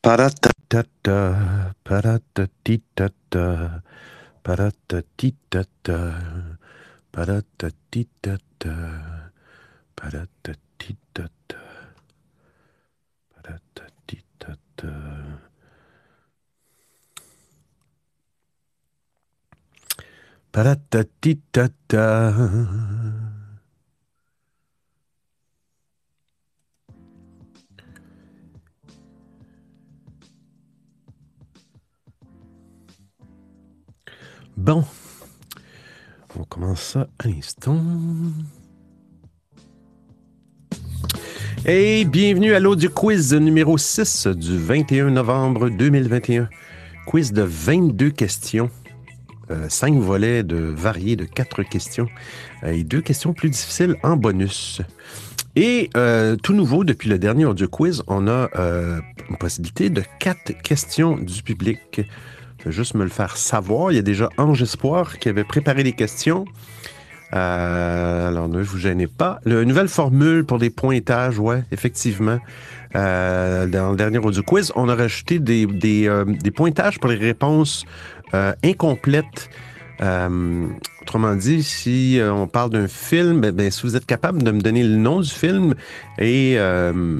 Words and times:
Pa-da-da-da-da, 0.00 1.16
pa-da-da-dee-da-da, 1.84 3.44
pa-da-da-dee-da-da, 4.42 5.98
pa-da-da-dee-da-da, 7.12 8.74
pa-da-da-dee-da-da, 9.96 11.60
pa-da-da-dee-da-da. 13.34 14.92
Pa-da-da-dee-da-da. 20.52 23.19
Bon, 34.60 34.84
on 36.38 36.44
commence 36.44 36.82
ça 36.82 37.08
à 37.18 37.28
l'instant. 37.28 37.82
Et 41.64 42.04
bienvenue 42.04 42.52
à 42.52 42.60
l'audio 42.60 42.90
quiz 42.90 43.32
numéro 43.32 43.78
6 43.78 44.26
du 44.26 44.58
21 44.58 45.12
novembre 45.12 45.70
2021. 45.70 46.50
Quiz 47.06 47.32
de 47.32 47.40
22 47.40 48.10
questions. 48.10 48.70
5 49.70 49.94
volets 49.94 50.42
de 50.42 50.56
variés 50.58 51.16
de 51.16 51.24
4 51.24 51.62
questions 51.62 52.08
euh, 52.62 52.72
et 52.72 52.84
deux 52.84 53.00
questions 53.00 53.32
plus 53.32 53.48
difficiles 53.48 53.96
en 54.02 54.16
bonus. 54.16 54.82
Et 55.56 55.88
euh, 55.96 56.36
tout 56.36 56.52
nouveau, 56.52 56.84
depuis 56.84 57.08
le 57.08 57.18
dernier 57.18 57.46
audio 57.46 57.66
quiz, 57.66 58.02
on 58.08 58.28
a 58.28 58.50
euh, 58.56 59.00
une 59.30 59.38
possibilité 59.38 59.88
de 59.88 60.02
4 60.18 60.52
questions 60.62 61.16
du 61.16 61.42
public. 61.42 62.02
Juste 62.66 62.94
me 62.94 63.04
le 63.04 63.10
faire 63.10 63.36
savoir. 63.36 63.92
Il 63.92 63.96
y 63.96 63.98
a 63.98 64.02
déjà 64.02 64.28
Ange 64.36 64.62
Espoir 64.62 65.18
qui 65.18 65.28
avait 65.28 65.44
préparé 65.44 65.82
les 65.82 65.92
questions. 65.92 66.44
Euh, 67.32 68.28
alors, 68.28 68.48
ne 68.48 68.62
vous 68.62 68.78
gênez 68.78 69.06
pas. 69.06 69.40
La 69.44 69.64
nouvelle 69.64 69.88
formule 69.88 70.44
pour 70.44 70.58
des 70.58 70.70
pointages, 70.70 71.38
ouais, 71.38 71.62
effectivement. 71.70 72.38
Euh, 72.96 73.66
dans 73.66 73.90
le 73.90 73.96
dernier 73.96 74.18
audio 74.18 74.42
quiz, 74.42 74.72
on 74.74 74.88
a 74.88 74.94
rajouté 74.94 75.38
des, 75.38 75.66
des, 75.66 76.08
euh, 76.08 76.24
des 76.24 76.50
pointages 76.50 76.98
pour 76.98 77.10
les 77.10 77.16
réponses 77.16 77.84
incomplètes. 78.62 79.50
Autrement 80.00 81.34
dit, 81.34 81.62
si 81.62 82.20
on 82.22 82.46
parle 82.46 82.70
d'un 82.70 82.86
film, 82.88 83.40
ben, 83.40 83.50
ben, 83.50 83.70
si 83.70 83.82
vous 83.82 83.96
êtes 83.96 84.06
capable 84.06 84.42
de 84.42 84.50
me 84.52 84.60
donner 84.60 84.84
le 84.84 84.96
nom 84.96 85.20
du 85.20 85.28
film 85.28 85.74
et 86.18 86.56
un 86.58 87.18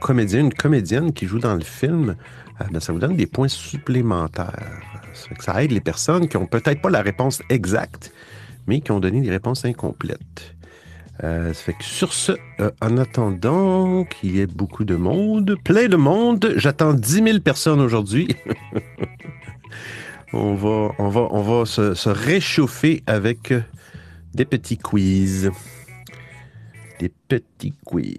comédien, 0.00 0.40
une 0.40 0.52
comédienne 0.52 1.12
qui 1.12 1.26
joue 1.26 1.38
dans 1.38 1.54
le 1.54 1.62
film, 1.62 2.16
euh, 2.60 2.80
ça 2.80 2.92
vous 2.92 2.98
donne 2.98 3.16
des 3.16 3.26
points 3.26 3.48
supplémentaires. 3.48 4.82
Ça, 5.12 5.28
fait 5.28 5.34
que 5.34 5.44
ça 5.44 5.62
aide 5.62 5.72
les 5.72 5.80
personnes 5.80 6.28
qui 6.28 6.36
ont 6.36 6.46
peut-être 6.46 6.80
pas 6.80 6.90
la 6.90 7.02
réponse 7.02 7.42
exacte, 7.48 8.12
mais 8.66 8.80
qui 8.80 8.92
ont 8.92 9.00
donné 9.00 9.20
des 9.20 9.30
réponses 9.30 9.64
incomplètes. 9.64 10.56
Euh, 11.24 11.54
ça 11.54 11.62
fait 11.62 11.72
que 11.72 11.84
sur 11.84 12.12
ce, 12.12 12.32
euh, 12.60 12.70
en 12.82 12.98
attendant 12.98 14.04
qu'il 14.04 14.36
y 14.36 14.40
ait 14.40 14.46
beaucoup 14.46 14.84
de 14.84 14.96
monde, 14.96 15.56
plein 15.64 15.88
de 15.88 15.96
monde, 15.96 16.52
j'attends 16.56 16.92
10 16.92 17.22
000 17.22 17.40
personnes 17.40 17.80
aujourd'hui. 17.80 18.28
on 20.34 20.54
va, 20.54 20.92
on 20.98 21.08
va, 21.08 21.28
on 21.30 21.42
va 21.42 21.64
se, 21.64 22.08
réchauffer 22.08 23.02
avec 23.06 23.52
euh, 23.52 23.62
des 24.34 24.44
petits 24.44 24.76
quiz. 24.76 25.50
Des 27.00 27.10
petits 27.28 27.72
quiz. 27.84 28.16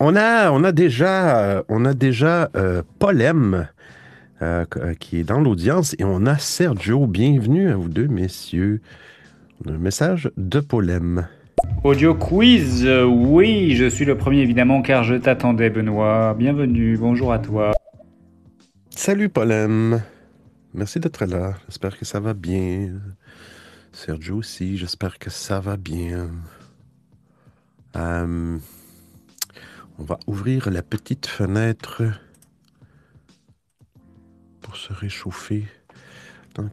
On 0.00 0.14
a, 0.14 0.52
on 0.52 0.62
a 0.62 0.70
déjà, 0.70 1.40
euh, 1.40 1.62
on 1.68 1.84
a 1.84 1.92
déjà 1.92 2.50
euh, 2.54 2.82
Polem 3.00 3.66
euh, 4.42 4.64
qui 5.00 5.18
est 5.18 5.24
dans 5.24 5.40
l'audience 5.40 5.96
et 5.98 6.04
on 6.04 6.24
a 6.24 6.38
Sergio. 6.38 7.08
Bienvenue 7.08 7.68
à 7.68 7.74
vous 7.76 7.88
deux, 7.88 8.06
messieurs. 8.06 8.80
On 9.64 9.72
a 9.72 9.74
un 9.74 9.78
message 9.78 10.30
de 10.36 10.60
Polem. 10.60 11.26
Audio 11.82 12.14
quiz, 12.14 12.88
oui, 13.08 13.74
je 13.74 13.88
suis 13.88 14.04
le 14.04 14.16
premier 14.16 14.42
évidemment 14.42 14.82
car 14.82 15.02
je 15.02 15.16
t'attendais 15.16 15.68
Benoît. 15.68 16.32
Bienvenue, 16.38 16.96
bonjour 16.96 17.32
à 17.32 17.40
toi. 17.40 17.72
Salut 18.90 19.28
Polem. 19.28 20.00
Merci 20.74 21.00
d'être 21.00 21.26
là. 21.26 21.54
J'espère 21.66 21.98
que 21.98 22.04
ça 22.04 22.20
va 22.20 22.34
bien. 22.34 22.90
Sergio 23.90 24.36
aussi, 24.36 24.78
j'espère 24.78 25.18
que 25.18 25.28
ça 25.28 25.58
va 25.58 25.76
bien. 25.76 26.28
Euh, 27.96 28.58
on 29.98 30.04
va 30.04 30.18
ouvrir 30.26 30.70
la 30.70 30.82
petite 30.82 31.26
fenêtre 31.26 32.02
pour 34.60 34.76
se 34.76 34.92
réchauffer. 34.92 35.66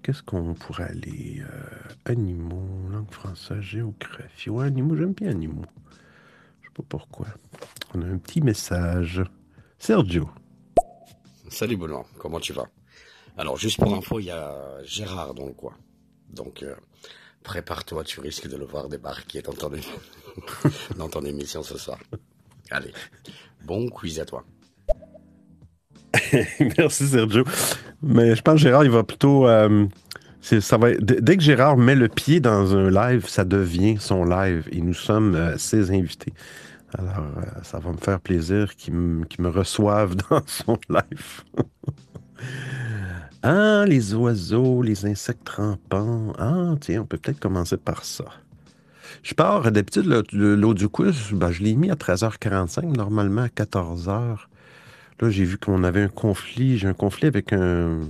Qu'est-ce 0.01 0.23
qu'on 0.23 0.55
pourrait 0.55 0.85
aller 0.85 1.41
Euh, 1.41 1.69
Animaux, 2.05 2.89
langue 2.91 3.11
française, 3.11 3.61
géographie? 3.61 4.49
Ouais, 4.49 4.65
animaux, 4.65 4.95
j'aime 4.95 5.13
bien 5.13 5.29
animaux. 5.29 5.65
Je 6.61 6.67
sais 6.67 6.73
pas 6.73 6.83
pourquoi. 6.89 7.27
On 7.93 8.01
a 8.01 8.05
un 8.05 8.17
petit 8.17 8.41
message. 8.41 9.21
Sergio. 9.77 10.27
Salut 11.49 11.77
Benoît, 11.77 12.03
comment 12.17 12.39
tu 12.39 12.51
vas? 12.53 12.67
Alors 13.37 13.57
juste 13.57 13.77
pour 13.77 13.93
info, 13.93 14.19
il 14.19 14.25
y 14.25 14.31
a 14.31 14.81
Gérard 14.83 15.35
dans 15.35 15.45
le 15.45 15.53
coin. 15.53 15.77
Donc 16.31 16.63
euh, 16.63 16.73
prépare-toi, 17.43 18.03
tu 18.03 18.21
risques 18.21 18.47
de 18.47 18.57
le 18.57 18.65
voir 18.65 18.89
débarquer 18.89 19.43
dans 19.43 19.53
ton, 19.53 19.69
dans 20.97 21.09
ton 21.09 21.23
émission 21.25 21.61
ce 21.61 21.77
soir. 21.77 21.99
Allez, 22.71 22.91
bon 23.65 23.89
quiz 23.89 24.19
à 24.19 24.25
toi. 24.25 24.43
Merci 26.77 27.07
Sergio. 27.07 27.43
Mais 28.01 28.35
je 28.35 28.41
pense 28.41 28.55
que 28.55 28.61
Gérard, 28.61 28.85
il 28.85 28.91
va 28.91 29.03
plutôt. 29.03 29.47
euh, 29.47 29.85
ça 30.41 30.77
va, 30.77 30.91
dès 30.93 31.37
que 31.37 31.43
Gérard 31.43 31.77
met 31.77 31.95
le 31.95 32.07
pied 32.07 32.39
dans 32.39 32.75
un 32.75 32.89
live, 32.89 33.27
ça 33.27 33.43
devient 33.45 33.97
son 33.99 34.23
live. 34.23 34.67
Et 34.71 34.81
nous 34.81 34.93
sommes 34.93 35.35
euh, 35.35 35.57
ses 35.57 35.91
invités. 35.91 36.33
Alors, 36.97 37.25
euh, 37.37 37.63
ça 37.63 37.79
va 37.79 37.91
me 37.91 37.97
faire 37.97 38.19
plaisir 38.19 38.75
qu'il 38.75 38.93
me 38.93 39.49
reçoive 39.49 40.15
dans 40.29 40.41
son 40.45 40.77
live. 40.89 41.43
ah, 43.43 43.85
les 43.87 44.13
oiseaux, 44.13 44.81
les 44.81 45.05
insectes 45.05 45.49
rampants. 45.49 46.33
Ah, 46.37 46.75
tiens, 46.79 47.01
on 47.01 47.05
peut 47.05 47.17
peut-être 47.17 47.39
commencer 47.39 47.77
par 47.77 48.05
ça. 48.05 48.25
Je 49.23 49.33
pars, 49.33 49.71
d'habitude, 49.71 50.05
le- 50.05 50.23
le- 50.31 50.55
l'audio 50.55 50.89
quiz, 50.89 51.31
ben, 51.33 51.51
je 51.51 51.63
l'ai 51.63 51.75
mis 51.75 51.89
à 51.89 51.95
13h45, 51.95 52.85
normalement 52.95 53.41
à 53.43 53.49
14h. 53.49 54.49
Là, 55.21 55.29
j'ai 55.29 55.45
vu 55.45 55.57
qu'on 55.57 55.83
avait 55.83 56.03
un 56.03 56.07
conflit. 56.09 56.77
J'ai 56.77 56.87
un 56.87 56.93
conflit 56.93 57.27
avec 57.27 57.53
un 57.53 58.01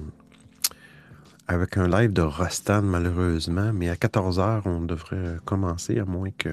avec 1.47 1.77
un 1.77 1.87
live 1.87 2.11
de 2.11 2.21
Rostan, 2.23 2.81
malheureusement. 2.81 3.71
Mais 3.73 3.89
à 3.89 3.95
14h, 3.95 4.63
on 4.65 4.81
devrait 4.81 5.37
commencer, 5.45 5.99
à 5.99 6.05
moins 6.05 6.31
que 6.35 6.49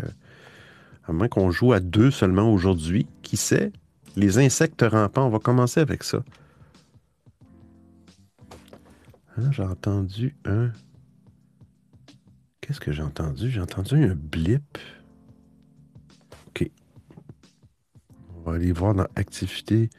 à 1.09 1.13
moins 1.13 1.29
qu'on 1.29 1.51
joue 1.51 1.73
à 1.73 1.81
deux 1.81 2.11
seulement 2.11 2.53
aujourd'hui. 2.53 3.07
Qui 3.23 3.37
sait? 3.37 3.73
Les 4.17 4.39
insectes 4.39 4.85
rampants, 4.89 5.27
on 5.27 5.31
va 5.31 5.39
commencer 5.39 5.81
avec 5.81 6.05
ça. 6.05 6.23
Hein, 9.39 9.51
j'ai 9.51 9.63
entendu 9.63 10.37
un. 10.45 10.71
Qu'est-ce 12.63 12.81
que 12.81 12.93
j'ai 12.93 13.03
entendu? 13.03 13.51
J'ai 13.51 13.61
entendu 13.61 13.97
un 14.05 14.15
blip. 14.15 14.79
OK. 16.47 16.71
On 18.37 18.49
va 18.51 18.57
aller 18.57 18.71
voir 18.71 18.95
dans 18.95 19.07
activité 19.17 19.91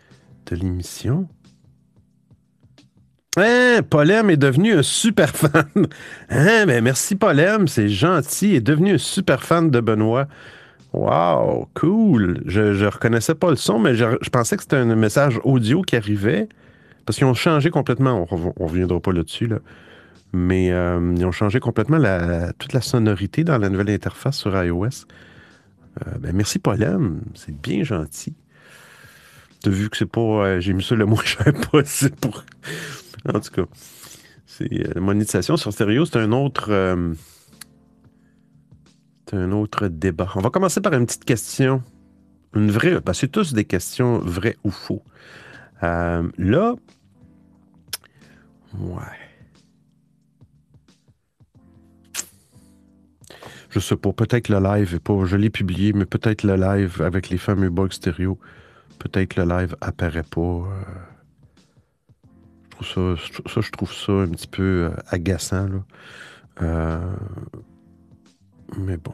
de 0.45 0.55
l'émission. 0.55 1.27
Hein, 3.35 3.81
Polem 3.89 4.29
est 4.29 4.37
devenu 4.37 4.73
un 4.73 4.83
super 4.83 5.29
fan. 5.35 5.65
Hein, 6.29 6.65
ben 6.65 6.81
merci 6.81 7.15
Polem, 7.17 7.67
c'est 7.67 7.89
gentil. 7.89 8.51
Il 8.51 8.55
est 8.55 8.61
devenu 8.61 8.93
un 8.93 8.97
super 8.97 9.43
fan 9.43 9.69
de 9.69 9.81
Benoît. 9.81 10.27
Wow, 10.93 11.67
cool. 11.73 12.43
Je, 12.45 12.73
je 12.73 12.85
reconnaissais 12.85 13.35
pas 13.35 13.49
le 13.49 13.57
son, 13.57 13.77
mais 13.77 13.95
je, 13.95 14.05
je 14.21 14.29
pensais 14.29 14.55
que 14.55 14.63
c'était 14.63 14.77
un 14.77 14.95
message 14.95 15.37
audio 15.43 15.81
qui 15.81 15.97
arrivait. 15.97 16.47
Parce 17.05 17.17
qu'ils 17.17 17.27
ont 17.27 17.33
changé 17.33 17.71
complètement. 17.71 18.25
On, 18.31 18.53
on 18.57 18.67
reviendra 18.67 19.01
pas 19.01 19.11
là-dessus, 19.11 19.47
là. 19.47 19.59
Mais 20.33 20.71
euh, 20.71 21.13
ils 21.15 21.25
ont 21.25 21.31
changé 21.31 21.59
complètement 21.59 21.99
toute 22.57 22.73
la 22.73 22.81
sonorité 22.81 23.43
dans 23.43 23.57
la 23.59 23.69
nouvelle 23.69 23.91
interface 23.91 24.37
sur 24.37 24.61
iOS. 24.63 25.05
Euh, 26.07 26.17
ben, 26.19 26.35
merci 26.35 26.57
Polem, 26.57 27.21
c'est 27.35 27.55
bien 27.55 27.83
gentil. 27.83 28.35
T'as 29.61 29.69
vu 29.69 29.89
que 29.91 29.97
c'est 29.97 30.07
pas. 30.07 30.21
euh, 30.21 30.59
J'ai 30.59 30.73
mis 30.73 30.83
ça 30.83 30.95
le 30.95 31.05
moins 31.05 31.21
cher 31.23 31.53
possible 31.71 32.15
pour. 32.15 32.43
En 33.31 33.39
tout 33.39 33.51
cas, 33.51 33.61
c'est 34.47 34.67
la 34.69 34.99
monétisation 35.01 35.55
sur 35.55 35.71
stéréo, 35.71 36.05
c'est 36.05 36.17
un 36.17 36.31
autre. 36.31 36.65
c'est 39.29 39.37
un 39.37 39.51
autre 39.51 39.87
débat. 39.87 40.29
On 40.35 40.41
va 40.41 40.49
commencer 40.49 40.81
par 40.81 40.93
une 40.93 41.05
petite 41.05 41.25
question. 41.25 41.83
Une 42.55 42.71
vraie. 42.71 42.99
ben, 43.01 43.13
c'est 43.13 43.27
tous 43.27 43.53
des 43.53 43.65
questions 43.65 44.17
vraies 44.17 44.57
ou 44.63 44.71
faux. 44.71 45.03
Là. 45.81 46.75
Ouais. 48.79 49.22
Je 53.73 53.79
sais 53.79 53.95
pas, 53.97 54.13
peut-être 54.13 54.49
le 54.49 54.59
live 54.59 54.93
est 54.95 54.99
pas. 54.99 55.25
Je 55.25 55.35
l'ai 55.35 55.49
publié, 55.49 55.93
mais 55.93 56.05
peut-être 56.05 56.43
le 56.43 56.55
live 56.55 57.01
avec 57.01 57.29
les 57.29 57.37
fameux 57.37 57.69
bugs 57.69 57.89
stéréo 57.91 58.39
peut-être 59.03 59.35
le 59.35 59.43
live 59.43 59.75
apparaît 59.81 60.23
pas. 60.23 60.41
euh. 60.41 60.65
je 63.15 63.31
trouve 63.31 63.51
ça, 63.51 63.61
je 63.61 63.71
trouve 63.71 63.93
ça 63.93 64.11
un 64.13 64.29
petit 64.29 64.47
peu 64.47 64.63
euh, 64.91 64.95
agaçant. 65.07 65.67
Là. 65.67 65.83
Euh, 66.61 67.15
mais 68.77 68.97
bon. 68.97 69.13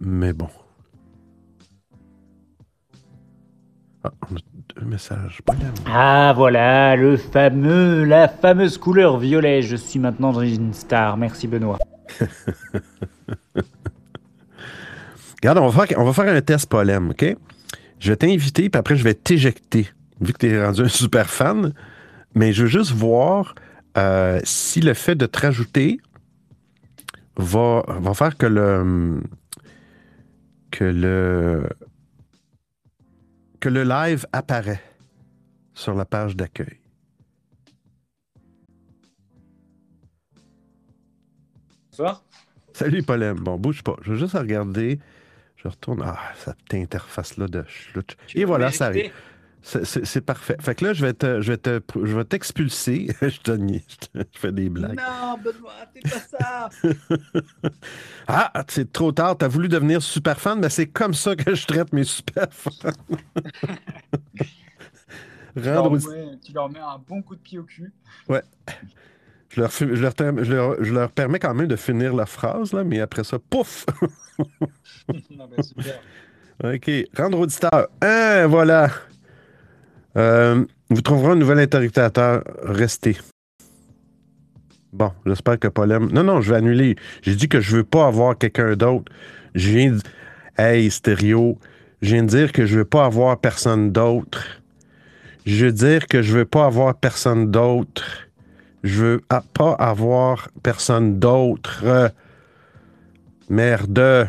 Mais 0.00 0.32
bon. 0.32 0.48
Ah, 4.02 4.12
on 4.30 4.36
a 4.36 4.53
messages. 4.82 5.40
Polem. 5.44 5.72
Ah 5.86 6.32
voilà, 6.36 6.96
le 6.96 7.16
fameux, 7.16 8.04
la 8.04 8.28
fameuse 8.28 8.78
couleur 8.78 9.18
violet. 9.18 9.62
Je 9.62 9.76
suis 9.76 9.98
maintenant 9.98 10.32
dans 10.32 10.40
une 10.40 10.74
star. 10.74 11.16
Merci 11.16 11.46
Benoît. 11.46 11.78
Regarde, 15.42 15.58
on 15.58 15.68
va, 15.68 15.86
faire, 15.86 15.98
on 15.98 16.04
va 16.04 16.12
faire 16.12 16.34
un 16.34 16.40
test 16.40 16.68
polem, 16.70 17.10
OK? 17.10 17.36
Je 18.00 18.10
vais 18.10 18.16
t'inviter, 18.16 18.70
puis 18.70 18.78
après, 18.78 18.96
je 18.96 19.04
vais 19.04 19.14
t'éjecter. 19.14 19.88
Vu 20.20 20.32
que 20.32 20.38
tu 20.38 20.48
es 20.48 20.64
rendu 20.64 20.82
un 20.82 20.88
super 20.88 21.28
fan, 21.28 21.72
mais 22.34 22.52
je 22.52 22.62
veux 22.62 22.68
juste 22.68 22.92
voir 22.92 23.54
euh, 23.96 24.40
si 24.44 24.80
le 24.80 24.94
fait 24.94 25.14
de 25.14 25.26
te 25.26 25.40
rajouter 25.40 26.00
va, 27.36 27.84
va 27.86 28.14
faire 28.14 28.36
que 28.36 28.46
le. 28.46 29.22
que 30.70 30.84
le. 30.84 31.68
Que 33.64 33.70
le 33.70 33.82
live 33.82 34.26
apparaît 34.30 34.82
sur 35.72 35.94
la 35.94 36.04
page 36.04 36.36
d'accueil. 36.36 36.82
Bonsoir. 41.90 42.22
Salut, 42.74 43.02
Polem. 43.02 43.38
Bon, 43.38 43.56
bouge 43.56 43.82
pas. 43.82 43.96
Je 44.02 44.10
veux 44.10 44.18
juste 44.18 44.34
regarder. 44.34 45.00
Je 45.56 45.68
retourne. 45.68 46.02
Ah, 46.04 46.18
cette 46.36 46.74
interface-là 46.74 47.48
de 47.48 47.64
schlouch. 47.66 48.18
Et 48.34 48.44
voilà, 48.44 48.70
ça 48.70 48.88
arrive. 48.88 49.12
C'est- 49.64 50.20
parfait. 50.20 50.56
Fait 50.60 50.74
que 50.74 50.84
là, 50.84 50.92
je 50.92 51.04
vais 51.06 51.14
te, 51.14 51.40
je 51.40 51.50
vais 51.52 51.56
te, 51.56 51.80
je 51.94 52.14
vais 52.16 52.24
t'expulser. 52.24 53.08
je 53.22 53.40
te 53.40 53.50
nie. 53.52 53.82
Je, 53.88 53.96
te- 53.96 54.28
je 54.34 54.38
fais 54.38 54.52
des 54.52 54.68
blagues. 54.68 54.98
Non, 54.98 55.38
Benoît, 55.42 55.72
fais 55.92 56.00
pas 56.02 56.20
ça. 56.38 56.68
Ah, 58.28 58.52
c'est 58.68 58.92
trop 58.92 59.10
tard. 59.12 59.36
T'as 59.38 59.48
voulu 59.48 59.68
devenir 59.68 60.02
super 60.02 60.38
fan, 60.38 60.58
mais 60.60 60.68
c'est 60.70 60.86
comme 60.86 61.14
ça 61.14 61.34
que 61.34 61.54
je 61.54 61.66
traite 61.66 61.92
mes 61.92 62.04
super 62.04 62.46
fans. 62.50 62.70
Rendre 65.56 65.98
tu 66.44 66.52
leur 66.52 66.68
mets 66.68 66.80
un 66.80 66.98
bon 67.06 67.22
coup 67.22 67.36
de 67.36 67.40
pied 67.40 67.58
au 67.58 67.62
cul. 67.64 67.92
je, 68.28 69.60
leur, 69.60 69.72
fi- 69.72 69.86
je, 69.94 70.02
leur, 70.02 70.12
je, 70.44 70.52
leur, 70.52 70.82
je 70.84 70.92
leur 70.92 71.10
permets 71.10 71.38
quand 71.38 71.54
même 71.54 71.68
de 71.68 71.76
finir 71.76 72.14
la 72.14 72.26
phrase, 72.26 72.72
là, 72.72 72.82
mais 72.84 73.00
après 73.00 73.24
ça, 73.24 73.38
pouf! 73.38 73.86
non, 75.30 75.46
bah, 75.48 75.62
super. 75.62 76.00
OK. 76.64 76.90
Rendre 77.16 77.38
auditeur. 77.40 77.88
Hein, 78.02 78.46
voilà. 78.48 78.90
Euh, 80.16 80.64
vous 80.90 81.02
trouverez 81.02 81.32
un 81.32 81.36
nouvel 81.36 81.58
interrupteur. 81.58 82.42
Restez. 82.62 83.16
Bon, 84.92 85.10
j'espère 85.26 85.58
que 85.58 85.68
Polem. 85.68 86.08
Non, 86.12 86.22
non, 86.22 86.40
je 86.40 86.50
vais 86.52 86.58
annuler. 86.58 86.96
J'ai 87.22 87.34
dit 87.34 87.48
que 87.48 87.60
je 87.60 87.76
veux 87.76 87.84
pas 87.84 88.06
avoir 88.06 88.38
quelqu'un 88.38 88.76
d'autre. 88.76 89.10
Je 89.54 89.70
viens 89.70 89.90
de. 89.92 90.00
Hey, 90.56 90.90
stéréo. 90.90 91.58
Je 92.00 92.14
viens 92.14 92.22
de 92.22 92.28
dire 92.28 92.52
que 92.52 92.64
je 92.64 92.78
veux 92.78 92.84
pas 92.84 93.06
avoir 93.06 93.38
personne 93.38 93.90
d'autre. 93.90 94.62
Je 95.46 95.66
veux 95.66 95.72
dire 95.72 96.06
que 96.06 96.22
je 96.22 96.38
veux 96.38 96.44
pas 96.44 96.66
avoir 96.66 96.94
personne 96.94 97.50
d'autre. 97.50 98.28
Je 98.84 99.02
veux 99.02 99.20
pas 99.52 99.72
avoir 99.72 100.48
personne 100.62 101.18
d'autre. 101.18 101.80
Euh, 101.84 102.08
Merde. 103.48 104.28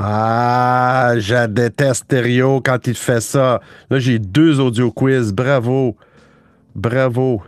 Ah, 0.00 1.14
je 1.18 1.46
déteste 1.48 2.04
Stéréo 2.04 2.60
quand 2.60 2.86
il 2.86 2.94
fait 2.94 3.20
ça. 3.20 3.60
Là, 3.90 3.98
j'ai 3.98 4.20
deux 4.20 4.60
audio 4.60 4.92
quiz. 4.92 5.32
Bravo. 5.32 5.96
Bravo. 6.76 7.42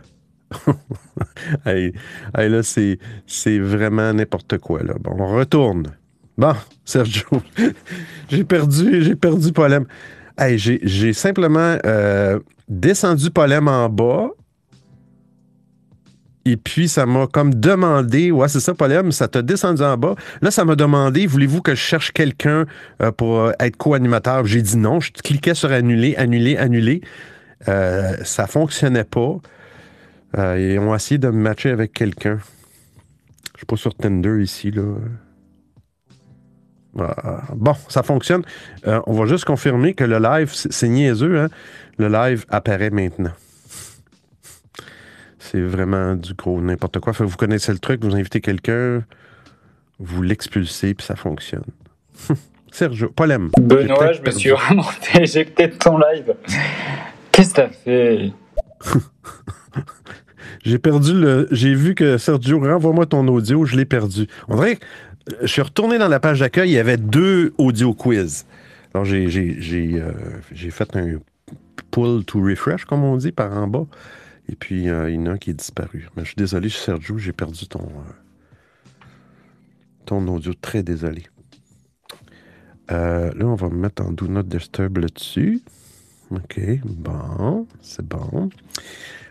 hey, 1.65 1.93
là, 2.35 2.61
c'est, 2.61 2.99
c'est 3.25 3.57
vraiment 3.57 4.13
n'importe 4.13 4.57
quoi. 4.57 4.83
Là. 4.83 4.95
Bon, 4.99 5.15
on 5.17 5.33
retourne. 5.33 5.95
Bon, 6.37 6.53
Sergio, 6.83 7.25
j'ai 8.29 8.43
perdu, 8.43 9.01
j'ai 9.01 9.15
perdu 9.15 9.53
Polem. 9.53 9.85
Hey, 10.37 10.57
j'ai, 10.57 10.81
j'ai 10.83 11.13
simplement 11.13 11.77
euh, 11.85 12.37
descendu 12.67 13.31
Polem 13.31 13.69
en 13.69 13.87
bas. 13.87 14.29
Et 16.45 16.57
puis, 16.57 16.87
ça 16.87 17.05
m'a 17.05 17.27
comme 17.27 17.53
demandé, 17.53 18.31
ouais, 18.31 18.47
c'est 18.47 18.59
ça, 18.59 18.73
Polem, 18.73 19.11
ça 19.11 19.27
t'a 19.27 19.43
descendu 19.43 19.83
en 19.83 19.95
bas. 19.95 20.15
Là, 20.41 20.49
ça 20.49 20.65
m'a 20.65 20.75
demandé, 20.75 21.27
voulez-vous 21.27 21.61
que 21.61 21.75
je 21.75 21.79
cherche 21.79 22.11
quelqu'un 22.11 22.65
euh, 23.01 23.11
pour 23.11 23.39
euh, 23.39 23.51
être 23.59 23.77
co-animateur? 23.77 24.45
J'ai 24.45 24.61
dit 24.61 24.77
non, 24.77 24.99
je 24.99 25.11
cliquais 25.11 25.53
sur 25.53 25.71
annuler, 25.71 26.15
annuler, 26.15 26.57
annuler. 26.57 27.01
Euh, 27.67 28.15
ça 28.23 28.47
fonctionnait 28.47 29.03
pas. 29.03 29.37
Euh, 30.37 30.57
ils 30.59 30.79
ont 30.79 30.95
essayé 30.95 31.19
de 31.19 31.27
me 31.27 31.39
matcher 31.39 31.69
avec 31.69 31.93
quelqu'un. 31.93 32.39
Je 33.53 33.59
suis 33.59 33.65
pas 33.67 33.75
sur 33.75 33.93
Tinder 33.93 34.41
ici, 34.41 34.71
là. 34.71 34.95
Ah, 36.99 37.43
bon, 37.55 37.75
ça 37.87 38.03
fonctionne. 38.03 38.41
Euh, 38.87 38.99
on 39.05 39.13
va 39.13 39.25
juste 39.25 39.45
confirmer 39.45 39.93
que 39.93 40.03
le 40.03 40.19
live, 40.19 40.51
c'est 40.53 40.73
c'est 40.73 40.89
niaiseux, 40.89 41.39
hein? 41.39 41.49
Le 41.97 42.09
live 42.09 42.45
apparaît 42.49 42.89
maintenant. 42.89 43.31
C'est 45.51 45.59
vraiment 45.59 46.15
du 46.15 46.33
gros 46.33 46.61
n'importe 46.61 46.99
quoi. 46.99 47.11
Fait 47.11 47.25
que 47.25 47.29
vous 47.29 47.35
connaissez 47.35 47.73
le 47.73 47.79
truc, 47.79 48.05
vous 48.05 48.15
invitez 48.15 48.39
quelqu'un, 48.39 49.03
vous 49.99 50.21
l'expulsez, 50.21 50.93
puis 50.93 51.05
ça 51.05 51.17
fonctionne. 51.17 51.65
Sergio, 52.71 53.09
Polem. 53.09 53.49
Benoît, 53.59 54.13
je 54.13 54.21
me 54.21 54.31
suis 54.31 54.51
vraiment 54.51 54.87
éjecté 55.13 55.67
de 55.67 55.75
ton 55.75 55.97
live. 55.97 56.35
Qu'est-ce 57.33 57.49
que 57.49 57.55
t'as 57.55 57.67
fait? 57.67 58.31
J'ai 60.63 60.79
perdu 60.79 61.19
le. 61.19 61.49
J'ai 61.51 61.73
vu 61.73 61.95
que 61.95 62.17
Sergio, 62.17 62.57
renvoie-moi 62.59 63.05
ton 63.07 63.27
audio, 63.27 63.65
je 63.65 63.75
l'ai 63.75 63.83
perdu. 63.83 64.27
On 64.47 64.55
dirait 64.55 64.77
que 64.77 64.85
euh, 65.33 65.37
je 65.41 65.47
suis 65.47 65.61
retourné 65.61 65.97
dans 65.97 66.07
la 66.07 66.21
page 66.21 66.39
d'accueil, 66.39 66.69
il 66.69 66.73
y 66.75 66.79
avait 66.79 66.95
deux 66.95 67.53
audio 67.57 67.93
quiz. 67.93 68.45
Alors 68.93 69.03
j'ai, 69.03 69.27
j'ai, 69.27 69.57
j'ai, 69.59 69.99
euh, 69.99 70.11
j'ai 70.53 70.71
fait 70.71 70.95
un 70.95 71.17
pull 71.91 72.23
to 72.23 72.41
refresh, 72.41 72.85
comme 72.85 73.03
on 73.03 73.17
dit, 73.17 73.33
par 73.33 73.51
en 73.57 73.67
bas. 73.67 73.85
Et 74.51 74.55
puis 74.55 74.81
il 74.81 74.85
y 74.85 74.91
en 74.91 75.25
a 75.25 75.31
un 75.31 75.37
qui 75.37 75.49
est 75.49 75.53
disparu. 75.53 76.09
Je 76.17 76.23
suis 76.25 76.35
désolé, 76.35 76.69
Sergio, 76.69 77.17
j'ai 77.17 77.31
perdu 77.31 77.67
ton, 77.67 77.79
euh, 77.79 79.03
ton 80.05 80.27
audio. 80.27 80.53
Très 80.53 80.83
désolé. 80.83 81.23
Euh, 82.91 83.31
là, 83.33 83.45
on 83.45 83.55
va 83.55 83.69
me 83.69 83.77
mettre 83.77 84.03
en 84.03 84.11
Do 84.11 84.27
Not 84.27 84.43
Disturb 84.43 84.97
là-dessus. 84.97 85.61
OK, 86.31 86.59
bon, 86.83 87.65
c'est 87.81 88.05
bon. 88.05 88.49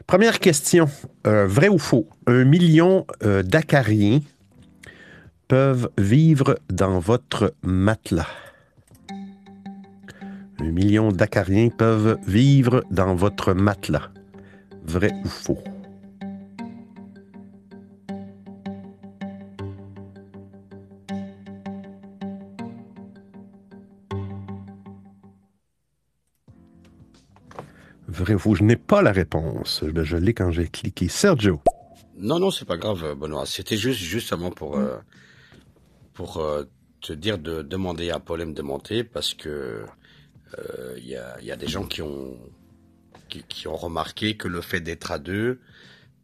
Première 0.07 0.41
question. 0.41 0.89
Euh, 1.27 1.47
vrai 1.47 1.69
ou 1.69 1.79
faux? 1.79 2.09
Un 2.27 2.45
million 2.45 3.07
d'acariens 3.45 4.21
peuvent 5.49 5.91
vivre 5.99 6.59
dans 6.71 6.99
votre 6.99 7.55
matelas. 7.63 8.29
Un 10.59 10.71
million 10.71 11.13
d'acariens 11.13 11.69
peuvent 11.69 12.19
vivre 12.27 12.85
dans 12.91 13.15
votre 13.15 13.53
matelas. 13.53 14.11
Vrai 14.85 15.13
ou 15.25 15.29
faux? 15.29 15.59
Vrai 28.09 28.35
ou 28.35 28.39
faux? 28.39 28.55
Je 28.55 28.65
n'ai 28.65 28.77
pas 28.77 29.01
la 29.03 29.13
réponse. 29.13 29.85
Ben, 29.85 30.03
je 30.03 30.17
l'ai 30.17 30.35
quand 30.35 30.51
j'ai 30.51 30.69
cliqué. 30.69 31.09
Sergio. 31.09 31.61
Non, 32.17 32.39
non, 32.39 32.51
c'est 32.51 32.67
pas 32.67 32.77
grave, 32.77 33.15
Benoît. 33.15 33.47
C'était 33.47 33.77
juste 33.77 34.01
justement 34.01 34.51
pour 34.51 34.77
euh, 34.77 34.99
pour 36.13 36.39
euh, 36.39 36.65
te 37.01 37.15
dire 37.15 37.39
de 37.39 37.63
demander 37.63 38.11
à 38.11 38.21
Polem 38.21 38.53
de 38.53 38.63
monter 38.63 39.05
parce 39.05 39.33
que 39.33 39.85
euh, 40.59 40.95
il 40.99 41.07
y, 41.07 41.17
a, 41.17 41.41
y 41.41 41.51
a 41.51 41.57
des 41.57 41.69
gens 41.69 41.87
qui 41.87 42.03
ont 42.03 42.37
qui, 43.31 43.43
qui 43.45 43.67
ont 43.69 43.77
remarqué 43.77 44.37
que 44.37 44.49
le 44.49 44.61
fait 44.61 44.81
d'être 44.81 45.11
à 45.13 45.19
deux 45.19 45.61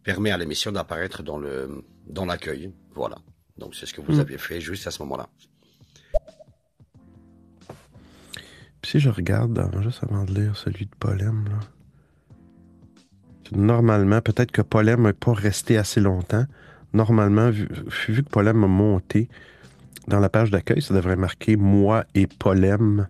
permet 0.02 0.30
à 0.30 0.38
l'émission 0.38 0.70
d'apparaître 0.72 1.22
dans 1.22 1.38
le 1.38 1.82
dans 2.06 2.26
l'accueil. 2.26 2.72
Voilà. 2.94 3.16
Donc 3.58 3.74
c'est 3.74 3.86
ce 3.86 3.94
que 3.94 4.00
vous 4.00 4.16
Mm. 4.16 4.20
aviez 4.20 4.38
fait 4.38 4.60
juste 4.60 4.86
à 4.86 4.90
ce 4.90 5.02
moment-là. 5.02 5.28
Si 8.84 9.00
je 9.00 9.08
regarde, 9.10 9.52
dans- 9.54 9.82
juste 9.82 10.04
avant 10.04 10.24
de 10.24 10.32
lire 10.32 10.56
celui 10.56 10.86
de 10.86 10.94
Polem, 11.00 11.44
là, 11.48 11.58
normalement, 13.52 14.20
peut-être 14.20 14.52
que 14.52 14.62
Polem 14.62 15.02
n'est 15.02 15.12
pas 15.12 15.32
resté 15.32 15.76
assez 15.76 16.00
longtemps. 16.00 16.44
Normalement, 16.92 17.50
vu, 17.50 17.68
vu 18.08 18.22
que 18.22 18.28
Polem 18.28 18.62
a 18.62 18.68
monté 18.68 19.28
dans 20.06 20.20
la 20.20 20.28
page 20.28 20.52
d'accueil, 20.52 20.82
ça 20.82 20.94
devrait 20.94 21.16
marquer 21.16 21.56
moi 21.56 22.04
et 22.14 22.28
Polem. 22.28 23.08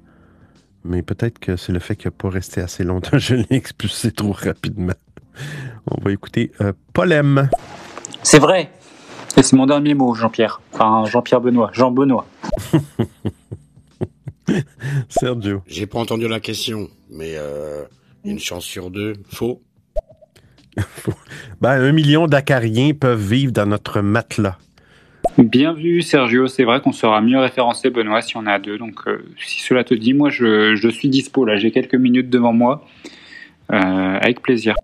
Mais 0.87 1.03
peut-être 1.03 1.39
que 1.39 1.57
c'est 1.57 1.73
le 1.73 1.81
fait 1.81 1.97
qu'il 1.97 2.07
n'a 2.09 2.13
pas 2.13 2.31
resté 2.31 2.61
assez 2.61 2.85
longtemps. 2.85 3.19
Je 3.19 3.35
l'ai 3.35 3.47
expulsé 3.51 4.13
trop 4.13 4.33
rapidement. 4.33 4.95
On 5.91 6.01
va 6.03 6.13
écouter 6.13 6.53
euh, 6.61 6.73
Polem. 6.93 7.49
C'est 8.23 8.39
vrai. 8.39 8.71
Et 9.37 9.43
c'est 9.43 9.57
mon 9.57 9.67
dernier 9.67 9.95
mot, 9.95 10.15
Jean-Pierre. 10.15 10.61
Enfin, 10.73 11.05
Jean-Pierre 11.05 11.41
Benoît, 11.41 11.71
Jean 11.73 11.91
Benoît. 11.91 12.27
Sergio. 15.09 15.63
J'ai 15.67 15.87
pas 15.87 15.99
entendu 15.99 16.27
la 16.29 16.41
question, 16.41 16.89
mais 17.11 17.35
euh, 17.37 17.85
une 18.25 18.39
chance 18.39 18.65
sur 18.65 18.91
deux, 18.91 19.15
faux. 19.29 19.63
Ben, 21.61 21.81
un 21.81 21.93
million 21.93 22.27
d'acariens 22.27 22.93
peuvent 22.93 23.21
vivre 23.21 23.53
dans 23.53 23.67
notre 23.67 24.01
matelas. 24.03 24.59
Bien 25.39 25.75
vu, 25.75 26.01
Sergio. 26.01 26.49
C'est 26.49 26.65
vrai 26.65 26.81
qu'on 26.81 26.93
sera 26.93 27.21
mieux 27.21 27.39
référencé, 27.39 27.91
Benoît, 27.91 28.23
si 28.23 28.39
on 28.39 28.47
est 28.47 28.51
à 28.51 28.59
deux. 28.59 28.79
Donc, 28.79 29.07
euh, 29.07 29.23
si 29.39 29.61
cela 29.61 29.85
te 29.85 29.93
dit, 29.93 30.15
moi, 30.15 30.31
je, 30.31 30.75
je 30.77 30.89
suis 30.89 31.11
dispo. 31.11 31.45
Là, 31.45 31.57
j'ai 31.57 31.71
quelques 31.71 31.95
minutes 31.95 32.31
devant 32.31 32.55
moi. 32.55 32.87
Euh, 33.71 33.77
avec 33.77 34.41
plaisir. 34.41 34.75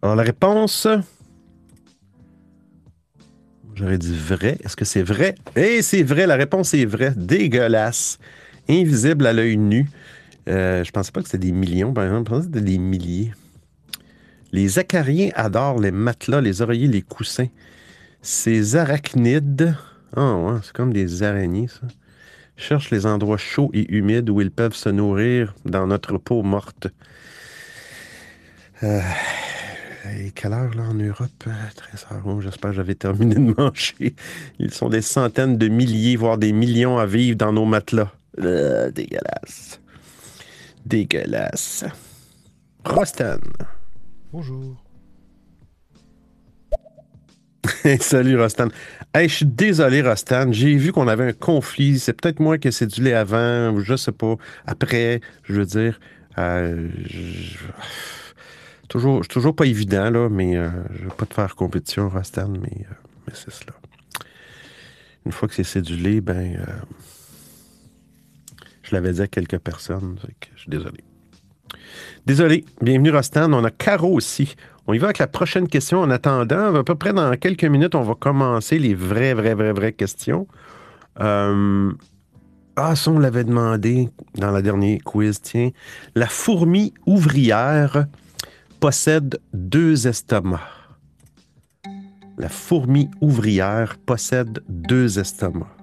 Alors, 0.00 0.16
la 0.16 0.22
réponse. 0.22 0.88
J'aurais 3.74 3.98
dit 3.98 4.16
vrai. 4.16 4.56
Est-ce 4.64 4.76
que 4.76 4.86
c'est 4.86 5.02
vrai? 5.02 5.34
Eh, 5.54 5.82
c'est 5.82 6.02
vrai. 6.02 6.26
La 6.26 6.36
réponse 6.36 6.72
est 6.72 6.86
vraie. 6.86 7.12
Dégueulasse. 7.14 8.18
Invisible 8.70 9.26
à 9.26 9.34
l'œil 9.34 9.58
nu. 9.58 9.86
Euh, 10.48 10.82
je 10.82 10.90
pensais 10.92 11.12
pas 11.12 11.20
que 11.20 11.28
c'était 11.28 11.46
des 11.46 11.52
millions, 11.52 11.92
par 11.92 12.04
exemple. 12.04 12.30
Je 12.30 12.36
pensais 12.36 12.48
que 12.48 12.54
c'était 12.54 12.70
des 12.72 12.78
milliers. 12.78 13.32
Les 14.52 14.78
acariens 14.78 15.30
adorent 15.34 15.80
les 15.80 15.90
matelas, 15.90 16.42
les 16.42 16.60
oreillers, 16.60 16.88
les 16.88 17.02
coussins. 17.02 17.48
Ces 18.20 18.76
arachnides. 18.76 19.74
Ouais, 20.16 20.58
c'est 20.62 20.72
comme 20.72 20.92
des 20.92 21.22
araignées, 21.22 21.68
ça. 21.68 21.86
Cherchent 22.56 22.90
les 22.90 23.06
endroits 23.06 23.38
chauds 23.38 23.70
et 23.72 23.90
humides 23.92 24.28
où 24.28 24.40
ils 24.42 24.50
peuvent 24.50 24.74
se 24.74 24.90
nourrir 24.90 25.54
dans 25.64 25.86
notre 25.86 26.18
peau 26.18 26.42
morte. 26.42 26.88
Euh, 28.82 29.00
et 30.18 30.32
quelle 30.32 30.52
heure 30.52 30.74
là 30.74 30.82
en 30.82 30.94
Europe? 30.94 31.30
13 31.38 32.06
heures. 32.12 32.22
Oh, 32.26 32.40
J'espère 32.42 32.70
que 32.70 32.76
j'avais 32.76 32.94
terminé 32.94 33.34
de 33.36 33.54
manger. 33.56 34.14
Ils 34.58 34.72
sont 34.72 34.90
des 34.90 35.02
centaines 35.02 35.56
de 35.56 35.68
milliers, 35.68 36.16
voire 36.16 36.36
des 36.36 36.52
millions 36.52 36.98
à 36.98 37.06
vivre 37.06 37.36
dans 37.36 37.52
nos 37.52 37.64
matelas. 37.64 38.12
Euh, 38.38 38.90
dégueulasse. 38.90 39.80
Dégueulasse. 40.84 41.84
Rostan. 42.84 43.38
Bonjour. 44.32 44.76
Salut 48.00 48.38
Rostan. 48.40 48.68
Hey, 49.14 49.28
je 49.28 49.34
suis 49.36 49.46
désolé 49.46 50.02
Rostan. 50.02 50.52
J'ai 50.52 50.74
vu 50.76 50.92
qu'on 50.92 51.08
avait 51.08 51.28
un 51.28 51.32
conflit. 51.32 51.98
C'est 51.98 52.12
peut-être 52.14 52.40
moi 52.40 52.58
qui 52.58 52.68
ai 52.68 52.72
cédulé 52.72 53.12
avant, 53.12 53.70
ou 53.72 53.80
je 53.80 53.96
sais 53.96 54.12
pas. 54.12 54.36
Après, 54.66 55.20
je 55.44 55.52
veux 55.54 55.66
dire. 55.66 56.00
euh, 56.38 56.88
Toujours, 58.88 59.26
toujours 59.26 59.56
pas 59.56 59.64
évident, 59.66 60.10
là, 60.10 60.28
mais 60.28 60.56
euh, 60.56 60.68
je 60.94 61.04
veux 61.04 61.10
pas 61.10 61.24
te 61.26 61.34
faire 61.34 61.54
compétition, 61.56 62.08
Rostan, 62.10 62.48
mais, 62.48 62.84
euh, 62.90 62.94
mais 63.26 63.32
c'est 63.34 63.50
cela. 63.50 63.72
Une 65.24 65.32
fois 65.32 65.48
que 65.48 65.54
c'est 65.54 65.64
cédulé, 65.64 66.20
ben. 66.20 66.56
euh, 66.60 66.66
je 68.82 68.94
l'avais 68.94 69.12
dit 69.12 69.22
à 69.22 69.28
quelques 69.28 69.58
personnes, 69.58 70.18
je 70.54 70.60
suis 70.60 70.70
désolé. 70.70 70.98
Désolé. 72.26 72.64
Bienvenue, 72.80 73.10
Rostan. 73.10 73.52
On 73.52 73.64
a 73.64 73.70
Caro 73.70 74.14
aussi. 74.14 74.54
On 74.86 74.92
y 74.92 74.98
va 74.98 75.06
avec 75.08 75.18
la 75.18 75.26
prochaine 75.26 75.66
question. 75.66 76.00
En 76.00 76.10
attendant, 76.10 76.74
à 76.74 76.84
peu 76.84 76.94
près 76.94 77.12
dans 77.12 77.34
quelques 77.36 77.64
minutes, 77.64 77.94
on 77.94 78.02
va 78.02 78.14
commencer 78.14 78.78
les 78.78 78.94
vraies, 78.94 79.34
vraies, 79.34 79.54
vraies, 79.54 79.72
vraies 79.72 79.92
questions. 79.92 80.46
Euh, 81.20 81.90
Ah, 82.76 82.96
ça, 82.96 83.10
on 83.10 83.18
l'avait 83.18 83.44
demandé 83.44 84.08
dans 84.36 84.50
la 84.50 84.62
dernière 84.62 85.00
quiz, 85.04 85.40
tiens. 85.42 85.70
La 86.14 86.26
fourmi 86.26 86.94
ouvrière 87.06 88.06
possède 88.80 89.38
deux 89.52 90.06
estomacs. 90.06 90.60
La 92.38 92.48
fourmi 92.48 93.10
ouvrière 93.20 93.98
possède 94.06 94.62
deux 94.68 95.18
estomacs. 95.18 95.81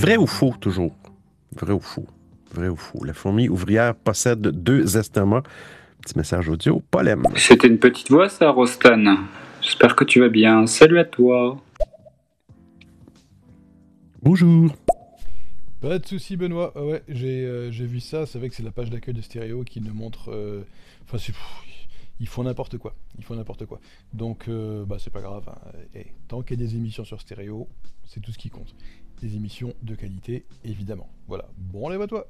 Vrai 0.00 0.16
ou 0.16 0.26
faux, 0.26 0.54
toujours? 0.58 0.96
Vrai 1.60 1.74
ou 1.74 1.80
faux? 1.80 2.06
Vrai 2.54 2.68
ou 2.68 2.76
faux? 2.76 3.04
La 3.04 3.12
fourmi 3.12 3.50
ouvrière 3.50 3.94
possède 3.94 4.40
deux 4.40 4.96
estomacs. 4.96 5.44
Petit 6.00 6.16
message 6.16 6.48
audio. 6.48 6.82
M. 6.98 7.22
C'était 7.36 7.68
une 7.68 7.78
petite 7.78 8.10
voix, 8.10 8.30
ça, 8.30 8.48
Rostan. 8.50 9.18
J'espère 9.60 9.94
que 9.94 10.04
tu 10.04 10.20
vas 10.20 10.30
bien. 10.30 10.66
Salut 10.66 10.98
à 10.98 11.04
toi. 11.04 11.58
Bonjour. 14.22 14.74
Pas 15.82 15.98
de 15.98 16.06
souci, 16.06 16.38
Benoît. 16.38 16.72
Ah 16.76 16.82
ouais, 16.82 17.02
j'ai 17.08 17.44
euh, 17.44 17.70
j'ai 17.70 17.84
vu 17.84 18.00
ça. 18.00 18.24
C'est 18.24 18.38
vrai 18.38 18.48
que 18.48 18.54
c'est 18.54 18.62
la 18.62 18.70
page 18.70 18.88
d'accueil 18.88 19.12
de 19.12 19.20
Stéréo 19.20 19.64
qui 19.64 19.82
nous 19.82 19.92
montre. 19.92 20.30
euh, 20.32 20.62
Enfin, 21.04 21.18
c'est. 21.18 21.34
Ils 22.20 22.28
font 22.28 22.44
n'importe 22.44 22.76
quoi. 22.78 22.94
Ils 23.18 23.24
font 23.24 23.34
n'importe 23.34 23.64
quoi. 23.66 23.80
Donc, 24.14 24.44
euh, 24.48 24.84
bah, 24.86 24.96
c'est 24.98 25.12
pas 25.12 25.22
grave. 25.22 25.42
hein. 25.48 25.58
Eh, 25.94 26.06
tant 26.28 26.40
qu'il 26.42 26.58
y 26.58 26.62
a 26.62 26.66
des 26.66 26.74
émissions 26.76 27.04
sur 27.04 27.18
Stéréo, 27.20 27.66
c'est 28.06 28.20
tout 28.20 28.30
ce 28.32 28.38
qui 28.38 28.50
compte. 28.50 28.74
Des 29.20 29.36
émissions 29.36 29.74
de 29.82 29.94
qualité, 29.94 30.44
évidemment. 30.64 31.08
Voilà. 31.28 31.46
Bon, 31.58 31.88
allez, 31.88 32.02
à 32.02 32.06
toi. 32.06 32.26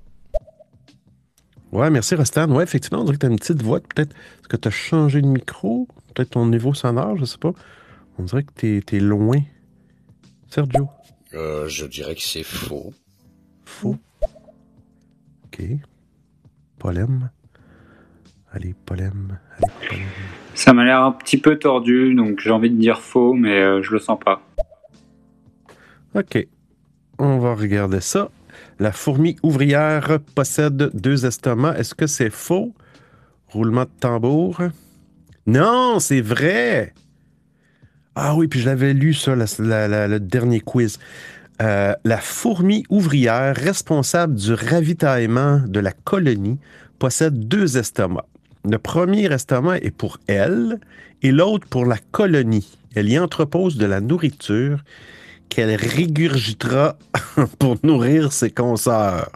Ouais, 1.73 1.89
merci 1.89 2.17
Rostan. 2.17 2.51
Ouais, 2.51 2.65
effectivement, 2.65 3.01
on 3.01 3.05
dirait 3.05 3.17
que 3.17 3.21
tu 3.21 3.27
as 3.27 3.31
une 3.31 3.39
petite 3.39 3.63
voix. 3.63 3.81
Peut-être 3.81 4.11
est-ce 4.11 4.49
que 4.49 4.57
tu 4.57 4.69
as 4.69 4.73
changé 4.73 5.23
de 5.23 5.27
micro? 5.29 5.87
Peut-être 6.13 6.31
ton 6.31 6.47
niveau 6.47 6.75
sonore, 6.75 7.17
je 7.17 7.25
sais 7.25 7.39
pas. 7.39 7.53
On 8.19 8.25
dirait 8.25 8.43
que 8.43 8.81
tu 8.81 8.97
es, 8.97 9.01
loin. 9.01 9.41
Sergio. 10.49 10.89
Euh, 11.35 11.69
je 11.69 11.87
dirais 11.87 12.17
que 12.17 12.23
c'est 12.23 12.43
faux. 12.43 12.93
Faux. 13.65 13.97
OK. 15.45 15.63
Polem. 16.79 17.31
Allez, 18.53 18.75
Polem. 18.85 19.39
Allez, 19.59 19.73
Polem. 19.89 20.07
Ça 20.55 20.73
m'a 20.73 20.85
l'air 20.85 21.03
un 21.03 21.13
petit 21.13 21.39
peu 21.39 21.57
tordu, 21.57 22.15
donc 22.17 22.41
j'ai 22.41 22.51
envie 22.51 22.71
de 22.71 22.77
dire 22.77 23.01
faux, 23.01 23.33
mais 23.33 23.61
euh, 23.61 23.81
je 23.81 23.93
le 23.93 24.01
sens 24.01 24.19
pas. 24.19 24.43
OK. 26.17 26.49
On 27.23 27.39
va 27.39 27.55
regarder 27.55 28.01
ça. 28.01 28.31
La 28.79 28.93
fourmi 28.93 29.37
ouvrière 29.43 30.21
possède 30.35 30.91
deux 30.95 31.27
estomacs. 31.27 31.79
Est-ce 31.79 31.95
que 31.95 32.07
c'est 32.07 32.31
faux? 32.31 32.73
Roulement 33.49 33.83
de 33.85 33.91
tambour. 34.01 34.63
Non, 35.47 35.99
c'est 36.01 36.23
vrai. 36.23 36.95
Ah 38.15 38.35
oui, 38.35 38.49
puis 38.49 38.61
je 38.61 38.65
l'avais 38.65 38.95
lu 38.95 39.13
ça, 39.13 39.35
le 39.37 40.19
dernier 40.19 40.61
quiz. 40.61 40.99
Euh, 41.61 41.95
la 42.05 42.17
fourmi 42.17 42.85
ouvrière 42.89 43.55
responsable 43.55 44.37
du 44.37 44.55
ravitaillement 44.55 45.61
de 45.67 45.81
la 45.81 45.93
colonie 45.93 46.59
possède 46.99 47.49
deux 47.49 47.77
estomacs. 47.77 48.25
Le 48.65 48.79
premier 48.79 49.31
estomac 49.31 49.77
est 49.81 49.91
pour 49.91 50.17
elle 50.27 50.81
et 51.21 51.33
l'autre 51.33 51.69
pour 51.69 51.85
la 51.85 51.99
colonie. 52.13 52.79
Elle 52.95 53.11
y 53.11 53.19
entrepose 53.19 53.77
de 53.77 53.85
la 53.85 54.01
nourriture 54.01 54.83
qu'elle 55.51 55.75
régurgitera 55.75 56.97
pour 57.59 57.77
nourrir 57.83 58.33
ses 58.33 58.51
consoeurs. 58.51 59.31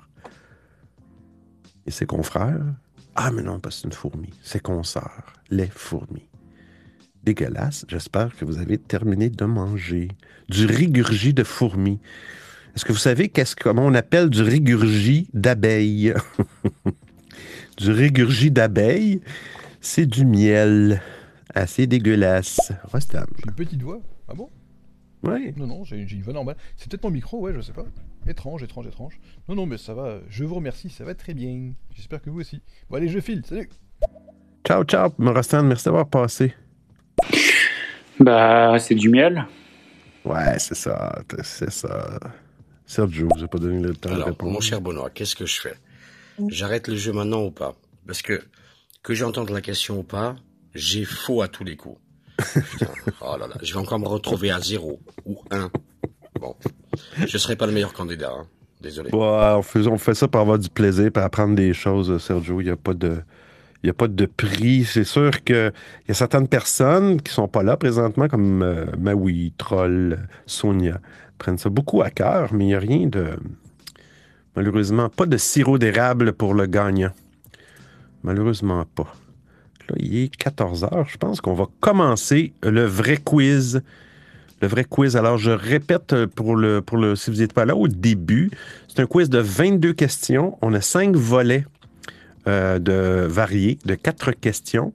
Et 1.86 1.90
ses 1.90 2.06
confrères? 2.06 2.64
Ah, 3.14 3.30
mais 3.30 3.42
non, 3.42 3.60
pas 3.60 3.70
c'est 3.70 3.84
une 3.84 3.92
fourmi. 3.92 4.30
Ses 4.42 4.60
consoeurs, 4.60 5.34
les 5.50 5.66
fourmis. 5.66 6.28
Dégueulasse. 7.22 7.84
J'espère 7.88 8.34
que 8.34 8.44
vous 8.44 8.58
avez 8.58 8.78
terminé 8.78 9.28
de 9.28 9.44
manger 9.44 10.08
du 10.48 10.66
régurgi 10.66 11.34
de 11.34 11.44
fourmis. 11.44 12.00
Est-ce 12.74 12.84
que 12.84 12.92
vous 12.92 12.98
savez 12.98 13.28
qu'est-ce 13.28 13.54
comment 13.54 13.86
on 13.86 13.94
appelle 13.94 14.30
du 14.30 14.42
régurgi 14.42 15.28
d'abeille? 15.32 16.14
du 17.76 17.90
régurgi 17.90 18.50
d'abeille, 18.50 19.20
c'est 19.80 20.06
du 20.06 20.24
miel. 20.24 21.02
Assez 21.54 21.86
dégueulasse. 21.86 22.72
Rostam. 22.84 23.26
J'ai 23.36 23.44
une 23.46 23.54
petite 23.54 23.82
voix. 23.82 24.00
Ah 24.28 24.34
bon? 24.34 24.48
Oui. 25.32 25.52
Non, 25.56 25.66
non, 25.66 25.84
j'ai 25.84 26.06
j'ai 26.06 26.16
une 26.16 26.22
voix 26.22 26.32
normale. 26.32 26.56
C'est 26.76 26.90
peut-être 26.90 27.02
mon 27.04 27.10
micro, 27.10 27.38
ouais, 27.40 27.52
je 27.54 27.60
sais 27.60 27.72
pas. 27.72 27.84
Étrange, 28.26 28.62
étrange, 28.62 28.86
étrange. 28.86 29.18
Non, 29.48 29.54
non, 29.54 29.66
mais 29.66 29.78
ça 29.78 29.94
va. 29.94 30.18
Je 30.28 30.44
vous 30.44 30.54
remercie, 30.54 30.90
ça 30.90 31.04
va 31.04 31.14
très 31.14 31.34
bien. 31.34 31.72
J'espère 31.94 32.20
que 32.22 32.30
vous 32.30 32.40
aussi. 32.40 32.60
Bon, 32.90 32.96
allez, 32.96 33.08
je 33.08 33.20
file. 33.20 33.42
Salut. 33.46 33.68
Ciao, 34.66 34.84
ciao, 34.84 35.10
Morostan. 35.18 35.62
Merci 35.64 35.84
d'avoir 35.86 36.08
passé. 36.08 36.54
Bah, 38.20 38.76
c'est 38.78 38.94
du 38.94 39.08
miel. 39.08 39.46
Ouais, 40.24 40.58
c'est 40.58 40.74
ça. 40.74 41.22
C'est 41.42 41.70
ça. 41.70 42.18
Sergio, 42.86 43.28
j'ai 43.38 43.46
pas 43.48 43.58
donné 43.58 43.80
le 43.82 43.94
temps 43.94 44.10
de 44.10 44.14
Alors, 44.14 44.28
répondre. 44.28 44.52
mon 44.52 44.60
cher 44.60 44.80
Benoît, 44.80 45.10
qu'est-ce 45.10 45.34
que 45.36 45.46
je 45.46 45.60
fais? 45.60 45.74
J'arrête 46.48 46.88
le 46.88 46.96
jeu 46.96 47.12
maintenant 47.12 47.44
ou 47.44 47.50
pas? 47.50 47.74
Parce 48.06 48.22
que, 48.22 48.42
que 49.02 49.14
j'entende 49.14 49.50
la 49.50 49.60
question 49.60 50.00
ou 50.00 50.02
pas, 50.02 50.36
j'ai 50.74 51.04
faux 51.04 51.42
à 51.42 51.48
tous 51.48 51.64
les 51.64 51.76
coups. 51.76 51.98
Oh 53.20 53.36
là 53.38 53.46
là, 53.46 53.54
je 53.62 53.72
vais 53.72 53.80
encore 53.80 53.98
me 53.98 54.08
retrouver 54.08 54.50
à 54.50 54.60
zéro 54.60 55.00
ou 55.24 55.38
un. 55.50 55.70
Bon, 56.40 56.54
je 57.26 57.38
serai 57.38 57.56
pas 57.56 57.66
le 57.66 57.72
meilleur 57.72 57.92
candidat, 57.92 58.32
hein. 58.32 58.46
désolé. 58.80 59.10
On, 59.12 59.62
fait, 59.62 60.14
ça 60.14 60.28
pour 60.28 60.40
avoir 60.40 60.58
du 60.58 60.68
plaisir, 60.68 61.10
pour 61.12 61.22
apprendre 61.22 61.54
des 61.54 61.72
choses, 61.72 62.20
Sergio. 62.22 62.60
Il 62.60 62.64
n'y 62.64 62.70
a 62.70 62.76
pas 62.76 62.94
de. 62.94 63.18
Il 63.82 63.90
a 63.90 63.94
pas 63.94 64.08
de 64.08 64.26
prix. 64.26 64.84
C'est 64.84 65.04
sûr 65.04 65.44
qu'il 65.44 65.72
y 66.08 66.10
a 66.10 66.14
certaines 66.14 66.48
personnes 66.48 67.20
qui 67.20 67.30
ne 67.30 67.34
sont 67.34 67.48
pas 67.48 67.62
là 67.62 67.76
présentement, 67.76 68.28
comme 68.28 68.62
euh, 68.62 68.86
Maui, 68.98 69.52
Troll, 69.58 70.26
Sonia, 70.46 71.00
prennent 71.38 71.58
ça 71.58 71.68
beaucoup 71.68 72.00
à 72.02 72.10
cœur, 72.10 72.52
mais 72.52 72.64
il 72.64 72.68
n'y 72.68 72.74
a 72.74 72.78
rien 72.78 73.06
de. 73.06 73.36
Malheureusement, 74.56 75.08
pas 75.08 75.26
de 75.26 75.36
sirop 75.36 75.78
d'érable 75.78 76.32
pour 76.32 76.54
le 76.54 76.66
gagnant. 76.66 77.10
Malheureusement 78.22 78.84
pas. 78.94 79.14
Là, 79.88 79.96
il 79.98 80.16
est 80.16 80.36
14 80.36 80.84
heures. 80.84 81.06
Je 81.08 81.18
pense 81.18 81.40
qu'on 81.40 81.54
va 81.54 81.66
commencer 81.80 82.52
le 82.62 82.84
vrai 82.84 83.16
quiz. 83.16 83.82
Le 84.62 84.68
vrai 84.68 84.84
quiz. 84.84 85.16
Alors, 85.16 85.38
je 85.38 85.50
répète 85.50 86.14
pour 86.34 86.56
le, 86.56 86.80
pour 86.80 86.96
le, 86.96 87.16
si 87.16 87.30
vous 87.30 87.38
n'êtes 87.38 87.52
pas 87.52 87.64
là 87.64 87.76
au 87.76 87.88
début, 87.88 88.50
c'est 88.88 89.00
un 89.00 89.06
quiz 89.06 89.28
de 89.28 89.38
22 89.38 89.92
questions. 89.92 90.56
On 90.62 90.72
a 90.74 90.80
cinq 90.80 91.16
volets 91.16 91.66
euh, 92.46 92.78
de 92.78 93.26
variés, 93.26 93.78
de 93.84 93.94
quatre 93.94 94.32
questions. 94.32 94.92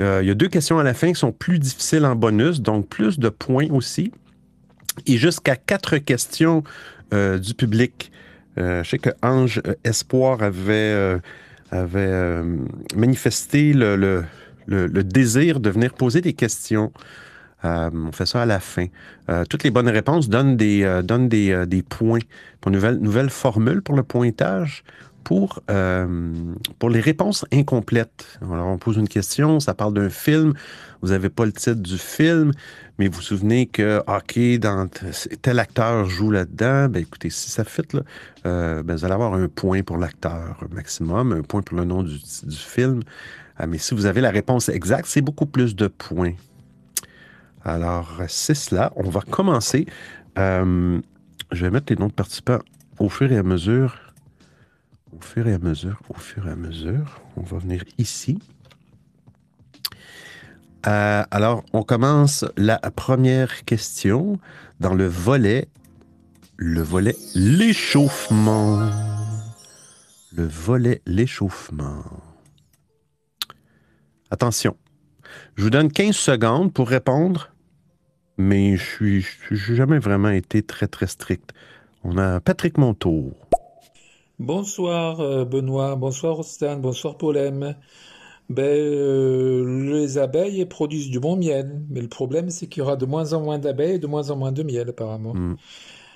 Euh, 0.00 0.20
il 0.22 0.28
y 0.28 0.30
a 0.30 0.34
deux 0.34 0.48
questions 0.48 0.78
à 0.78 0.82
la 0.82 0.94
fin 0.94 1.12
qui 1.12 1.18
sont 1.18 1.32
plus 1.32 1.58
difficiles 1.58 2.04
en 2.04 2.16
bonus, 2.16 2.60
donc 2.60 2.88
plus 2.88 3.18
de 3.18 3.28
points 3.28 3.68
aussi. 3.70 4.12
Et 5.06 5.16
jusqu'à 5.16 5.56
quatre 5.56 5.98
questions 5.98 6.62
euh, 7.14 7.38
du 7.38 7.54
public. 7.54 8.10
je 8.56 8.82
sais 8.84 8.98
que 8.98 9.10
Ange 9.22 9.62
Espoir 9.84 10.42
avait 10.42 11.20
avait 11.70 12.00
euh, 12.00 12.56
manifesté 12.96 13.72
le, 13.72 14.24
désir 14.68 15.60
de 15.60 15.70
venir 15.70 15.94
poser 15.94 16.20
des 16.20 16.32
questions. 16.32 16.92
Euh, 17.64 17.90
on 17.92 18.12
fait 18.12 18.26
ça 18.26 18.42
à 18.42 18.46
la 18.46 18.60
fin. 18.60 18.86
Euh, 19.28 19.44
toutes 19.44 19.64
les 19.64 19.70
bonnes 19.70 19.88
réponses 19.88 20.28
donnent 20.28 20.56
des, 20.56 21.00
donnent 21.04 21.28
des, 21.28 21.84
points 21.88 22.20
pour 22.60 22.70
une 22.70 22.76
nouvelle, 22.76 22.96
nouvelle 22.96 23.30
formule 23.30 23.82
pour 23.82 23.96
le 23.96 24.02
pointage 24.02 24.84
pour, 25.24 25.60
pour 26.78 26.90
les 26.90 27.00
réponses 27.00 27.44
incomplètes. 27.52 28.38
Alors, 28.42 28.66
on 28.66 28.78
pose 28.78 28.96
une 28.96 29.08
question, 29.08 29.60
ça 29.60 29.74
parle 29.74 29.94
d'un 29.94 30.10
film, 30.10 30.54
vous 31.02 31.08
n'avez 31.08 31.30
pas 31.30 31.46
le 31.46 31.52
titre 31.52 31.80
du 31.80 31.98
film, 31.98 32.52
mais 32.98 33.08
vous 33.08 33.14
vous 33.16 33.22
souvenez 33.22 33.66
que, 33.66 34.02
OK, 34.06 34.38
tel 35.40 35.58
acteur 35.58 36.04
joue 36.06 36.30
là-dedans, 36.30 36.88
ben 36.88 37.00
écoutez, 37.00 37.30
si 37.30 37.50
ça 37.50 37.64
fit, 37.64 37.82
euh, 38.46 38.82
ben, 38.82 38.94
vous 38.94 39.04
allez 39.04 39.14
avoir 39.14 39.34
un 39.34 39.48
point 39.48 39.82
pour 39.82 39.96
l'acteur 39.96 40.62
maximum, 40.70 41.32
un 41.32 41.42
point 41.42 41.62
pour 41.62 41.78
le 41.78 41.84
nom 41.84 42.02
du, 42.02 42.18
film. 42.52 43.00
Ah, 43.56 43.66
mais 43.66 43.78
si 43.78 43.94
vous 43.94 44.04
avez 44.04 44.20
la 44.20 44.30
réponse 44.30 44.68
exacte, 44.68 45.06
c'est 45.06 45.22
beaucoup 45.22 45.46
plus 45.46 45.74
de 45.74 45.86
points. 45.86 46.34
Alors, 47.64 48.20
c'est 48.28 48.54
cela. 48.54 48.92
On 48.96 49.08
va 49.08 49.20
commencer. 49.20 49.86
Euh, 50.38 51.00
je 51.52 51.64
vais 51.64 51.70
mettre 51.70 51.92
les 51.92 51.96
noms 51.96 52.08
de 52.08 52.12
participants 52.12 52.60
au 52.98 53.08
fur 53.08 53.32
et 53.32 53.38
à 53.38 53.42
mesure. 53.42 54.09
Au 55.16 55.20
fur 55.20 55.46
et 55.48 55.54
à 55.54 55.58
mesure, 55.58 56.00
au 56.08 56.14
fur 56.14 56.46
et 56.46 56.50
à 56.50 56.56
mesure. 56.56 57.20
On 57.36 57.42
va 57.42 57.58
venir 57.58 57.84
ici. 57.98 58.38
Euh, 60.86 61.24
alors, 61.30 61.64
on 61.72 61.82
commence 61.82 62.44
la 62.56 62.78
première 62.78 63.64
question 63.64 64.38
dans 64.78 64.94
le 64.94 65.06
volet, 65.06 65.68
le 66.56 66.80
volet 66.80 67.16
l'échauffement. 67.34 68.88
Le 70.32 70.46
volet 70.46 71.02
l'échauffement. 71.06 72.04
Attention, 74.30 74.76
je 75.56 75.64
vous 75.64 75.70
donne 75.70 75.90
15 75.90 76.14
secondes 76.14 76.72
pour 76.72 76.88
répondre, 76.88 77.52
mais 78.38 78.76
je 78.76 79.04
n'ai 79.04 79.22
jamais 79.50 79.98
vraiment 79.98 80.30
été 80.30 80.62
très, 80.62 80.86
très 80.86 81.08
strict. 81.08 81.52
On 82.04 82.16
a 82.16 82.40
Patrick 82.40 82.78
Montour. 82.78 83.39
Bonsoir 84.40 85.20
euh, 85.20 85.44
Benoît, 85.44 85.96
bonsoir 85.96 86.36
Rostan, 86.36 86.78
bonsoir 86.78 87.18
Paulem 87.18 87.74
ben, 88.48 88.64
euh, 88.64 89.92
les 89.92 90.16
abeilles 90.16 90.64
produisent 90.64 91.10
du 91.10 91.20
bon 91.20 91.36
miel, 91.36 91.82
mais 91.90 92.00
le 92.00 92.08
problème 92.08 92.48
c'est 92.48 92.66
qu'il 92.66 92.80
y 92.80 92.82
aura 92.82 92.96
de 92.96 93.04
moins 93.04 93.34
en 93.34 93.42
moins 93.42 93.58
d'abeilles 93.58 93.96
et 93.96 93.98
de 93.98 94.06
moins 94.06 94.30
en 94.30 94.36
moins 94.36 94.50
de 94.50 94.62
miel 94.62 94.88
apparemment. 94.88 95.34
Mm. 95.34 95.56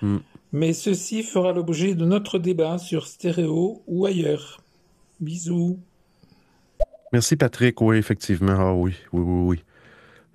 Mm. 0.00 0.18
Mais 0.52 0.72
ceci 0.72 1.22
fera 1.22 1.52
l'objet 1.52 1.94
de 1.94 2.06
notre 2.06 2.38
débat 2.38 2.78
sur 2.78 3.06
stéréo 3.06 3.82
ou 3.86 4.06
ailleurs. 4.06 4.62
Bisous. 5.20 5.78
Merci 7.12 7.36
Patrick, 7.36 7.78
oui 7.82 7.98
effectivement, 7.98 8.56
ah 8.58 8.72
oui, 8.72 8.94
oui, 9.12 9.22
oui, 9.22 9.42
oui. 9.48 9.64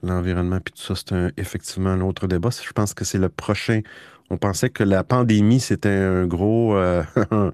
L'environnement 0.03 0.59
puis 0.63 0.75
tout 0.75 0.93
ça, 0.93 0.93
c'est 0.93 1.41
effectivement 1.41 1.89
un 1.89 2.01
autre 2.01 2.27
débat. 2.27 2.49
Je 2.51 2.71
pense 2.71 2.93
que 2.93 3.03
c'est 3.03 3.17
le 3.17 3.29
prochain. 3.29 3.81
On 4.29 4.37
pensait 4.37 4.69
que 4.69 4.83
la 4.83 5.03
pandémie 5.03 5.59
c'était 5.59 5.89
un 5.89 6.27
gros, 6.27 6.75
euh, 6.77 7.03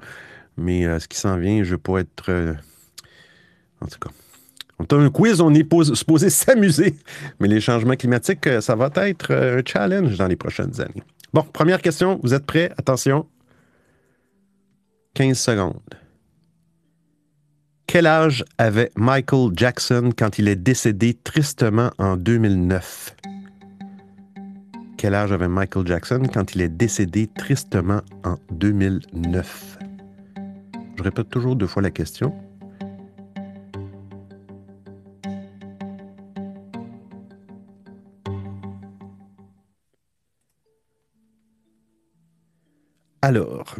mais 0.58 0.86
euh, 0.86 1.00
ce 1.00 1.08
qui 1.08 1.18
s'en 1.18 1.38
vient, 1.38 1.64
je 1.64 1.74
ne 1.74 1.78
pas 1.78 2.00
être, 2.00 2.56
en 3.82 3.88
tout 3.88 4.00
cas. 4.00 4.10
On 4.78 4.84
a 4.84 5.00
un 5.00 5.10
quiz, 5.10 5.42
on 5.42 5.54
est 5.54 5.68
supposé 5.94 6.30
s'amuser. 6.30 6.96
Mais 7.40 7.48
les 7.48 7.62
changements 7.62 7.96
climatiques, 7.96 8.48
euh, 8.48 8.62
ça 8.62 8.76
va 8.76 8.90
être 9.08 9.32
euh, 9.32 9.60
un 9.60 9.62
challenge 9.66 10.18
dans 10.18 10.28
les 10.28 10.36
prochaines 10.36 10.80
années. 10.82 11.04
Bon, 11.34 11.44
première 11.44 11.82
question, 11.82 12.20
vous 12.24 12.34
êtes 12.34 12.46
prêts? 12.46 12.72
Attention. 12.78 13.26
15 15.14 15.38
secondes. 15.38 15.80
Quel 17.88 18.08
âge 18.08 18.44
avait 18.58 18.92
Michael 18.96 19.52
Jackson 19.56 20.10
quand 20.18 20.40
il 20.40 20.48
est 20.48 20.56
décédé 20.56 21.14
tristement 21.14 21.92
en 21.98 22.18
2009? 22.18 23.16
Quel 24.98 25.14
âge 25.14 25.32
avait 25.32 25.48
Michael 25.48 25.88
Jackson 25.88 26.24
quand 26.34 26.56
il 26.56 26.62
est 26.62 26.70
décédé 26.70 27.28
tristement 27.28 28.02
en 28.24 28.36
2009? 28.52 29.75
Je 30.98 31.04
répète 31.04 31.30
toujours 31.30 31.56
deux 31.56 31.68
fois 31.68 31.82
la 31.82 31.92
question. 31.92 32.34
Alors, 43.22 43.76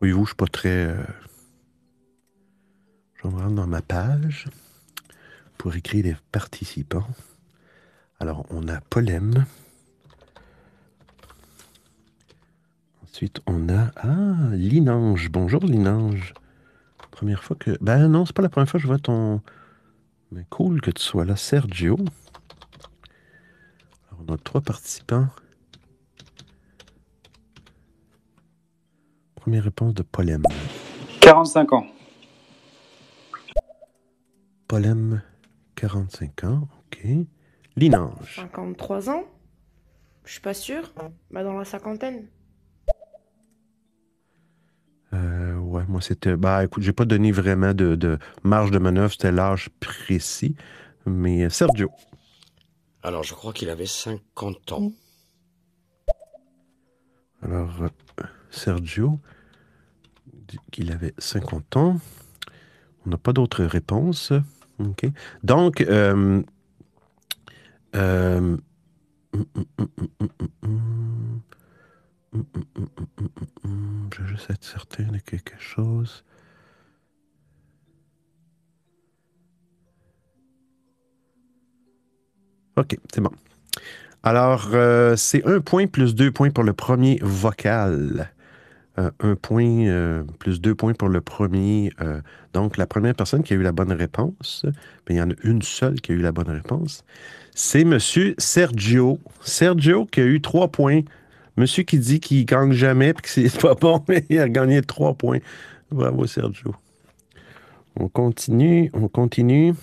voyez-vous, 0.00 0.24
je 0.24 0.30
suis 0.30 0.36
pas 0.36 0.46
très. 0.46 0.86
Euh, 0.86 0.96
je 3.14 3.22
vais 3.22 3.34
me 3.34 3.40
rendre 3.40 3.54
dans 3.54 3.68
ma 3.68 3.82
page 3.82 4.46
pour 5.56 5.76
écrire 5.76 6.04
les 6.04 6.16
participants. 6.32 7.06
Alors, 8.18 8.46
on 8.50 8.66
a 8.66 8.80
Polem. 8.80 9.44
Ensuite, 13.16 13.40
on 13.46 13.70
a. 13.70 13.92
Ah, 13.96 14.50
Linange. 14.52 15.30
Bonjour, 15.30 15.64
Linange. 15.64 16.34
Première 17.10 17.42
fois 17.42 17.56
que. 17.58 17.70
Ben 17.80 18.08
non, 18.08 18.26
c'est 18.26 18.36
pas 18.36 18.42
la 18.42 18.50
première 18.50 18.68
fois 18.68 18.76
que 18.76 18.82
je 18.82 18.86
vois 18.86 18.98
ton. 18.98 19.40
Mais 20.32 20.44
cool 20.50 20.82
que 20.82 20.90
tu 20.90 21.02
sois 21.02 21.24
là. 21.24 21.34
Sergio. 21.34 21.96
Alors, 24.10 24.22
on 24.28 24.34
a 24.34 24.36
trois 24.36 24.60
participants. 24.60 25.28
Première 29.36 29.64
réponse 29.64 29.94
de 29.94 30.02
Polem. 30.02 30.42
45 31.22 31.72
ans. 31.72 31.86
Polem, 34.68 35.22
45 35.74 36.44
ans, 36.44 36.68
ok. 36.80 37.06
Linange. 37.76 38.36
53 38.36 39.08
ans? 39.08 39.24
Je 40.26 40.32
suis 40.32 40.42
pas 40.42 40.52
sûr. 40.52 40.92
Bah, 41.30 41.42
dans 41.42 41.54
la 41.54 41.64
cinquantaine. 41.64 42.26
Moi 45.88 46.00
c'était. 46.00 46.36
Bah 46.36 46.64
écoute, 46.64 46.82
j'ai 46.82 46.92
pas 46.92 47.04
donné 47.04 47.32
vraiment 47.32 47.74
de, 47.74 48.18
marge 48.42 48.70
de 48.70 48.78
manœuvre, 48.78 49.12
c'était 49.12 49.32
l'âge 49.32 49.68
précis. 49.80 50.54
Mais 51.06 51.44
euh, 51.44 51.50
Sergio. 51.50 51.90
Alors 53.02 53.22
je 53.22 53.34
crois 53.34 53.52
qu'il 53.52 53.70
avait 53.70 53.86
50 53.86 54.72
ans. 54.72 54.92
Alors, 57.42 57.82
euh, 57.82 58.24
Sergio 58.50 59.20
qu'il 60.70 60.92
avait 60.92 61.14
50 61.18 61.76
ans. 61.76 62.00
On 63.04 63.10
n'a 63.10 63.18
pas 63.18 63.32
d'autres 63.32 63.64
réponses. 63.64 64.32
Donc, 65.42 65.80
euh, 65.80 66.42
euh, 67.94 68.56
je 72.32 74.22
veux 74.22 74.26
juste 74.28 74.50
être 74.50 74.64
certain 74.64 75.04
de 75.04 75.18
quelque 75.18 75.54
chose. 75.58 76.24
OK, 82.76 82.96
c'est 83.12 83.20
bon. 83.22 83.30
Alors, 84.22 84.70
euh, 84.74 85.16
c'est 85.16 85.46
un 85.46 85.60
point 85.60 85.86
plus 85.86 86.14
deux 86.14 86.30
points 86.30 86.50
pour 86.50 86.64
le 86.64 86.72
premier 86.72 87.18
vocal. 87.22 88.30
Euh, 88.98 89.10
un 89.20 89.34
point 89.34 89.86
euh, 89.86 90.24
plus 90.38 90.60
deux 90.60 90.74
points 90.74 90.92
pour 90.92 91.08
le 91.08 91.20
premier. 91.20 91.90
Donc, 92.52 92.76
la 92.76 92.86
première 92.86 93.14
personne 93.14 93.42
qui 93.42 93.52
a 93.54 93.56
eu 93.56 93.62
la 93.62 93.72
bonne 93.72 93.92
réponse, 93.92 94.66
ben, 95.06 95.14
il 95.14 95.16
y 95.16 95.22
en 95.22 95.30
a 95.30 95.34
une 95.42 95.62
seule 95.62 96.00
qui 96.00 96.12
a 96.12 96.14
eu 96.14 96.20
la 96.20 96.32
bonne 96.32 96.50
réponse, 96.50 97.04
c'est 97.54 97.84
Monsieur 97.84 98.34
Sergio. 98.36 99.18
Sergio 99.40 100.04
qui 100.04 100.20
a 100.20 100.24
eu 100.24 100.40
trois 100.42 100.68
points. 100.68 101.02
Monsieur 101.56 101.84
qui 101.84 101.98
dit 101.98 102.20
qu'il 102.20 102.44
gagne 102.44 102.72
jamais 102.72 103.10
et 103.10 103.14
que 103.14 103.28
c'est 103.28 103.58
pas 103.60 103.74
bon, 103.74 104.04
mais 104.08 104.24
il 104.28 104.38
a 104.38 104.48
gagné 104.48 104.82
trois 104.82 105.14
points. 105.14 105.38
Bravo, 105.90 106.26
Sergio. 106.26 106.74
On 107.98 108.08
continue, 108.08 108.90
on 108.92 109.08
continue. 109.08 109.74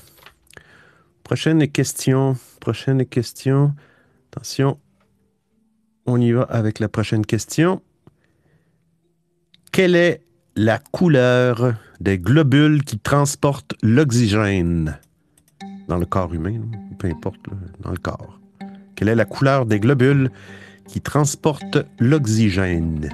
Prochaine 1.23 1.67
question, 1.67 2.37
prochaine 2.59 3.05
question. 3.05 3.73
Attention, 4.31 4.77
on 6.05 6.19
y 6.19 6.31
va 6.31 6.43
avec 6.43 6.79
la 6.79 6.89
prochaine 6.89 7.25
question. 7.25 7.81
Quelle 9.71 9.95
est 9.95 10.21
la 10.55 10.77
couleur 10.77 11.73
des 11.99 12.19
globules 12.19 12.83
qui 12.83 12.99
transportent 12.99 13.73
l'oxygène 13.81 14.99
dans 15.87 15.97
le 15.97 16.05
corps 16.05 16.33
humain, 16.33 16.61
peu 16.99 17.07
importe, 17.07 17.39
dans 17.79 17.91
le 17.91 17.97
corps? 17.97 18.39
Quelle 18.95 19.07
est 19.07 19.15
la 19.15 19.25
couleur 19.25 19.65
des 19.65 19.79
globules 19.79 20.29
qui 20.87 21.01
transportent 21.01 21.85
l'oxygène? 21.99 23.09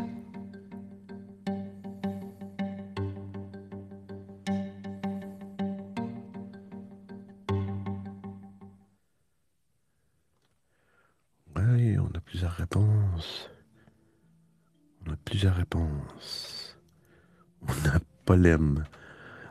Oui, 11.56 11.98
on 11.98 12.08
a 12.16 12.22
plusieurs 12.22 12.54
réponses. 12.54 13.50
On 15.06 15.12
a 15.14 15.16
plusieurs 15.26 15.56
réponses. 15.56 16.78
On 17.68 17.90
a 17.90 18.00
polème. 18.26 18.84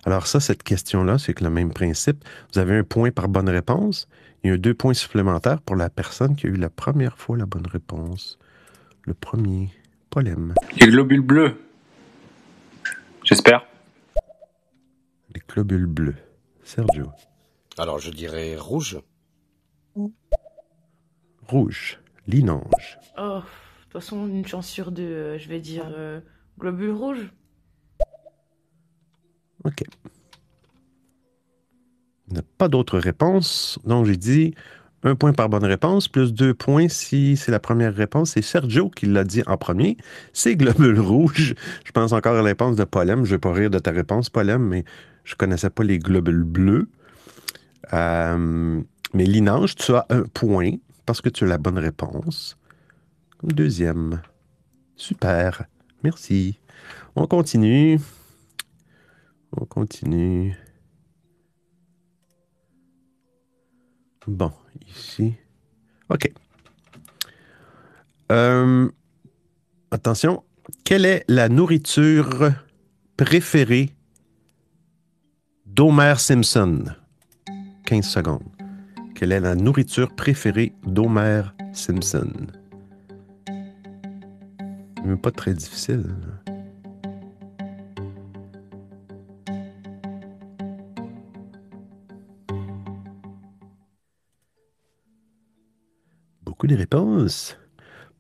Alors 0.04 0.26
ça, 0.26 0.40
cette 0.40 0.62
question-là, 0.62 1.18
c'est 1.18 1.35
que 1.35 1.44
le 1.44 1.50
même 1.50 1.72
principe. 1.72 2.24
Vous 2.52 2.61
avez 2.61 2.78
un 2.78 2.85
point 2.85 3.11
par 3.11 3.28
bonne 3.28 3.48
réponse 3.48 4.09
deux 4.56 4.74
points 4.74 4.94
supplémentaires 4.94 5.61
pour 5.61 5.76
la 5.76 5.90
personne 5.90 6.37
qui 6.37 6.46
a 6.46 6.50
eu 6.50 6.54
la 6.54 6.70
première 6.70 7.18
fois 7.18 7.37
la 7.37 7.46
bonne 7.46 7.66
réponse. 7.66 8.38
Le 9.02 9.14
premier, 9.14 9.70
polème. 10.11 10.54
Les 10.80 10.87
globules 10.87 11.20
bleus. 11.20 11.61
J'espère. 13.24 13.66
Les 15.34 15.42
globules 15.46 15.87
bleus. 15.87 16.16
Sergio. 16.62 17.11
Alors, 17.76 17.98
je 17.98 18.11
dirais 18.11 18.56
rouge. 18.56 18.98
Rouge. 21.46 21.98
Linange. 22.26 22.98
Oh, 23.16 23.40
de 23.40 23.82
toute 23.82 23.92
façon, 23.92 24.28
une 24.28 24.46
chance 24.46 24.68
sur 24.68 24.92
deux, 24.92 25.02
euh, 25.02 25.38
je 25.38 25.48
vais 25.48 25.61
dire 25.61 25.87
euh, 25.96 26.20
globule 26.58 26.90
rouge. 26.90 27.32
OK. 29.64 29.82
Il 32.28 32.34
n'y 32.34 32.40
a 32.40 32.44
pas 32.58 32.68
d'autres 32.68 32.98
réponses. 32.98 33.78
Donc, 33.84 34.06
j'ai 34.06 34.16
dit 34.16 34.54
un 35.02 35.14
point 35.14 35.32
par 35.32 35.48
bonne 35.48 35.64
réponse, 35.64 36.08
plus 36.08 36.32
deux 36.32 36.54
points 36.54 36.88
si 36.88 37.36
c'est 37.36 37.52
la 37.52 37.60
première 37.60 37.94
réponse. 37.94 38.32
C'est 38.32 38.42
Sergio 38.42 38.90
qui 38.90 39.06
l'a 39.06 39.24
dit 39.24 39.42
en 39.46 39.56
premier. 39.56 39.96
C'est 40.32 40.56
globule 40.56 40.98
rouge. 41.00 41.54
Je 41.84 41.92
pense 41.92 42.12
encore 42.12 42.34
à 42.34 42.38
la 42.38 42.42
réponse 42.42 42.76
de 42.76 42.84
Polem. 42.84 43.24
Je 43.24 43.30
ne 43.30 43.34
vais 43.36 43.38
pas 43.38 43.52
rire 43.52 43.70
de 43.70 43.78
ta 43.78 43.92
réponse, 43.92 44.28
Polem, 44.28 44.62
mais 44.62 44.84
je 45.24 45.34
ne 45.34 45.36
connaissais 45.36 45.70
pas 45.70 45.84
les 45.84 45.98
globules 45.98 46.44
bleus. 46.44 46.88
Euh, 47.92 48.80
mais 49.14 49.24
Linange, 49.24 49.74
tu 49.76 49.92
as 49.94 50.06
un 50.10 50.22
point 50.22 50.72
parce 51.06 51.20
que 51.20 51.28
tu 51.28 51.44
as 51.44 51.46
la 51.46 51.58
bonne 51.58 51.78
réponse. 51.78 52.58
Deuxième. 53.42 54.20
Super. 54.96 55.64
Merci. 56.02 56.58
On 57.14 57.26
continue. 57.26 58.00
On 59.56 59.64
continue. 59.64 60.56
Bon, 64.28 64.52
ici. 64.86 65.32
OK. 66.10 66.30
Euh, 68.30 68.86
attention. 69.90 70.44
Quelle 70.84 71.06
est 71.06 71.24
la 71.28 71.48
nourriture 71.48 72.52
préférée 73.16 73.88
d'Homer 75.64 76.12
Simpson? 76.18 76.84
15 77.86 78.06
secondes. 78.06 78.42
Quelle 79.14 79.32
est 79.32 79.40
la 79.40 79.54
nourriture 79.54 80.14
préférée 80.14 80.74
d'Homer 80.84 81.44
Simpson? 81.72 82.30
Même 85.06 85.18
pas 85.18 85.30
très 85.30 85.54
difficile. 85.54 86.04
Beaucoup 96.68 96.76
de 96.76 96.81
réponses. 96.83 97.57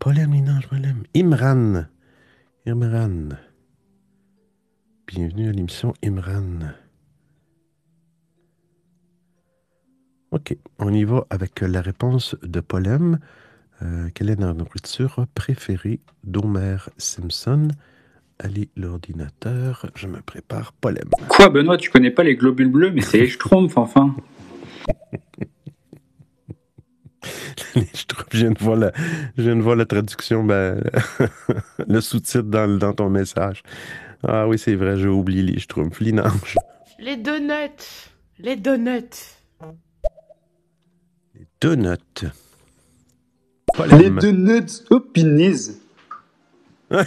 Linange, 0.06 0.68
Polem. 0.68 1.02
Imran. 1.14 1.84
Imran. 2.66 3.28
Bienvenue 5.06 5.50
à 5.50 5.52
l'émission 5.52 5.92
Imran. 6.02 6.72
OK. 10.30 10.56
On 10.78 10.94
y 10.94 11.04
va 11.04 11.26
avec 11.28 11.60
la 11.60 11.82
réponse 11.82 12.36
de 12.42 12.60
Polem. 12.60 13.18
Euh, 13.82 14.08
quelle 14.14 14.30
est 14.30 14.40
la 14.40 14.54
nourriture 14.54 15.26
préférée 15.34 16.00
d'Homer 16.24 16.78
Simpson? 16.96 17.68
Allez, 18.38 18.70
l'ordinateur, 18.76 19.90
je 19.94 20.06
me 20.06 20.22
prépare. 20.22 20.72
Polem. 20.72 21.10
Quoi, 21.28 21.50
Benoît, 21.50 21.76
tu 21.76 21.90
connais 21.90 22.12
pas 22.12 22.22
les 22.22 22.36
globules 22.36 22.70
bleus, 22.70 22.92
mais 22.92 23.02
c'est 23.02 23.18
les 23.18 23.28
schtroumpfs, 23.28 23.76
enfin. 23.76 24.16
je, 27.74 28.04
trouve, 28.06 28.24
je, 28.32 28.38
viens 28.38 28.50
de 28.50 28.58
voir 28.58 28.76
la, 28.76 28.92
je 29.36 29.42
viens 29.42 29.56
de 29.56 29.62
voir 29.62 29.76
la 29.76 29.86
traduction, 29.86 30.44
ben, 30.44 30.82
le 31.88 32.00
sous-titre 32.00 32.42
dans, 32.42 32.78
dans 32.78 32.92
ton 32.92 33.10
message. 33.10 33.62
Ah 34.26 34.48
oui, 34.48 34.58
c'est 34.58 34.74
vrai, 34.74 34.96
j'ai 34.96 35.08
oublié 35.08 35.42
les 35.42 35.58
schtroumpfs. 35.58 36.00
Linange. 36.00 36.56
Les 36.98 37.16
donuts. 37.16 38.10
Les 38.38 38.56
donuts. 38.56 39.36
Les 41.36 41.46
donuts. 41.60 42.26
Les 43.90 44.10
donuts. 44.10 44.84
Oh, 44.90 45.00
pinaise. 45.00 45.80
ok. 46.90 47.00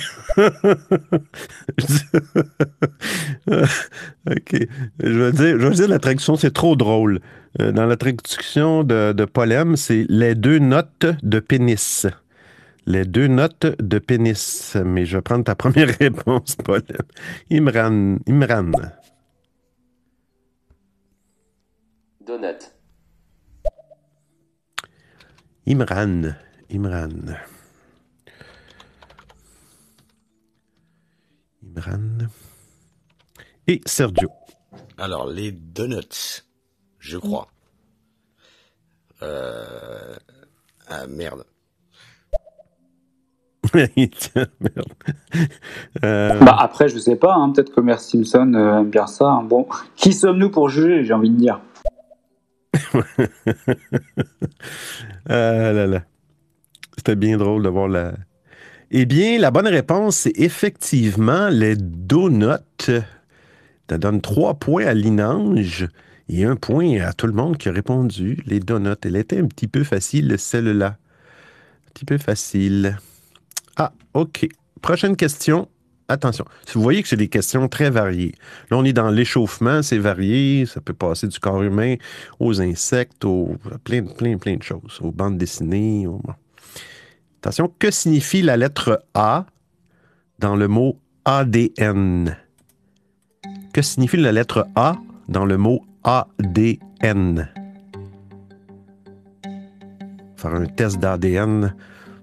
Je 4.99 5.09
veux 5.09 5.31
dire, 5.31 5.59
je 5.59 5.67
veux 5.67 5.73
dire 5.73 5.87
la 5.87 5.99
traduction, 5.99 6.35
c'est 6.35 6.51
trop 6.51 6.75
drôle. 6.75 7.19
Euh, 7.59 7.71
dans 7.71 7.87
la 7.87 7.97
traduction 7.97 8.83
de, 8.83 9.13
de 9.13 9.25
Polem, 9.25 9.75
c'est 9.75 10.05
les 10.07 10.35
deux 10.35 10.59
notes 10.59 11.07
de 11.23 11.39
pénis. 11.39 12.05
Les 12.85 13.05
deux 13.05 13.27
notes 13.27 13.65
de 13.81 13.97
pénis. 13.99 14.77
Mais 14.85 15.05
je 15.05 15.17
vais 15.17 15.21
prendre 15.21 15.43
ta 15.43 15.55
première 15.55 15.89
réponse, 15.99 16.55
Polem. 16.63 16.83
Imran. 17.49 18.17
Imran. 18.27 18.71
Donut. 22.25 22.71
Imran. 25.65 26.35
Imran. 26.69 27.35
Imran. 31.75 32.27
Et 33.67 33.81
Sergio. 33.85 34.29
Alors, 34.97 35.27
les 35.27 35.51
donuts, 35.51 36.43
je 36.99 37.17
crois. 37.17 37.47
Euh... 39.21 40.15
Ah, 40.87 41.05
merde. 41.07 41.43
Tiens, 43.71 44.47
merde. 44.59 44.93
Euh, 46.03 46.39
Bah 46.39 46.57
après, 46.59 46.89
je 46.89 46.97
sais 46.97 47.15
pas, 47.15 47.33
hein, 47.35 47.51
peut-être 47.51 47.71
que 47.73 47.79
Homer 47.79 47.97
Simpson 47.97 48.51
euh, 48.55 48.79
aime 48.79 48.89
bien 48.89 49.07
ça. 49.07 49.27
hein. 49.29 49.43
Bon, 49.43 49.67
qui 49.95 50.11
sommes-nous 50.13 50.49
pour 50.49 50.69
juger, 50.69 51.03
j'ai 51.05 51.13
envie 51.13 51.29
de 51.29 51.37
dire? 51.37 51.61
Ah 55.29 55.71
là 55.71 55.87
là. 55.87 56.03
C'était 56.97 57.15
bien 57.15 57.37
drôle 57.37 57.63
de 57.63 57.69
voir 57.69 57.87
la. 57.87 58.13
Eh 58.93 59.05
bien, 59.05 59.39
la 59.39 59.51
bonne 59.51 59.69
réponse, 59.69 60.17
c'est 60.17 60.37
effectivement 60.37 61.47
les 61.47 61.77
donuts. 61.77 62.91
Ça 63.89 63.97
donne 63.97 64.19
trois 64.19 64.55
points 64.55 64.85
à 64.85 64.93
Linange 64.93 65.87
et 66.27 66.43
un 66.43 66.57
point 66.57 66.99
à 66.99 67.13
tout 67.13 67.25
le 67.25 67.31
monde 67.31 67.57
qui 67.57 67.69
a 67.69 67.71
répondu. 67.71 68.43
Les 68.45 68.59
donuts. 68.59 68.97
Elle 69.05 69.15
était 69.15 69.39
un 69.39 69.47
petit 69.47 69.69
peu 69.69 69.85
facile, 69.85 70.35
celle-là. 70.37 70.87
Un 70.87 71.91
petit 71.93 72.03
peu 72.03 72.17
facile. 72.17 72.97
Ah, 73.77 73.93
OK. 74.13 74.45
Prochaine 74.81 75.15
question. 75.15 75.69
Attention. 76.09 76.43
Vous 76.73 76.81
voyez 76.81 77.01
que 77.01 77.07
c'est 77.07 77.15
des 77.15 77.29
questions 77.29 77.69
très 77.69 77.89
variées. 77.89 78.33
Là, 78.69 78.77
on 78.77 78.83
est 78.83 78.91
dans 78.91 79.09
l'échauffement, 79.09 79.81
c'est 79.83 79.99
varié. 79.99 80.65
Ça 80.65 80.81
peut 80.81 80.93
passer 80.93 81.29
du 81.29 81.39
corps 81.39 81.63
humain 81.63 81.95
aux 82.41 82.59
insectes, 82.59 83.23
aux 83.23 83.55
plein, 83.85 84.03
plein, 84.03 84.37
plein 84.37 84.57
de 84.57 84.63
choses. 84.63 84.99
Aux 84.99 85.13
bandes 85.13 85.37
dessinées. 85.37 86.07
aux-. 86.07 86.21
Attention, 87.43 87.73
que 87.79 87.89
signifie 87.89 88.43
la 88.43 88.55
lettre 88.55 89.03
A 89.15 89.47
dans 90.37 90.55
le 90.55 90.67
mot 90.67 90.99
ADN? 91.25 92.37
Que 93.73 93.81
signifie 93.81 94.17
la 94.17 94.31
lettre 94.31 94.67
A 94.75 94.97
dans 95.27 95.45
le 95.45 95.57
mot 95.57 95.83
ADN? 96.03 97.49
Faire 100.35 100.53
un 100.53 100.67
test 100.67 100.99
d'ADN 100.99 101.73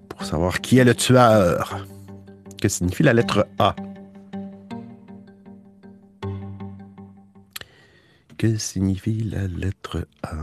pour 0.09 0.25
savoir 0.25 0.61
qui 0.61 0.79
est 0.79 0.85
le 0.85 0.95
tueur. 0.95 1.85
Que 2.63 2.69
signifie 2.69 3.03
la 3.03 3.13
lettre 3.13 3.45
A? 3.59 3.75
Que 8.37 8.57
signifie 8.57 9.25
la 9.25 9.49
lettre 9.49 10.07
A? 10.23 10.37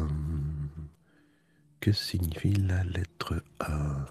Que 1.80 1.94
signifie 1.94 2.56
la 2.56 2.84
lettre 2.84 3.42
A? 3.62 4.06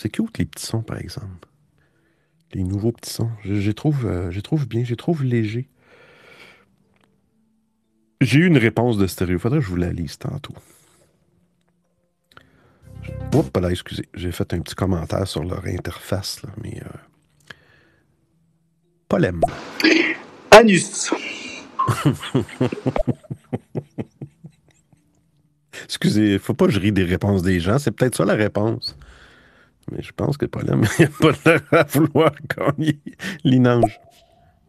C'est 0.00 0.08
cute 0.08 0.38
les 0.38 0.46
petits 0.46 0.64
sons, 0.64 0.80
par 0.80 0.96
exemple. 0.96 1.46
Les 2.54 2.62
nouveaux 2.62 2.90
petits 2.90 3.10
sons. 3.10 3.28
Je, 3.44 3.56
je 3.56 3.68
les 3.68 3.74
trouve, 3.74 4.06
euh, 4.06 4.30
je 4.30 4.40
trouve 4.40 4.66
bien, 4.66 4.82
je 4.82 4.88
les 4.90 4.96
trouve 4.96 5.22
légers. 5.22 5.68
J'ai 8.22 8.38
eu 8.38 8.46
une 8.46 8.56
réponse 8.56 8.96
de 8.96 9.06
stéréo. 9.06 9.38
Faudrait 9.38 9.58
que 9.58 9.64
je 9.66 9.68
vous 9.68 9.76
la 9.76 9.92
lise 9.92 10.16
tantôt. 10.16 10.54
Oups, 13.34 13.60
là, 13.60 13.70
excusez. 13.70 14.08
J'ai 14.14 14.32
fait 14.32 14.54
un 14.54 14.60
petit 14.60 14.74
commentaire 14.74 15.28
sur 15.28 15.44
leur 15.44 15.66
interface, 15.66 16.42
là, 16.44 16.48
mais. 16.62 16.80
Euh... 16.82 16.88
Polem. 19.06 19.42
Anus. 20.50 21.12
Excusez, 25.84 26.38
faut 26.38 26.54
pas 26.54 26.64
que 26.66 26.72
je 26.72 26.80
rie 26.80 26.92
des 26.92 27.04
réponses 27.04 27.42
des 27.42 27.60
gens. 27.60 27.78
C'est 27.78 27.90
peut-être 27.90 28.16
ça 28.16 28.24
la 28.24 28.32
réponse. 28.32 28.96
Mais 29.90 30.02
je 30.02 30.12
pense 30.12 30.36
que 30.36 30.46
Polem, 30.46 30.84
il 30.98 31.06
n'y 31.06 31.06
a 31.06 31.32
pas 31.32 31.32
l'air 31.44 31.62
à 31.72 31.82
vouloir 31.84 32.32
gagner 32.56 33.00
l'inange. 33.44 34.00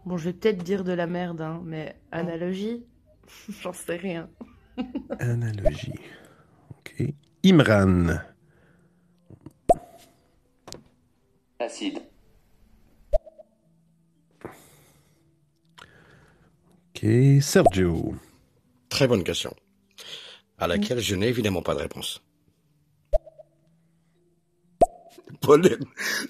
Bon, 0.06 0.18
je 0.18 0.26
vais 0.26 0.34
peut-être 0.34 0.64
dire 0.64 0.84
de 0.84 0.94
la 0.94 1.08
merde, 1.08 1.42
hein, 1.42 1.62
mais 1.64 1.96
analogie, 2.12 2.84
j'en 3.62 3.74
sais 3.74 3.98
rien. 3.98 4.30
Analogie. 5.20 5.94
OK. 6.72 7.14
Imran. 7.44 8.20
Acide. 11.60 12.00
OK. 16.96 17.06
Sergio. 17.42 18.16
Très 18.90 19.08
bonne 19.08 19.24
question. 19.24 19.54
À 20.58 20.68
laquelle 20.68 21.00
je 21.00 21.16
n'ai 21.16 21.28
évidemment 21.28 21.62
pas 21.62 21.74
de 21.76 21.80
réponse. 21.80 22.22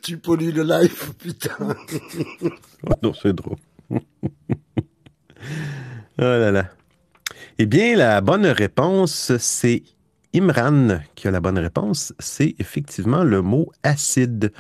Tu 0.02 0.18
pollues 0.18 0.52
le 0.52 0.64
live, 0.64 1.14
putain. 1.18 1.56
Non, 3.04 3.14
c'est 3.14 3.34
drôle. 3.34 3.58
oh 3.92 4.00
là 6.18 6.52
là. 6.52 6.70
Eh 7.60 7.68
bien, 7.68 7.96
la 7.96 8.22
bonne 8.22 8.48
réponse, 8.48 9.32
c'est 9.38 9.84
Imran 10.34 11.02
qui 11.16 11.28
a 11.28 11.32
la 11.32 11.42
bonne 11.42 11.60
réponse. 11.60 12.14
C'est 12.20 12.56
effectivement 12.60 13.24
le 13.24 13.42
mot 13.42 13.72
acide. 13.84 14.52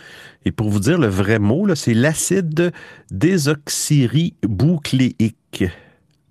Et 0.45 0.51
pour 0.51 0.69
vous 0.69 0.79
dire 0.79 0.99
le 0.99 1.07
vrai 1.07 1.39
mot, 1.39 1.73
c'est 1.75 1.93
l'acide 1.93 2.71
désoxyriboucléique. 3.09 5.65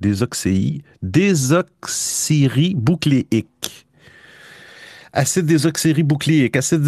Désoxy. 0.00 0.82
Acide 5.12 5.46
désoxyriboucléique, 5.46 6.56
acide 6.56 6.82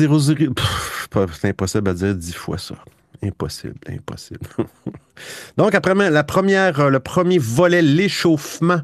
pas- 1.11 1.27
C'est 1.33 1.49
impossible 1.49 1.91
à 1.91 1.95
dire 1.95 2.15
dix 2.15 2.33
fois 2.35 2.59
ça. 2.59 2.75
Impossible, 3.23 3.75
impossible. 3.89 4.41
Donc, 5.57 5.75
après 5.75 5.95
la 6.11 6.25
première, 6.25 6.81
euh, 6.81 6.91
le 6.91 6.99
premier 7.01 7.39
volet, 7.39 7.83
l'échauffement, 7.83 8.81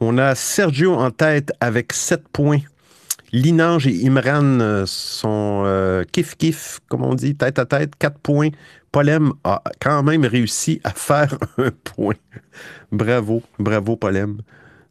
on 0.00 0.18
a 0.18 0.34
Sergio 0.34 0.94
en 0.94 1.10
tête 1.10 1.52
avec 1.60 1.92
7 1.92 2.28
points. 2.28 2.60
Linange 3.32 3.86
et 3.86 4.06
Imran 4.06 4.60
euh, 4.60 4.84
sont 4.86 5.62
euh, 5.66 6.04
kiff-kiff, 6.12 6.78
comme 6.88 7.02
on 7.04 7.14
dit, 7.14 7.36
tête 7.36 7.58
à 7.58 7.66
tête, 7.66 7.94
4 7.98 8.18
points. 8.18 8.48
Polem 8.92 9.32
a 9.44 9.62
quand 9.80 10.02
même 10.02 10.24
réussi 10.24 10.80
à 10.84 10.90
faire 10.90 11.36
un 11.58 11.70
point. 11.84 12.14
Bravo, 12.90 13.42
bravo 13.58 13.96
Polem. 13.96 14.38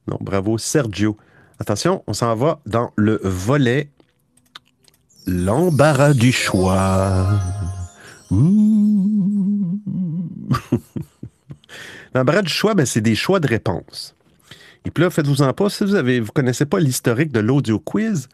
Non, 0.08 0.18
bravo 0.22 0.58
Sergio. 0.58 1.18
Attention, 1.60 2.04
on 2.08 2.14
s'en 2.14 2.36
va 2.36 2.60
dans 2.66 2.92
le 2.96 3.20
volet 3.24 3.90
L'embarras 5.28 6.14
du 6.14 6.32
choix. 6.32 7.26
L'embarras 12.14 12.44
du 12.44 12.52
choix, 12.52 12.76
ben, 12.76 12.86
c'est 12.86 13.02
des 13.02 13.16
choix 13.16 13.40
de 13.40 13.48
réponse. 13.48 14.16
Et 14.86 14.92
puis 14.92 15.04
là, 15.04 15.10
faites-vous-en 15.10 15.52
pas, 15.54 15.70
si 15.70 15.84
vous 15.84 15.96
ne 15.96 16.20
vous 16.20 16.32
connaissez 16.32 16.66
pas 16.66 16.80
l'historique 16.80 17.32
de 17.32 17.40
l'audio 17.40 17.80
quiz, 17.80 18.30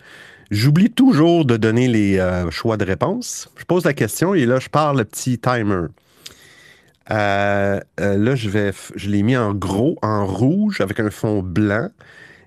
j'oublie 0.50 0.92
toujours 0.92 1.46
de 1.46 1.56
donner 1.56 1.88
les 1.88 2.20
euh, 2.20 2.52
choix 2.52 2.76
de 2.76 2.84
réponse. 2.84 3.50
Je 3.56 3.64
pose 3.64 3.86
la 3.86 3.94
question 3.94 4.34
et 4.36 4.46
là, 4.46 4.60
je 4.60 4.68
pars 4.68 4.94
le 4.94 5.06
petit 5.06 5.40
timer. 5.40 5.88
Euh, 7.10 7.80
euh, 8.00 8.18
là, 8.18 8.36
je 8.36 9.10
l'ai 9.10 9.24
mis 9.24 9.38
en 9.38 9.54
gros, 9.54 9.98
en 10.02 10.26
rouge, 10.26 10.82
avec 10.82 11.00
un 11.00 11.10
fond 11.10 11.42
blanc. 11.42 11.90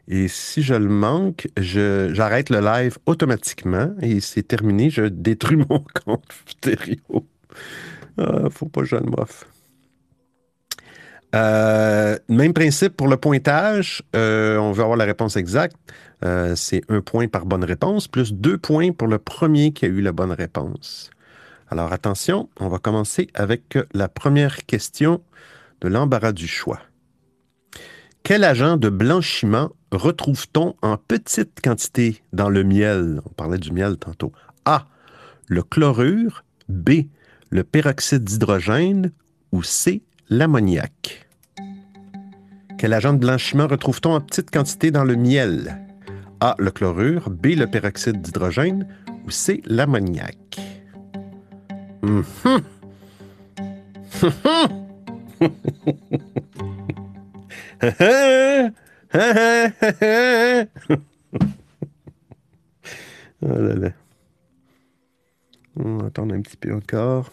Et 0.06 0.28
si 0.28 0.62
je 0.62 0.74
le 0.74 0.88
manque, 0.88 1.48
j'arrête 1.56 2.50
le 2.50 2.60
live 2.60 2.98
automatiquement 3.06 3.94
et 4.02 4.20
c'est 4.20 4.42
terminé. 4.42 4.90
Je 4.90 5.04
détruis 5.04 5.56
mon 5.68 5.84
compte 6.04 6.24
stéréo. 6.46 7.26
Ah, 8.18 8.48
faut 8.50 8.68
pas 8.68 8.84
je 8.84 8.96
le 8.96 9.02
moffe. 9.02 9.46
Euh, 11.34 12.16
même 12.28 12.52
principe 12.52 12.96
pour 12.96 13.08
le 13.08 13.16
pointage. 13.16 14.02
Euh, 14.14 14.56
on 14.58 14.72
veut 14.72 14.82
avoir 14.82 14.96
la 14.96 15.04
réponse 15.04 15.36
exacte. 15.36 15.76
Euh, 16.24 16.54
c'est 16.54 16.82
un 16.88 17.00
point 17.00 17.26
par 17.26 17.44
bonne 17.44 17.64
réponse, 17.64 18.06
plus 18.06 18.32
deux 18.32 18.56
points 18.56 18.92
pour 18.92 19.08
le 19.08 19.18
premier 19.18 19.72
qui 19.72 19.84
a 19.84 19.88
eu 19.88 20.00
la 20.00 20.12
bonne 20.12 20.32
réponse. 20.32 21.10
Alors 21.68 21.92
attention, 21.92 22.48
on 22.60 22.68
va 22.68 22.78
commencer 22.78 23.28
avec 23.34 23.76
la 23.92 24.08
première 24.08 24.64
question 24.64 25.22
de 25.80 25.88
l'embarras 25.88 26.32
du 26.32 26.46
choix. 26.46 26.80
Quel 28.22 28.44
agent 28.44 28.76
de 28.76 28.88
blanchiment 28.88 29.70
retrouve-t-on 29.96 30.74
en 30.83 30.96
petite 30.96 31.61
quantité 31.62 32.22
dans 32.33 32.48
le 32.48 32.64
miel? 32.64 33.20
On 33.26 33.30
parlait 33.30 33.59
du 33.59 33.72
miel 33.72 33.96
tantôt. 33.96 34.33
A. 34.64 34.87
Le 35.46 35.62
chlorure. 35.62 36.44
B. 36.68 37.07
Le 37.50 37.64
peroxyde 37.64 38.24
d'hydrogène. 38.24 39.12
Ou 39.52 39.62
C. 39.62 40.02
L'ammoniac. 40.30 41.28
Quel 42.78 42.92
agent 42.92 43.12
de 43.14 43.18
blanchiment 43.18 43.66
retrouve-t-on 43.66 44.14
en 44.14 44.20
petite 44.20 44.50
quantité 44.50 44.90
dans 44.90 45.04
le 45.04 45.16
miel? 45.16 45.80
A. 46.40 46.57
Le 46.59 46.70
chlorure. 46.70 47.30
B. 47.30 47.48
Le 47.48 47.66
peroxyde 47.66 48.20
d'hydrogène. 48.20 48.87
Ou 49.26 49.30
C. 49.30 49.62
L'ammoniac. 49.66 50.37
Mhm. 52.02 52.24
oh 59.16 59.18
là 63.42 63.74
là. 63.74 63.90
On 65.77 65.98
va 65.98 66.07
attendre 66.07 66.35
un 66.35 66.42
petit 66.42 66.57
peu 66.57 66.74
encore. 66.74 67.31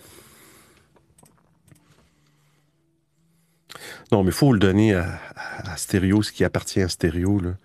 Non, 4.12 4.24
mais 4.24 4.30
il 4.30 4.36
faut 4.36 4.54
le 4.54 4.60
donner 4.60 4.94
à, 4.94 5.20
Stéréo, 5.76 6.22
ce 6.22 6.32
qui 6.32 6.44
appartient 6.44 6.82
à 6.82 6.88
Stéréo. 6.88 7.40
là. 7.40 7.56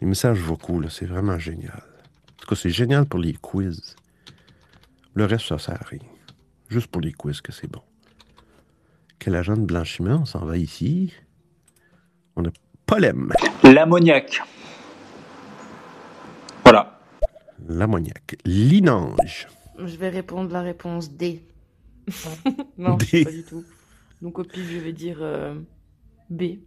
Les 0.00 0.06
messages 0.06 0.38
vocaux, 0.38 0.82
c'est 0.88 1.04
vraiment 1.04 1.38
génial. 1.38 1.82
En 2.30 2.34
tout 2.38 2.46
cas, 2.46 2.56
c'est 2.56 2.70
génial 2.70 3.04
pour 3.04 3.20
les 3.20 3.34
quiz. 3.34 3.96
Le 5.12 5.26
reste, 5.26 5.46
ça 5.48 5.58
sert 5.58 5.74
à 5.74 5.84
rien. 5.84 6.00
Juste 6.70 6.86
pour 6.86 7.02
les 7.02 7.12
quiz 7.12 7.42
que 7.42 7.52
c'est 7.52 7.70
bon. 7.70 7.82
Quel 9.18 9.36
agent 9.36 9.58
de 9.58 9.66
blanchiment? 9.66 10.20
On 10.22 10.24
s'en 10.24 10.46
va 10.46 10.56
ici? 10.56 11.12
On 12.34 12.46
a 12.46 12.50
Polem, 12.92 13.32
L'ammoniac. 13.64 14.42
Voilà. 16.62 17.00
l'ammoniac, 17.66 18.36
l'inange. 18.44 19.48
Je 19.78 19.96
vais 19.96 20.10
répondre 20.10 20.52
la 20.52 20.60
réponse 20.60 21.10
D. 21.10 21.42
non, 22.76 22.98
D. 22.98 23.24
pas 23.24 23.30
du 23.30 23.44
tout. 23.44 23.64
Donc 24.20 24.38
au 24.38 24.44
pif, 24.44 24.70
je 24.70 24.76
vais 24.76 24.92
dire 24.92 25.16
euh, 25.22 25.54
B. 26.28 26.58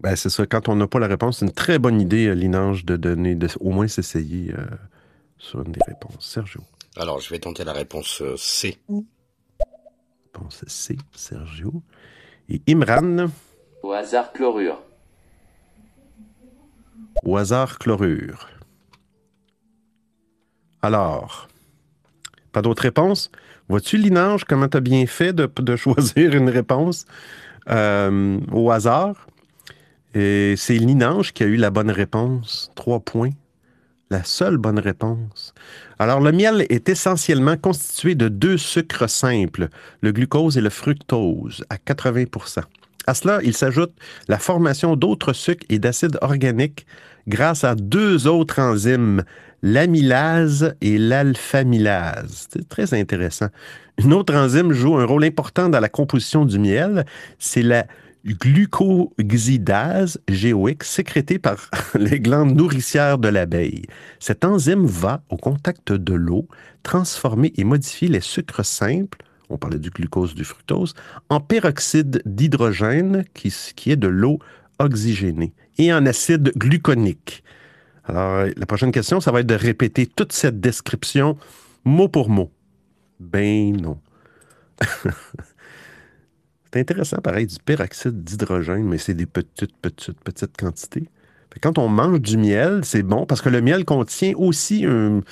Ben, 0.00 0.16
c'est 0.16 0.30
ça. 0.30 0.44
Quand 0.46 0.68
on 0.68 0.74
n'a 0.74 0.88
pas 0.88 0.98
la 0.98 1.06
réponse, 1.06 1.38
c'est 1.38 1.46
une 1.46 1.52
très 1.52 1.78
bonne 1.78 2.00
idée, 2.00 2.26
euh, 2.26 2.34
l'inange, 2.34 2.84
de 2.84 2.96
donner, 2.96 3.36
de 3.36 3.46
au 3.60 3.70
moins 3.70 3.86
s'essayer 3.86 4.52
euh, 4.52 4.66
sur 5.38 5.62
une 5.64 5.70
des 5.70 5.80
réponses. 5.86 6.28
Sergio. 6.28 6.62
Alors, 6.96 7.20
je 7.20 7.30
vais 7.30 7.38
tenter 7.38 7.62
la 7.62 7.72
réponse 7.72 8.20
euh, 8.20 8.34
C. 8.36 8.78
Réponse 10.34 10.64
C, 10.66 10.96
Sergio. 11.14 11.84
Et 12.48 12.60
Imran, 12.68 13.28
Au 13.82 13.92
hasard 13.92 14.32
chlorure. 14.32 14.82
au 17.24 17.36
hasard 17.36 17.78
chlorure. 17.78 18.48
Alors, 20.82 21.48
pas 22.52 22.62
d'autres 22.62 22.82
réponses? 22.82 23.30
Vois-tu, 23.68 23.96
Linange, 23.96 24.44
comment 24.44 24.68
tu 24.68 24.76
as 24.76 24.80
bien 24.80 25.06
fait 25.06 25.32
de, 25.32 25.76
choisir 25.76 26.34
une 26.34 26.48
réponse? 26.48 27.04
Euh, 27.68 28.38
au 28.52 28.70
hasard? 28.70 29.26
Et 30.14 30.54
c'est 30.56 30.74
Linange 30.74 31.32
qui 31.32 31.42
a 31.42 31.46
eu 31.46 31.56
la 31.56 31.70
bonne 31.70 31.90
réponse. 31.90 32.70
Trois 32.74 33.00
points. 33.00 33.32
La 34.08 34.22
seule 34.22 34.56
bonne 34.56 34.78
réponse. 34.78 35.52
Alors, 35.98 36.20
le 36.20 36.30
miel 36.30 36.64
est 36.68 36.88
essentiellement 36.88 37.56
constitué 37.56 38.14
de 38.14 38.28
deux 38.28 38.56
sucres 38.56 39.10
simples, 39.10 39.68
le 40.00 40.12
glucose 40.12 40.56
et 40.56 40.60
le 40.60 40.70
fructose, 40.70 41.64
à 41.70 41.76
80 41.76 42.26
À 43.06 43.14
cela, 43.14 43.40
il 43.44 43.54
s'ajoute 43.54 43.92
la 44.28 44.38
formation 44.38 44.96
d'autres 44.96 45.32
sucres 45.32 45.64
et 45.68 45.78
d'acides 45.78 46.18
organiques 46.22 46.86
grâce 47.28 47.64
à 47.64 47.74
deux 47.74 48.26
autres 48.26 48.60
enzymes, 48.60 49.22
l'amylase 49.62 50.74
et 50.80 50.98
l'alphamylase. 50.98 52.48
C'est 52.52 52.68
très 52.68 52.94
intéressant. 52.94 53.48
Une 53.98 54.12
autre 54.12 54.34
enzyme 54.34 54.72
joue 54.72 54.96
un 54.96 55.04
rôle 55.04 55.24
important 55.24 55.68
dans 55.68 55.80
la 55.80 55.88
composition 55.88 56.44
du 56.44 56.58
miel, 56.58 57.06
c'est 57.38 57.62
la 57.62 57.86
glucoxydase, 58.26 60.20
GOX, 60.28 60.88
sécrétée 60.88 61.38
par 61.38 61.70
les 61.94 62.20
glandes 62.20 62.56
nourricières 62.56 63.18
de 63.18 63.28
l'abeille. 63.28 63.84
Cette 64.18 64.44
enzyme 64.44 64.84
va, 64.84 65.22
au 65.30 65.36
contact 65.36 65.92
de 65.92 66.14
l'eau, 66.14 66.48
transformer 66.82 67.52
et 67.56 67.64
modifier 67.64 68.08
les 68.08 68.20
sucres 68.20 68.64
simples, 68.64 69.18
on 69.48 69.58
parlait 69.58 69.78
du 69.78 69.90
glucose, 69.90 70.34
du 70.34 70.44
fructose, 70.44 70.94
en 71.28 71.40
peroxyde 71.40 72.22
d'hydrogène, 72.24 73.24
qui, 73.34 73.52
est 73.90 73.96
de 73.96 74.08
l'eau 74.08 74.38
oxygénée, 74.78 75.52
et 75.78 75.92
en 75.92 76.06
acide 76.06 76.52
gluconique. 76.56 77.42
Alors, 78.04 78.46
la 78.56 78.66
prochaine 78.66 78.92
question, 78.92 79.20
ça 79.20 79.32
va 79.32 79.40
être 79.40 79.46
de 79.46 79.54
répéter 79.54 80.06
toute 80.06 80.32
cette 80.32 80.60
description 80.60 81.36
mot 81.84 82.08
pour 82.08 82.28
mot. 82.28 82.50
Ben 83.20 83.76
non. 83.80 83.98
C'est 86.72 86.80
intéressant, 86.80 87.18
pareil, 87.18 87.46
du 87.46 87.56
peroxyde 87.64 88.22
d'hydrogène, 88.22 88.84
mais 88.84 88.98
c'est 88.98 89.14
des 89.14 89.24
petites, 89.24 89.74
petites, 89.80 90.20
petites 90.20 90.56
quantités. 90.58 91.08
quand 91.62 91.78
on 91.78 91.88
mange 91.88 92.20
du 92.20 92.36
miel, 92.36 92.84
c'est 92.84 93.02
bon 93.02 93.24
parce 93.24 93.40
que 93.40 93.48
le 93.48 93.62
miel 93.62 93.86
contient 93.86 94.34
aussi 94.36 94.84
un 94.84 95.22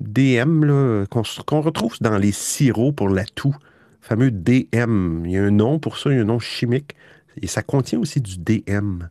DM 0.00 1.04
qu'on 1.10 1.60
retrouve 1.60 1.96
dans 2.00 2.18
les 2.18 2.32
sirops 2.32 2.94
pour 2.94 3.08
la 3.08 3.24
toux. 3.24 3.54
Le 4.02 4.06
fameux 4.06 4.30
DM. 4.30 5.24
Il 5.26 5.32
y 5.32 5.38
a 5.38 5.44
un 5.44 5.50
nom 5.50 5.78
pour 5.78 5.98
ça, 5.98 6.10
il 6.10 6.16
y 6.16 6.18
a 6.18 6.22
un 6.22 6.26
nom 6.26 6.38
chimique. 6.38 6.94
Et 7.40 7.46
ça 7.46 7.62
contient 7.62 7.98
aussi 7.98 8.20
du 8.20 8.38
DM. 8.38 9.04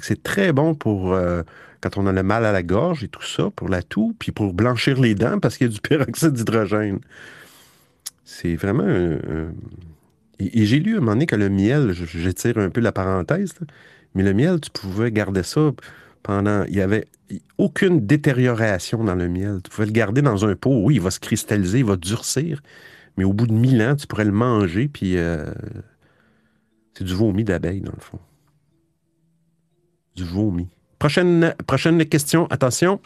c'est 0.00 0.22
très 0.22 0.52
bon 0.52 0.74
pour 0.74 1.12
euh, 1.12 1.42
quand 1.80 1.98
on 1.98 2.06
a 2.06 2.12
le 2.12 2.22
mal 2.22 2.44
à 2.44 2.52
la 2.52 2.62
gorge 2.62 3.04
et 3.04 3.08
tout 3.08 3.22
ça, 3.22 3.50
pour 3.56 3.68
la 3.68 3.82
toux, 3.82 4.14
puis 4.18 4.32
pour 4.32 4.54
blanchir 4.54 5.00
les 5.00 5.14
dents 5.14 5.38
parce 5.38 5.56
qu'il 5.56 5.66
y 5.66 5.70
a 5.70 5.72
du 5.72 5.80
peroxyde 5.82 6.32
d'hydrogène. 6.32 7.00
C'est 8.24 8.56
vraiment 8.56 8.86
et, 10.38 10.66
j'ai 10.66 10.80
lu 10.80 10.94
à 10.94 10.96
un 10.96 11.00
moment 11.00 11.12
donné 11.12 11.26
que 11.26 11.36
le 11.36 11.48
miel, 11.48 11.92
j'étire 11.92 12.58
un 12.58 12.70
peu 12.70 12.80
la 12.80 12.92
parenthèse, 12.92 13.54
mais 14.14 14.22
le 14.22 14.34
miel, 14.34 14.60
tu 14.60 14.70
pouvais 14.70 15.10
garder 15.10 15.42
ça 15.42 15.72
pendant. 16.24 16.64
Il 16.64 16.74
n'y 16.74 16.80
avait 16.80 17.06
aucune 17.58 18.04
détérioration 18.04 19.04
dans 19.04 19.14
le 19.14 19.28
miel. 19.28 19.60
Tu 19.62 19.70
pouvais 19.70 19.86
le 19.86 19.92
garder 19.92 20.22
dans 20.22 20.44
un 20.44 20.56
pot. 20.56 20.82
Oui, 20.82 20.96
il 20.96 21.00
va 21.00 21.12
se 21.12 21.20
cristalliser, 21.20 21.78
il 21.78 21.84
va 21.84 21.96
durcir, 21.96 22.60
mais 23.16 23.22
au 23.22 23.32
bout 23.32 23.46
de 23.46 23.52
mille 23.52 23.80
ans, 23.82 23.94
tu 23.94 24.08
pourrais 24.08 24.24
le 24.24 24.32
manger, 24.32 24.88
puis 24.88 25.16
euh, 25.16 25.52
c'est 26.94 27.04
du 27.04 27.14
vomi 27.14 27.44
d'abeille, 27.44 27.80
dans 27.80 27.92
le 27.92 28.00
fond. 28.00 28.18
Du 30.16 30.24
vomi. 30.24 30.68
Prochaine, 30.98 31.54
prochaine 31.66 32.04
question, 32.06 32.46
attention. 32.46 33.00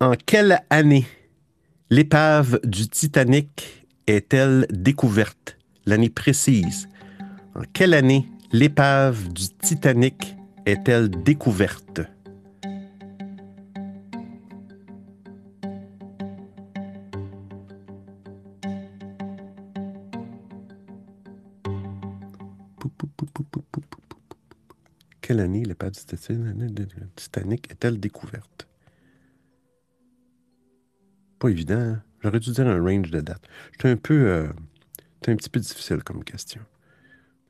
En 0.00 0.14
quelle 0.26 0.60
année 0.70 1.06
l'épave 1.90 2.58
du 2.64 2.88
Titanic 2.88 3.86
est-elle 4.06 4.66
découverte? 4.70 5.58
L'année 5.84 6.10
précise. 6.10 6.88
En 7.54 7.62
quelle 7.72 7.92
année 7.92 8.28
l'épave 8.52 9.28
du 9.32 9.48
Titanic 9.48 10.36
est-elle 10.66 11.10
découverte? 11.10 12.00
Quelle 25.20 25.40
année 25.40 25.64
l'épave 25.64 25.92
du 25.92 26.00
Titanic 27.16 27.70
est-elle 27.70 27.98
découverte? 27.98 28.68
Pas 31.38 31.48
évident. 31.48 31.74
Hein? 31.74 32.02
J'aurais 32.20 32.40
dû 32.40 32.50
dire 32.50 32.66
un 32.66 32.80
range 32.80 33.10
de 33.10 33.20
date. 33.20 33.42
J'étais 33.72 33.88
un 33.88 33.96
peu. 33.96 34.14
Euh, 34.14 34.48
un 35.26 35.36
petit 35.36 35.48
peu 35.48 35.60
difficile 35.60 36.02
comme 36.02 36.24
question. 36.24 36.60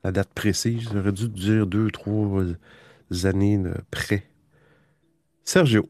La 0.03 0.11
date 0.11 0.29
précise, 0.33 0.89
j'aurais 0.93 1.11
dû 1.11 1.27
dire 1.29 1.65
deux, 1.65 1.89
trois 1.89 2.43
années 3.25 3.57
de 3.57 3.73
près. 3.91 4.29
Sergio. 5.43 5.89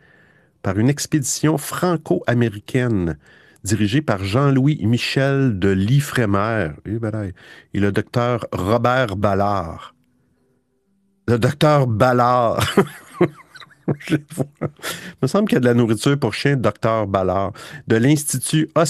par 0.62 0.78
une 0.78 0.88
expédition 0.88 1.56
franco-américaine 1.58 3.16
dirigée 3.64 4.02
par 4.02 4.24
Jean-Louis 4.24 4.80
Michel 4.84 5.58
de 5.58 5.68
Liffremer 5.68 6.70
eh 6.86 6.98
ben 6.98 7.32
et 7.74 7.80
le 7.80 7.92
docteur 7.92 8.46
Robert 8.52 9.16
Ballard. 9.16 9.94
Le 11.26 11.38
docteur 11.38 11.86
Ballard 11.86 12.60
Il 14.10 14.18
me 15.22 15.26
semble 15.26 15.48
qu'il 15.48 15.56
y 15.56 15.58
a 15.58 15.60
de 15.60 15.66
la 15.66 15.74
nourriture 15.74 16.18
pour 16.18 16.34
chien, 16.34 16.56
docteur 16.56 17.06
Ballard, 17.06 17.52
de 17.86 17.96
l'Institut 17.96 18.68
oh, 18.76 18.80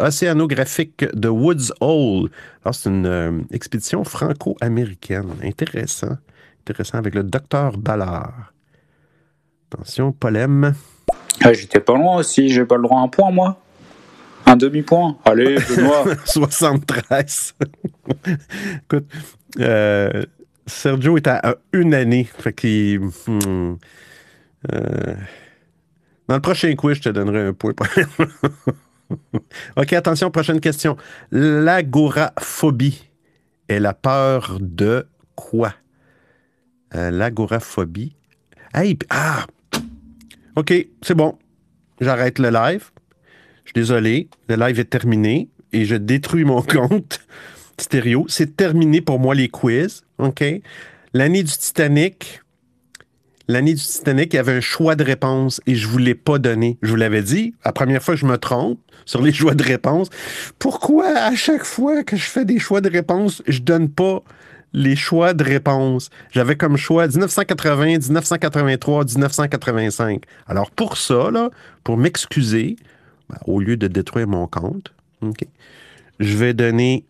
océanographique 0.00 1.04
de 1.14 1.28
Woods 1.28 1.72
Hole. 1.80 2.30
Alors, 2.64 2.74
c'est 2.74 2.88
une 2.88 3.06
euh, 3.06 3.32
expédition 3.52 4.04
franco-américaine. 4.04 5.28
Intéressant. 5.42 6.16
Intéressant 6.62 6.98
avec 6.98 7.14
le 7.14 7.22
docteur 7.22 7.76
Ballard. 7.76 8.52
Attention, 9.72 10.12
polème. 10.12 10.74
Ah, 11.42 11.52
J'étais 11.52 11.80
pas 11.80 11.94
loin 11.94 12.16
aussi. 12.16 12.48
J'ai 12.48 12.64
pas 12.64 12.76
le 12.76 12.82
droit 12.82 13.00
à 13.00 13.02
un 13.02 13.08
point, 13.08 13.30
moi. 13.30 13.60
Un 14.46 14.56
demi-point. 14.56 15.16
Allez, 15.24 15.56
Benoît. 15.56 16.04
73. 16.24 17.54
Écoute, 18.84 19.06
euh, 19.58 20.24
Sergio 20.66 21.16
est 21.16 21.26
à, 21.26 21.56
une 21.72 21.94
année. 21.94 22.24
Fait. 22.24 22.98
Hmm, 23.26 23.74
euh, 24.72 25.14
dans 26.28 26.36
le 26.36 26.40
prochain 26.40 26.74
quiz, 26.74 26.96
je 26.96 27.02
te 27.02 27.08
donnerai 27.10 27.42
un 27.42 27.52
point. 27.52 27.74
OK, 29.76 29.92
attention, 29.92 30.30
prochaine 30.30 30.60
question. 30.60 30.96
L'agoraphobie 31.30 33.10
est 33.68 33.78
la 33.78 33.92
peur 33.92 34.58
de 34.60 35.06
quoi? 35.34 35.74
Euh, 36.94 37.10
l'agoraphobie. 37.10 38.16
Hey, 38.72 38.98
ah, 39.10 39.46
OK, 40.56 40.72
c'est 41.02 41.14
bon. 41.14 41.38
J'arrête 42.00 42.38
le 42.38 42.50
live. 42.50 42.90
Je 43.64 43.70
suis 43.70 43.74
désolé. 43.74 44.28
Le 44.48 44.56
live 44.56 44.80
est 44.80 44.84
terminé 44.84 45.50
et 45.72 45.84
je 45.84 45.96
détruis 45.96 46.44
mon 46.44 46.62
compte 46.62 47.20
stéréo. 47.80 48.26
C'est 48.28 48.56
terminé 48.56 49.00
pour 49.00 49.18
moi 49.18 49.34
les 49.34 49.48
quiz. 49.48 50.02
OK? 50.18 50.44
L'année 51.12 51.42
du 51.42 51.52
Titanic. 51.52 52.40
L'année 53.46 53.74
du 53.74 53.82
Titanic, 53.82 54.32
il 54.32 54.36
y 54.36 54.38
avait 54.38 54.52
un 54.52 54.60
choix 54.62 54.96
de 54.96 55.04
réponse 55.04 55.60
et 55.66 55.74
je 55.74 55.86
ne 55.86 55.92
vous 55.92 56.14
pas 56.14 56.38
donné. 56.38 56.78
Je 56.80 56.90
vous 56.90 56.96
l'avais 56.96 57.22
dit, 57.22 57.54
la 57.64 57.72
première 57.72 58.02
fois 58.02 58.16
je 58.16 58.24
me 58.24 58.38
trompe 58.38 58.80
sur 59.04 59.20
les 59.20 59.32
choix 59.34 59.54
de 59.54 59.62
réponse. 59.62 60.08
Pourquoi 60.58 61.08
à 61.08 61.34
chaque 61.34 61.64
fois 61.64 62.04
que 62.04 62.16
je 62.16 62.24
fais 62.24 62.46
des 62.46 62.58
choix 62.58 62.80
de 62.80 62.90
réponse, 62.90 63.42
je 63.46 63.60
donne 63.60 63.90
pas 63.90 64.22
les 64.72 64.96
choix 64.96 65.34
de 65.34 65.44
réponse? 65.44 66.08
J'avais 66.30 66.56
comme 66.56 66.78
choix 66.78 67.06
1980, 67.06 67.98
1983, 67.98 69.04
1985. 69.04 70.22
Alors 70.46 70.70
pour 70.70 70.96
ça, 70.96 71.30
pour 71.82 71.98
m'excuser, 71.98 72.76
ben, 73.28 73.36
au 73.46 73.60
lieu 73.60 73.76
de 73.76 73.88
détruire 73.88 74.26
mon 74.26 74.46
compte, 74.46 74.94
OK, 75.20 75.44
je 76.18 76.36
vais 76.36 76.54
donner 76.54 77.04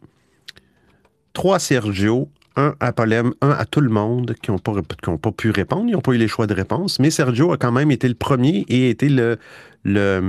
trois 1.35 1.59
Sergio, 1.59 2.31
un 2.57 2.75
à 2.81 2.93
Polem, 2.93 3.35
un 3.43 3.51
à 3.51 3.67
tout 3.67 3.81
le 3.81 3.91
monde 3.91 4.35
qui 4.41 4.51
n'ont 4.51 4.59
pas, 4.59 4.73
pas 5.21 5.33
pu 5.33 5.51
répondre. 5.51 5.85
Ils 5.89 5.93
n'ont 5.93 6.01
pas 6.01 6.13
eu 6.13 6.19
les 6.19 6.29
choix 6.29 6.47
de 6.47 6.55
réponse. 6.55 6.99
Mais 6.99 7.11
Sergio 7.11 7.53
a 7.53 7.59
quand 7.59 7.73
même 7.73 7.91
été 7.91 8.09
le 8.09 8.15
premier 8.15 8.65
et 8.69 8.87
a 8.87 8.89
été 8.89 9.11
le. 9.11 9.37
le 9.83 10.21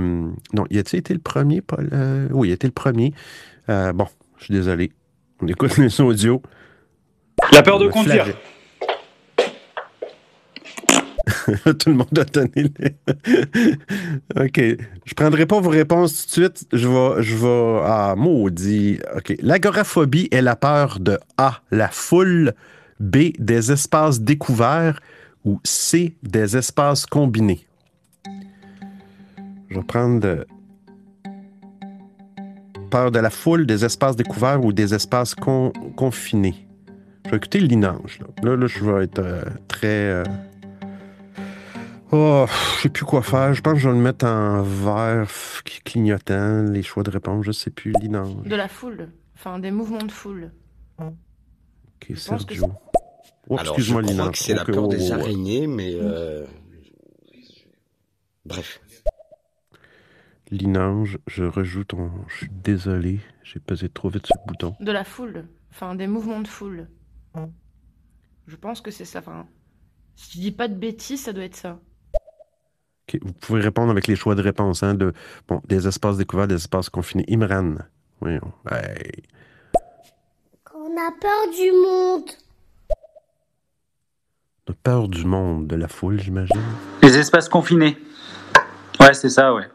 non, 0.52 0.66
il 0.68 0.78
a-t-il 0.78 0.98
été 0.98 1.14
le 1.14 1.20
premier, 1.20 1.62
Paul? 1.62 1.88
Euh, 1.92 2.28
oui, 2.32 2.48
il 2.48 2.50
a 2.50 2.54
été 2.54 2.66
le 2.66 2.72
premier. 2.72 3.14
Euh, 3.70 3.92
bon, 3.92 4.06
je 4.38 4.44
suis 4.44 4.54
désolé. 4.54 4.92
On 5.40 5.46
écoute 5.46 5.78
les 5.78 6.00
audios. 6.00 6.42
La 7.52 7.62
peur 7.62 7.78
de 7.78 7.88
conduire. 7.88 8.26
Tout 11.64 11.90
le 11.90 11.94
monde 11.94 12.18
a 12.18 12.24
donné. 12.24 12.70
OK. 14.40 14.60
Je 15.04 15.14
prendrai 15.14 15.46
pas 15.46 15.60
vos 15.60 15.70
réponses 15.70 16.26
tout 16.26 16.40
de 16.40 16.46
suite. 16.46 16.68
Je 16.72 16.86
vais... 16.88 17.22
Je 17.22 17.36
vais... 17.36 17.80
Ah, 17.84 18.14
maudit. 18.16 18.98
OK. 19.16 19.34
L'agoraphobie 19.40 20.28
est 20.30 20.42
la 20.42 20.54
peur 20.54 21.00
de 21.00 21.18
A, 21.36 21.62
la 21.72 21.88
foule, 21.88 22.54
B, 23.00 23.32
des 23.38 23.72
espaces 23.72 24.20
découverts 24.20 25.00
ou 25.44 25.60
C, 25.64 26.16
des 26.22 26.56
espaces 26.56 27.06
combinés. 27.06 27.66
Je 29.68 29.76
vais 29.76 29.84
prendre 29.84 30.46
peur 32.90 33.10
de 33.10 33.18
la 33.18 33.30
foule, 33.30 33.66
des 33.66 33.84
espaces 33.84 34.14
découverts 34.14 34.64
ou 34.64 34.72
des 34.72 34.94
espaces 34.94 35.34
con- 35.34 35.72
confinés. 35.96 36.66
Je 37.24 37.30
vais 37.32 37.36
écouter 37.38 37.58
Linange. 37.58 38.20
Là, 38.20 38.50
là, 38.50 38.56
là, 38.56 38.66
je 38.68 38.84
vais 38.84 39.04
être 39.04 39.18
euh, 39.18 39.42
très... 39.66 39.86
euh, 39.88 40.24
Oh, 42.12 42.46
je 42.76 42.82
sais 42.82 42.88
plus 42.88 43.04
quoi 43.04 43.22
faire. 43.22 43.52
Je 43.52 43.60
pense 43.60 43.74
que 43.74 43.78
je 43.80 43.88
vais 43.88 43.94
le 43.96 44.00
mettre 44.00 44.26
en 44.26 44.62
vert 44.62 45.28
clignotant, 45.84 46.62
les 46.64 46.82
choix 46.82 47.02
de 47.02 47.10
réponse. 47.10 47.44
Je 47.44 47.52
sais 47.52 47.70
plus. 47.70 47.92
Linange. 48.00 48.44
De 48.44 48.54
la 48.54 48.68
foule. 48.68 49.10
Enfin, 49.34 49.58
des 49.58 49.70
mouvements 49.70 50.02
de 50.04 50.12
foule. 50.12 50.52
Ok, 50.98 52.06
Je 52.10 52.28
pense 52.28 52.44
que 52.44 52.54
Sergio. 52.54 52.72
Oh, 53.48 53.54
Alors, 53.58 53.64
je 53.64 53.70
excuse-moi, 53.80 54.02
crois 54.02 54.12
Linange. 54.12 54.30
que 54.32 54.38
c'est 54.38 54.54
la 54.54 54.62
Ok, 54.62 54.72
peur 54.72 54.84
oh, 54.84 54.88
des 54.88 55.10
oh, 55.10 55.14
oh. 55.16 55.20
araignées, 55.20 55.66
mais... 55.66 55.92
euh, 55.94 56.44
Bref. 58.44 58.80
Linange, 60.50 61.18
je 61.26 61.44
rejoue 61.44 61.84
ton... 61.84 62.10
Je 62.28 62.36
suis 62.36 62.48
désolé. 62.50 63.20
J'ai 63.42 63.58
pesé 63.60 63.88
trop 63.88 64.08
vite 64.08 64.26
sur 64.26 64.36
le 64.44 64.46
bouton. 64.46 64.76
De 64.80 64.92
la 64.92 65.04
foule. 65.04 65.46
Enfin, 65.70 65.94
des 65.96 66.06
mouvements 66.06 66.40
de 66.40 66.48
foule. 66.48 66.88
Je 68.46 68.56
pense 68.56 68.80
que 68.80 68.90
c'est 68.92 69.04
ça. 69.04 69.18
Enfin, 69.18 69.46
si 70.14 70.38
je 70.38 70.40
dis 70.40 70.52
pas 70.52 70.68
de 70.68 70.74
bêtises, 70.74 71.22
ça 71.24 71.32
doit 71.32 71.44
être 71.44 71.56
ça. 71.56 71.80
Vous 73.22 73.32
pouvez 73.32 73.60
répondre 73.60 73.90
avec 73.90 74.06
les 74.08 74.16
choix 74.16 74.34
de 74.34 74.42
réponse. 74.42 74.82
Hein, 74.82 74.94
de, 74.94 75.12
bon, 75.48 75.60
des 75.66 75.86
espaces 75.86 76.16
découverts, 76.16 76.48
des 76.48 76.56
espaces 76.56 76.88
confinés. 76.88 77.24
Imran. 77.28 77.76
Voyons. 78.20 78.52
Hey. 78.70 79.22
On 80.74 80.96
a 80.96 81.12
peur 81.20 81.50
du 81.54 81.72
monde. 81.72 82.30
On 84.68 84.72
a 84.72 84.74
peur 84.82 85.08
du 85.08 85.24
monde, 85.24 85.68
de 85.68 85.76
la 85.76 85.86
foule, 85.86 86.20
j'imagine. 86.20 86.60
Les 87.02 87.16
espaces 87.16 87.48
confinés. 87.48 87.96
Ouais, 88.98 89.14
c'est 89.14 89.30
ça, 89.30 89.54
ouais. 89.54 89.68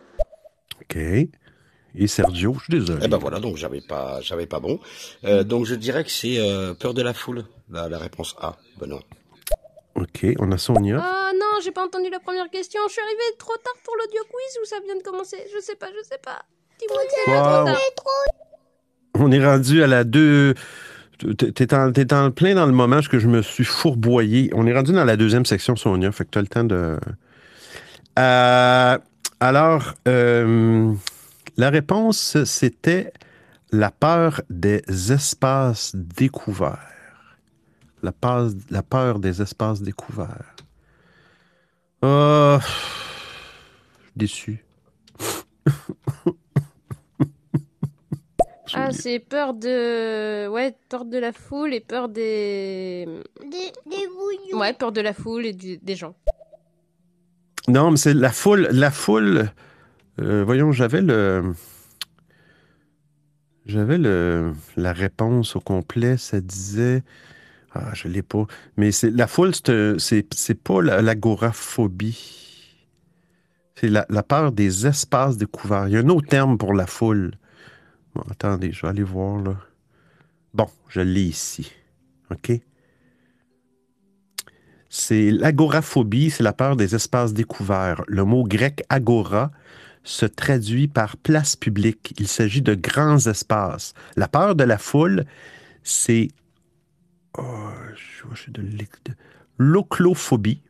OK. 0.81 0.97
Et 0.97 2.07
Sergio, 2.07 2.53
je 2.55 2.63
suis 2.63 2.71
désolé. 2.71 3.01
Eh 3.03 3.07
ben 3.07 3.17
voilà, 3.17 3.39
donc 3.39 3.57
j'avais 3.57 3.81
pas, 3.81 4.19
j'avais 4.21 4.47
pas 4.47 4.59
bon. 4.59 4.79
Euh, 5.23 5.43
donc 5.43 5.65
je 5.65 5.75
dirais 5.75 6.03
que 6.03 6.11
c'est 6.11 6.37
euh, 6.39 6.73
peur 6.73 6.93
de 6.93 7.01
la 7.01 7.13
foule, 7.13 7.45
la, 7.69 7.87
la 7.89 7.97
réponse 7.97 8.35
A. 8.41 8.57
Benoît. 8.79 9.01
OK, 9.95 10.25
on 10.39 10.51
a 10.51 10.57
Sonia. 10.57 10.99
Ah 11.03 11.31
non, 11.33 11.59
j'ai 11.63 11.71
pas 11.71 11.85
entendu 11.85 12.09
la 12.09 12.19
première 12.19 12.49
question. 12.49 12.79
Je 12.87 12.93
suis 12.93 13.01
arrivée 13.01 13.37
trop 13.37 13.55
tard 13.63 13.73
pour 13.83 13.95
l'audio 13.97 14.21
quiz 14.23 14.59
ou 14.61 14.65
ça 14.65 14.77
vient 14.85 14.95
de 14.95 15.03
commencer? 15.03 15.37
Je 15.53 15.61
sais 15.61 15.75
pas, 15.75 15.87
je 15.87 16.03
sais 16.07 16.19
pas. 16.23 16.41
Dis-moi 16.79 17.01
Wow. 17.27 17.43
trop 17.43 17.65
tard. 17.65 17.77
On 19.15 19.31
est 19.31 19.45
rendu 19.45 19.83
à 19.83 19.87
la 19.87 20.03
2. 20.03 20.53
T'es 21.37 21.73
en, 21.73 21.91
t'es 21.91 22.13
en 22.13 22.31
plein 22.31 22.55
dans 22.55 22.65
le 22.65 22.71
moment 22.71 22.95
parce 22.95 23.07
que 23.09 23.19
je 23.19 23.27
me 23.27 23.41
suis 23.41 23.65
fourboyé. 23.65 24.49
On 24.55 24.65
est 24.65 24.73
rendu 24.73 24.91
dans 24.93 25.03
la 25.03 25.17
deuxième 25.17 25.45
section, 25.45 25.75
Sonia. 25.75 26.11
Fait 26.11 26.25
que 26.25 26.29
tu 26.31 26.37
as 26.39 26.41
le 26.41 26.47
temps 26.47 26.63
de. 26.63 26.97
Euh, 28.17 28.97
alors, 29.39 29.93
euh, 30.07 30.93
la 31.57 31.69
réponse, 31.69 32.43
c'était 32.45 33.11
la 33.71 33.91
peur 33.91 34.41
des 34.49 34.81
espaces 35.11 35.91
découverts. 35.95 36.79
La 38.03 38.11
peur, 38.11 38.49
la 38.69 38.81
peur 38.83 39.19
des 39.19 39.41
espaces 39.41 39.81
découverts. 39.81 40.55
Ah, 42.01 42.59
je 42.61 42.67
suis 42.67 44.11
déçu. 44.15 44.65
Ah, 48.73 48.91
c'est 48.93 49.19
peur 49.19 49.53
de. 49.53 50.47
Ouais, 50.47 50.73
peur 50.87 51.03
de 51.03 51.17
la 51.17 51.33
foule 51.33 51.73
et 51.73 51.81
peur 51.81 52.07
des. 52.07 53.05
Des, 53.41 53.71
des 53.89 54.07
bouillons. 54.07 54.59
Ouais, 54.59 54.71
peur 54.73 54.93
de 54.93 55.01
la 55.01 55.13
foule 55.13 55.45
et 55.45 55.51
du- 55.53 55.77
des 55.77 55.95
gens. 55.95 56.15
Non, 57.67 57.91
mais 57.91 57.97
c'est 57.97 58.13
la 58.13 58.31
foule. 58.31 58.69
La 58.71 58.89
foule. 58.91 59.51
euh, 60.21 60.43
voyons, 60.45 60.71
j'avais 60.71 61.01
le. 61.01 61.53
J'avais 63.65 63.97
le 63.97 64.53
la 64.77 64.93
réponse 64.93 65.57
au 65.57 65.59
complet. 65.59 66.15
Ça 66.17 66.39
disait. 66.39 67.03
Ah, 67.73 67.91
je 67.93 68.07
l'ai 68.07 68.21
pas. 68.21 68.45
Mais 68.77 68.91
c'est 68.91 69.11
la 69.11 69.27
foule, 69.27 69.53
c'est 69.55 70.63
pas 70.63 70.81
la- 70.81 71.01
l'agoraphobie. 71.01 72.37
C'est 73.75 73.87
la, 73.87 74.05
la 74.09 74.23
peur 74.23 74.51
des 74.51 74.87
espaces 74.87 75.37
découverts. 75.37 75.87
Il 75.87 75.93
y 75.93 75.97
a 75.97 76.01
un 76.01 76.09
autre 76.09 76.27
terme 76.27 76.57
pour 76.57 76.73
la 76.73 76.85
foule. 76.85 77.31
Attendez, 78.29 78.71
je 78.73 78.81
vais 78.81 78.89
aller 78.89 79.03
voir 79.03 79.41
là. 79.41 79.55
Bon, 80.53 80.67
je 80.89 80.99
l'ai 81.01 81.23
ici. 81.23 81.71
OK? 82.29 82.51
C'est 84.89 85.31
l'agoraphobie, 85.31 86.29
c'est 86.29 86.43
la 86.43 86.51
peur 86.51 86.75
des 86.75 86.95
espaces 86.95 87.33
découverts. 87.33 88.03
Le 88.07 88.25
mot 88.25 88.43
grec 88.43 88.83
agora 88.89 89.51
se 90.03 90.25
traduit 90.25 90.89
par 90.89 91.15
place 91.15 91.55
publique. 91.55 92.13
Il 92.19 92.27
s'agit 92.27 92.61
de 92.61 92.75
grands 92.75 93.25
espaces. 93.27 93.93
La 94.17 94.27
peur 94.27 94.55
de 94.55 94.65
la 94.65 94.77
foule, 94.77 95.25
c'est 95.83 96.27
oh, 97.37 97.69
de 98.47 98.61
l'oclophobie. 99.57 100.61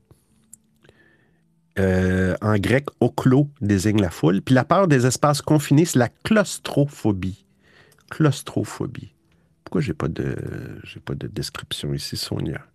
Euh, 1.80 2.36
en 2.42 2.58
grec, 2.58 2.88
oclo 3.00 3.50
désigne 3.62 4.02
la 4.02 4.10
foule. 4.10 4.42
Puis 4.42 4.54
la 4.54 4.66
peur 4.66 4.88
des 4.88 5.06
espaces 5.06 5.42
confinés, 5.42 5.86
c'est 5.86 6.00
la 6.00 6.10
claustrophobie. 6.10 7.46
Claustrophobie. 8.10 9.14
Pourquoi 9.64 9.82
j'ai 9.82 9.94
pas 9.94 10.10
de 10.10 10.36
j'ai 10.84 11.00
pas 11.00 11.16
de 11.16 11.28
description 11.28 11.94
ici, 11.94 12.18
Sonia? 12.18 12.66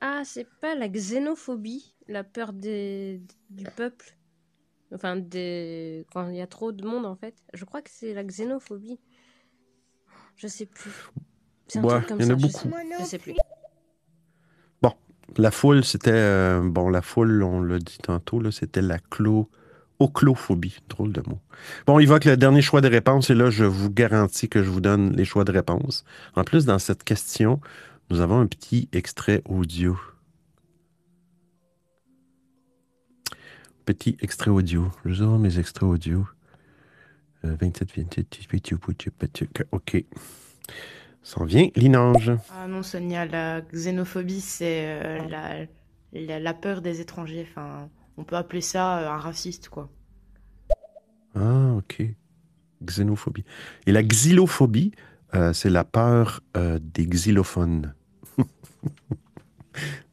Ah, 0.00 0.22
c'est 0.24 0.48
pas 0.60 0.74
la 0.74 0.88
xénophobie, 0.88 1.94
la 2.06 2.24
peur 2.24 2.52
du 2.52 3.20
peuple. 3.76 4.16
Enfin, 4.94 5.20
quand 6.12 6.28
il 6.30 6.36
y 6.36 6.40
a 6.40 6.46
trop 6.46 6.72
de 6.72 6.86
monde 6.86 7.04
en 7.04 7.16
fait. 7.16 7.34
Je 7.52 7.64
crois 7.66 7.82
que 7.82 7.90
c'est 7.90 8.14
la 8.14 8.24
xénophobie. 8.24 8.98
Je 10.36 10.46
sais 10.46 10.66
plus. 10.66 10.90
Il 11.74 11.80
y 11.80 11.84
en 12.24 12.30
a 12.30 12.34
beaucoup. 12.34 12.70
Bon, 14.82 14.92
la 15.36 15.50
foule, 15.50 15.84
c'était. 15.84 16.60
bon, 16.62 16.88
la 16.88 17.02
foule, 17.02 17.42
on 17.42 17.62
l'a 17.62 17.78
dit 17.78 17.98
tantôt, 18.02 18.50
c'était 18.50 18.82
la 18.82 18.98
clo. 18.98 19.50
Oclophobie, 20.00 20.76
drôle 20.88 21.12
de 21.12 21.20
mot. 21.26 21.40
Bon, 21.84 21.98
il 21.98 22.06
va 22.06 22.20
que 22.20 22.28
le 22.28 22.36
dernier 22.36 22.62
choix 22.62 22.80
de 22.80 22.86
réponse, 22.88 23.30
et 23.30 23.34
là, 23.34 23.50
je 23.50 23.64
vous 23.64 23.90
garantis 23.90 24.48
que 24.48 24.62
je 24.62 24.70
vous 24.70 24.80
donne 24.80 25.16
les 25.16 25.24
choix 25.24 25.42
de 25.44 25.50
réponse. 25.50 26.04
En 26.36 26.44
plus, 26.44 26.64
dans 26.66 26.78
cette 26.78 27.02
question, 27.02 27.60
nous 28.10 28.20
avons 28.20 28.38
un 28.38 28.46
petit 28.46 28.88
extrait 28.92 29.42
audio. 29.44 29.98
Petit 33.84 34.16
extrait 34.20 34.50
audio. 34.50 34.88
Je 35.04 35.14
vous 35.14 35.22
envoie 35.22 35.38
mes 35.38 35.58
extraits 35.58 35.88
audio. 35.88 36.24
27, 37.42 37.90
28, 37.96 38.46
28, 38.50 38.78
28, 38.80 38.80
28, 38.82 39.16
28, 39.16 39.16
28, 39.20 39.26
28, 39.26 39.66
28, 39.72 40.06
S'en 41.22 41.44
vient 41.44 41.68
Linange. 41.76 42.32
Ah 42.54 42.66
non, 42.68 42.82
Sonia, 42.82 43.26
la 43.26 43.60
xénophobie, 43.60 44.40
c'est 44.40 44.86
euh, 44.86 45.18
la, 46.12 46.38
la, 46.38 46.54
peur 46.54 46.80
des 46.80 47.00
étrangers. 47.00 47.46
Enfin, 47.50 47.88
on 48.16 48.24
peut 48.24 48.36
appeler 48.36 48.60
ça 48.60 48.98
euh, 48.98 49.10
un 49.10 49.18
raciste, 49.18 49.68
quoi. 49.68 49.90
Ah, 51.34 51.72
ok. 51.76 52.02
Xénophobie. 52.82 53.44
Et 53.86 53.92
la 53.92 54.02
xylophobie, 54.02 54.92
euh, 55.34 55.52
c'est 55.52 55.70
la 55.70 55.84
peur 55.84 56.40
des 56.54 57.06
xylophones. 57.06 57.94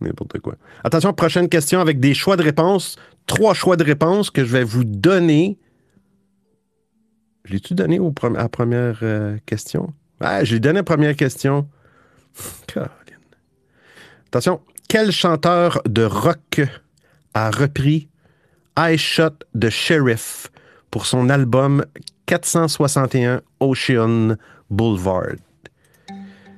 N'importe 0.01 0.39
quoi. 0.39 0.55
Attention, 0.83 1.13
prochaine 1.13 1.47
question 1.47 1.79
avec 1.79 1.99
des 1.99 2.13
choix 2.13 2.35
de 2.35 2.43
réponse. 2.43 2.97
Trois 3.27 3.53
choix 3.53 3.77
de 3.77 3.83
réponse 3.83 4.31
que 4.31 4.43
je 4.43 4.51
vais 4.51 4.63
vous 4.63 4.83
donner. 4.83 5.57
Je 7.45 7.53
l'ai-tu 7.53 7.73
donné 7.73 7.99
aux 7.99 8.13
à 8.23 8.29
la 8.29 8.49
première 8.49 9.01
question? 9.45 9.93
Ah, 10.19 10.43
je 10.43 10.53
l'ai 10.53 10.59
donné 10.59 10.79
à 10.79 10.81
la 10.81 10.83
première 10.83 11.15
question. 11.15 11.67
Attention, 14.27 14.61
quel 14.87 15.11
chanteur 15.11 15.81
de 15.85 16.03
rock 16.03 16.61
a 17.33 17.51
repris 17.51 18.09
I 18.77 18.97
Shot 18.97 19.43
the 19.59 19.69
Sheriff 19.69 20.51
pour 20.91 21.05
son 21.05 21.29
album 21.29 21.85
461 22.25 23.41
Ocean 23.59 24.37
Boulevard? 24.69 25.35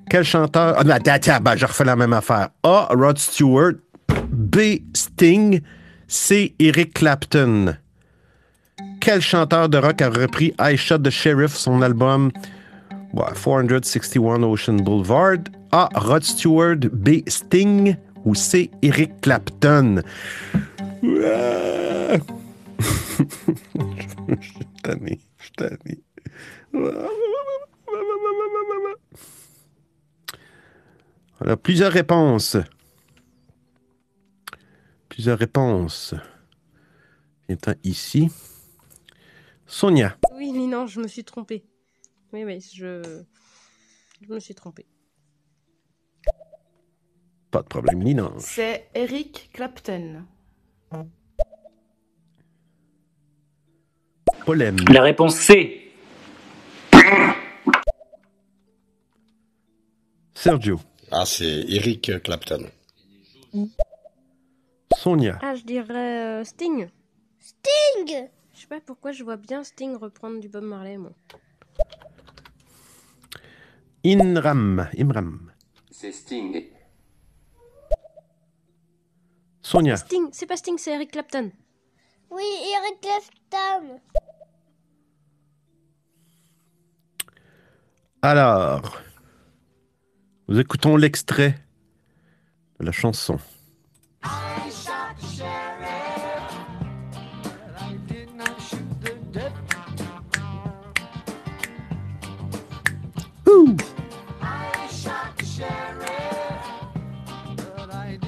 Quel 0.09 0.23
chanteur. 0.23 0.75
Ah, 0.77 0.93
attends, 0.93 1.41
ben, 1.41 1.55
je 1.55 1.65
refais 1.65 1.83
la 1.83 1.95
même 1.95 2.13
affaire. 2.13 2.49
A. 2.63 2.87
Rod 2.91 3.17
Stewart. 3.17 3.73
B. 4.29 4.79
Sting. 4.93 5.61
C. 6.07 6.55
Eric 6.59 6.93
Clapton. 6.93 7.75
Quel 9.01 9.21
chanteur 9.21 9.67
de 9.67 9.77
rock 9.77 10.01
a 10.01 10.09
repris 10.09 10.53
I 10.59 10.77
Shot 10.77 10.99
the 10.99 11.09
Sheriff, 11.09 11.55
son 11.55 11.81
album 11.81 12.31
ouais, 13.13 13.33
461 13.33 14.43
Ocean 14.43 14.77
Boulevard? 14.77 15.39
A. 15.71 15.89
Rod 15.95 16.23
Stewart. 16.23 16.79
B. 16.91 17.21
Sting. 17.27 17.95
Ou 18.25 18.35
C. 18.35 18.71
Eric 18.81 19.21
Clapton. 19.21 20.01
Je 21.03 22.19
suis 24.41 24.65
tanné. 24.83 25.19
Je 25.37 25.51
plusieurs 31.61 31.91
réponses. 31.91 32.57
Plusieurs 35.09 35.37
réponses. 35.39 36.13
Ici. 37.83 38.29
Sonia. 39.65 40.17
Oui, 40.35 40.51
mais 40.53 40.67
non, 40.67 40.87
je 40.87 40.99
me 40.99 41.07
suis 41.07 41.23
trompée. 41.23 41.63
Oui, 42.37 42.43
oui, 42.43 42.61
je... 42.61 43.23
je 44.21 44.31
me 44.31 44.39
suis 44.39 44.53
trompée. 44.53 44.85
Pas 47.49 47.63
de 47.63 47.67
problème, 47.67 48.03
Linange. 48.03 48.41
C'est 48.41 48.89
Eric 48.93 49.49
Clapton. 49.53 50.23
Polem. 54.45 54.77
La 54.93 55.01
réponse 55.01 55.35
C. 55.35 55.91
Sergio. 60.35 60.79
Ah, 61.11 61.25
c'est 61.25 61.65
Eric 61.69 62.21
Clapton. 62.23 62.69
Sonia. 64.95 65.39
Ah, 65.41 65.55
je 65.55 65.63
dirais 65.63 66.41
euh, 66.41 66.43
Sting. 66.43 66.87
Sting 67.39 68.29
Je 68.53 68.59
sais 68.61 68.67
pas 68.67 68.79
pourquoi 68.79 69.11
je 69.11 69.23
vois 69.23 69.37
bien 69.37 69.63
Sting 69.63 69.95
reprendre 69.95 70.39
du 70.39 70.49
Bob 70.49 70.65
Marley, 70.65 70.99
moi. 70.99 71.13
Inram. 74.07 74.87
Imram. 74.97 75.51
C'est 75.91 76.13
Sting. 76.13 76.65
Sonia. 79.61 79.97
Sting, 79.97 80.29
c'est 80.31 80.45
pas 80.45 80.55
Sting, 80.55 80.77
c'est 80.77 80.93
Eric 80.93 81.11
Clapton. 81.11 81.51
Oui, 82.31 82.43
Eric 82.73 83.01
Clapton. 83.01 83.99
Alors, 88.21 89.01
nous 90.47 90.57
écoutons 90.57 90.95
l'extrait 90.95 91.59
de 92.79 92.85
la 92.85 92.93
chanson. 92.93 93.37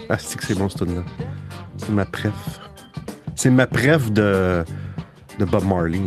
Ah, 0.09 0.17
c'est 0.17 0.37
que 0.39 0.45
c'est 0.45 0.57
bon, 0.57 0.69
ce 0.69 0.83
là 0.85 1.03
C'est 1.77 1.89
ma 1.89 2.05
préf. 2.05 2.33
C'est 3.35 3.49
ma 3.51 3.67
préf 3.67 4.11
de, 4.11 4.63
de 5.37 5.45
Bob 5.45 5.63
Marley. 5.65 6.01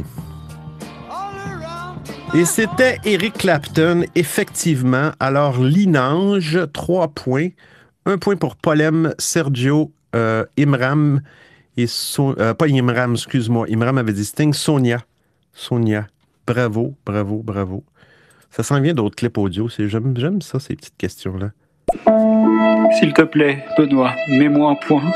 Et 2.34 2.44
c'était 2.44 2.98
Eric 3.04 3.34
Clapton, 3.34 4.04
effectivement. 4.14 5.12
Alors, 5.20 5.62
Linange, 5.62 6.58
trois 6.72 7.08
points. 7.08 7.48
Un 8.06 8.18
point 8.18 8.36
pour 8.36 8.56
Polem, 8.56 9.14
Sergio, 9.18 9.92
euh, 10.16 10.44
Imram 10.58 11.20
et 11.76 11.86
So- 11.86 12.34
euh, 12.38 12.54
pas 12.54 12.66
Imram, 12.68 13.12
excuse-moi. 13.12 13.66
Imram 13.68 13.98
avait 13.98 14.12
dit 14.14 14.24
Sting, 14.24 14.52
Sonia. 14.52 14.98
Sonia. 15.52 16.06
Bravo, 16.46 16.96
bravo, 17.06 17.42
bravo. 17.42 17.84
Ça 18.50 18.62
s'en 18.62 18.80
vient 18.80 18.94
d'autres 18.94 19.16
clips 19.16 19.38
audio. 19.38 19.68
J'aime 19.78 20.42
ça, 20.42 20.58
ces 20.58 20.74
petites 20.74 20.96
questions-là. 20.96 21.52
S'il 22.98 23.12
te 23.12 23.22
plaît, 23.22 23.64
Benoît, 23.76 24.14
mets-moi 24.28 24.70
un 24.70 24.74
point. 24.74 25.10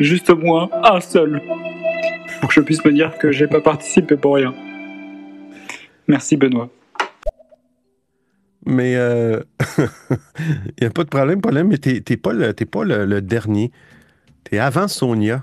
Juste 0.00 0.30
moi, 0.30 0.68
un 0.84 1.00
seul. 1.00 1.40
Pour 2.40 2.48
que 2.48 2.54
je 2.54 2.60
puisse 2.60 2.84
me 2.84 2.92
dire 2.92 3.16
que 3.18 3.32
j'ai 3.32 3.46
pas 3.46 3.60
participé 3.60 4.16
pour 4.16 4.34
rien. 4.34 4.54
Merci, 6.08 6.36
Benoît. 6.36 6.68
Mais 8.64 8.92
il 9.78 9.88
n'y 10.80 10.86
a 10.86 10.90
pas 10.90 11.04
de 11.04 11.08
problème, 11.08 11.40
problème, 11.40 11.68
mais 11.68 11.78
t'es 11.78 12.16
pas, 12.16 12.32
le, 12.32 12.52
pas 12.52 12.84
le, 12.84 13.04
le 13.06 13.22
dernier. 13.22 13.70
T'es 14.44 14.58
avant 14.58 14.88
Sonia. 14.88 15.40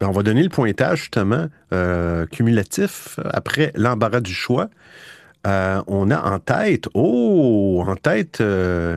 Ben, 0.00 0.08
on 0.08 0.12
va 0.12 0.22
donner 0.22 0.42
le 0.42 0.48
pointage, 0.48 1.00
justement, 1.00 1.46
euh, 1.72 2.24
cumulatif 2.26 3.18
après 3.24 3.72
l'embarras 3.74 4.20
du 4.20 4.32
choix. 4.32 4.68
Euh, 5.46 5.82
on 5.86 6.10
a 6.10 6.20
en 6.20 6.38
tête, 6.38 6.88
oh, 6.94 7.82
en 7.86 7.96
tête, 7.96 8.40
euh, 8.40 8.96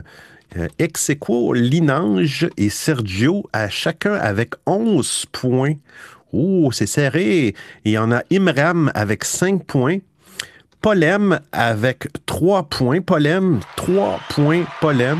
ex 0.78 1.10
aequo, 1.10 1.52
Linange 1.52 2.48
et 2.56 2.68
Sergio, 2.70 3.44
à 3.52 3.68
chacun 3.68 4.14
avec 4.14 4.54
11 4.66 5.26
points. 5.32 5.74
Oh, 6.32 6.70
c'est 6.72 6.86
serré. 6.86 7.54
Il 7.84 7.92
y 7.92 7.98
en 7.98 8.10
a 8.10 8.22
Imram 8.30 8.90
avec 8.94 9.24
5 9.24 9.64
points. 9.64 9.98
Polem 10.80 11.38
avec 11.52 12.08
3 12.26 12.64
points. 12.64 13.00
Polem, 13.00 13.60
3 13.76 14.20
points. 14.30 14.64
Polem. 14.80 15.18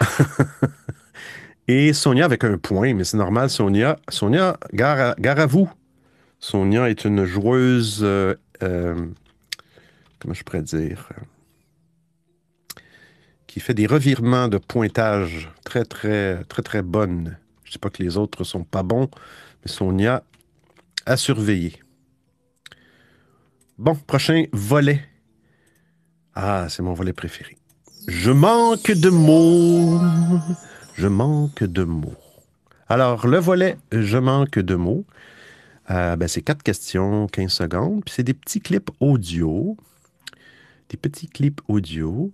Et 1.68 1.92
Sonia 1.92 2.24
avec 2.24 2.42
un 2.42 2.58
point, 2.58 2.94
mais 2.94 3.04
c'est 3.04 3.16
normal, 3.16 3.48
Sonia. 3.48 3.96
Sonia, 4.08 4.58
gare 4.72 5.14
à, 5.20 5.46
vous. 5.46 5.70
Sonia 6.40 6.90
est 6.90 7.04
une 7.04 7.24
joueuse. 7.24 8.00
euh, 8.02 8.34
euh, 8.62 8.96
comment 10.18 10.34
je 10.34 10.42
pourrais 10.42 10.62
dire? 10.62 11.08
euh, 11.12 11.22
Qui 13.50 13.58
fait 13.58 13.74
des 13.74 13.88
revirements 13.88 14.46
de 14.46 14.58
pointage 14.58 15.50
très, 15.64 15.84
très, 15.84 16.44
très, 16.44 16.62
très 16.62 16.82
bonnes. 16.82 17.36
Je 17.64 17.70
ne 17.70 17.72
dis 17.72 17.78
pas 17.78 17.90
que 17.90 18.00
les 18.00 18.16
autres 18.16 18.44
sont 18.44 18.62
pas 18.62 18.84
bons, 18.84 19.10
mais 19.64 19.72
Sonia 19.72 20.22
a 21.04 21.16
surveillé. 21.16 21.82
Bon, 23.76 23.96
prochain 23.96 24.44
volet. 24.52 25.04
Ah, 26.36 26.68
c'est 26.68 26.84
mon 26.84 26.92
volet 26.92 27.12
préféré. 27.12 27.58
Je 28.06 28.30
manque 28.30 28.92
de 28.92 29.10
mots. 29.10 29.98
Je 30.94 31.08
manque 31.08 31.64
de 31.64 31.82
mots. 31.82 32.14
Alors, 32.88 33.26
le 33.26 33.38
volet 33.38 33.78
Je 33.90 34.18
manque 34.18 34.60
de 34.60 34.76
mots, 34.76 35.04
euh, 35.90 36.14
ben, 36.14 36.28
c'est 36.28 36.42
quatre 36.42 36.62
questions, 36.62 37.26
15 37.26 37.52
secondes. 37.52 38.04
Puis 38.04 38.14
c'est 38.14 38.22
des 38.22 38.34
petits 38.34 38.60
clips 38.60 38.90
audio. 39.00 39.76
Des 40.88 40.96
petits 40.96 41.26
clips 41.26 41.60
audio. 41.66 42.30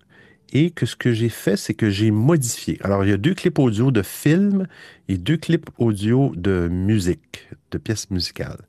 Et 0.53 0.71
que 0.71 0.87
ce 0.87 0.97
que 0.97 1.13
j'ai 1.13 1.29
fait, 1.29 1.57
c'est 1.57 1.75
que 1.75 1.91
j'ai 1.91 2.11
modifié. 2.11 2.79
Alors, 2.83 3.05
il 3.05 3.11
y 3.11 3.13
a 3.13 3.17
deux 3.17 3.35
clips 3.35 3.59
audio 3.59 3.91
de 3.91 4.03
films 4.03 4.67
et 5.09 5.19
deux 5.19 5.37
clips 5.37 5.69
audio 5.79 6.33
de 6.37 6.69
musique, 6.69 7.49
de 7.73 7.79
pièces 7.79 8.11
musicales. 8.11 8.63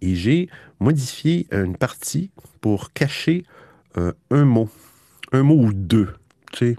Et 0.00 0.14
j'ai 0.14 0.48
modifié 0.80 1.46
une 1.52 1.76
partie 1.76 2.30
pour 2.60 2.92
cacher 2.92 3.44
euh, 3.98 4.12
un 4.30 4.44
mot. 4.44 4.70
Un 5.32 5.42
mot 5.42 5.56
ou 5.56 5.72
deux, 5.72 6.08
tu 6.52 6.58
sais. 6.58 6.76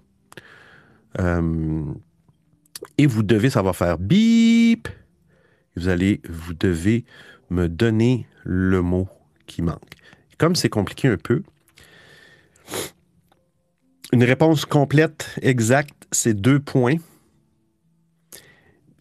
Euh, 1.20 1.86
et 2.98 3.06
vous 3.06 3.24
devez 3.24 3.50
savoir 3.50 3.76
faire 3.76 3.98
bip. 3.98 4.88
Vous 5.76 5.88
allez, 5.88 6.22
vous 6.28 6.54
devez 6.54 7.06
me 7.50 7.68
donner 7.68 8.28
le 8.44 8.82
mot 8.82 9.08
qui 9.46 9.62
manque. 9.62 9.94
Comme 10.38 10.56
c'est 10.56 10.70
compliqué 10.70 11.08
un 11.08 11.18
peu, 11.18 11.44
une 14.12 14.24
réponse 14.24 14.66
complète, 14.66 15.36
exacte, 15.41 16.07
c'est 16.12 16.34
deux 16.34 16.59
points. 16.59 16.97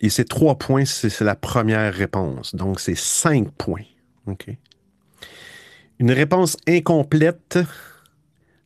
Et 0.01 0.09
c'est 0.09 0.25
trois 0.25 0.57
points, 0.57 0.85
c'est 0.85 1.21
la 1.21 1.35
première 1.35 1.93
réponse. 1.93 2.55
Donc, 2.55 2.81
c'est 2.81 2.97
cinq 2.97 3.51
points. 3.53 3.85
Une 5.99 6.13
réponse 6.13 6.57
incomplète, 6.67 7.59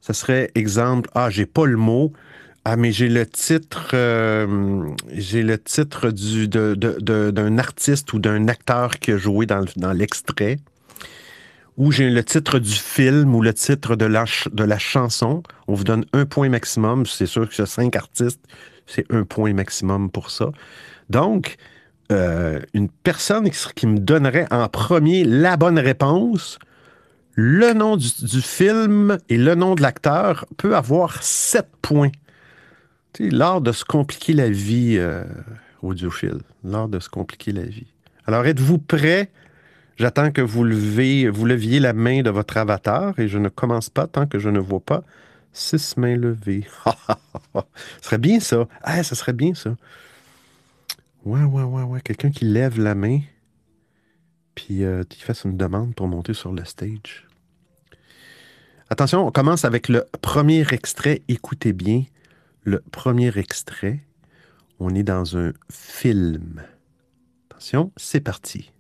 ça 0.01 0.13
serait 0.13 0.53
exemple, 0.55 1.11
ah, 1.15 1.31
j'ai 1.31 1.47
pas 1.47 1.67
le 1.67 1.77
mot. 1.77 2.13
Ah, 2.67 2.77
mais 2.77 2.93
j'ai 2.93 3.09
le 3.09 3.27
titre, 3.27 3.91
euh, 3.93 4.95
j'ai 5.13 5.43
le 5.43 5.59
titre 5.59 6.11
du, 6.11 6.49
d'un 6.49 7.59
artiste 7.59 8.13
ou 8.13 8.19
d'un 8.19 8.49
acteur 8.49 8.99
qui 8.99 9.13
a 9.13 9.19
joué 9.19 9.45
dans 9.47 9.93
l'extrait. 9.93 10.59
Ou 11.77 11.91
j'ai 11.91 12.09
le 12.09 12.23
titre 12.23 12.59
du 12.59 12.73
film 12.73 13.35
ou 13.35 13.43
le 13.43 13.53
titre 13.53 13.97
de 13.97 14.05
la, 14.05 14.79
chanson. 14.79 15.43
On 15.67 15.75
vous 15.75 15.85
donne 15.85 16.05
un 16.13 16.25
point 16.25 16.49
maximum. 16.49 17.05
C'est 17.05 17.27
sûr 17.27 17.49
que 17.49 17.55
c'est 17.55 17.67
cinq 17.67 17.97
artistes, 17.97 18.41
c'est 18.87 19.11
un 19.13 19.25
point 19.25 19.53
maximum 19.55 20.11
pour 20.11 20.31
ça. 20.31 20.51
Donc, 21.11 21.57
euh, 22.13 22.61
une 22.75 22.89
personne 22.89 23.51
qui, 23.51 23.87
me 23.87 23.99
donnerait 23.99 24.47
en 24.51 24.69
premier 24.69 25.25
la 25.25 25.57
bonne 25.57 25.79
réponse, 25.79 26.59
le 27.33 27.73
nom 27.73 27.97
du, 27.97 28.09
film 28.41 29.19
et 29.29 29.37
le 29.37 29.57
nom 29.57 29.75
de 29.75 29.83
l'acteur 29.83 30.47
peut 30.57 30.77
avoir 30.77 31.23
sept 31.23 31.69
points. 31.83 32.13
Tu 33.13 33.25
sais, 33.25 33.31
l'art 33.31 33.61
de 33.61 33.73
se 33.73 33.85
compliquer 33.85 34.33
la 34.33 34.49
vie, 34.49 34.97
euh, 34.99 35.25
audiophile. 35.83 36.39
L'art 36.63 36.89
de 36.89 37.01
se 37.01 37.09
compliquer 37.09 37.51
la 37.51 37.65
vie. 37.65 37.87
Alors, 38.27 38.47
êtes-vous 38.47 38.79
prêts? 38.79 39.31
J'attends 39.97 40.33
que 40.33 40.41
vous 40.41 40.65
levez, 40.65 41.29
vous 41.29 41.47
leviez 41.47 41.79
la 41.81 41.93
main 41.93 42.23
de 42.23 42.31
votre 42.31 42.57
avatar 42.57 43.19
et 43.19 43.29
je 43.29 43.39
ne 43.39 43.49
commence 43.49 43.91
pas 43.91 44.07
tant 44.07 44.27
que 44.27 44.39
je 44.39 44.49
ne 44.49 44.59
vois 44.59 44.81
pas 44.81 45.05
six 45.53 45.97
mains 45.97 46.17
levées. 46.17 46.67
ce 47.55 47.61
serait 48.03 48.19
bien 48.19 48.41
ça. 48.41 48.67
Ah, 48.83 49.03
serait 49.03 49.33
bien 49.33 49.55
ça. 49.55 49.77
Ouais, 51.25 51.45
ouais, 51.45 51.63
ouais, 51.63 51.83
ouais. 51.83 52.01
Quelqu'un 52.01 52.31
qui 52.31 52.45
lève 52.45 52.81
la 52.81 52.95
main 52.95 53.21
puis 54.55 54.85
euh, 54.85 55.05
qui 55.05 55.21
fasse 55.21 55.45
une 55.45 55.57
demande 55.57 55.95
pour 55.95 56.09
monter 56.09 56.35
sur 56.35 56.53
le 56.53 56.65
stage. 56.65 57.27
Attention, 58.91 59.27
on 59.27 59.31
commence 59.31 59.65
avec 59.65 59.89
le 59.89 60.05
premier 60.21 60.65
extrait. 60.73 61.23
Écoutez 61.29 61.73
bien. 61.73 62.05
Le 62.63 62.81
premier 62.93 63.37
extrait, 63.37 64.01
on 64.79 64.95
est 64.95 65.03
dans 65.03 65.37
un 65.37 65.53
film. 65.71 66.63
Attention, 67.51 67.93
c'est 67.97 68.21
parti. 68.21 68.74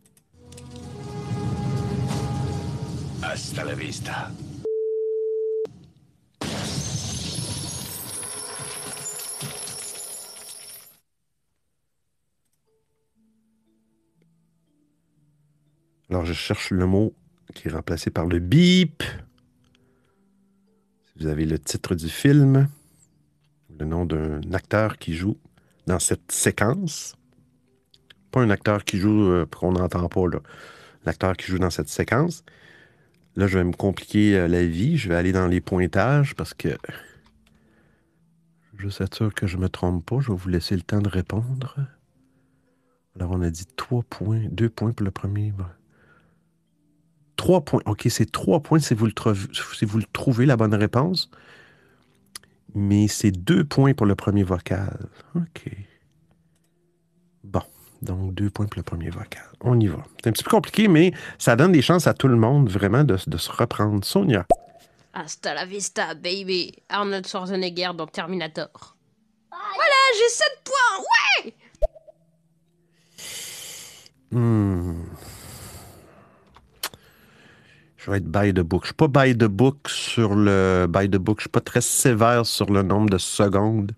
Alors, 16.10 16.24
je 16.24 16.32
cherche 16.32 16.70
le 16.70 16.86
mot 16.86 17.12
qui 17.54 17.66
est 17.66 17.72
remplacé 17.72 18.10
par 18.10 18.26
le 18.26 18.38
bip. 18.38 19.02
Vous 21.16 21.26
avez 21.26 21.44
le 21.44 21.58
titre 21.58 21.96
du 21.96 22.08
film, 22.08 22.68
le 23.76 23.84
nom 23.84 24.06
d'un 24.06 24.40
acteur 24.52 24.96
qui 24.98 25.14
joue 25.14 25.38
dans 25.88 25.98
cette 25.98 26.30
séquence. 26.30 27.16
Pas 28.30 28.42
un 28.42 28.50
acteur 28.50 28.84
qui 28.84 28.98
joue 28.98 29.28
euh, 29.28 29.44
qu'on 29.46 29.72
n'entend 29.72 30.08
pas, 30.08 30.28
là. 30.28 30.38
L'acteur 31.04 31.36
qui 31.36 31.46
joue 31.46 31.58
dans 31.58 31.70
cette 31.70 31.88
séquence. 31.88 32.44
Là, 33.36 33.46
je 33.46 33.58
vais 33.58 33.64
me 33.64 33.72
compliquer 33.72 34.36
euh, 34.36 34.48
la 34.48 34.64
vie. 34.64 34.96
Je 34.96 35.08
vais 35.08 35.16
aller 35.16 35.32
dans 35.32 35.48
les 35.48 35.60
pointages 35.60 36.34
parce 36.34 36.54
que 36.54 36.76
je 38.76 38.88
sûr 38.88 39.34
que 39.34 39.46
je 39.46 39.56
ne 39.56 39.62
me 39.62 39.68
trompe 39.68 40.04
pas. 40.04 40.20
Je 40.20 40.30
vais 40.30 40.38
vous 40.38 40.48
laisser 40.48 40.76
le 40.76 40.82
temps 40.82 41.00
de 41.00 41.08
répondre. 41.08 41.76
Alors, 43.16 43.30
on 43.32 43.40
a 43.42 43.50
dit 43.50 43.66
trois 43.76 44.02
points, 44.02 44.42
deux 44.50 44.68
points 44.68 44.92
pour 44.92 45.04
le 45.04 45.10
premier. 45.10 45.52
Trois 47.36 47.64
points. 47.64 47.80
OK, 47.86 48.06
c'est 48.10 48.30
trois 48.30 48.60
points 48.60 48.78
si 48.78 48.94
vous, 48.94 49.08
si 49.08 49.84
vous 49.84 49.98
le 49.98 50.04
trouvez, 50.12 50.46
la 50.46 50.56
bonne 50.56 50.74
réponse. 50.74 51.30
Mais 52.74 53.08
c'est 53.08 53.30
deux 53.30 53.64
points 53.64 53.94
pour 53.94 54.06
le 54.06 54.14
premier 54.14 54.42
vocal. 54.42 55.08
OK. 55.36 55.70
Bon, 57.44 57.62
donc 58.04 58.34
deux 58.34 58.50
points 58.50 58.66
pour 58.66 58.78
le 58.78 58.82
premier 58.84 59.10
vocal. 59.10 59.42
On 59.60 59.78
y 59.80 59.86
va. 59.86 59.98
C'est 60.22 60.28
un 60.28 60.32
petit 60.32 60.44
peu 60.44 60.50
compliqué, 60.50 60.88
mais 60.88 61.12
ça 61.38 61.56
donne 61.56 61.72
des 61.72 61.82
chances 61.82 62.06
à 62.06 62.14
tout 62.14 62.28
le 62.28 62.36
monde 62.36 62.68
vraiment 62.70 63.04
de, 63.04 63.16
de 63.26 63.36
se 63.36 63.50
reprendre. 63.50 64.04
Sonia. 64.04 64.46
Hasta 65.12 65.54
la 65.54 65.64
vista, 65.64 66.14
baby. 66.14 66.72
Arnold 66.88 67.26
Schwarzenegger 67.26 67.90
dans 67.96 68.06
Terminator. 68.06 68.96
Voilà, 69.50 70.00
j'ai 70.18 70.28
7 70.28 70.46
points, 70.64 71.04
ouais 71.44 71.54
Hmm. 74.32 75.04
Je 77.96 78.10
vais 78.10 78.16
être 78.18 78.24
by 78.30 78.52
the 78.52 78.60
book. 78.60 78.82
Je 78.82 78.86
suis 78.88 78.94
pas 78.94 79.06
by 79.08 79.34
the 79.36 79.44
book 79.44 79.88
sur 79.88 80.34
le 80.34 80.86
by 80.88 81.08
the 81.08 81.16
book. 81.16 81.38
Je 81.38 81.42
suis 81.44 81.50
pas 81.50 81.60
très 81.60 81.80
sévère 81.80 82.44
sur 82.44 82.66
le 82.70 82.82
nombre 82.82 83.10
de 83.10 83.18
secondes. 83.18 83.92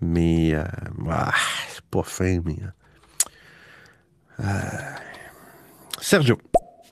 Mais 0.00 0.54
euh, 0.54 0.64
ah, 1.10 1.32
c'est 1.70 1.84
pas 1.90 2.04
fin, 2.04 2.40
mais. 2.44 2.56
euh, 2.62 2.70
Sergio. 6.00 6.38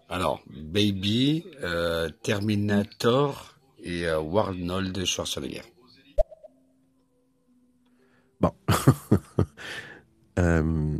Alors, 0.09 0.41
Baby, 0.47 1.45
euh, 1.63 2.09
Terminator 2.23 3.57
et 3.83 4.07
euh, 4.07 4.37
Arnold 4.37 5.05
Schwarzenegger. 5.05 5.63
Bon. 8.41 8.53
Euh, 10.39 10.99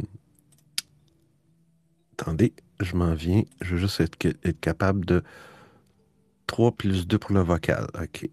Attendez, 2.19 2.55
je 2.81 2.97
m'en 2.97 3.13
viens. 3.13 3.43
Je 3.61 3.75
veux 3.75 3.81
juste 3.81 4.01
être, 4.01 4.17
être 4.25 4.61
capable 4.61 5.05
de 5.05 5.23
3 6.47 6.73
plus 6.73 7.07
2 7.07 7.19
pour 7.19 7.33
le 7.35 7.43
vocal. 7.43 7.87
OK. 8.01 8.31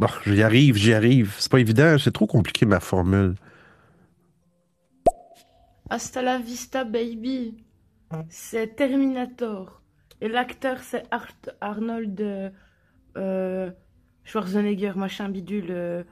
Bon, 0.00 0.08
j'y 0.24 0.42
arrive, 0.42 0.76
j'y 0.76 0.94
arrive. 0.94 1.36
C'est 1.38 1.52
pas 1.52 1.60
évident, 1.60 1.98
c'est 1.98 2.10
trop 2.10 2.26
compliqué 2.26 2.64
ma 2.64 2.80
formule. 2.80 3.34
Hasta 5.90 6.22
la 6.22 6.38
vista, 6.38 6.84
baby. 6.84 7.62
C'est 8.30 8.76
Terminator. 8.76 9.82
Et 10.22 10.28
l'acteur, 10.28 10.78
c'est 10.80 11.04
Arnold 11.60 12.18
euh, 12.18 12.48
euh, 13.18 13.70
Schwarzenegger, 14.24 14.92
machin 14.96 15.28
bidule. 15.28 15.66
euh. 15.68 16.04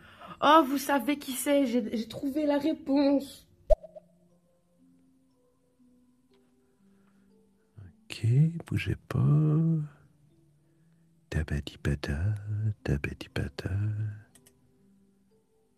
Oh, 0.42 0.62
vous 0.68 0.76
savez 0.76 1.18
qui 1.18 1.32
c'est? 1.32 1.64
J'ai 1.64 2.08
trouvé 2.08 2.44
la 2.44 2.58
réponse. 2.58 3.48
Ok, 8.04 8.26
bougez 8.66 8.96
pas. 9.08 9.18
Tabadi-bada, 11.38 12.34
tabadi-bada. 12.82 13.70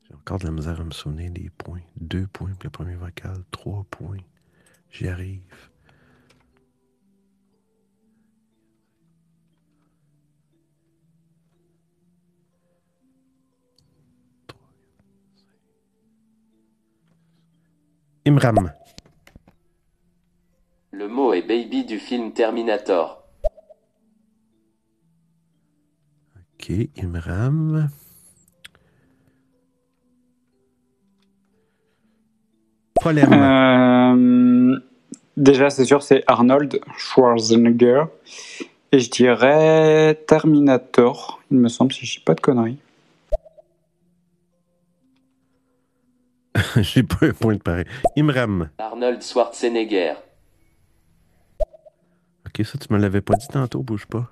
J'ai 0.04 0.14
encore 0.14 0.38
de 0.38 0.46
la 0.46 0.52
misère 0.52 0.80
à 0.80 0.84
me 0.84 0.90
souvenir 0.90 1.30
des 1.30 1.50
points. 1.50 1.82
Deux 1.96 2.26
points 2.28 2.54
pour 2.54 2.64
le 2.64 2.70
premier 2.70 2.94
vocal, 2.94 3.44
trois 3.50 3.84
points. 3.90 4.16
J'y 4.90 5.08
arrive. 5.08 5.42
Imram. 18.24 18.72
Le 20.92 21.06
mot 21.06 21.34
est 21.34 21.42
baby 21.42 21.84
du 21.84 21.98
film 21.98 22.32
Terminator. 22.32 23.19
Ok, 26.60 26.72
Imram. 27.02 27.88
Problème. 32.94 33.32
Euh, 33.32 34.78
déjà, 35.38 35.70
c'est 35.70 35.86
sûr, 35.86 36.02
c'est 36.02 36.22
Arnold 36.26 36.78
Schwarzenegger. 36.98 38.04
Et 38.92 38.98
je 38.98 39.10
dirais 39.10 40.22
Terminator, 40.26 41.40
il 41.50 41.56
me 41.56 41.68
semble, 41.68 41.94
si 41.94 42.04
je 42.04 42.18
dis 42.18 42.24
pas 42.24 42.34
de 42.34 42.42
conneries. 42.42 42.78
J'ai 46.76 47.04
pas 47.04 47.24
un 47.26 47.32
point 47.32 47.54
de 47.54 47.62
pareil. 47.62 47.86
Imram. 48.16 48.68
Arnold 48.76 49.22
Schwarzenegger. 49.22 50.12
Ok, 52.46 52.66
ça, 52.66 52.76
tu 52.76 52.92
me 52.92 52.98
l'avais 52.98 53.22
pas 53.22 53.36
dit 53.36 53.48
tantôt, 53.48 53.82
bouge 53.82 54.04
pas. 54.04 54.30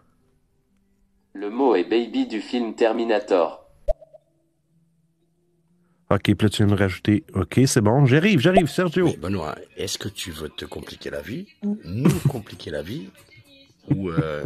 Le 1.34 1.50
mot 1.50 1.74
est 1.74 1.84
baby 1.84 2.26
du 2.26 2.40
film 2.40 2.74
Terminator. 2.74 3.64
OK, 6.10 6.22
puis 6.22 6.34
là, 6.40 6.48
tu 6.48 6.64
viens 6.64 6.74
me 6.74 6.78
rajouter. 6.78 7.24
OK, 7.34 7.60
c'est 7.66 7.82
bon. 7.82 8.06
J'arrive, 8.06 8.40
j'arrive, 8.40 8.66
Sergio. 8.66 9.06
Mais 9.06 9.16
Benoît, 9.18 9.56
est-ce 9.76 9.98
que 9.98 10.08
tu 10.08 10.30
veux 10.30 10.48
te 10.48 10.64
compliquer 10.64 11.10
la 11.10 11.20
vie, 11.20 11.46
nous 11.84 12.08
compliquer 12.28 12.70
la 12.70 12.80
vie, 12.80 13.10
ou 13.94 14.08
euh, 14.10 14.42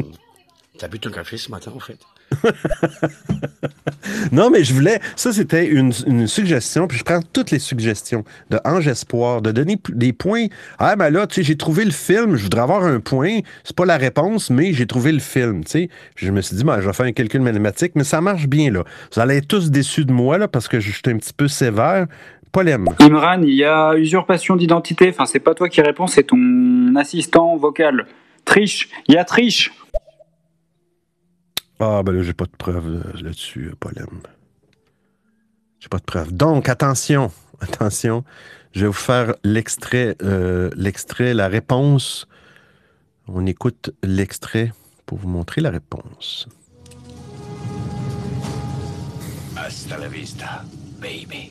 t'as 0.77 0.89
bu 0.89 0.99
ton 0.99 1.11
café 1.11 1.37
ce 1.37 1.51
matin 1.53 1.73
en 1.75 1.79
fait? 1.79 2.01
Non, 4.33 4.51
mais 4.51 4.65
je 4.65 4.75
voulais. 4.75 5.01
Ça, 5.17 5.33
c'était 5.33 5.67
une, 5.67 5.93
suggestion. 6.27 6.87
Puis 6.87 6.99
je 6.99 7.05
prends 7.05 7.21
toutes 7.33 7.51
les 7.51 7.59
suggestions 7.59 8.25
de 8.51 8.59
Ange 8.65 8.89
Espoir, 8.89 9.43
de 9.43 9.53
donner 9.53 9.79
des 9.91 10.13
points. 10.13 10.47
Ah, 10.79 10.97
ben 10.97 11.11
là, 11.11 11.27
tu 11.27 11.37
sais, 11.37 11.43
j'ai 11.43 11.57
trouvé 11.57 11.85
le 11.85 11.91
film. 11.91 12.37
Je 12.37 12.45
voudrais 12.45 12.63
avoir 12.63 12.85
un 12.85 13.01
point. 13.01 13.41
C'est 13.65 13.77
pas 13.77 13.85
la 13.85 13.97
réponse, 13.97 14.51
mais 14.51 14.73
j'ai 14.73 14.87
trouvé 14.87 15.13
le 15.13 15.19
film. 15.19 15.65
Tu 15.65 15.71
sais, 15.71 15.89
je 16.17 16.31
me 16.31 16.41
suis 16.41 16.57
dit, 16.57 16.65
ben, 16.65 16.81
je 16.81 16.87
vais 16.87 16.93
faire 16.93 17.07
un 17.07 17.13
calcul 17.13 17.41
mathématique, 17.41 17.93
mais 17.95 18.05
ça 18.05 18.21
marche 18.21 18.47
bien, 18.47 18.71
là. 18.71 18.85
Vous 19.15 19.21
allez 19.21 19.37
être 19.37 19.49
tous 19.49 19.71
déçus 19.71 20.05
de 20.05 20.13
moi, 20.13 20.39
là, 20.39 20.49
parce 20.49 20.69
que 20.69 20.81
je 20.81 20.91
suis 20.91 21.03
un 21.07 21.17
petit 21.17 21.33
peu 21.33 21.49
sévère. 21.49 22.07
Polem. 22.53 22.87
Imran, 23.01 23.41
il 23.43 23.55
y 23.55 23.65
a 23.65 23.97
usurpation 23.97 24.57
d'identité. 24.57 25.09
Enfin, 25.09 25.25
c'est 25.25 25.41
pas 25.41 25.55
toi 25.55 25.71
qui 25.71 25.81
réponds, 25.81 26.07
c'est 26.07 26.25
ton 26.25 26.95
assistant 26.97 27.57
vocal. 27.57 28.07
Triche. 28.45 28.91
Il 29.09 29.15
y 29.15 29.19
a 29.19 29.25
triche. 29.25 29.73
Ah, 31.85 32.05
ben 32.05 32.13
là, 32.13 32.23
j'ai 32.23 32.33
pas 32.33 32.45
de 32.45 32.57
preuve 32.57 32.87
euh, 32.87 33.21
là-dessus, 33.21 33.67
euh, 33.67 33.75
Polem. 33.75 34.21
J'ai 35.81 35.89
pas 35.89 35.99
de 35.99 36.05
preuve. 36.05 36.33
Donc, 36.33 36.69
attention, 36.69 37.33
attention. 37.61 38.23
Je 38.71 38.83
vais 38.83 38.87
vous 38.87 38.93
faire 38.93 39.35
l'extrait, 39.43 40.15
euh, 40.23 40.71
l'extrait, 40.77 41.35
la 41.35 41.49
réponse. 41.49 42.29
On 43.27 43.47
écoute 43.47 43.91
l'extrait 44.05 44.73
pour 45.07 45.19
vous 45.19 45.27
montrer 45.27 45.61
la 45.61 45.71
réponse. 45.71 46.47
Hasta 49.57 49.99
la 49.99 50.07
vista, 50.07 50.63
baby. 51.01 51.51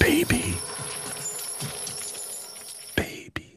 Baby. 0.00 0.54
Baby. 2.96 3.52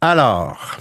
Alors, 0.00 0.80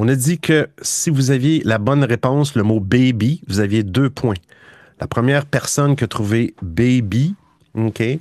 on 0.00 0.06
a 0.06 0.14
dit 0.14 0.38
que 0.38 0.68
si 0.80 1.10
vous 1.10 1.32
aviez 1.32 1.60
la 1.64 1.78
bonne 1.78 2.04
réponse, 2.04 2.54
le 2.54 2.62
mot 2.62 2.78
baby, 2.78 3.42
vous 3.48 3.58
aviez 3.58 3.82
deux 3.82 4.08
points. 4.08 4.36
La 5.00 5.08
première 5.08 5.44
personne 5.44 5.96
qui 5.96 6.04
a 6.04 6.06
trouvé 6.06 6.54
baby, 6.62 7.34
OK, 7.74 8.00
elle 8.00 8.20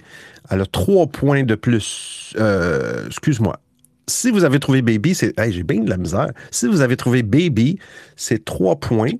a 0.49 0.65
trois 0.65 1.05
points 1.05 1.43
de 1.43 1.53
plus. 1.53 2.33
Euh, 2.39 3.05
excuse-moi. 3.05 3.59
Si 4.07 4.31
vous 4.31 4.43
avez 4.43 4.59
trouvé 4.59 4.81
baby, 4.81 5.13
c'est. 5.13 5.37
Hey, 5.39 5.53
j'ai 5.53 5.61
bien 5.61 5.81
de 5.81 5.89
la 5.89 5.97
misère. 5.97 6.31
Si 6.49 6.65
vous 6.65 6.81
avez 6.81 6.97
trouvé 6.97 7.21
baby, 7.21 7.77
c'est 8.15 8.43
trois 8.43 8.77
points. 8.77 9.11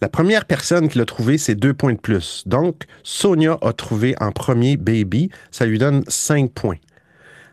La 0.00 0.08
première 0.08 0.46
personne 0.46 0.88
qui 0.88 0.98
l'a 0.98 1.04
trouvé, 1.04 1.38
c'est 1.38 1.54
deux 1.54 1.74
points 1.74 1.92
de 1.92 2.00
plus. 2.00 2.42
Donc, 2.44 2.86
Sonia 3.04 3.56
a 3.62 3.72
trouvé 3.72 4.16
en 4.20 4.32
premier 4.32 4.76
Baby. 4.76 5.30
Ça 5.52 5.64
lui 5.64 5.78
donne 5.78 6.02
cinq 6.08 6.50
points. 6.50 6.78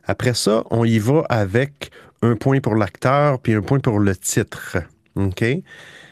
Après 0.06 0.34
ça, 0.34 0.64
on 0.72 0.84
y 0.84 0.98
va 0.98 1.24
avec 1.30 1.92
un 2.22 2.36
point 2.36 2.60
pour 2.60 2.76
l'acteur 2.76 3.40
puis 3.40 3.54
un 3.54 3.62
point 3.62 3.80
pour 3.80 4.00
le 4.00 4.16
titre. 4.16 4.78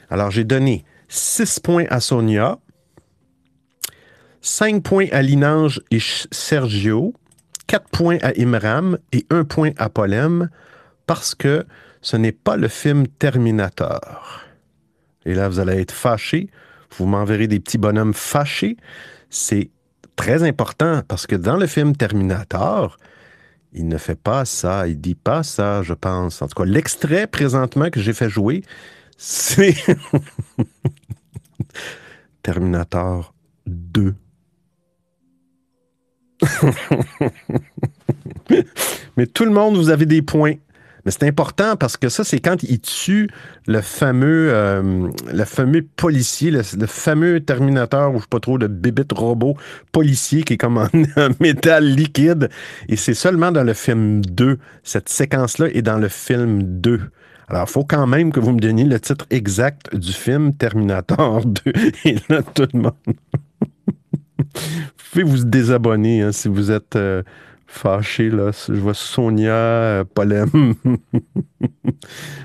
Alors, 0.09 0.31
j'ai 0.31 0.43
donné 0.43 0.83
six 1.07 1.59
points 1.59 1.85
à 1.89 1.99
Sonia, 1.99 2.59
cinq 4.41 4.83
points 4.83 5.07
à 5.11 5.21
Linange 5.21 5.81
et 5.91 5.99
Sergio, 6.31 7.13
quatre 7.67 7.89
points 7.89 8.17
à 8.21 8.31
Imram 8.39 8.97
et 9.11 9.25
un 9.29 9.43
point 9.43 9.71
à 9.77 9.89
Polem 9.89 10.49
parce 11.05 11.35
que 11.35 11.65
ce 12.01 12.17
n'est 12.17 12.31
pas 12.31 12.57
le 12.57 12.67
film 12.67 13.07
Terminator. 13.07 14.41
Et 15.25 15.33
là, 15.33 15.49
vous 15.49 15.59
allez 15.59 15.81
être 15.81 15.91
fâchés. 15.91 16.49
Vous 16.97 17.05
m'enverrez 17.05 17.47
des 17.47 17.59
petits 17.59 17.77
bonhommes 17.77 18.13
fâchés. 18.13 18.77
C'est 19.29 19.69
très 20.15 20.43
important 20.43 21.01
parce 21.07 21.27
que 21.27 21.35
dans 21.35 21.57
le 21.57 21.67
film 21.67 21.95
Terminator, 21.95 22.97
il 23.73 23.87
ne 23.87 23.97
fait 23.97 24.19
pas 24.19 24.45
ça, 24.45 24.87
il 24.87 24.99
dit 24.99 25.15
pas 25.15 25.43
ça, 25.43 25.83
je 25.83 25.93
pense. 25.93 26.41
En 26.41 26.47
tout 26.47 26.55
cas, 26.55 26.65
l'extrait 26.65 27.27
présentement 27.27 27.89
que 27.89 27.99
j'ai 27.99 28.13
fait 28.13 28.29
jouer, 28.29 28.63
c'est 29.17 29.75
Terminator 32.43 33.33
2. 33.67 34.15
Mais 39.17 39.27
tout 39.27 39.45
le 39.45 39.51
monde, 39.51 39.75
vous 39.75 39.89
avez 39.89 40.05
des 40.05 40.21
points. 40.21 40.55
Mais 41.05 41.11
c'est 41.11 41.23
important 41.23 41.75
parce 41.75 41.97
que 41.97 42.09
ça, 42.09 42.23
c'est 42.23 42.39
quand 42.39 42.63
il 42.63 42.79
tue 42.79 43.29
le 43.67 43.81
fameux, 43.81 44.49
euh, 44.51 45.07
le 45.31 45.45
fameux 45.45 45.85
policier, 45.95 46.51
le, 46.51 46.61
le 46.77 46.87
fameux 46.87 47.39
Terminator, 47.39 48.13
ou 48.13 48.17
je 48.17 48.21
sais 48.21 48.27
pas 48.29 48.39
trop, 48.39 48.57
de 48.57 48.67
bébête 48.67 49.11
robot 49.13 49.55
policier 49.91 50.43
qui 50.43 50.53
est 50.53 50.57
comme 50.57 50.77
en, 50.77 50.87
en 51.17 51.29
métal 51.39 51.85
liquide. 51.85 52.49
Et 52.87 52.95
c'est 52.95 53.13
seulement 53.13 53.51
dans 53.51 53.63
le 53.63 53.73
film 53.73 54.23
2. 54.25 54.57
Cette 54.83 55.09
séquence-là 55.09 55.67
est 55.73 55.81
dans 55.81 55.97
le 55.97 56.09
film 56.09 56.63
2. 56.63 57.01
Alors, 57.49 57.65
il 57.67 57.71
faut 57.71 57.83
quand 57.83 58.05
même 58.05 58.31
que 58.31 58.39
vous 58.39 58.51
me 58.51 58.59
donniez 58.59 58.83
le 58.83 58.99
titre 58.99 59.25
exact 59.31 59.95
du 59.95 60.13
film 60.13 60.53
Terminator 60.53 61.43
2. 61.65 61.71
Et 62.05 62.15
là, 62.29 62.43
tout 62.43 62.67
le 62.73 62.79
monde. 62.79 62.93
vous 64.55 65.03
pouvez 65.11 65.23
vous 65.23 65.43
désabonner 65.43 66.21
hein, 66.21 66.31
si 66.31 66.47
vous 66.47 66.71
êtes 66.71 66.95
euh, 66.95 67.23
fâché. 67.69 68.29
Là. 68.29 68.51
Je 68.51 68.73
vois 68.73 68.93
Sonia, 68.93 69.53
euh, 69.53 70.03
Polem. 70.03 70.49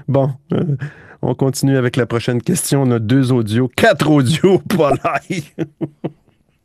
bon, 0.08 0.30
euh, 0.52 0.76
on 1.22 1.34
continue 1.34 1.76
avec 1.76 1.96
la 1.96 2.06
prochaine 2.06 2.42
question. 2.42 2.82
On 2.82 2.90
a 2.90 2.98
deux 2.98 3.32
audios, 3.32 3.68
quatre 3.74 4.10
audios, 4.10 4.62
live. 5.30 5.50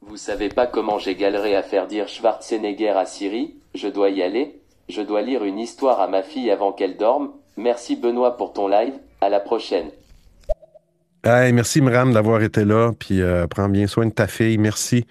Vous 0.01 0.17
savez 0.17 0.49
pas 0.49 0.67
comment 0.67 0.99
j'ai 0.99 1.15
galéré 1.15 1.55
à 1.55 1.63
faire 1.63 1.87
dire 1.87 2.07
Schwarzenegger 2.07 2.89
à 2.89 3.05
Siri 3.05 3.55
Je 3.75 3.87
dois 3.87 4.09
y 4.09 4.21
aller. 4.21 4.59
Je 4.89 5.01
dois 5.01 5.21
lire 5.21 5.43
une 5.43 5.59
histoire 5.59 6.01
à 6.01 6.07
ma 6.07 6.23
fille 6.23 6.51
avant 6.51 6.71
qu'elle 6.71 6.97
dorme. 6.97 7.29
Merci 7.57 7.95
Benoît 7.95 8.37
pour 8.37 8.53
ton 8.53 8.67
live. 8.67 8.93
À 9.21 9.29
la 9.29 9.39
prochaine. 9.39 9.89
Hey, 11.23 11.51
merci, 11.51 11.81
Mram, 11.81 12.13
d'avoir 12.13 12.41
été 12.41 12.63
là. 12.63 12.93
Puis 12.97 13.21
euh, 13.21 13.45
prends 13.47 13.67
bien 13.69 13.87
soin 13.87 14.05
de 14.05 14.11
ta 14.11 14.27
fille. 14.27 14.57
Merci. 14.57 15.05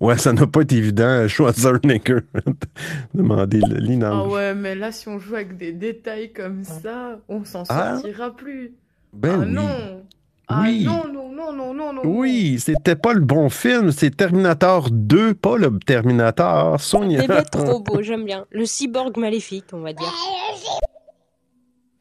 Ouais, 0.00 0.16
ça 0.16 0.32
n'a 0.32 0.46
pas 0.46 0.62
été 0.62 0.76
évident, 0.76 1.28
Schwarzenegger. 1.28 2.20
Demander 3.14 3.60
le 3.60 4.04
Ah 4.06 4.26
ouais, 4.26 4.54
mais 4.54 4.74
là, 4.74 4.92
si 4.92 5.08
on 5.08 5.18
joue 5.18 5.34
avec 5.34 5.58
des 5.58 5.72
détails 5.72 6.32
comme 6.32 6.64
ça, 6.64 7.18
on 7.28 7.44
s'en 7.44 7.64
Ah. 7.68 7.96
sortira 7.96 8.34
plus. 8.34 8.72
Ben 9.12 9.40
ah 9.42 9.44
oui. 9.44 9.52
non 9.52 10.02
Ah 10.48 10.62
Oui. 10.64 10.84
non, 10.84 11.04
non, 11.12 11.30
non, 11.32 11.52
non, 11.52 11.74
non, 11.74 11.92
non. 11.92 12.02
Oui, 12.04 12.58
c'était 12.58 12.96
pas 12.96 13.12
le 13.12 13.20
bon 13.20 13.50
film. 13.50 13.92
C'est 13.92 14.16
Terminator 14.16 14.88
2, 14.90 15.34
pas 15.34 15.58
le 15.58 15.78
Terminator. 15.78 16.80
Sonia. 16.80 17.20
Bébé 17.20 17.42
trop 17.52 17.80
beau, 17.84 18.00
j'aime 18.02 18.24
bien. 18.24 18.46
Le 18.50 18.64
cyborg 18.64 19.16
maléfique, 19.18 19.66
on 19.74 19.80
va 19.80 19.92
dire. 19.92 20.12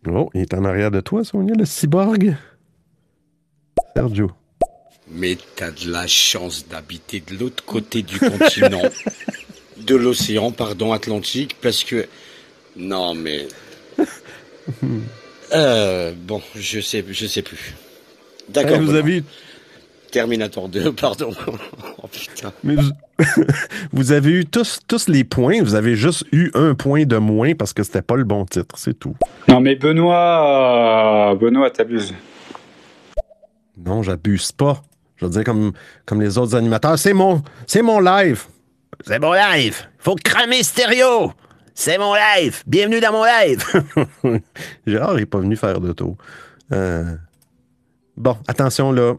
Oh, 0.08 0.30
il 0.34 0.42
est 0.42 0.54
en 0.54 0.64
arrière 0.64 0.90
de 0.92 1.02
toi, 1.02 1.26
Sonia, 1.26 1.54
le 1.54 1.66
cyborg. 1.66 2.36
Sergio. 3.94 4.32
Mais 5.12 5.38
t'as 5.56 5.72
de 5.72 5.92
la 5.92 6.08
chance 6.08 6.68
d'habiter 6.68 7.22
de 7.22 7.36
l'autre 7.36 7.64
côté 7.66 8.04
du 8.04 8.20
continent, 8.20 8.84
de 9.78 9.96
l'océan, 9.96 10.52
pardon, 10.52 10.94
Atlantique, 10.94 11.56
parce 11.62 11.84
que... 11.84 12.08
Non, 12.76 13.16
mais... 13.16 13.48
Euh, 15.52 16.14
bon, 16.16 16.44
je 16.56 16.80
sais, 16.80 17.04
je 17.10 17.26
sais 17.26 17.42
plus. 17.42 17.74
D'accord. 18.50 18.78
Hey, 18.78 18.86
vous 18.86 18.94
avez, 18.94 19.24
Terminator 20.12 20.70
2, 20.70 20.92
pardon. 20.94 21.32
oh 22.02 22.08
putain. 22.08 22.52
mais 22.64 22.76
vous, 22.76 22.92
vous 23.92 24.12
avez 24.12 24.32
eu 24.32 24.46
tous, 24.46 24.80
tous 24.88 25.08
les 25.08 25.24
points. 25.24 25.62
Vous 25.62 25.76
avez 25.76 25.96
juste 25.96 26.26
eu 26.32 26.52
un 26.54 26.76
point 26.76 27.06
de 27.06 27.18
moins 27.18 27.54
parce 27.56 27.74
que 27.74 27.84
c'était 27.84 28.02
pas 28.02 28.16
le 28.16 28.24
bon 28.24 28.46
titre, 28.46 28.78
c'est 28.78 28.98
tout. 28.98 29.16
Non, 29.48 29.60
mais 29.60 29.76
Benoît, 29.76 31.32
euh, 31.32 31.36
Benoît, 31.36 31.70
t'abuses. 31.70 32.14
Non, 33.78 34.04
j'abuse 34.04 34.52
pas. 34.52 34.82
Je 35.20 35.26
veux 35.26 35.32
dire, 35.32 35.44
comme, 35.44 35.74
comme 36.06 36.22
les 36.22 36.38
autres 36.38 36.56
animateurs, 36.56 36.98
c'est 36.98 37.14
mon, 37.14 37.44
c'est 37.68 37.82
mon 37.82 38.00
live. 38.00 38.44
C'est 39.06 39.20
mon 39.20 39.34
live. 39.34 39.78
Faut 39.98 40.16
cramer 40.16 40.64
stéréo. 40.64 41.34
C'est 41.74 41.98
mon 41.98 42.14
live. 42.14 42.64
Bienvenue 42.66 43.00
dans 43.00 43.12
mon 43.12 43.24
live. 43.24 43.64
Gérard 44.88 45.16
n'est 45.16 45.26
pas 45.26 45.40
venu 45.40 45.56
faire 45.56 45.80
de 45.80 45.92
tour. 45.94 46.18
Euh, 46.72 47.16
Bon, 48.20 48.36
attention 48.50 48.92
là. 48.92 49.14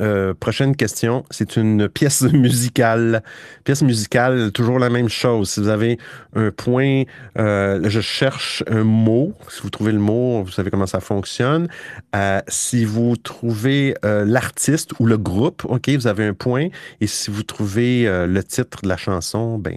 Euh, 0.00 0.34
prochaine 0.34 0.74
question, 0.76 1.24
c'est 1.30 1.56
une 1.56 1.88
pièce 1.88 2.22
musicale. 2.32 3.22
Pièce 3.64 3.82
musicale, 3.82 4.50
toujours 4.52 4.78
la 4.78 4.90
même 4.90 5.08
chose. 5.08 5.50
Si 5.50 5.60
vous 5.60 5.68
avez 5.68 5.98
un 6.34 6.50
point, 6.50 7.04
euh, 7.38 7.80
je 7.88 8.00
cherche 8.00 8.64
un 8.66 8.84
mot. 8.84 9.34
Si 9.48 9.62
vous 9.62 9.70
trouvez 9.70 9.92
le 9.92 9.98
mot, 9.98 10.42
vous 10.42 10.50
savez 10.50 10.70
comment 10.70 10.86
ça 10.86 11.00
fonctionne. 11.00 11.68
Euh, 12.14 12.40
si 12.48 12.84
vous 12.84 13.16
trouvez 13.16 13.94
l'artiste 14.02 14.92
ou 14.98 15.06
le 15.06 15.18
groupe, 15.18 15.64
OK, 15.64 15.88
vous 15.90 16.06
avez 16.06 16.24
un 16.24 16.34
point. 16.34 16.68
Et 17.00 17.06
si 17.06 17.30
vous 17.30 17.42
trouvez 17.42 18.04
le 18.04 18.42
titre 18.42 18.82
de 18.82 18.88
la 18.88 18.96
chanson, 18.96 19.58
ben 19.58 19.76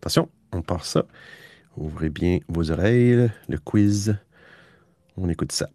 attention, 0.00 0.28
on 0.52 0.62
part 0.62 0.84
ça. 0.84 1.04
Ouvrez 1.76 2.10
bien 2.10 2.38
vos 2.48 2.70
oreilles. 2.70 3.30
Le 3.48 3.58
quiz. 3.58 4.16
On 5.16 5.28
écoute 5.28 5.52
ça. 5.52 5.68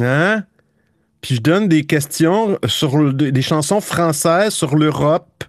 Hein? 0.00 0.44
Puis 1.20 1.36
je 1.36 1.40
donne 1.40 1.68
des 1.68 1.84
questions 1.84 2.58
sur 2.66 3.12
des 3.12 3.42
chansons 3.42 3.80
françaises 3.80 4.54
sur 4.54 4.76
l'Europe. 4.76 5.44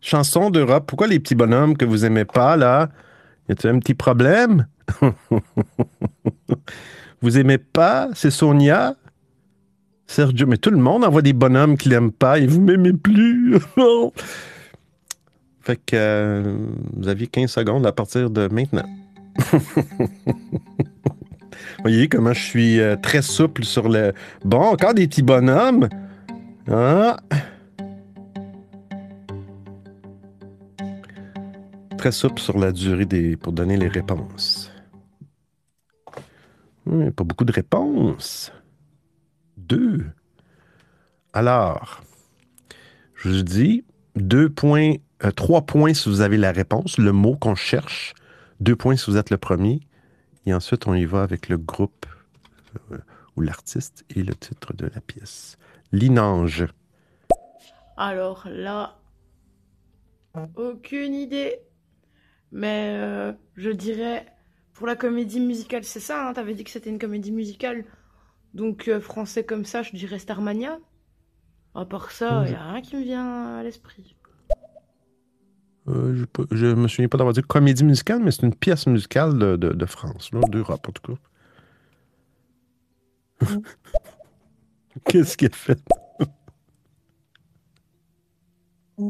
Chansons 0.00 0.50
d'Europe. 0.50 0.84
Pourquoi 0.86 1.08
les 1.08 1.18
petits 1.18 1.34
bonhommes 1.34 1.76
que 1.76 1.84
vous 1.84 2.04
aimez 2.04 2.24
pas, 2.24 2.56
là? 2.56 2.88
Y 3.48 3.52
a-t-il 3.52 3.74
un 3.74 3.78
petit 3.80 3.94
problème? 3.94 4.66
vous 7.20 7.38
aimez 7.38 7.58
pas? 7.58 8.08
C'est 8.14 8.30
Sonia? 8.30 8.94
Sergio, 10.06 10.46
mais 10.46 10.56
tout 10.56 10.70
le 10.70 10.78
monde 10.78 11.04
envoie 11.04 11.22
des 11.22 11.32
bonhommes 11.32 11.76
qui 11.76 11.88
l'aiment 11.88 12.12
pas 12.12 12.38
et 12.38 12.46
vous 12.46 12.60
m'aimez 12.60 12.94
plus. 12.94 13.58
fait 15.60 15.76
que 15.76 15.94
euh, 15.94 16.56
vous 16.96 17.08
aviez 17.08 17.26
15 17.26 17.50
secondes 17.50 17.86
à 17.86 17.92
partir 17.92 18.30
de 18.30 18.48
maintenant. 18.48 18.88
Voyez 21.80 22.08
comment 22.08 22.32
je 22.32 22.42
suis 22.42 22.80
euh, 22.80 22.96
très 22.96 23.22
souple 23.22 23.64
sur 23.64 23.88
le. 23.88 24.12
Bon, 24.44 24.60
encore 24.60 24.94
des 24.94 25.06
petits 25.06 25.22
bonhommes. 25.22 25.88
Ah. 26.70 27.16
Très 31.96 32.12
souple 32.12 32.40
sur 32.40 32.58
la 32.58 32.72
durée 32.72 33.06
des. 33.06 33.36
pour 33.36 33.52
donner 33.52 33.76
les 33.76 33.88
réponses. 33.88 34.70
Hmm, 36.86 37.10
pas 37.10 37.24
beaucoup 37.24 37.44
de 37.44 37.52
réponses. 37.52 38.52
Deux. 39.56 40.06
Alors, 41.32 42.02
je 43.14 43.28
vous 43.28 43.42
dis 43.42 43.84
deux 44.16 44.48
points, 44.48 44.94
euh, 45.24 45.30
trois 45.30 45.62
points 45.62 45.92
si 45.92 46.08
vous 46.08 46.20
avez 46.20 46.36
la 46.36 46.52
réponse, 46.52 46.98
le 46.98 47.12
mot 47.12 47.36
qu'on 47.36 47.54
cherche. 47.54 48.14
Deux 48.60 48.76
points 48.76 48.96
si 48.96 49.10
vous 49.10 49.16
êtes 49.16 49.30
le 49.30 49.36
premier. 49.38 49.80
Et 50.48 50.54
ensuite, 50.54 50.86
on 50.86 50.94
y 50.94 51.04
va 51.04 51.22
avec 51.22 51.50
le 51.50 51.58
groupe 51.58 52.06
euh, 52.90 52.96
ou 53.36 53.42
l'artiste 53.42 54.06
et 54.16 54.22
le 54.22 54.34
titre 54.34 54.72
de 54.72 54.86
la 54.86 55.02
pièce. 55.02 55.58
Linange. 55.92 56.64
Alors 57.98 58.46
là, 58.50 58.98
aucune 60.56 61.12
idée. 61.12 61.58
Mais 62.50 62.94
euh, 62.96 63.34
je 63.56 63.68
dirais, 63.68 64.24
pour 64.72 64.86
la 64.86 64.96
comédie 64.96 65.38
musicale, 65.40 65.84
c'est 65.84 66.00
ça, 66.00 66.26
hein, 66.26 66.32
t'avais 66.32 66.54
dit 66.54 66.64
que 66.64 66.70
c'était 66.70 66.88
une 66.88 66.98
comédie 66.98 67.30
musicale. 67.32 67.84
Donc 68.54 68.88
euh, 68.88 69.00
français 69.02 69.44
comme 69.44 69.66
ça, 69.66 69.82
je 69.82 69.94
dirais 69.94 70.18
Starmania. 70.18 70.78
À 71.74 71.84
part 71.84 72.10
ça, 72.10 72.44
il 72.46 72.52
Mhm. 72.52 72.56
a 72.58 72.72
rien 72.72 72.80
qui 72.80 72.96
me 72.96 73.02
vient 73.02 73.56
à 73.58 73.62
l'esprit. 73.62 74.16
Euh, 75.88 76.14
je, 76.16 76.24
je 76.56 76.66
me 76.66 76.88
souviens 76.88 77.08
pas 77.08 77.18
d'avoir 77.18 77.34
dit 77.34 77.42
comédie 77.42 77.84
musicale, 77.84 78.20
mais 78.22 78.30
c'est 78.30 78.42
une 78.42 78.54
pièce 78.54 78.86
musicale 78.86 79.38
de, 79.38 79.56
de- 79.56 79.72
de 79.72 79.86
France, 79.86 80.30
là, 80.32 80.40
d'Europe 80.48 80.86
en 80.88 80.92
tout 80.92 81.16
cas. 83.40 83.46
Qu'est-ce 85.06 85.36
qu'il 85.36 85.48
a 85.48 85.54
fait? 85.54 85.78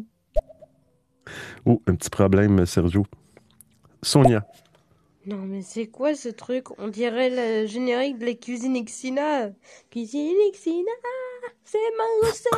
oh, 1.66 1.82
un 1.86 1.94
petit 1.94 2.10
problème, 2.10 2.64
Sergio. 2.66 3.04
Sonia. 4.02 4.46
Non, 5.26 5.38
mais 5.38 5.62
c'est 5.62 5.88
quoi 5.88 6.14
ce 6.14 6.28
truc? 6.28 6.66
On 6.78 6.88
dirait 6.88 7.30
le 7.30 7.66
générique 7.66 8.18
de 8.18 8.26
la 8.26 8.34
cuisine 8.34 8.82
Xina. 8.84 9.50
Cuisine 9.90 10.36
Xina, 10.52 10.90
c'est 11.64 11.78
ma 11.98 12.28
recette 12.28 12.52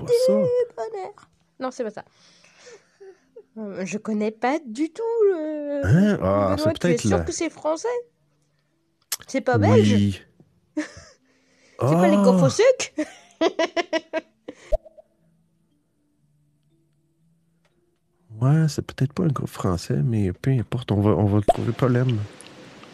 du 0.00 0.34
bonheur. 0.76 1.12
Non, 1.60 1.70
c'est 1.70 1.84
pas 1.84 1.90
ça. 1.90 2.04
Euh, 3.58 3.84
Je 3.86 3.98
connais 3.98 4.30
pas 4.30 4.58
du 4.66 4.90
tout 4.90 5.02
le. 5.30 5.80
Hein? 5.84 6.18
Ah, 6.22 6.54
Benoît, 6.56 6.56
c'est 6.58 6.64
tu 6.64 6.86
es 6.86 6.90
peut-être 6.90 7.00
sûr 7.00 7.18
la- 7.18 7.24
que 7.24 7.32
c'est 7.32 7.50
français? 7.50 7.88
C'est 9.26 9.40
pas 9.40 9.58
belge? 9.58 9.92
Oui. 9.94 10.20
C'est 11.78 11.94
pas 11.94 12.08
les 12.08 12.16
Ah. 12.16 12.22
gaufres 12.22 12.44
au 12.44 12.48
sucre 12.48 12.90
Ouais, 18.40 18.66
c'est 18.68 18.82
peut-être 18.84 19.12
pas 19.12 19.24
un 19.24 19.28
groupe 19.28 19.48
français, 19.48 19.96
mais 20.04 20.32
peu 20.32 20.50
importe, 20.50 20.92
on 20.92 21.00
va, 21.00 21.10
on 21.12 21.24
va 21.26 21.40
trouver 21.40 21.68
le 21.68 21.72
problème. 21.72 22.18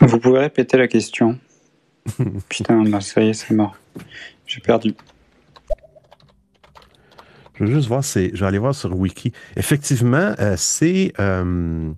Vous 0.01 0.19
pouvez 0.19 0.39
répéter 0.41 0.77
la 0.77 0.89
question 0.89 1.39
Putain, 2.49 2.83
bah, 2.85 3.01
ça 3.01 3.23
y 3.23 3.29
est, 3.31 3.33
c'est 3.35 3.55
mort. 3.55 3.77
J'ai 4.47 4.61
perdu. 4.61 4.95
Je 7.63 7.67
veux 7.69 7.75
juste 7.75 7.87
voir, 7.87 8.03
c'est, 8.03 8.31
je 8.35 8.41
vais 8.41 8.47
aller 8.47 8.59
voir 8.59 8.75
sur 8.75 8.93
Wiki. 8.99 9.33
Effectivement, 9.57 10.35
euh, 10.41 10.55
c'est 10.57 11.13
euh, 11.21 11.93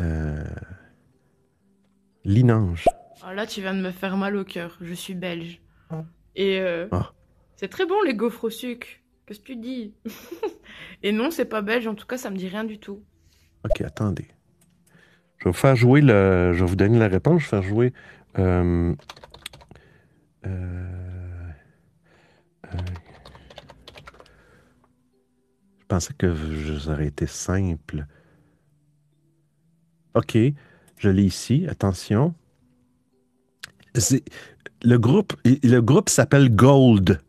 euh, 0.00 0.44
Linange. 2.24 2.84
Ah, 3.22 3.32
là, 3.32 3.46
tu 3.46 3.60
viens 3.60 3.74
de 3.74 3.80
me 3.80 3.92
faire 3.92 4.16
mal 4.16 4.34
au 4.36 4.44
cœur. 4.44 4.76
Je 4.80 4.92
suis 4.94 5.14
belge. 5.14 5.60
Et 6.34 6.58
euh, 6.60 6.88
Ah. 6.90 7.12
c'est 7.56 7.68
très 7.68 7.86
bon 7.86 8.02
les 8.04 8.14
gaufres 8.14 8.44
au 8.44 8.50
sucre. 8.50 8.88
Qu'est-ce 9.26 9.38
que 9.40 9.44
tu 9.46 9.56
dis? 9.56 9.94
Et 11.04 11.12
non, 11.12 11.30
c'est 11.30 11.44
pas 11.44 11.62
belge. 11.62 11.86
En 11.86 11.94
tout 11.94 12.06
cas, 12.06 12.16
ça 12.18 12.30
me 12.30 12.36
dit 12.36 12.48
rien 12.48 12.64
du 12.64 12.78
tout. 12.80 13.02
Ok, 13.64 13.80
attendez. 13.82 14.26
Je 15.38 15.44
vais 15.44 15.50
vous 15.50 15.56
faire 15.56 15.76
jouer 15.76 16.00
le. 16.00 16.52
Je 16.54 16.60
vais 16.64 16.66
vous 16.70 16.76
donner 16.76 16.98
la 16.98 17.06
réponse. 17.08 17.42
Je 17.42 17.46
vais 17.46 17.50
faire 17.50 17.62
jouer. 17.62 17.92
euh, 18.38 18.94
euh, 20.46 21.50
euh, 22.66 22.78
pensais 25.88 26.12
que 26.16 26.34
ça 26.78 26.92
aurait 26.92 27.06
été 27.06 27.26
simple. 27.26 28.06
Ok, 30.14 30.36
je 30.98 31.08
l'ai 31.08 31.24
ici. 31.24 31.66
Attention. 31.68 32.34
Le 34.82 34.96
groupe, 34.98 35.34
le 35.44 35.80
groupe 35.80 36.08
s'appelle 36.08 36.54
Gold. 36.54 37.20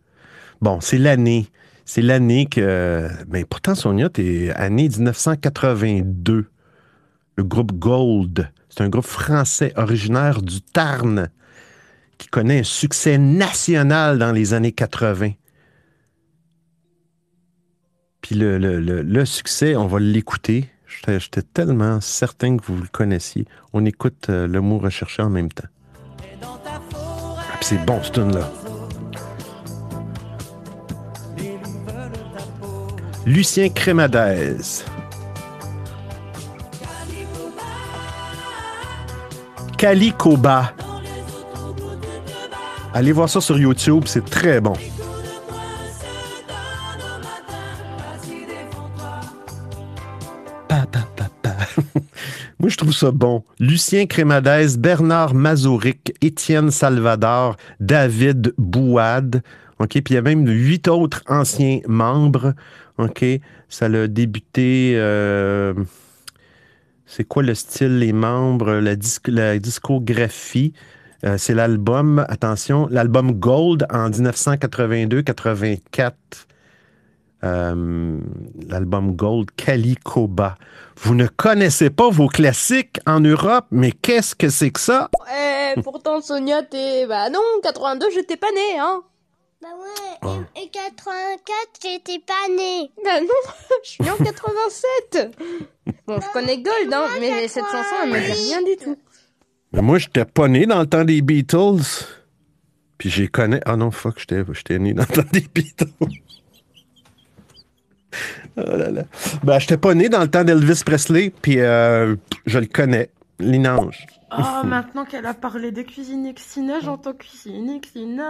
Bon, 0.62 0.82
c'est 0.82 0.98
l'année. 0.98 1.48
C'est 1.86 2.02
l'année 2.02 2.46
que. 2.46 3.08
Mais 3.30 3.46
pourtant, 3.46 3.76
Sonia, 3.76 4.10
t'es 4.10 4.52
année 4.52 4.90
1982. 4.90 6.46
Le 7.36 7.44
groupe 7.44 7.74
Gold. 7.74 8.52
C'est 8.70 8.82
un 8.82 8.90
groupe 8.90 9.06
français 9.06 9.74
originaire 9.76 10.42
du 10.42 10.62
Tarn 10.62 11.30
qui 12.18 12.28
connaît 12.28 12.60
un 12.60 12.64
succès 12.64 13.18
national 13.18 14.20
dans 14.20 14.32
les 14.32 14.54
années 14.54 14.74
80. 14.74 15.32
Puis 18.22 18.36
le, 18.36 19.26
succès, 19.26 19.76
on 19.76 19.88
va 19.88 20.00
l'écouter. 20.00 20.70
J'étais 20.88 21.42
tellement 21.42 22.02
certain 22.02 22.58
que 22.58 22.66
vous 22.66 22.78
le 22.78 22.88
connaissiez. 22.92 23.46
On 23.74 23.86
écoute 23.86 24.28
euh, 24.30 24.48
le 24.48 24.60
mot 24.60 24.80
recherché 24.80 25.22
en 25.22 25.30
même 25.30 25.52
temps. 25.52 25.68
Ah, 26.44 26.82
puis 27.60 27.64
c'est 27.64 27.86
bon, 27.86 28.02
ce 28.04 28.12
tune-là. 28.12 28.52
Lucien 33.26 33.70
Crémadez. 33.70 34.58
Kali 39.78 40.12
Koba. 40.12 40.74
Allez 42.94 43.12
voir 43.12 43.30
ça 43.30 43.40
sur 43.40 43.58
YouTube, 43.58 44.04
c'est 44.08 44.26
très 44.26 44.60
bon. 44.60 44.74
Je 52.70 52.78
trouve 52.78 52.94
ça 52.94 53.12
bon. 53.12 53.44
Lucien 53.60 54.06
Crémadez, 54.06 54.78
Bernard 54.78 55.34
Mazuric, 55.34 56.14
Étienne 56.22 56.70
Salvador, 56.70 57.58
David 57.80 58.54
Bouad. 58.60 59.42
OK, 59.80 59.90
puis 59.90 60.04
il 60.10 60.14
y 60.14 60.18
a 60.18 60.22
même 60.22 60.48
huit 60.48 60.88
autres 60.88 61.24
anciens 61.28 61.80
membres. 61.88 62.54
OK, 63.00 63.26
ça 63.70 63.88
a 63.88 64.08
débuté. 64.08 64.94
euh, 64.96 65.74
c'est 67.08 67.24
quoi 67.24 67.42
le 67.42 67.56
style, 67.56 67.98
les 67.98 68.14
membres, 68.14 68.74
la, 68.74 68.94
la 69.26 69.58
discographie? 69.58 70.74
Euh, 71.26 71.40
c'est 71.40 71.56
l'album, 71.56 72.24
attention, 72.30 72.88
l'album 72.92 73.32
Gold 73.32 73.88
en 73.92 74.12
1982-84. 74.12 76.12
Euh, 77.44 78.20
l'album 78.68 79.16
Gold 79.16 79.52
Kalikoba. 79.56 80.56
Vous 80.98 81.16
ne 81.16 81.28
connaissez 81.28 81.90
pas 81.90 82.10
vos 82.10 82.28
classiques 82.28 83.00
en 83.08 83.22
Europe, 83.22 83.66
mais 83.72 83.92
qu'est-ce 83.92 84.36
que 84.36 84.50
c'est 84.50 84.72
que 84.72 84.80
ça? 84.82 85.10
Eh, 85.34 85.82
pourtant, 85.82 86.20
Sonia, 86.22 86.64
t'es. 86.64 87.06
Bah 87.08 87.30
non, 87.30 87.40
82, 87.64 88.08
j'étais 88.14 88.36
pas 88.36 88.52
née, 88.54 88.80
hein 88.80 89.02
Bah 89.62 89.70
ouais, 89.70 90.18
Oh. 90.24 90.36
et, 90.58 90.64
et 90.64 90.70
84, 90.70 91.40
j'étais 91.82 92.20
pas 92.20 92.50
née. 92.54 92.92
Bah 93.06 93.22
non, 93.22 93.52
je 93.86 93.90
suis 93.90 94.10
en 94.10 94.18
87 94.18 95.38
Bon, 96.06 96.20
je 96.20 96.34
connais 96.34 96.58
Gold, 96.62 96.94
hein, 96.94 97.06
mais 97.22 97.48
cette 97.48 97.64
chanson, 97.66 97.96
elle 98.04 98.10
me 98.12 98.20
dit 98.20 98.32
rien 98.50 98.62
du 98.64 98.76
tout. 98.76 98.98
Mais 99.72 99.82
moi, 99.82 99.98
j'étais 99.98 100.26
pas 100.26 100.50
né 100.50 100.66
dans 100.66 100.80
le 100.82 100.88
temps 100.88 101.06
des 101.06 101.22
Beatles. 101.22 102.06
Puis 102.98 103.10
j'ai 103.10 103.30
connais. 103.30 103.62
Ah 103.66 103.78
non, 103.78 103.92
fuck, 103.92 104.20
j'étais, 104.20 104.44
j'étais 104.52 104.78
né 104.78 104.94
dans 104.94 105.06
le 105.10 105.16
temps 105.24 105.30
des 105.32 105.48
Beatles. 105.54 105.88
Oh 108.58 108.62
là 108.62 108.90
là. 108.92 109.04
Ben, 109.44 109.60
j'étais 109.60 109.78
pas 109.78 109.94
né 109.94 110.10
dans 110.10 110.22
le 110.22 110.30
temps 110.30 110.44
d'Elvis 110.44 110.82
Presley, 110.86 111.32
puis 111.42 111.60
euh, 111.60 112.16
je 112.46 112.60
le 112.60 112.66
connais. 112.68 113.10
Linange. 113.42 114.06
Oh, 114.38 114.66
maintenant 114.66 115.06
qu'elle 115.06 115.26
a 115.26 115.34
parlé 115.34 115.72
de 115.72 115.82
cuisine 115.82 116.32
Xina, 116.34 116.82
j'entends 116.84 117.14
cuisine 117.14 117.80
Xina. 117.80 118.30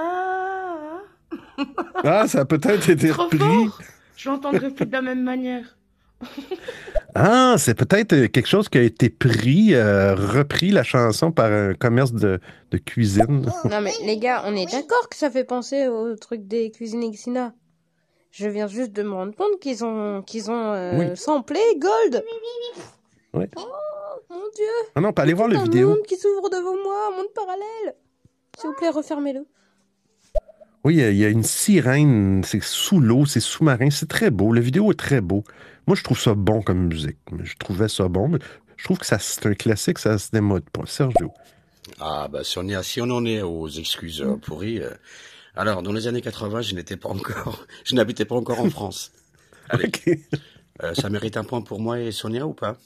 Ah, 2.04 2.28
ça 2.28 2.42
a 2.42 2.46
peut-être 2.46 2.90
été 2.90 3.10
Trop 3.10 3.24
repris. 3.24 3.40
fort. 3.40 3.82
Je 4.16 4.30
l'entendrai 4.30 4.70
plus 4.70 4.86
de 4.86 4.92
la 4.92 5.02
même 5.02 5.24
manière. 5.24 5.78
Ah, 7.16 7.56
c'est 7.58 7.74
peut-être 7.76 8.14
euh, 8.14 8.28
quelque 8.28 8.48
chose 8.48 8.70
qui 8.70 8.78
a 8.78 8.82
été 8.84 9.10
pris, 9.10 9.74
euh, 9.74 10.14
repris 10.16 10.70
la 10.70 10.84
chanson 10.84 11.32
par 11.32 11.52
un 11.52 11.74
commerce 11.74 12.12
de, 12.14 12.40
de 12.72 12.78
cuisine. 12.78 13.50
Non 13.70 13.82
mais 13.82 13.92
les 14.06 14.18
gars, 14.20 14.44
on 14.46 14.56
est 14.56 14.72
d'accord 14.72 15.10
que 15.10 15.16
ça 15.16 15.32
fait 15.32 15.44
penser 15.46 15.88
au 15.88 16.16
truc 16.18 16.48
des 16.48 16.72
cuisines 16.72 17.10
Xina. 17.12 17.54
Je 18.32 18.48
viens 18.48 18.68
juste 18.68 18.92
de 18.94 19.04
me 19.04 19.12
rendre 19.14 19.36
compte 19.36 19.60
qu'ils 19.60 19.84
ont 19.84 20.22
qu'ils 20.22 20.52
ont 20.52 20.74
euh, 20.74 20.98
Oui. 20.98 21.18
samplé 21.18 21.60
Gold. 21.78 22.24
Oui. 23.34 23.46
Oh 23.56 23.62
mon 24.30 24.38
dieu. 24.56 24.66
Ah 24.96 25.02
non, 25.02 25.12
pas 25.14 25.24
aller 25.24 25.34
voir 25.34 25.48
Tout 25.48 25.56
la 25.56 25.60
un 25.62 25.64
vidéo. 25.64 25.90
monde 25.90 26.04
qui 26.08 26.16
s'ouvre 26.18 26.50
devant 26.50 26.76
moi, 26.84 27.10
un 27.12 27.18
monde 27.18 27.34
parallèle. 27.34 27.96
S'il 28.58 28.70
vous 28.70 28.76
plaît, 28.76 28.90
refermez-le. 28.90 29.46
Oui, 30.86 30.96
il 30.96 31.00
y 31.00 31.04
a- 31.04 31.10
il 31.12 31.18
y 31.18 31.26
a 31.26 31.30
une 31.30 31.44
sirène, 31.44 32.42
c'est 32.46 32.64
sous 32.64 33.00
l'eau, 33.00 33.26
c'est 33.26 33.40
sous-marin, 33.42 33.90
c'est 33.90 34.08
très 34.08 34.30
beau. 34.30 34.54
La 34.54 34.62
vidéo 34.62 34.92
est 34.92 35.00
très 35.00 35.20
beau. 35.22 35.44
Moi, 35.88 35.96
je 35.96 36.04
trouve 36.04 36.20
ça 36.20 36.36
bon 36.36 36.62
comme 36.62 36.88
musique. 36.88 37.18
Je 37.44 37.56
trouvais 37.58 37.90
ça 37.90 38.08
bon, 38.08 38.30
mais 38.30 38.40
je 38.78 38.84
trouve 38.86 38.98
que 39.00 39.06
ça 39.06 39.20
c'est 39.20 39.46
un 39.48 39.56
classique, 39.56 40.00
ça 40.00 40.18
se 40.18 40.32
démode 40.32 40.70
pas. 40.70 40.86
Sergio. 40.86 41.32
Ah, 42.00 42.28
bah, 42.32 42.44
si 42.44 42.58
on, 42.60 42.68
est, 42.68 42.82
si 42.84 43.02
on 43.02 43.10
en 43.10 43.26
est 43.26 43.42
aux 43.42 43.68
excuses 43.68 44.22
euh, 44.22 44.36
pourries. 44.38 44.82
euh, 44.82 44.92
alors, 45.60 45.84
dans 45.84 45.92
les 45.92 46.08
années 46.08 46.22
80, 46.22 46.62
je 46.62 46.74
n'étais 46.74 46.96
pas 46.96 47.10
encore, 47.10 47.66
je 47.84 47.94
n'habitais 47.94 48.24
pas 48.24 48.36
encore 48.36 48.62
en 48.62 48.70
France. 48.70 49.12
Allez. 49.70 49.92
Euh, 50.82 50.94
ça 50.94 51.10
mérite 51.10 51.36
un 51.36 51.44
point 51.44 51.60
pour 51.60 51.82
moi 51.82 52.00
et 52.00 52.14
Sonia 52.14 52.48
ou 52.48 52.54
pas? 52.54 52.78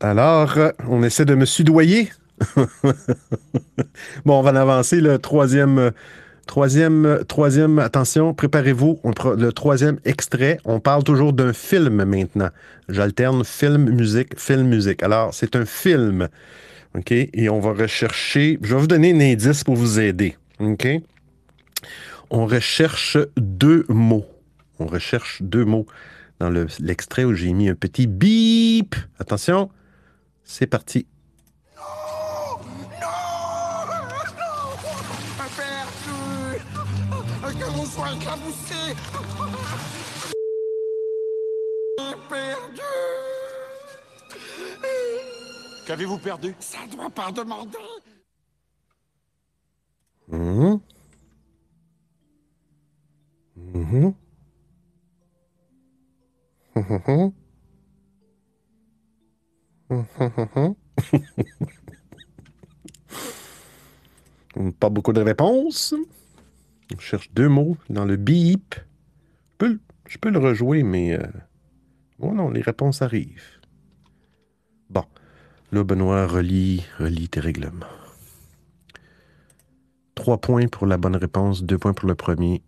Alors, 0.00 0.56
on 0.88 1.04
essaie 1.04 1.24
de 1.24 1.36
me 1.36 1.44
sudoyer. 1.44 2.10
bon, 4.24 4.40
on 4.40 4.42
va 4.42 4.50
en 4.50 4.56
avancer. 4.56 5.00
Le 5.00 5.18
troisième, 5.18 5.92
troisième, 6.48 7.20
troisième, 7.28 7.78
attention, 7.78 8.34
préparez-vous. 8.34 9.00
Le 9.36 9.50
troisième 9.52 10.00
extrait, 10.04 10.58
on 10.64 10.80
parle 10.80 11.04
toujours 11.04 11.32
d'un 11.32 11.52
film 11.52 12.02
maintenant. 12.02 12.50
J'alterne 12.88 13.44
film, 13.44 13.88
musique, 13.90 14.36
film, 14.36 14.66
musique. 14.66 15.04
Alors, 15.04 15.32
c'est 15.32 15.54
un 15.54 15.64
film. 15.64 16.28
OK? 16.96 17.12
Et 17.12 17.48
on 17.48 17.60
va 17.60 17.72
rechercher. 17.72 18.58
Je 18.62 18.74
vais 18.74 18.80
vous 18.80 18.86
donner 18.86 19.12
un 19.12 19.20
indice 19.32 19.64
pour 19.64 19.76
vous 19.76 20.00
aider. 20.00 20.36
OK? 20.58 20.86
On 22.30 22.46
recherche 22.46 23.16
deux 23.36 23.84
mots. 23.88 24.26
On 24.78 24.86
recherche 24.86 25.42
deux 25.42 25.64
mots 25.64 25.86
dans 26.38 26.50
le- 26.50 26.66
l'extrait 26.78 27.24
où 27.24 27.34
j'ai 27.34 27.52
mis 27.52 27.68
un 27.68 27.74
petit 27.74 28.06
bip. 28.06 28.94
Attention, 29.18 29.70
c'est 30.44 30.66
parti. 30.66 31.06
Perdu 42.28 42.82
Qu'avez-vous 45.90 46.18
perdu? 46.18 46.54
Ça 46.60 46.78
ne 46.86 46.92
doit 46.94 47.10
pas 47.10 47.32
demander. 47.32 47.76
Mhm. 50.28 50.80
Mhm. 53.56 54.14
Pas 64.78 64.90
beaucoup 64.90 65.12
de 65.12 65.20
réponses. 65.20 65.94
On 66.94 66.98
cherche 66.98 67.32
deux 67.32 67.48
mots 67.48 67.76
dans 67.88 68.04
le 68.04 68.14
bip. 68.16 68.76
Je 68.76 69.56
peux, 69.58 69.68
le- 69.68 69.80
je 70.06 70.18
peux 70.18 70.30
le 70.30 70.38
rejouer, 70.38 70.84
mais... 70.84 71.14
euh, 71.14 71.26
Oh 72.20 72.32
non, 72.32 72.50
les 72.50 72.60
réponses 72.60 73.02
arrivent. 73.02 73.59
Là, 75.72 75.84
Benoît, 75.84 76.26
relis, 76.26 76.84
relis 76.98 77.28
tes 77.28 77.38
règlements. 77.38 77.86
Trois 80.16 80.38
points 80.38 80.66
pour 80.66 80.86
la 80.86 80.96
bonne 80.96 81.14
réponse, 81.14 81.62
deux 81.62 81.78
points 81.78 81.94
pour 81.94 82.08
le 82.08 82.16
premier. 82.16 82.62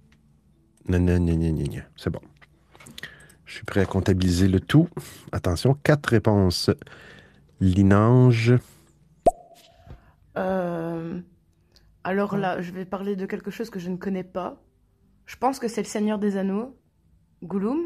C'est 0.89 2.11
bon. 2.11 2.21
Je 3.45 3.55
suis 3.55 3.65
prêt 3.65 3.81
à 3.81 3.87
comptabiliser 3.87 4.47
le 4.47 4.61
tout. 4.61 4.89
Attention, 5.33 5.75
quatre 5.75 6.07
réponses. 6.07 6.71
Linange. 7.61 8.55
Euh, 10.39 11.21
alors 12.05 12.37
là, 12.37 12.61
je 12.61 12.73
vais 12.73 12.85
parler 12.85 13.17
de 13.17 13.27
quelque 13.27 13.51
chose 13.51 13.69
que 13.69 13.79
je 13.79 13.91
ne 13.91 13.97
connais 13.97 14.25
pas. 14.25 14.63
Je 15.27 15.37
pense 15.37 15.59
que 15.59 15.69
c'est 15.69 15.83
le 15.83 15.87
Seigneur 15.87 16.19
des 16.19 16.37
Anneaux, 16.37 16.77
Gollum, 17.43 17.81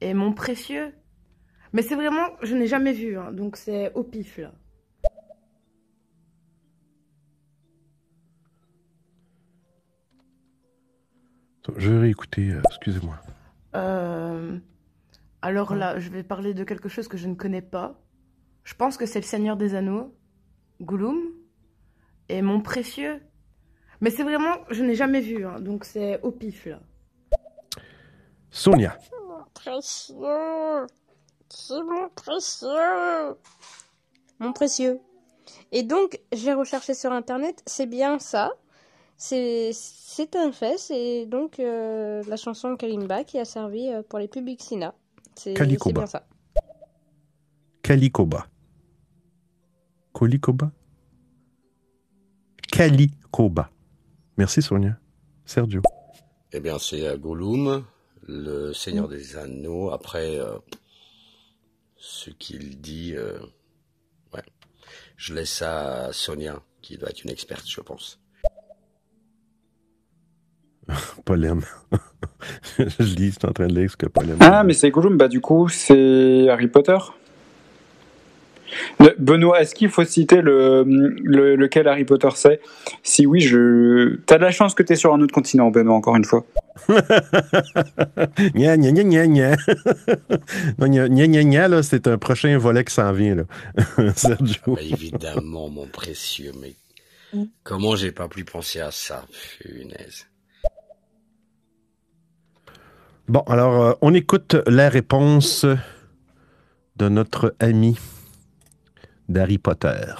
et 0.00 0.14
mon 0.14 0.32
précieux. 0.32 0.92
Mais 1.72 1.82
c'est 1.82 1.94
vraiment, 1.94 2.28
je 2.42 2.54
n'ai 2.54 2.66
jamais 2.66 2.92
vu, 2.92 3.16
hein, 3.16 3.32
donc 3.32 3.56
c'est 3.56 3.92
au 3.94 4.02
pif 4.02 4.36
là. 4.38 4.52
Je 11.76 11.90
vais 11.90 11.98
réécouter, 12.00 12.50
euh, 12.50 12.60
excusez-moi. 12.68 13.16
Euh, 13.74 14.58
alors 15.40 15.74
là, 15.74 15.98
je 15.98 16.10
vais 16.10 16.22
parler 16.22 16.54
de 16.54 16.64
quelque 16.64 16.88
chose 16.88 17.08
que 17.08 17.16
je 17.16 17.28
ne 17.28 17.34
connais 17.34 17.62
pas. 17.62 18.00
Je 18.64 18.74
pense 18.74 18.96
que 18.96 19.06
c'est 19.06 19.20
le 19.20 19.24
Seigneur 19.24 19.56
des 19.56 19.74
Anneaux, 19.74 20.14
Gollum, 20.80 21.18
et 22.28 22.42
mon 22.42 22.60
précieux. 22.60 23.22
Mais 24.00 24.10
c'est 24.10 24.24
vraiment, 24.24 24.56
je 24.70 24.82
n'ai 24.82 24.96
jamais 24.96 25.20
vu, 25.20 25.46
hein, 25.46 25.60
donc 25.60 25.84
c'est 25.84 26.20
au 26.22 26.32
pif 26.32 26.66
là. 26.66 26.80
Sonia. 28.50 28.98
Mon 29.26 29.44
précieux. 29.54 30.86
C'est 31.54 31.82
mon 31.82 32.08
précieux. 32.08 33.36
Mon 34.38 34.52
précieux. 34.54 35.00
Et 35.70 35.82
donc, 35.82 36.18
j'ai 36.32 36.54
recherché 36.54 36.94
sur 36.94 37.12
internet, 37.12 37.62
c'est 37.66 37.86
bien 37.86 38.18
ça. 38.18 38.52
C'est 39.18 39.70
c'est 39.74 40.34
un 40.34 40.50
fait, 40.50 40.78
c'est 40.78 41.26
donc 41.26 41.60
euh, 41.60 42.22
la 42.26 42.36
chanson 42.36 42.74
Kalimba 42.76 43.24
qui 43.24 43.38
a 43.38 43.44
servi 43.44 43.88
euh, 43.88 44.02
pour 44.02 44.18
les 44.18 44.28
pubs 44.28 44.48
Xina. 44.56 44.94
C'est 45.36 45.52
bien 45.54 46.06
ça. 46.06 46.26
Kalikoba. 47.82 48.46
Kolikoba? 50.12 50.72
Kalikoba. 52.70 53.70
Merci, 54.38 54.62
Sonia. 54.62 54.96
Sergio. 55.44 55.82
Eh 56.52 56.60
bien, 56.60 56.78
c'est 56.78 57.18
Gollum, 57.18 57.84
le 58.26 58.72
Seigneur 58.72 59.08
des 59.08 59.36
Anneaux. 59.36 59.90
Après, 59.90 60.38
euh, 60.38 60.58
ce 62.02 62.30
qu'il 62.30 62.80
dit, 62.80 63.14
euh, 63.14 63.38
ouais, 64.34 64.42
je 65.16 65.34
laisse 65.34 65.52
ça 65.52 66.06
à 66.06 66.12
Sonia, 66.12 66.60
qui 66.82 66.98
doit 66.98 67.10
être 67.10 67.22
une 67.22 67.30
experte, 67.30 67.62
je 67.64 67.80
pense. 67.80 68.20
Polem. 71.24 71.62
je 72.76 73.14
lis, 73.14 73.26
je 73.26 73.38
suis 73.38 73.46
en 73.48 73.52
train 73.52 73.68
de 73.68 73.74
lire 73.74 73.88
ce 73.88 73.96
que 73.96 74.06
Polem. 74.06 74.36
Ah, 74.40 74.64
mais 74.64 74.72
c'est 74.72 74.90
Gollum, 74.90 75.16
bah 75.16 75.28
du 75.28 75.40
coup, 75.40 75.68
c'est 75.68 76.48
Harry 76.48 76.66
Potter. 76.66 76.98
Le- 79.00 79.14
Benoît, 79.18 79.60
est-ce 79.60 79.74
qu'il 79.74 79.88
faut 79.90 80.04
citer 80.04 80.40
le, 80.42 80.84
le- 80.86 81.56
lequel 81.56 81.88
Harry 81.88 82.04
Potter 82.04 82.28
c'est 82.34 82.60
Si 83.02 83.26
oui, 83.26 83.40
je. 83.40 84.16
T'as 84.26 84.38
de 84.38 84.42
la 84.42 84.50
chance 84.50 84.74
que 84.74 84.82
t'es 84.82 84.96
sur 84.96 85.12
un 85.14 85.20
autre 85.20 85.34
continent, 85.34 85.70
Benoît, 85.70 85.94
encore 85.94 86.16
une 86.16 86.24
fois. 86.24 86.44
Gna, 88.54 88.76
gna, 88.76 88.92
gna, 88.92 89.02
gna, 89.04 89.26
gna. 89.26 89.56
non, 90.78 90.86
gna, 90.88 91.08
gna, 91.08 91.26
gna, 91.26 91.42
gna, 91.44 91.68
là, 91.68 91.82
c'est 91.82 92.06
un 92.06 92.18
prochain 92.18 92.56
volet 92.58 92.84
qui 92.84 92.94
s'en 92.94 93.12
vient, 93.12 93.34
là. 93.34 93.44
Sergio. 94.16 94.74
Bah, 94.74 94.80
évidemment, 94.82 95.68
mon 95.68 95.86
précieux, 95.86 96.52
mais 96.60 96.74
comment 97.62 97.96
j'ai 97.96 98.12
pas 98.12 98.28
pu 98.28 98.44
penser 98.44 98.80
à 98.80 98.90
ça, 98.90 99.24
punaise. 99.60 100.26
Bon, 103.28 103.40
alors, 103.46 103.82
euh, 103.82 103.92
on 104.02 104.14
écoute 104.14 104.56
la 104.66 104.88
réponse 104.88 105.64
de 106.96 107.08
notre 107.08 107.54
ami 107.60 107.96
d'Harry 109.32 109.58
Potter. 109.58 110.14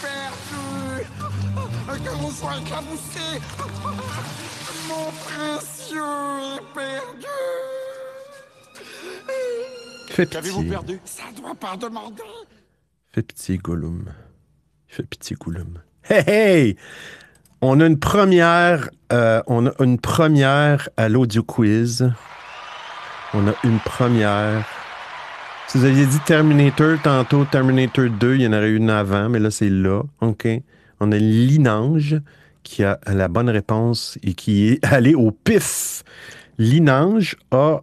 Perdu 0.00 1.04
Que 2.04 2.22
l'on 2.22 2.30
soit 2.30 2.56
éclaboussé 2.60 3.40
Mon 4.88 5.10
précieux 5.24 6.56
est 6.56 6.74
perdu 6.74 7.26
Fais 10.08 10.26
pitié. 10.26 10.68
perdu? 10.68 11.00
Ça 11.04 11.22
doit 11.36 11.54
pas 11.54 11.76
demander 11.76 12.22
Fais 13.12 13.22
pitié, 13.22 13.58
Gollum. 13.58 14.04
Fais 14.86 15.02
pitié, 15.02 15.36
Gollum. 15.38 15.78
Hey, 16.08 16.24
hey! 16.28 16.76
On 17.60 17.80
a 17.80 17.86
une 17.86 17.98
première, 17.98 18.88
euh, 19.12 19.42
on 19.46 19.66
a 19.66 19.72
une 19.82 19.98
première 19.98 20.88
à 20.96 21.08
l'audio 21.08 21.42
quiz. 21.42 22.10
On 23.34 23.46
a 23.46 23.54
une 23.64 23.78
première. 23.78 24.66
Si 25.68 25.78
vous 25.78 25.84
aviez 25.84 26.04
dit 26.06 26.18
Terminator 26.26 26.98
tantôt, 27.02 27.44
Terminator 27.44 28.06
2, 28.10 28.34
il 28.34 28.42
y 28.42 28.46
en 28.46 28.52
aurait 28.52 28.72
une 28.72 28.90
avant, 28.90 29.28
mais 29.28 29.38
là, 29.38 29.50
c'est 29.50 29.70
là. 29.70 30.02
OK? 30.20 30.48
On 30.98 31.12
a 31.12 31.16
Linange 31.16 32.16
qui 32.64 32.82
a 32.82 32.98
la 33.06 33.28
bonne 33.28 33.48
réponse 33.48 34.18
et 34.22 34.34
qui 34.34 34.68
est 34.68 34.84
allé 34.92 35.14
au 35.14 35.30
pif. 35.30 36.02
Linange 36.58 37.36
a 37.52 37.80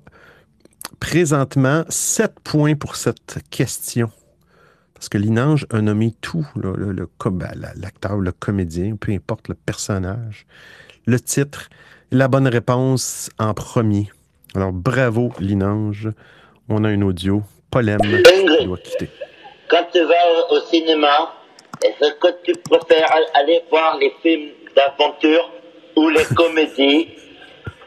présentement 1.00 1.86
7 1.90 2.40
points 2.44 2.76
pour 2.76 2.96
cette 2.96 3.40
question. 3.50 4.10
Parce 4.94 5.10
que 5.10 5.18
Linange 5.18 5.66
a 5.72 5.80
nommé 5.82 6.14
tout, 6.22 6.46
là, 6.56 6.74
le, 6.76 6.92
le 6.92 7.08
ben, 7.32 7.52
la- 7.56 7.74
l'acteur, 7.76 8.18
le 8.18 8.32
comédien, 8.32 8.96
peu 8.96 9.12
importe 9.14 9.48
le 9.48 9.54
personnage, 9.54 10.46
le 11.06 11.20
titre, 11.20 11.70
la 12.12 12.28
bonne 12.28 12.48
réponse 12.48 13.30
en 13.38 13.54
premier. 13.54 14.10
Alors 14.56 14.72
bravo 14.72 15.32
Linange. 15.40 16.10
On 16.70 16.84
a 16.84 16.90
un 16.90 17.02
audio. 17.02 17.42
Polem 17.70 18.00
qui 18.00 18.66
doit 18.66 18.78
quitter. 18.78 19.10
Quand 19.70 19.86
tu 19.92 20.02
vas 20.02 20.14
au 20.52 20.60
cinéma, 20.62 21.34
est-ce 21.84 22.14
que 22.14 22.28
tu 22.44 22.54
préfères 22.70 23.10
aller 23.34 23.62
voir 23.70 23.98
les 23.98 24.14
films 24.22 24.52
d'aventure 24.76 25.52
ou 25.98 26.10
les 26.10 26.24
comédies? 26.36 27.10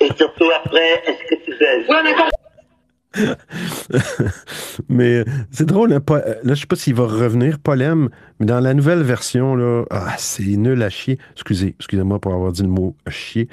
Et 0.01 0.09
surtout 0.17 0.51
après, 0.65 1.03
est-ce 1.07 1.35
que 1.35 1.45
tu 1.45 1.53
fais 1.55 1.85
mais 4.89 5.19
euh, 5.19 5.25
c'est 5.51 5.67
drôle, 5.67 5.93
hein, 5.93 6.01
euh, 6.11 6.35
là, 6.45 6.55
je 6.55 6.61
sais 6.61 6.67
pas 6.67 6.77
s'il 6.77 6.95
va 6.95 7.07
revenir, 7.07 7.59
Polem, 7.59 8.09
mais 8.39 8.47
dans 8.47 8.61
la 8.61 8.73
nouvelle 8.73 9.03
version, 9.03 9.57
là, 9.57 9.85
ah, 9.91 10.15
c'est 10.17 10.45
nul 10.45 10.81
à 10.83 10.91
chier. 10.91 11.19
Excusez, 11.33 11.75
excusez-moi 11.79 12.21
pour 12.21 12.33
avoir 12.33 12.53
dit 12.53 12.63
le 12.63 12.69
mot 12.69 12.95
chier, 13.09 13.49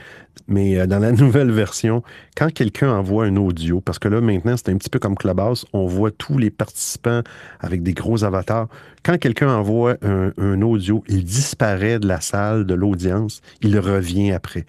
mais 0.48 0.78
euh, 0.78 0.86
dans 0.86 1.00
la 1.00 1.12
nouvelle 1.24 1.52
version, 1.52 2.04
quand 2.36 2.54
quelqu'un 2.54 2.92
envoie 2.92 3.26
un 3.26 3.36
audio, 3.36 3.82
parce 3.82 3.98
que 3.98 4.08
là, 4.08 4.22
maintenant, 4.22 4.56
c'est 4.58 4.70
un 4.70 4.78
petit 4.78 4.92
peu 4.92 5.00
comme 5.00 5.16
Clubhouse, 5.16 5.66
on 5.74 5.88
voit 5.88 6.12
tous 6.12 6.38
les 6.38 6.52
participants 6.52 7.22
avec 7.60 7.82
des 7.82 7.94
gros 7.94 8.24
avatars. 8.24 8.68
Quand 9.04 9.18
quelqu'un 9.18 9.50
envoie 9.50 9.96
un 10.02 10.62
audio, 10.62 11.04
il 11.08 11.24
disparaît 11.24 11.98
de 11.98 12.08
la 12.08 12.20
salle, 12.20 12.66
de 12.66 12.74
l'audience, 12.74 13.42
il 13.62 13.80
revient 13.80 14.34
après. 14.34 14.66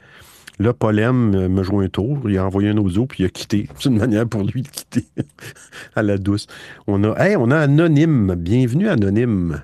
Là, 0.60 0.72
Polem 0.72 1.48
me 1.48 1.62
joue 1.62 1.80
un 1.80 1.88
tour, 1.88 2.28
il 2.28 2.36
a 2.36 2.44
envoyé 2.44 2.70
un 2.70 2.76
audio, 2.78 3.06
puis 3.06 3.22
il 3.22 3.26
a 3.26 3.28
quitté. 3.28 3.68
C'est 3.78 3.90
une 3.90 3.98
manière 3.98 4.26
pour 4.26 4.42
lui 4.42 4.62
de 4.62 4.68
quitter 4.68 5.04
à 5.94 6.02
la 6.02 6.18
douce. 6.18 6.48
On 6.88 7.04
a, 7.04 7.16
hey, 7.24 7.36
on 7.36 7.50
a 7.52 7.58
Anonyme. 7.58 8.34
Bienvenue, 8.34 8.88
Anonyme. 8.88 9.62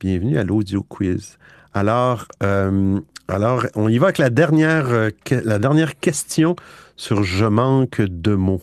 Bienvenue 0.00 0.38
à 0.38 0.44
l'audio 0.44 0.82
quiz. 0.82 1.36
Alors, 1.74 2.26
euh, 2.42 2.98
alors, 3.28 3.66
on 3.74 3.88
y 3.88 3.98
va 3.98 4.06
avec 4.06 4.18
la 4.18 4.30
dernière, 4.30 4.88
euh, 4.90 5.10
la 5.44 5.58
dernière 5.58 5.98
question 5.98 6.56
sur 6.96 7.22
Je 7.24 7.44
manque 7.44 8.00
de 8.00 8.34
mots. 8.34 8.62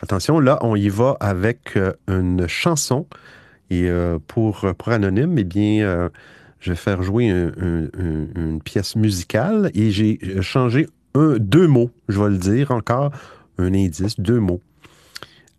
Attention, 0.00 0.38
là, 0.38 0.58
on 0.62 0.76
y 0.76 0.88
va 0.88 1.16
avec 1.18 1.76
euh, 1.76 1.92
une 2.06 2.46
chanson. 2.46 3.06
Et 3.70 3.88
pour, 4.28 4.66
Anonyme, 4.86 5.36
eh 5.38 5.42
bien, 5.42 6.10
je 6.64 6.70
vais 6.70 6.76
faire 6.76 7.02
jouer 7.02 7.28
un- 7.28 7.52
un- 7.60 7.84
un- 7.98 8.26
une 8.36 8.60
pièce 8.62 8.96
musicale 8.96 9.70
et 9.74 9.90
j'ai 9.90 10.18
euh, 10.24 10.40
changé 10.40 10.88
un, 11.14 11.36
deux 11.38 11.66
mots, 11.66 11.90
je 12.08 12.18
vais 12.18 12.30
le 12.30 12.38
dire 12.38 12.70
encore, 12.70 13.10
un 13.58 13.74
indice, 13.74 14.18
deux 14.18 14.40
mots, 14.40 14.62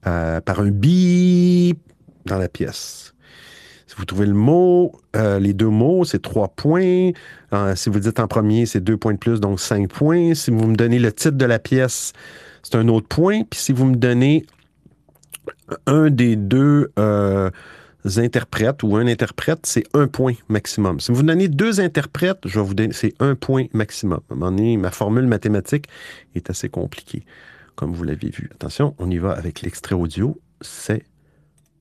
euh, 0.07 0.41
par 0.41 0.59
un 0.61 0.71
bip 0.71 1.77
dans 2.25 2.39
la 2.39 2.49
pièce. 2.49 3.13
Si 3.85 3.95
vous 3.97 4.05
trouvez 4.05 4.25
le 4.25 4.33
mot, 4.33 4.93
euh, 5.15 5.37
les 5.37 5.53
deux 5.53 5.69
mots, 5.69 6.03
c'est 6.05 6.21
trois 6.21 6.47
points. 6.47 7.11
Si 7.75 7.89
vous 7.89 7.99
dites 7.99 8.19
en 8.19 8.27
premier, 8.27 8.65
c'est 8.65 8.81
deux 8.81 8.97
points 8.97 9.13
de 9.13 9.19
plus, 9.19 9.39
donc 9.39 9.59
cinq 9.59 9.89
points. 9.89 10.33
Si 10.33 10.49
vous 10.49 10.67
me 10.67 10.75
donnez 10.75 10.97
le 10.99 11.13
titre 11.13 11.37
de 11.37 11.45
la 11.45 11.59
pièce, 11.59 12.11
c'est 12.63 12.75
un 12.75 12.87
autre 12.89 13.07
point. 13.07 13.43
Puis 13.43 13.59
si 13.59 13.71
vous 13.71 13.85
me 13.85 13.95
donnez 13.95 14.45
un 15.85 16.09
des 16.09 16.35
deux 16.35 16.91
interprètes 18.17 18.83
ou 18.83 18.95
un 18.95 19.07
interprète, 19.07 19.65
c'est 19.65 19.83
un 19.93 20.07
point 20.07 20.33
maximum. 20.47 20.99
Si 20.99 21.11
vous 21.11 21.23
donnez 21.23 21.47
deux 21.47 21.79
interprètes, 21.79 22.39
je 22.45 22.59
vais 22.59 22.65
vous 22.65 22.73
donner, 22.73 22.93
c'est 22.93 23.13
un 23.19 23.35
point 23.35 23.65
maximum. 23.73 24.19
À 24.29 24.33
un 24.33 24.35
moment 24.35 24.51
donné, 24.51 24.77
ma 24.77 24.91
formule 24.91 25.27
mathématique 25.27 25.87
est 26.35 26.49
assez 26.49 26.69
compliquée, 26.69 27.25
comme 27.75 27.93
vous 27.93 28.03
l'avez 28.03 28.29
vu. 28.29 28.49
Attention, 28.53 28.95
on 28.99 29.09
y 29.09 29.17
va 29.17 29.31
avec 29.31 29.61
l'extrait 29.61 29.95
audio. 29.95 30.39
C'est 30.61 31.03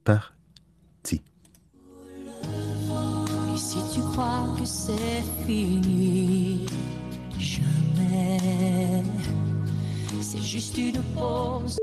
parti. 0.05 1.23
Si 3.57 3.79
tu 3.95 4.01
crois 4.01 4.55
que 4.59 4.65
c'est 4.65 5.23
fini. 5.47 6.67
C'est 10.21 10.43
juste 10.43 10.77
une 10.79 11.01
pause 11.15 11.79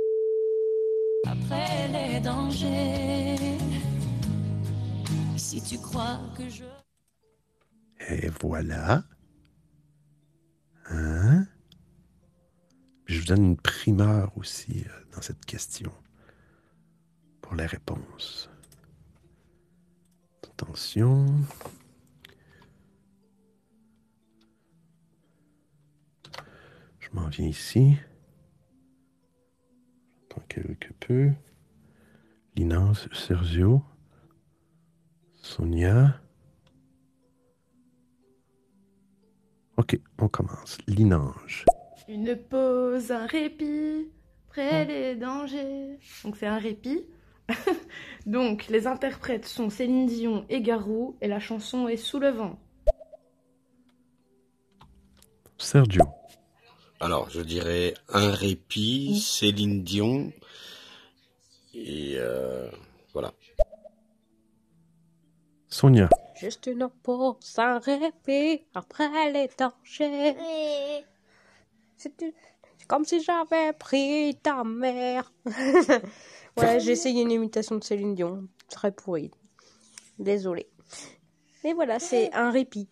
après 1.25 1.87
les 1.93 2.19
dangers. 2.19 3.60
Si 5.51 5.61
tu 5.61 5.77
crois 5.79 6.17
que 6.37 6.47
je. 6.47 6.63
Et 8.07 8.29
voilà. 8.39 9.03
Hein? 10.85 11.45
Je 13.05 13.19
vous 13.19 13.25
donne 13.25 13.43
une 13.43 13.57
primeur 13.57 14.31
aussi 14.37 14.85
euh, 14.87 15.05
dans 15.13 15.21
cette 15.21 15.43
question 15.43 15.91
pour 17.41 17.55
la 17.55 17.67
réponse. 17.67 18.49
Attention. 20.41 21.25
Je 27.01 27.09
m'en 27.11 27.27
viens 27.27 27.47
ici. 27.47 27.97
Quelque 30.47 30.93
peu. 30.93 31.31
Lina, 32.55 32.93
Sergio, 33.11 33.83
Sonia. 35.41 36.19
OK, 39.77 39.99
on 40.19 40.27
commence. 40.27 40.77
Linange. 40.87 41.65
Une 42.07 42.35
pause, 42.35 43.11
un 43.11 43.25
répit, 43.25 44.09
près 44.47 44.85
les 44.85 45.15
dangers. 45.15 45.97
Donc 46.23 46.37
c'est 46.37 46.47
un 46.47 46.59
répit. 46.59 47.05
Donc 48.25 48.67
les 48.67 48.87
interprètes 48.87 49.45
sont 49.45 49.69
Céline 49.69 50.05
Dion 50.05 50.45
et 50.49 50.61
Garou 50.61 51.17
et 51.21 51.27
la 51.27 51.39
chanson 51.39 51.87
est 51.87 51.97
Sous 51.97 52.19
le 52.19 52.29
vent. 52.29 52.59
Sergio. 55.57 56.03
Alors, 56.99 57.29
je 57.29 57.41
dirais 57.41 57.95
un 58.09 58.31
répit, 58.31 59.19
Céline 59.19 59.83
Dion, 59.83 60.31
et 61.73 62.15
euh. 62.17 62.69
Sonia. 65.71 66.09
Juste 66.35 66.67
une 66.67 66.89
pause, 67.01 67.55
un 67.57 67.79
répit, 67.79 68.65
après 68.75 69.31
les 69.31 69.49
dangers. 69.57 70.35
C'est 71.95 72.21
une- 72.21 72.33
comme 72.87 73.05
si 73.05 73.21
j'avais 73.23 73.71
pris 73.73 74.37
ta 74.43 74.63
mère. 74.65 75.31
ouais, 76.57 76.79
j'ai 76.81 76.91
essayé 76.91 77.21
une 77.23 77.31
imitation 77.31 77.77
de 77.77 77.83
Céline 77.83 78.15
Dion. 78.15 78.47
Très 78.69 78.91
pourrie. 78.91 79.31
Désolée. 80.19 80.67
Mais 81.63 81.71
voilà, 81.73 81.99
c'est 81.99 82.33
un 82.33 82.51
répit. 82.51 82.89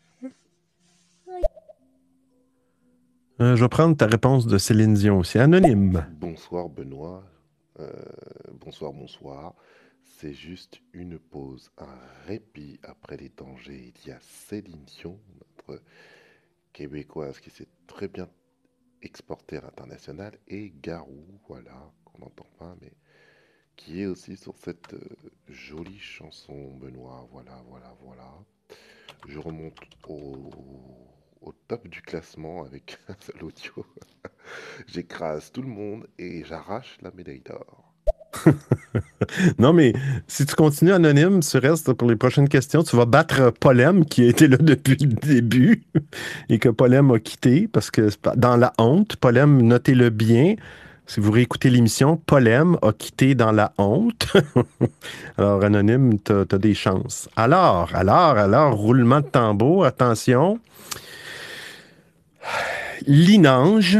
Euh, 3.41 3.55
je 3.55 3.61
vais 3.63 3.69
prendre 3.69 3.95
ta 3.95 4.05
réponse 4.05 4.47
de 4.47 4.57
Céline 4.57 4.93
Dion 4.93 5.19
aussi. 5.19 5.37
Anonyme. 5.39 6.05
Bonsoir 6.19 6.69
Benoît. 6.69 7.23
Euh, 7.79 7.89
bonsoir, 8.59 8.91
bonsoir. 8.91 9.53
C'est 10.21 10.33
juste 10.33 10.81
une 10.91 11.17
pause, 11.17 11.71
un 11.77 11.97
répit 12.25 12.77
après 12.83 13.15
les 13.15 13.29
dangers. 13.29 13.93
Il 13.95 14.09
y 14.09 14.11
a 14.11 14.19
Céline 14.19 14.83
Dion, 14.83 15.17
notre 15.33 15.81
québécoise 16.73 17.39
qui 17.39 17.49
s'est 17.49 17.69
très 17.87 18.09
bien 18.09 18.29
exportée 19.01 19.55
à 19.55 19.61
l'international, 19.61 20.37
et 20.49 20.73
Garou, 20.81 21.25
voilà, 21.47 21.89
qu'on 22.03 22.17
n'entend 22.17 22.47
pas, 22.57 22.75
mais 22.81 22.91
qui 23.77 24.01
est 24.01 24.07
aussi 24.07 24.35
sur 24.35 24.57
cette 24.57 24.93
euh, 24.93 25.07
jolie 25.47 25.99
chanson, 25.99 26.75
Benoît. 26.75 27.25
Voilà, 27.31 27.63
voilà, 27.69 27.95
voilà. 28.01 28.29
Je 29.25 29.39
remonte 29.39 29.79
au, 30.09 30.49
au 31.39 31.53
top 31.69 31.87
du 31.87 32.01
classement 32.01 32.65
avec 32.65 32.99
un 33.07 33.15
seul 33.21 33.41
audio. 33.41 33.85
J'écrase 34.85 35.49
tout 35.53 35.61
le 35.61 35.69
monde 35.69 36.09
et 36.17 36.43
j'arrache 36.43 36.97
la 37.01 37.11
médaille 37.11 37.39
d'or. 37.39 37.88
non, 39.59 39.73
mais 39.73 39.93
si 40.27 40.45
tu 40.45 40.55
continues 40.55 40.93
anonyme, 40.93 41.39
tu 41.41 41.57
restes 41.57 41.93
pour 41.93 42.09
les 42.09 42.15
prochaines 42.15 42.49
questions. 42.49 42.83
Tu 42.83 42.95
vas 42.95 43.05
battre 43.05 43.51
Polem, 43.59 44.05
qui 44.05 44.23
a 44.23 44.27
été 44.27 44.47
là 44.47 44.57
depuis 44.59 44.97
le 44.99 45.13
début 45.13 45.83
et 46.49 46.59
que 46.59 46.69
Polem 46.69 47.11
a 47.11 47.19
quitté 47.19 47.67
parce 47.67 47.91
que 47.91 48.09
dans 48.35 48.55
la 48.55 48.73
honte, 48.77 49.15
Polem, 49.17 49.61
notez-le 49.61 50.09
bien. 50.09 50.55
Si 51.05 51.19
vous 51.19 51.31
réécoutez 51.31 51.71
l'émission, 51.71 52.17
Polem 52.17 52.77
a 52.83 52.93
quitté 52.93 53.33
dans 53.33 53.51
la 53.51 53.73
honte. 53.79 54.27
alors, 55.37 55.63
anonyme, 55.63 56.19
tu 56.19 56.31
as, 56.31 56.57
des 56.59 56.75
chances. 56.75 57.27
Alors, 57.35 57.89
alors, 57.95 58.37
alors, 58.37 58.75
roulement 58.75 59.21
de 59.21 59.25
tambour, 59.25 59.85
attention. 59.85 60.59
Linange 63.07 63.99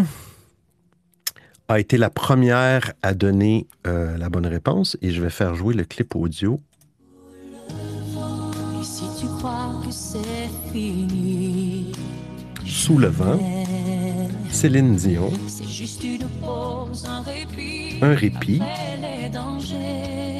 a 1.69 1.79
été 1.79 1.97
la 1.97 2.09
première 2.09 2.93
à 3.03 3.13
donner 3.13 3.67
euh, 3.85 4.17
la 4.17 4.29
bonne 4.29 4.47
réponse 4.47 4.97
et 5.01 5.11
je 5.11 5.21
vais 5.21 5.29
faire 5.29 5.53
jouer 5.55 5.75
le 5.75 5.85
clip 5.85 6.15
audio. 6.15 6.59
Et 7.69 8.83
si 8.83 9.03
tu 9.19 9.27
crois 9.37 9.79
que 9.85 9.91
c'est 9.91 10.49
fini, 10.73 11.91
Sous 12.65 12.97
le 12.97 13.07
vent, 13.07 13.39
Céline 14.49 14.95
Dion, 14.95 15.31
c'est 15.47 15.67
juste 15.67 16.03
une 16.03 16.27
pause, 16.41 17.05
un 17.07 17.21
répit. 17.21 17.99
Un 18.01 18.15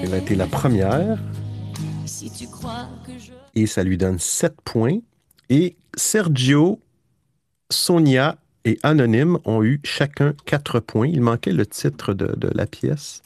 elle 0.02 0.14
a 0.14 0.18
été 0.18 0.34
la 0.34 0.48
première 0.48 1.20
Si 2.06 2.32
tu 2.32 2.48
crois 2.48 2.88
que 3.06 3.12
je 3.20 3.32
et 3.56 3.68
ça 3.68 3.84
lui 3.84 3.98
donne 3.98 4.20
7 4.20 4.62
points. 4.62 5.00
Et 5.50 5.76
Sergio, 5.96 6.80
Sonia 7.70 8.38
et 8.66 8.80
Anonyme 8.84 9.38
ont 9.46 9.64
eu 9.64 9.80
chacun 9.84 10.34
4 10.46 10.80
points. 10.80 11.08
Il 11.08 11.22
manquait 11.22 11.52
le 11.52 11.66
titre 11.66 12.14
de, 12.14 12.50
la 12.54 12.66
pièce. 12.66 13.22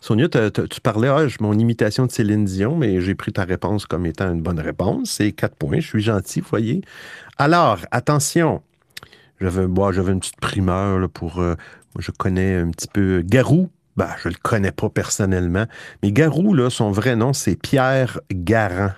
Sonia, 0.00 0.28
tu 0.28 0.80
parlais, 0.82 1.08
ah, 1.08 1.26
mon 1.40 1.58
imitation 1.58 2.06
de 2.06 2.12
Céline 2.12 2.44
Dion, 2.44 2.76
mais 2.76 3.00
j'ai 3.00 3.14
pris 3.14 3.32
ta 3.32 3.44
réponse 3.44 3.86
comme 3.86 4.06
étant 4.06 4.32
une 4.32 4.42
bonne 4.42 4.60
réponse. 4.60 5.12
C'est 5.12 5.32
4 5.32 5.56
points. 5.56 5.80
Je 5.80 5.86
suis 5.86 6.02
gentil, 6.02 6.40
voyez. 6.40 6.82
Alors, 7.38 7.78
attention. 7.90 8.62
J'avais 9.40 9.64
une 9.64 10.20
petite 10.20 10.40
primeur 10.40 10.98
là, 10.98 11.08
pour. 11.08 11.40
euh, 11.40 11.54
moi, 11.96 12.02
je 12.02 12.10
connais 12.10 12.56
un 12.56 12.70
petit 12.70 12.88
peu 12.88 13.22
Garou. 13.24 13.70
Ben, 13.96 14.10
je 14.22 14.28
le 14.28 14.34
connais 14.42 14.72
pas 14.72 14.90
personnellement. 14.90 15.64
Mais 16.02 16.12
Garou, 16.12 16.54
son 16.68 16.90
vrai 16.90 17.16
nom, 17.16 17.32
c'est 17.32 17.56
Pierre 17.56 18.20
Garand. 18.30 18.92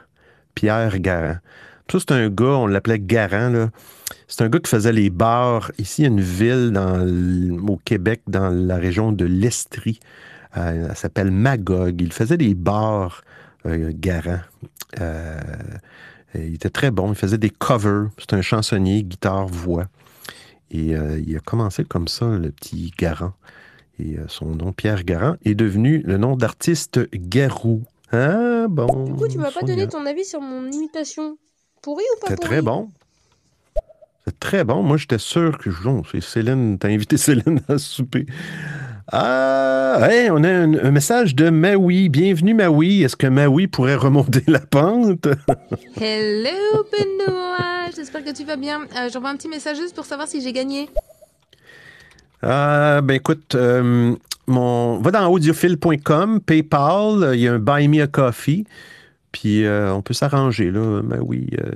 Pierre 0.57 0.99
Garand. 0.99 1.37
Ça, 1.91 1.99
c'est 2.01 2.11
un 2.11 2.29
gars, 2.29 2.45
on 2.47 2.67
l'appelait 2.67 2.99
Garand, 2.99 3.51
là. 3.51 3.71
C'est 4.27 4.43
un 4.43 4.49
gars 4.49 4.59
qui 4.59 4.71
faisait 4.71 4.93
les 4.93 5.11
bars. 5.11 5.73
Ici, 5.79 6.03
il 6.03 6.05
y 6.05 6.07
a 6.07 6.11
une 6.11 6.21
ville 6.21 6.71
dans 6.73 7.07
au 7.67 7.77
Québec, 7.77 8.23
dans 8.27 8.51
la 8.51 8.77
région 8.77 9.13
de 9.13 9.25
l'Estrie. 9.25 10.01
Euh, 10.57 10.89
elle 10.91 10.97
s'appelle 10.97 11.31
Magog. 11.31 12.01
Il 12.01 12.13
faisait 12.13 12.37
des 12.37 12.55
bars, 12.55 13.23
euh. 13.67 13.93
Euh, 15.01 15.41
il 16.35 16.55
était 16.55 16.71
très 16.71 16.91
bon. 16.91 17.13
Il 17.13 17.17
faisait 17.17 17.39
des 17.39 17.51
covers. 17.51 18.09
C'est 18.19 18.35
un 18.35 18.43
chansonnier, 18.43 19.03
guitare, 19.03 19.47
voix. 19.47 19.87
Et 20.71 20.95
euh, 20.95 21.21
il 21.27 21.37
a 21.37 21.41
commencé 21.41 21.85
comme 21.85 22.09
ça, 22.09 22.27
le 22.27 22.51
petit 22.51 22.93
Garand. 22.99 23.33
Et 23.99 24.17
son 24.29 24.47
nom, 24.47 24.73
Pierre 24.73 25.03
Garand, 25.03 25.37
est 25.45 25.57
devenu 25.57 26.03
le 26.05 26.19
nom 26.19 26.37
d'artiste 26.37 27.01
Garou. 27.13 27.83
Ah, 28.13 28.67
bon. 28.69 29.05
Du 29.05 29.15
coup, 29.15 29.27
tu 29.27 29.39
m'as 29.39 29.51
pas 29.51 29.63
donné 29.63 29.89
ton 29.89 30.07
avis 30.07 30.25
sur 30.25 30.41
mon 30.41 30.71
imitation. 30.71 31.37
Pourri 31.83 32.05
ou 32.17 32.21
pas 32.21 32.29
C'était 32.29 32.47
très 32.47 32.63
bon. 32.63 32.91
Très 34.41 34.65
bon. 34.65 34.83
Moi, 34.83 34.97
j'étais 34.97 35.19
sûr 35.19 35.59
que 35.59 35.71
c'est 36.11 36.21
Céline. 36.21 36.79
T'as 36.79 36.89
invité 36.89 37.17
Céline 37.19 37.61
à 37.69 37.79
souper. 37.79 38.27
Ah, 39.11 40.07
hey, 40.11 40.31
on 40.31 40.45
a 40.45 40.49
un, 40.49 40.75
un 40.75 40.91
message 40.91 41.35
de 41.35 41.49
Maui. 41.49 42.11
Bienvenue, 42.11 42.53
Maui. 42.53 43.03
Est-ce 43.03 43.17
que 43.17 43.27
Maui 43.27 43.67
pourrait 43.67 43.95
remonter 43.95 44.43
la 44.47 44.61
pente? 44.61 45.27
Hello 45.99 46.85
Benoît, 46.93 47.91
j'espère 47.97 48.23
que 48.23 48.35
tu 48.35 48.45
vas 48.45 48.57
bien. 48.57 48.83
Euh, 48.83 49.09
J'envoie 49.11 49.31
un 49.31 49.37
petit 49.37 49.49
message 49.49 49.79
juste 49.79 49.95
pour 49.95 50.05
savoir 50.05 50.29
si 50.29 50.43
j'ai 50.43 50.53
gagné. 50.53 50.91
Ah, 52.43 53.01
ben 53.03 53.15
écoute, 53.15 53.55
euh, 53.55 54.15
mon, 54.47 54.99
va 54.99 55.11
dans 55.11 55.27
audiophile.com, 55.29 56.41
PayPal, 56.41 57.31
il 57.35 57.41
y 57.41 57.49
a 57.49 57.55
un 57.55 57.59
Buy 57.59 57.89
Me 57.89 58.03
a 58.03 58.07
Coffee, 58.07 58.67
puis 59.33 59.65
euh, 59.65 59.93
on 59.93 60.03
peut 60.03 60.15
s'arranger, 60.15 60.71
là. 60.71 61.03
Mais 61.03 61.19
oui, 61.19 61.49
euh, 61.61 61.71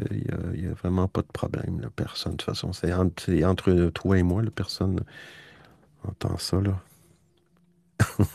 il 0.54 0.62
n'y 0.62 0.68
a, 0.68 0.72
vraiment 0.72 1.08
pas 1.08 1.22
de 1.22 1.32
problème, 1.32 1.80
là. 1.80 1.88
Personne, 1.94 2.32
de 2.32 2.36
toute 2.38 2.46
façon, 2.46 2.72
c'est 2.72 2.92
entre, 2.92 3.22
c'est 3.24 3.44
entre 3.44 3.90
toi 3.90 4.18
et 4.18 4.22
moi, 4.22 4.42
là, 4.42 4.50
personne 4.54 5.00
entend 6.08 6.38
ça, 6.38 6.58
là. 6.60 6.80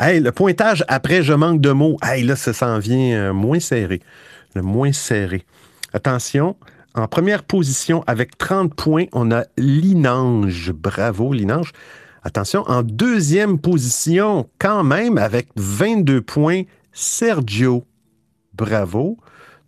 hey, 0.00 0.20
le 0.20 0.32
pointage 0.32 0.84
après, 0.88 1.22
je 1.22 1.32
manque 1.32 1.60
de 1.60 1.70
mots. 1.70 1.96
Hey, 2.02 2.24
là, 2.24 2.36
ça 2.36 2.52
s'en 2.52 2.78
vient 2.78 3.16
euh, 3.16 3.32
moins 3.32 3.60
serré. 3.60 4.00
Le 4.54 4.62
moins 4.62 4.92
serré. 4.92 5.44
Attention, 5.92 6.56
en 6.94 7.06
première 7.08 7.44
position, 7.44 8.02
avec 8.06 8.36
30 8.36 8.74
points, 8.74 9.06
on 9.12 9.30
a 9.30 9.44
Linange. 9.56 10.72
Bravo, 10.72 11.32
Linange. 11.32 11.72
Attention, 12.24 12.62
en 12.68 12.82
deuxième 12.82 13.58
position, 13.58 14.48
quand 14.58 14.82
même, 14.82 15.18
avec 15.18 15.48
22 15.56 16.22
points, 16.22 16.62
Sergio. 16.94 17.84
Bravo. 18.54 19.18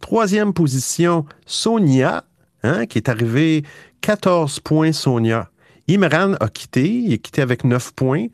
Troisième 0.01 0.55
position, 0.55 1.27
Sonia, 1.45 2.25
hein, 2.63 2.87
qui 2.87 2.99
est 2.99 3.09
arrivée 3.09 3.65
14 4.01 4.61
points, 4.61 4.93
Sonia. 4.93 5.51
Imran 5.89 6.35
a 6.41 6.49
quitté, 6.49 6.89
il 6.89 7.13
a 7.13 7.19
quitté 7.19 7.43
avec 7.43 7.65
9 7.65 7.93
points, 7.93 8.27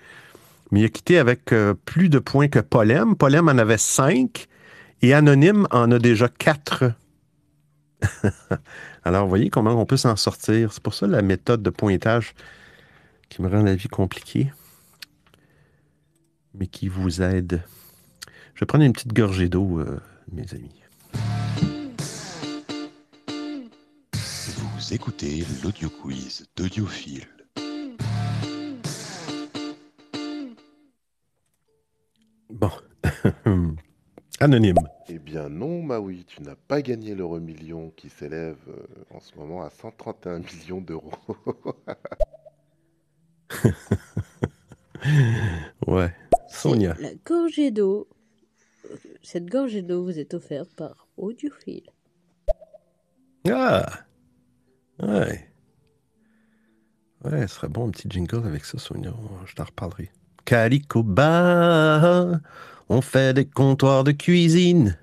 mais 0.71 0.81
il 0.81 0.85
a 0.85 0.89
quitté 0.89 1.19
avec 1.19 1.53
euh, 1.53 1.75
plus 1.85 2.09
de 2.09 2.19
points 2.19 2.49
que 2.49 2.59
Polem. 2.59 3.17
Polem 3.17 3.49
en 3.49 3.59
avait 3.59 3.79
5 3.79 4.47
et 5.03 5.15
Anonyme 5.15 5.67
en 5.71 5.91
a 5.91 5.99
déjà 5.99 6.29
4. 6.29 6.93
Alors, 9.05 9.25
vous 9.25 9.29
voyez 9.29 9.51
comment 9.51 9.73
on 9.81 9.87
peut 9.87 9.97
s'en 9.97 10.17
sortir. 10.17 10.73
C'est 10.73 10.83
pour 10.83 10.95
ça 10.95 11.07
la 11.07 11.23
méthode 11.23 11.63
de 11.63 11.71
pointage 11.71 12.35
qui 13.29 13.43
me 13.43 13.49
rend 13.49 13.63
la 13.63 13.75
vie 13.75 13.89
compliquée, 13.89 14.53
mais 16.55 16.67
qui 16.67 16.89
vous 16.89 17.23
aide. 17.23 17.63
Je 18.55 18.61
vais 18.61 18.67
prendre 18.67 18.85
une 18.85 18.93
petite 18.93 19.13
gorgée 19.13 19.49
d'eau, 19.49 19.79
euh, 19.81 19.99
mes 20.31 20.53
amis. 20.55 20.83
Vous 24.13 24.93
écoutez 24.95 25.45
l'audio 25.63 25.89
quiz 25.89 26.47
d'Audiophile. 26.57 27.27
Bon. 32.51 32.71
Anonyme. 34.41 34.77
Eh 35.09 35.19
bien 35.19 35.49
non, 35.49 35.83
Maui, 35.83 36.25
tu 36.27 36.43
n'as 36.43 36.57
pas 36.57 36.83
gagné 36.83 37.15
l'euro 37.15 37.41
million 37.41 37.91
qui 37.97 38.09
s'élève 38.09 38.59
euh, 38.69 38.87
en 39.11 39.21
ce 39.21 39.35
moment 39.37 39.63
à 39.63 39.71
131 39.71 40.41
millions 40.41 40.81
d'euros. 40.81 41.13
ouais. 45.87 46.15
Sonia. 46.49 46.95
La 46.99 47.15
gorgée 47.25 47.71
d'eau. 47.71 48.09
Cette 49.23 49.47
gorgée 49.47 49.83
d'eau 49.83 50.05
vous 50.05 50.19
est 50.19 50.35
offerte 50.35 50.71
par 50.75 51.09
Audiophile. 51.17 51.91
Ah! 53.49 53.87
Ouais. 55.01 55.49
Ouais, 57.25 57.47
ce 57.47 57.55
serait 57.55 57.69
bon 57.69 57.89
un 57.89 57.91
petit 57.91 58.09
jingle 58.11 58.47
avec 58.47 58.65
ça, 58.65 58.79
Sonia. 58.79 59.13
Je 59.47 59.55
t'en 59.55 59.65
reparlerai. 59.65 60.11
Calico 60.45 61.03
Bar, 61.03 62.41
on 62.89 63.01
fait 63.01 63.35
des 63.35 63.45
comptoirs 63.45 64.05
de 64.05 64.13
cuisine. 64.13 64.99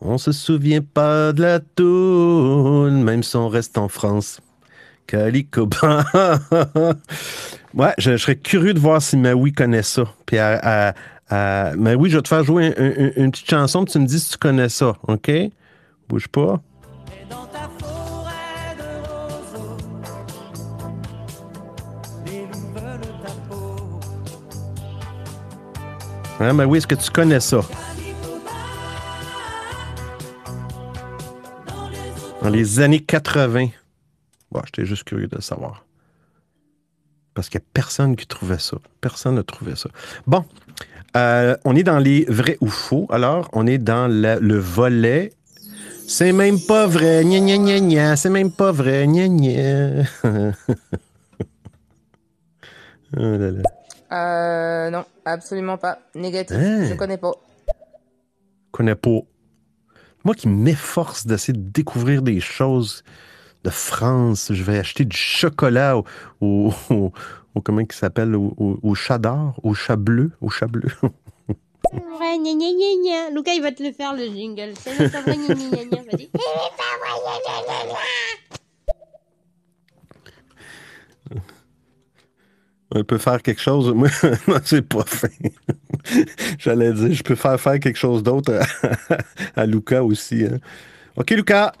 On 0.00 0.18
se 0.18 0.32
souvient 0.32 0.82
pas 0.82 1.32
de 1.32 1.42
la 1.42 1.60
toune, 1.60 3.02
même 3.02 3.22
si 3.22 3.36
on 3.36 3.48
reste 3.48 3.78
en 3.78 3.88
France. 3.88 4.40
Calico 5.06 5.66
Bar. 5.66 6.04
ouais, 7.74 7.94
je, 7.98 8.12
je 8.12 8.16
serais 8.16 8.36
curieux 8.36 8.74
de 8.74 8.80
voir 8.80 9.02
si 9.02 9.16
Maui 9.16 9.52
connaît 9.52 9.82
ça. 9.82 10.04
Puis 10.26 10.38
à, 10.38 10.94
à- 11.28 11.68
à- 11.68 11.76
Maui, 11.76 12.10
je 12.10 12.16
vais 12.16 12.22
te 12.22 12.28
faire 12.28 12.44
jouer 12.44 12.74
un- 12.76 12.84
un- 13.04 13.10
une 13.16 13.30
petite 13.30 13.48
chanson, 13.50 13.84
puis 13.84 13.92
tu 13.92 13.98
me 13.98 14.06
dis 14.06 14.20
si 14.20 14.30
tu 14.32 14.38
connais 14.38 14.68
ça, 14.68 14.94
OK? 15.08 15.30
Bouge 16.08 16.28
pas. 16.28 16.60
Hein, 26.40 26.52
mais 26.54 26.64
oui, 26.64 26.78
est-ce 26.78 26.86
que 26.86 26.94
tu 26.94 27.10
connais 27.10 27.40
ça? 27.40 27.60
Dans 32.42 32.48
les 32.48 32.80
années 32.80 33.00
80. 33.00 33.68
Bon, 34.50 34.60
j'étais 34.66 34.84
juste 34.84 35.04
curieux 35.04 35.28
de 35.28 35.40
savoir. 35.40 35.84
Parce 37.34 37.48
qu'il 37.48 37.60
n'y 37.60 37.64
a 37.64 37.68
personne 37.72 38.16
qui 38.16 38.26
trouvait 38.26 38.58
ça. 38.58 38.76
Personne 39.00 39.36
ne 39.36 39.42
trouvait 39.42 39.76
ça. 39.76 39.88
Bon, 40.26 40.44
euh, 41.16 41.56
on 41.64 41.76
est 41.76 41.82
dans 41.82 41.98
les 41.98 42.24
vrais 42.28 42.56
ou 42.60 42.68
faux. 42.68 43.06
Alors, 43.10 43.48
on 43.52 43.66
est 43.66 43.78
dans 43.78 44.06
la- 44.10 44.38
le 44.38 44.58
volet. 44.58 45.32
C'est 46.08 46.32
même 46.32 46.58
pas 46.60 46.86
vrai. 46.86 47.22
Gna 47.24 47.38
gna 47.40 47.56
gna 47.58 47.80
gna. 47.80 48.16
C'est 48.16 48.30
même 48.30 48.50
pas 48.52 48.72
vrai. 48.72 49.06
Gna 49.06 49.28
gna. 49.28 50.02
oh 53.16 53.20
là 53.20 53.50
là. 53.50 53.62
Euh, 54.12 54.90
non, 54.90 55.04
absolument 55.24 55.78
pas. 55.78 55.98
Négatif, 56.14 56.56
Hein? 56.56 56.84
je 56.88 56.94
connais 56.94 57.16
pas. 57.18 57.32
connais 58.70 58.94
pas. 58.94 59.20
Moi 60.24 60.34
qui 60.34 60.48
m'efforce 60.48 61.26
d'essayer 61.26 61.54
de 61.58 61.70
découvrir 61.70 62.22
des 62.22 62.40
choses 62.40 63.02
de 63.64 63.70
France, 63.70 64.50
je 64.52 64.62
vais 64.62 64.78
acheter 64.78 65.04
du 65.04 65.16
chocolat 65.16 65.96
au, 65.96 66.04
au, 66.40 66.72
au- 66.90 67.12
au- 67.54 67.60
comment 67.60 67.80
il 67.80 67.92
s'appelle, 67.92 68.34
au, 68.36 68.54
au, 68.56 68.78
au 68.82 68.94
chat 68.94 69.18
d'or, 69.18 69.58
au 69.62 69.74
chat 69.74 69.96
bleu, 69.96 70.30
au 70.40 70.50
chat 70.50 70.66
bleu. 70.66 70.88
Ouais, 71.92 72.38
gna 72.38 72.52
gna 72.54 72.70
gna 72.70 72.94
gna. 73.04 73.30
Lucas, 73.34 73.52
il 73.54 73.62
va 73.62 73.72
te 73.72 73.82
le 73.82 73.92
faire, 73.92 74.14
le 74.14 74.24
jingle. 74.26 74.72
C'est 74.76 74.94
vrai. 74.94 75.08
Vas-y. 75.08 76.30
On 82.94 83.04
peut 83.04 83.18
faire 83.18 83.40
quelque 83.42 83.60
chose. 83.60 83.92
Moi, 83.94 84.08
non, 84.46 84.58
c'est 84.64 84.82
pas 84.82 85.04
fin. 85.06 85.28
J'allais 86.58 86.92
dire, 86.92 87.12
je 87.14 87.22
peux 87.22 87.34
faire 87.34 87.58
faire 87.58 87.80
quelque 87.80 87.96
chose 87.98 88.22
d'autre 88.22 88.52
à, 89.54 89.60
à 89.62 89.66
Lucas 89.66 90.02
aussi. 90.02 90.44
hein. 90.44 90.58
OK, 91.16 91.30
Lucas, 91.30 91.72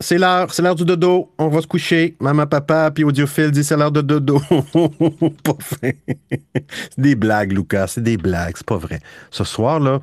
c'est 0.00 0.18
l'heure. 0.18 0.52
C'est 0.52 0.62
l'heure 0.62 0.74
du 0.74 0.84
dodo. 0.84 1.30
On 1.38 1.48
va 1.48 1.60
se 1.62 1.66
coucher. 1.66 2.16
Maman, 2.20 2.46
papa, 2.46 2.90
puis 2.90 3.04
audiophile 3.04 3.50
dit 3.50 3.64
c'est 3.64 3.76
l'heure 3.76 3.92
de 3.92 4.00
dodo. 4.02 4.40
pas 5.44 5.56
fin. 5.60 5.90
c'est 6.30 6.98
des 6.98 7.14
blagues, 7.14 7.52
Lucas. 7.52 7.86
C'est 7.88 8.02
des 8.02 8.16
blagues. 8.16 8.54
C'est 8.56 8.66
pas 8.66 8.76
vrai. 8.76 9.00
Ce 9.30 9.44
soir, 9.44 9.80
là, 9.80 10.00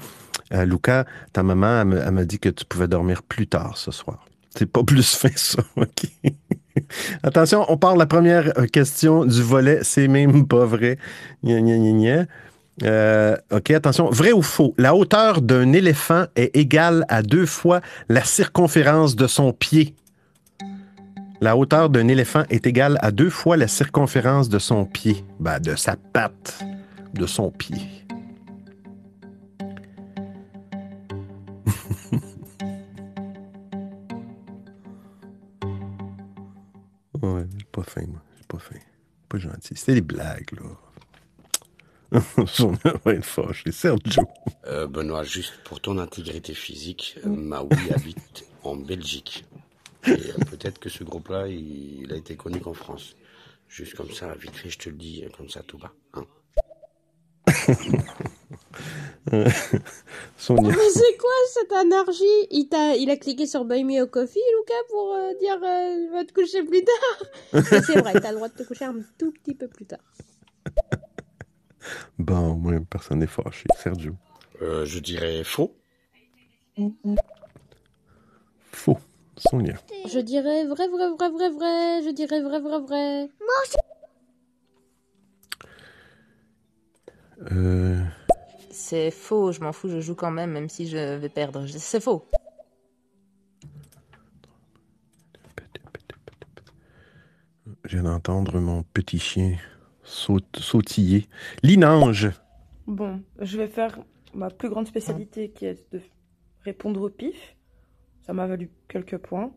euh, 0.53 0.65
Lucas, 0.65 1.05
ta 1.31 1.43
maman, 1.43 1.81
elle 1.81 1.87
me- 1.87 2.01
elle 2.01 2.11
m'a 2.11 2.25
dit 2.25 2.39
que 2.39 2.49
tu 2.49 2.65
pouvais 2.65 2.87
dormir 2.87 3.23
plus 3.23 3.47
tard 3.47 3.77
ce 3.77 3.91
soir. 3.91 4.25
C'est 4.55 4.65
pas 4.71 4.83
plus 4.83 5.15
fin, 5.15 5.29
ça. 5.35 5.63
OK? 5.75 6.05
Attention, 7.23 7.65
on 7.69 7.77
parle 7.77 7.95
de 7.95 7.99
la 7.99 8.05
première 8.05 8.51
euh, 8.57 8.65
question 8.67 9.25
du 9.25 9.41
volet. 9.41 9.79
C'est 9.83 10.07
même 10.07 10.47
pas 10.47 10.65
vrai. 10.65 10.97
Gna, 11.43 11.61
gna, 11.61 11.77
gna. 11.77 12.25
Euh, 12.81 13.37
OK, 13.51 13.69
attention. 13.71 14.09
Vrai 14.09 14.31
ou 14.31 14.41
faux? 14.41 14.73
La 14.77 14.95
hauteur 14.95 15.41
d'un 15.41 15.73
éléphant 15.73 16.25
est 16.35 16.55
égale 16.55 17.05
à 17.07 17.21
deux 17.21 17.45
fois 17.45 17.81
la 18.09 18.23
circonférence 18.23 19.15
de 19.15 19.27
son 19.27 19.53
pied. 19.53 19.95
La 21.39 21.55
hauteur 21.57 21.89
d'un 21.89 22.07
éléphant 22.07 22.43
est 22.49 22.65
égale 22.65 22.97
à 23.01 23.11
deux 23.11 23.29
fois 23.29 23.57
la 23.57 23.67
circonférence 23.67 24.49
de 24.49 24.59
son 24.59 24.85
pied. 24.85 25.23
Ben, 25.39 25.59
de 25.59 25.75
sa 25.75 25.95
patte, 25.97 26.63
de 27.13 27.25
son 27.27 27.51
pied. 27.51 27.77
Ouais, 37.21 37.45
j'ai 37.57 37.65
pas 37.71 37.83
faim, 37.83 38.03
moi. 38.09 38.21
J'ai 38.37 38.43
pas 38.49 38.57
faim. 38.59 38.79
Pas 39.29 39.37
gentil. 39.37 39.75
C'était 39.75 39.93
des 39.93 40.01
blagues, 40.01 40.51
là. 40.59 40.67
Être 43.05 43.25
fâché. 43.25 43.71
Sergio. 43.71 44.23
Euh, 44.67 44.87
Benoît, 44.87 45.23
juste 45.23 45.53
pour 45.63 45.79
ton 45.81 45.97
intégrité 45.97 46.53
physique, 46.53 47.17
euh, 47.25 47.29
Maui 47.29 47.69
habite 47.95 48.45
en 48.63 48.75
Belgique. 48.75 49.45
Et 50.05 50.11
euh, 50.11 50.45
peut-être 50.49 50.79
que 50.79 50.89
ce 50.89 51.03
groupe-là, 51.03 51.47
il, 51.47 52.03
il 52.03 52.13
a 52.13 52.17
été 52.17 52.35
connu 52.35 52.59
qu'en 52.59 52.73
France. 52.73 53.15
Juste 53.73 53.95
comme 53.95 54.11
ça, 54.11 54.35
vite 54.35 54.55
fait, 54.55 54.69
je 54.69 54.77
te 54.77 54.89
le 54.89 54.95
dis, 54.95 55.23
euh, 55.25 55.29
comme 55.35 55.49
ça, 55.49 55.63
tout 55.63 55.79
bas. 55.79 55.91
Hein. 56.13 56.25
Sonia. 60.37 60.69
Mais 60.69 60.89
c'est 60.93 61.17
quoi 61.17 61.31
cette 61.53 61.71
énergie 61.71 62.47
il, 62.51 62.67
t'a, 62.69 62.95
il 62.95 63.09
a 63.09 63.17
cliqué 63.17 63.47
sur 63.47 63.65
Buy 63.65 63.83
Me 63.83 64.03
a 64.03 64.05
Coffee, 64.05 64.39
Lucas, 64.59 64.73
pour 64.89 65.15
euh, 65.15 65.33
dire 65.39 65.57
euh, 65.63 66.11
va 66.11 66.23
te 66.23 66.33
coucher 66.33 66.63
plus 66.63 66.83
tard. 66.83 67.23
Mais 67.53 67.81
c'est 67.81 67.99
vrai, 67.99 68.13
t'as 68.21 68.29
le 68.29 68.35
droit 68.35 68.49
de 68.49 68.53
te 68.53 68.61
coucher 68.63 68.85
un 68.85 68.97
tout 69.17 69.31
petit 69.31 69.55
peu 69.55 69.67
plus 69.67 69.85
tard. 69.85 70.01
Bon, 72.19 72.55
moi, 72.55 72.73
personne 72.89 73.19
n'est 73.19 73.27
fâché. 73.27 73.65
Sergio. 73.77 74.15
Euh, 74.61 74.85
je 74.85 74.99
dirais 74.99 75.43
faux. 75.43 75.75
Faux. 78.71 78.97
Sonia. 79.37 79.73
Je 80.07 80.19
dirais 80.19 80.65
vrai, 80.65 80.87
vrai, 80.87 81.09
vrai, 81.17 81.29
vrai, 81.29 81.49
vrai. 81.49 82.03
Je 82.03 82.11
dirais 82.11 82.41
vrai, 82.41 82.59
vrai, 82.59 82.79
vrai. 82.79 83.29
Moi 83.39 83.55
aussi. 83.63 83.77
Euh, 87.51 87.99
C'est 88.69 89.11
faux, 89.11 89.51
je 89.51 89.59
m'en 89.59 89.73
fous, 89.73 89.89
je 89.89 89.99
joue 89.99 90.15
quand 90.15 90.31
même, 90.31 90.51
même 90.51 90.69
si 90.69 90.87
je 90.87 91.17
vais 91.17 91.29
perdre. 91.29 91.65
C'est 91.67 91.99
faux. 91.99 92.25
je 97.85 97.97
viens 97.97 98.03
d'entendre 98.03 98.59
mon 98.59 98.83
petit 98.83 99.19
chien 99.19 99.57
saut- 100.03 100.39
sautiller. 100.57 101.27
Linange. 101.63 102.31
Bon, 102.87 103.21
je 103.39 103.57
vais 103.57 103.67
faire 103.67 103.99
ma 104.33 104.49
plus 104.49 104.69
grande 104.69 104.87
spécialité 104.87 105.49
qui 105.51 105.65
est 105.65 105.91
de 105.93 106.01
répondre 106.63 107.01
au 107.01 107.09
pif. 107.09 107.55
Ça 108.25 108.33
m'a 108.33 108.47
valu 108.47 108.69
quelques 108.87 109.17
points. 109.17 109.51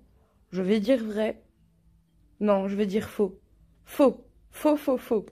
Je 0.52 0.62
vais 0.62 0.80
dire 0.80 1.02
vrai. 1.04 1.42
Non, 2.40 2.68
je 2.68 2.76
vais 2.76 2.86
dire 2.86 3.08
faux. 3.08 3.40
Faux. 3.84 4.24
Faux, 4.50 4.76
faux, 4.76 4.96
faux. 4.98 5.26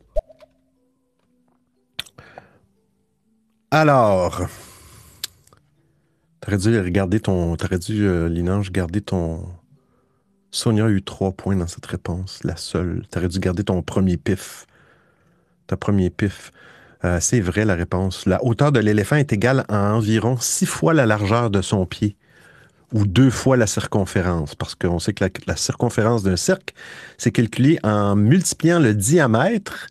Alors, 3.70 4.42
t'aurais 6.40 6.58
dû 6.58 6.78
regarder 6.78 7.20
ton. 7.20 7.56
T'aurais 7.56 7.78
dû, 7.78 8.06
euh, 8.06 8.28
Linange, 8.28 8.70
garder 8.70 9.00
ton. 9.00 9.48
Sonia 10.50 10.86
a 10.86 10.88
eu 10.90 11.02
trois 11.02 11.32
points 11.32 11.56
dans 11.56 11.66
cette 11.66 11.86
réponse, 11.86 12.44
la 12.44 12.56
seule. 12.56 13.04
T'aurais 13.10 13.28
dû 13.28 13.40
garder 13.40 13.64
ton 13.64 13.82
premier 13.82 14.16
pif. 14.16 14.66
Ta 15.66 15.76
premier 15.76 16.10
pif. 16.10 16.52
Euh, 17.04 17.18
c'est 17.20 17.40
vrai 17.40 17.64
la 17.64 17.74
réponse. 17.74 18.26
La 18.26 18.42
hauteur 18.44 18.72
de 18.72 18.80
l'éléphant 18.80 19.16
est 19.16 19.32
égale 19.32 19.64
à 19.68 19.94
environ 19.94 20.36
six 20.38 20.66
fois 20.66 20.94
la 20.94 21.06
largeur 21.06 21.50
de 21.50 21.62
son 21.62 21.86
pied 21.86 22.16
ou 22.92 23.06
deux 23.06 23.30
fois 23.30 23.56
la 23.56 23.66
circonférence, 23.66 24.54
parce 24.54 24.74
qu'on 24.76 25.00
sait 25.00 25.12
que 25.12 25.24
la, 25.46 25.56
circonférence 25.56 26.22
d'un 26.22 26.36
cercle, 26.36 26.74
c'est 27.18 27.32
calculé 27.32 27.78
en 27.82 28.14
multipliant 28.14 28.78
le 28.78 28.94
diamètre 28.94 29.88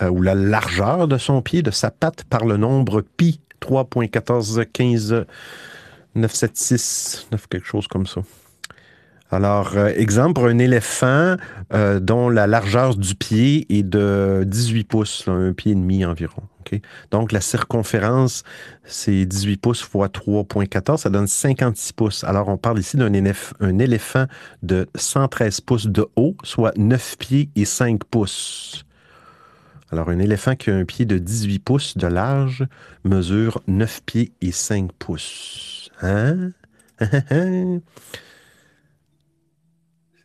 euh, 0.00 0.08
ou 0.08 0.22
la 0.22 0.36
largeur 0.36 1.08
de 1.08 1.18
son 1.18 1.42
pied, 1.42 1.62
de 1.62 1.72
sa 1.72 1.90
patte, 1.90 2.24
par 2.24 2.44
le 2.44 2.56
nombre 2.56 3.02
pi, 3.02 3.40
3.1415 3.60 5.24
976, 6.14 7.26
9 7.32 7.46
quelque 7.48 7.66
chose 7.66 7.86
comme 7.88 8.06
ça. 8.06 8.22
Alors, 9.32 9.76
euh, 9.76 9.88
exemple, 9.94 10.40
un 10.40 10.58
éléphant 10.58 11.36
euh, 11.72 12.00
dont 12.00 12.28
la 12.28 12.46
largeur 12.48 12.96
du 12.96 13.14
pied 13.14 13.66
est 13.68 13.84
de 13.84 14.42
18 14.44 14.84
pouces, 14.84 15.24
un 15.28 15.52
pied 15.52 15.72
et 15.72 15.76
demi 15.76 16.04
environ. 16.04 16.42
Donc, 17.10 17.32
la 17.32 17.40
circonférence, 17.40 18.44
c'est 18.84 19.26
18 19.26 19.56
pouces 19.56 19.82
fois 19.82 20.08
3,14, 20.08 20.98
ça 20.98 21.10
donne 21.10 21.26
56 21.26 21.92
pouces. 21.92 22.24
Alors, 22.24 22.48
on 22.48 22.56
parle 22.56 22.78
ici 22.78 22.96
d'un 22.96 23.10
éléph- 23.10 23.54
un 23.60 23.78
éléphant 23.78 24.26
de 24.62 24.88
113 24.94 25.60
pouces 25.62 25.86
de 25.88 26.06
haut, 26.16 26.36
soit 26.44 26.76
9 26.76 27.16
pieds 27.18 27.50
et 27.56 27.64
5 27.64 28.04
pouces. 28.04 28.84
Alors, 29.90 30.10
un 30.10 30.20
éléphant 30.20 30.54
qui 30.54 30.70
a 30.70 30.76
un 30.76 30.84
pied 30.84 31.06
de 31.06 31.18
18 31.18 31.58
pouces 31.58 31.96
de 31.96 32.06
large 32.06 32.64
mesure 33.04 33.60
9 33.66 34.02
pieds 34.06 34.32
et 34.40 34.52
5 34.52 34.92
pouces. 34.92 35.90
Hein? 36.02 36.50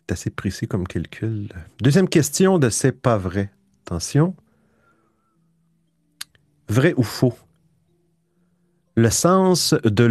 C'est 0.07 0.13
assez 0.13 0.29
précis 0.29 0.67
comme 0.67 0.87
calcul. 0.87 1.49
Deuxième 1.81 2.07
question 2.07 2.59
de 2.59 2.69
c'est 2.69 2.91
pas 2.91 3.17
vrai. 3.17 3.49
Attention. 3.85 4.35
Vrai 6.69 6.93
ou 6.95 7.01
faux? 7.01 7.33
Le 8.95 9.09
sens 9.09 9.73
de. 9.83 10.05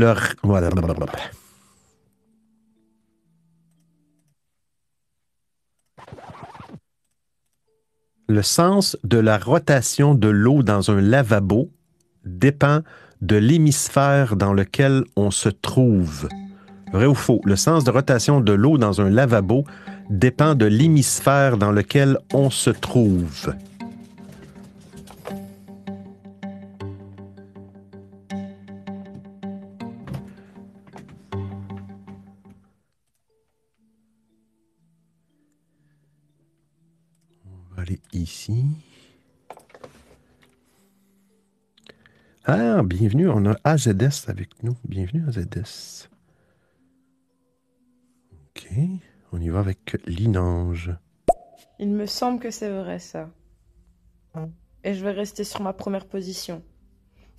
Le 8.29 8.43
sens 8.43 8.97
de 9.05 9.19
la 9.19 9.39
rotation 9.39 10.17
de 10.17 10.29
l'eau 10.29 10.65
dans 10.65 10.91
un 10.91 11.01
lavabo 11.01 11.71
dépend 12.25 12.81
de 13.21 13.37
l'hémisphère 13.37 14.35
dans 14.35 14.53
lequel 14.53 15.05
on 15.15 15.31
se 15.31 15.49
trouve. 15.49 16.29
Vrai 16.95 17.07
ou 17.07 17.15
faux? 17.17 17.41
Le 17.45 17.57
sens 17.57 17.83
de 17.83 17.91
rotation 17.91 18.41
de 18.41 18.53
l'eau 18.53 18.79
dans 18.79 19.01
un 19.01 19.11
lavabo 19.11 19.65
dépend 20.11 20.55
de 20.55 20.65
l'hémisphère 20.65 21.57
dans 21.57 21.73
lequel 21.73 22.19
on 22.33 22.51
se 22.51 22.71
trouve. 22.71 23.53
On 37.45 37.75
va 37.75 37.83
aller 37.83 37.99
ici. 38.13 38.67
Ah, 42.45 42.85
bienvenue, 42.85 43.29
on 43.29 43.47
a 43.47 43.57
AZS 43.65 44.29
avec 44.29 44.63
nous. 44.63 44.77
Bienvenue 44.85 45.25
AZS. 45.27 46.09
OK, 48.57 48.69
on 49.33 49.41
y 49.41 49.49
va 49.49 49.61
avec 49.61 49.97
Linange. 50.07 50.93
Il 51.81 51.91
me 51.91 52.07
semble 52.07 52.39
que 52.39 52.51
c'est 52.51 52.71
vrai, 52.71 53.01
ça. 53.01 53.29
Et 54.85 54.95
je 54.95 55.05
vais 55.05 55.11
rester 55.11 55.45
sur 55.45 55.61
ma 55.61 55.73
première 55.73 56.07
position. 56.07 56.63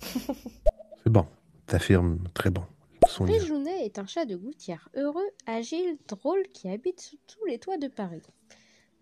C'est 0.00 1.10
bon, 1.10 1.26
t'affirmes, 1.66 2.18
très 2.34 2.50
bon. 2.50 2.64
Sonia. 3.06 3.38
Réjounet 3.38 3.86
est 3.86 3.98
un 3.98 4.06
chat 4.06 4.24
de 4.24 4.36
gouttière 4.36 4.88
heureux, 4.94 5.28
agile, 5.46 5.96
drôle 6.08 6.42
qui 6.52 6.68
habite 6.68 7.00
sous 7.00 7.16
tous 7.26 7.44
les 7.46 7.58
toits 7.58 7.78
de 7.78 7.88
Paris. 7.88 8.22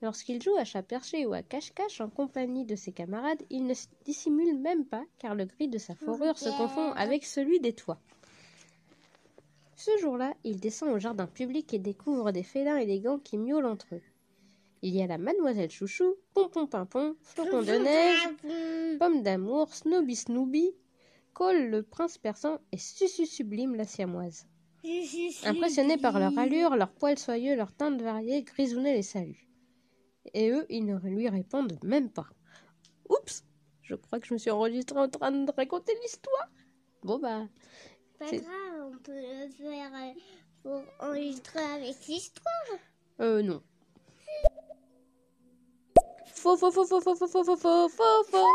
Lorsqu'il 0.02 0.42
joue 0.42 0.54
à 0.56 0.64
chat 0.64 0.82
perché 0.82 1.24
ou 1.24 1.32
à 1.32 1.42
cache-cache 1.42 2.00
en 2.00 2.10
compagnie 2.10 2.66
de 2.66 2.76
ses 2.76 2.92
camarades, 2.92 3.42
il 3.48 3.66
ne 3.66 3.74
se 3.74 3.86
dissimule 4.04 4.58
même 4.58 4.84
pas 4.84 5.04
car 5.18 5.34
le 5.34 5.46
gris 5.46 5.68
de 5.68 5.78
sa 5.78 5.94
fourrure 5.94 6.38
se 6.38 6.50
confond 6.50 6.92
avec 6.92 7.24
celui 7.24 7.58
des 7.58 7.72
toits. 7.72 8.00
Ce 9.76 9.90
jour-là, 10.00 10.34
il 10.44 10.60
descend 10.60 10.90
au 10.90 10.98
jardin 10.98 11.26
public 11.26 11.74
et 11.74 11.78
découvre 11.78 12.30
des 12.30 12.42
félins 12.42 12.78
élégants 12.78 13.18
qui 13.18 13.38
miaulent 13.38 13.66
entre 13.66 13.94
eux. 13.94 14.02
Il 14.82 14.94
y 14.94 15.02
a 15.02 15.06
la 15.06 15.18
Mademoiselle 15.18 15.70
Chouchou, 15.70 16.14
Pompon 16.34 16.66
Pimpon, 16.66 17.16
Flocon 17.22 17.62
de 17.62 17.72
Neige, 17.72 18.98
Pomme 18.98 19.22
d'amour, 19.22 19.72
Snooby 19.72 20.14
Snooby, 20.14 20.72
Cole 21.32 21.70
le 21.70 21.82
prince 21.82 22.18
persan 22.18 22.58
et 22.70 22.78
Susu 22.78 23.26
Sublime 23.26 23.74
la 23.74 23.84
siamoise. 23.84 24.46
Impressionnés 25.44 25.96
par 25.96 26.18
leur 26.18 26.38
allure, 26.38 26.76
leur 26.76 26.92
poils 26.92 27.18
soyeux, 27.18 27.56
leur 27.56 27.72
teinte 27.72 28.02
variée, 28.02 28.42
Grisounet 28.42 28.94
les 28.94 29.02
salue. 29.02 29.40
Et 30.34 30.50
eux, 30.50 30.66
ils 30.68 30.84
ne 30.84 30.98
lui 30.98 31.28
répondent 31.28 31.78
même 31.82 32.10
pas. 32.10 32.28
Oups 33.08 33.44
Je 33.82 33.94
crois 33.94 34.20
que 34.20 34.26
je 34.26 34.34
me 34.34 34.38
suis 34.38 34.50
enregistrée 34.50 34.98
en 34.98 35.08
train 35.08 35.32
de 35.32 35.50
raconter 35.50 35.94
l'histoire. 36.02 36.50
Bon 37.02 37.18
bah... 37.18 37.48
Pas 38.18 38.30
grave, 38.30 38.92
on 38.92 38.98
peut 38.98 39.12
le 39.12 39.48
faire 39.50 39.90
euh, 39.94 40.12
pour 40.62 40.82
enregistrer 41.00 41.60
avec 41.60 41.96
l'histoire. 42.06 42.78
Euh, 43.20 43.42
non. 43.42 43.62
Faux, 46.26 46.56
faux, 46.56 46.70
faux, 46.70 46.84
faux, 46.86 47.00
faux, 47.00 47.16
faux, 47.16 47.26
faux, 47.26 47.42
faux, 47.42 47.56
faux, 47.56 47.88
faux, 47.88 48.24
faux. 48.30 48.46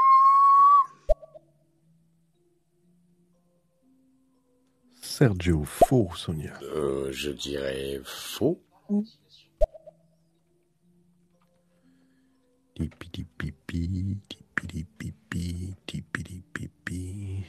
Sergio, 5.02 5.64
faux, 5.66 6.10
Sonia. 6.16 6.58
Euh, 6.62 7.12
je 7.12 7.32
dirais 7.32 8.00
faux. 8.06 8.62
Tipidi-pipi, 12.76 14.18
tipidi-pipi, 14.30 15.76
tipidi-pipi. 15.86 17.44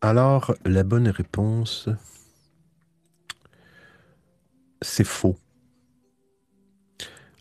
Alors, 0.00 0.54
la 0.64 0.84
bonne 0.84 1.08
réponse, 1.08 1.88
c'est 4.80 5.02
faux. 5.02 5.36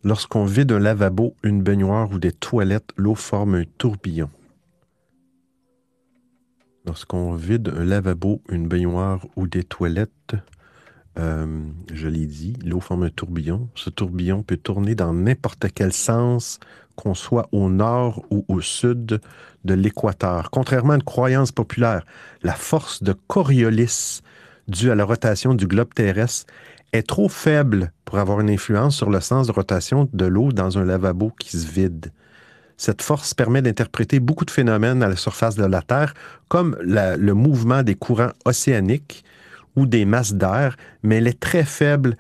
Lorsqu'on 0.03 0.45
vide 0.45 0.71
un 0.71 0.79
lavabo, 0.79 1.35
une 1.43 1.61
baignoire 1.61 2.09
ou 2.11 2.17
des 2.17 2.31
toilettes, 2.31 2.93
l'eau 2.97 3.13
forme 3.13 3.53
un 3.53 3.63
tourbillon. 3.77 4.31
Lorsqu'on 6.85 7.35
vide 7.35 7.71
un 7.77 7.84
lavabo, 7.84 8.41
une 8.49 8.67
baignoire 8.67 9.27
ou 9.35 9.45
des 9.45 9.63
toilettes, 9.63 10.35
euh, 11.19 11.64
je 11.91 12.07
l'ai 12.07 12.26
dit, 12.26 12.53
l'eau 12.64 12.80
forme 12.80 13.03
un 13.03 13.10
tourbillon. 13.10 13.69
Ce 13.76 13.89
tourbillon 13.89 14.44
peut 14.44 14.57
tourner 14.57 14.95
dans 14.95 15.14
n'importe 15.14 15.68
quel 15.73 15.94
sens, 15.94 16.60
qu'on 16.95 17.14
soit 17.14 17.48
au 17.52 17.69
nord 17.69 18.26
ou 18.31 18.44
au 18.48 18.60
sud 18.60 19.22
de 19.64 19.73
l'équateur. 19.73 20.49
Contrairement 20.52 20.94
à 20.94 20.95
une 20.95 21.03
croyance 21.03 21.52
populaire, 21.52 22.06
la 22.41 22.53
force 22.53 23.03
de 23.03 23.14
Coriolis, 23.27 24.22
due 24.68 24.91
à 24.91 24.95
la 24.95 25.06
rotation 25.06 25.53
du 25.53 25.68
globe 25.68 25.94
terrestre, 25.94 26.52
est 26.94 27.07
trop 27.07 27.30
faible 27.30 27.91
pour 28.06 28.18
avoir 28.18 28.39
une 28.39 28.49
influence 28.49 28.95
sur 28.95 29.10
le 29.10 29.19
sens 29.19 29.48
de 29.48 29.52
rotation 29.52 30.10
de 30.11 30.26
l'eau 30.26 30.52
dans 30.52 30.77
un 30.77 30.85
lavabo 30.85 31.31
qui 31.39 31.57
se 31.57 31.68
vide. 31.68 32.11
Cette 32.77 33.02
force 33.02 33.34
permet 33.34 33.61
d'interpréter 33.61 34.19
beaucoup 34.19 34.45
de 34.45 34.52
phénomènes 34.52 35.03
à 35.03 35.10
la 35.10 35.15
surface 35.15 35.56
de 35.56 35.65
la 35.65 35.81
Terre, 35.81 36.14
comme 36.48 36.77
le 36.80 37.34
mouvement 37.34 37.84
des 37.84 37.95
courants 37.95 38.31
océaniques 38.45 39.23
ou 39.77 39.85
des 39.85 40.03
masses 40.03 40.33
d'air, 40.33 40.75
mais 41.03 41.17
elle 41.17 41.27
est 41.27 41.39
très 41.39 41.63
faible 41.63 42.17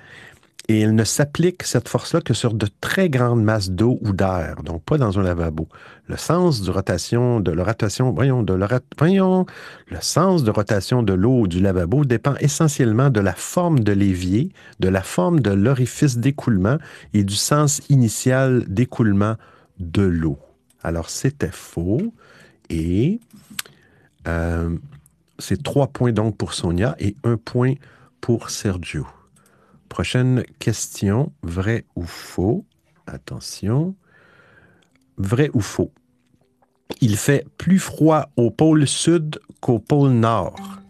et 0.69 0.81
elle 0.81 0.95
ne 0.95 1.03
s'applique, 1.05 1.63
cette 1.63 1.87
force-là, 1.87 2.19
que 2.19 2.33
sur 2.33 2.53
de 2.53 2.67
très 2.81 3.09
grandes 3.09 3.41
masses 3.41 3.69
d'eau 3.69 3.99
ou 4.01 4.11
d'air, 4.11 4.57
donc 4.63 4.83
pas 4.83 4.97
dans 4.97 5.17
un 5.17 5.23
lavabo. 5.23 5.67
Le 6.07 6.17
sens 6.17 6.61
de 6.61 6.71
rotation, 6.71 7.39
de 7.39 7.51
la 7.51 7.63
rotation, 7.63 8.11
voyons, 8.11 8.45
le 8.45 9.97
sens 10.01 10.43
de 10.43 10.51
rotation 10.51 11.03
de 11.03 11.13
l'eau 11.13 11.47
du 11.47 11.61
lavabo 11.61 12.03
dépend 12.03 12.35
essentiellement 12.41 13.09
de 13.09 13.21
la 13.21 13.33
forme 13.33 13.79
de 13.79 13.93
l'évier, 13.93 14.51
de 14.79 14.89
la 14.89 15.01
forme 15.01 15.39
de 15.39 15.51
l'orifice 15.51 16.17
d'écoulement 16.17 16.77
et 17.13 17.23
du 17.23 17.35
sens 17.35 17.81
initial 17.89 18.65
d'écoulement 18.67 19.35
de 19.79 20.03
l'eau. 20.03 20.37
Alors, 20.83 21.09
c'était 21.09 21.51
faux. 21.51 22.13
Et 22.69 23.21
euh, 24.27 24.75
c'est 25.39 25.61
trois 25.63 25.87
points 25.87 26.11
donc 26.11 26.37
pour 26.37 26.53
Sonia 26.53 26.95
et 26.99 27.15
un 27.23 27.37
point 27.37 27.73
pour 28.21 28.49
Sergio. 28.49 29.07
Prochaine 29.89 30.43
question, 30.59 31.31
vrai 31.43 31.85
ou 31.95 32.03
faux? 32.03 32.65
Attention. 33.05 33.95
Vrai 35.17 35.49
ou 35.53 35.61
faux? 35.61 35.91
Il 37.01 37.15
fait 37.15 37.45
plus 37.57 37.79
froid 37.79 38.29
au 38.37 38.51
pôle 38.51 38.87
sud 38.87 39.39
qu'au 39.61 39.79
pôle 39.79 40.11
nord. 40.11 40.81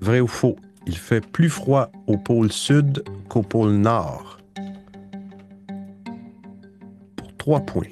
Vrai 0.00 0.20
ou 0.20 0.26
faux? 0.26 0.56
Il 0.86 0.96
fait 0.96 1.20
plus 1.20 1.50
froid 1.50 1.90
au 2.06 2.16
pôle 2.16 2.52
sud 2.52 3.04
qu'au 3.28 3.42
pôle 3.42 3.72
nord. 3.72 4.38
Pour 7.16 7.36
trois 7.36 7.60
points. 7.60 7.88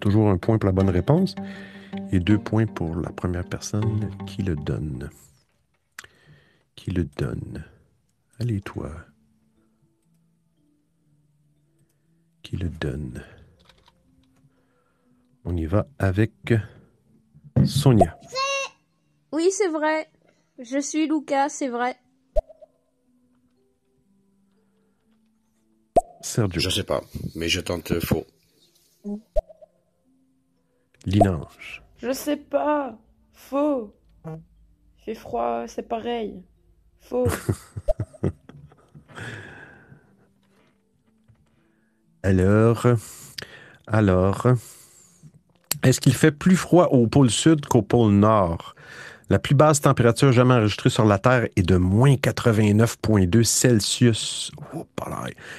Toujours 0.00 0.30
un 0.30 0.36
point 0.36 0.58
pour 0.58 0.66
la 0.66 0.72
bonne 0.72 0.90
réponse 0.90 1.34
et 2.12 2.20
deux 2.20 2.38
points 2.38 2.66
pour 2.66 2.96
la 2.96 3.10
première 3.10 3.48
personne 3.48 4.10
qui 4.26 4.42
le 4.42 4.56
donne. 4.56 5.10
Qui 6.74 6.90
le 6.90 7.04
donne. 7.04 7.64
Allez, 8.38 8.60
toi. 8.60 8.90
Qui 12.42 12.56
le 12.56 12.68
donne. 12.68 13.22
On 15.44 15.56
y 15.56 15.66
va 15.66 15.86
avec 15.98 16.54
Sonia. 17.64 18.18
Oui, 19.32 19.50
c'est 19.52 19.68
vrai. 19.68 20.10
Je 20.58 20.78
suis 20.78 21.06
Lucas, 21.06 21.48
c'est 21.48 21.68
vrai. 21.68 21.96
Sergio. 26.20 26.60
Je 26.60 26.70
sais 26.70 26.84
pas, 26.84 27.02
mais 27.34 27.48
je 27.48 27.60
tente 27.60 27.98
faux. 28.00 28.26
Linange. 31.06 31.82
Je 31.98 32.12
sais 32.12 32.36
pas. 32.36 32.98
Faux. 33.32 33.94
Il 34.26 35.04
fait 35.04 35.14
froid, 35.14 35.64
c'est 35.66 35.88
pareil. 35.88 36.42
Faux. 37.00 37.26
Alors, 42.22 42.86
alors, 43.86 44.46
est-ce 45.82 46.00
qu'il 46.00 46.14
fait 46.14 46.32
plus 46.32 46.56
froid 46.56 46.88
au 46.88 47.06
pôle 47.06 47.30
sud 47.30 47.64
qu'au 47.64 47.80
pôle 47.80 48.12
nord? 48.12 48.74
La 49.30 49.38
plus 49.38 49.54
basse 49.54 49.80
température 49.80 50.32
jamais 50.32 50.54
enregistrée 50.54 50.90
sur 50.90 51.04
la 51.04 51.18
Terre 51.18 51.46
est 51.54 51.62
de 51.62 51.76
moins 51.76 52.14
89,2 52.14 53.44
Celsius. 53.44 54.50
Oh. 54.74 54.84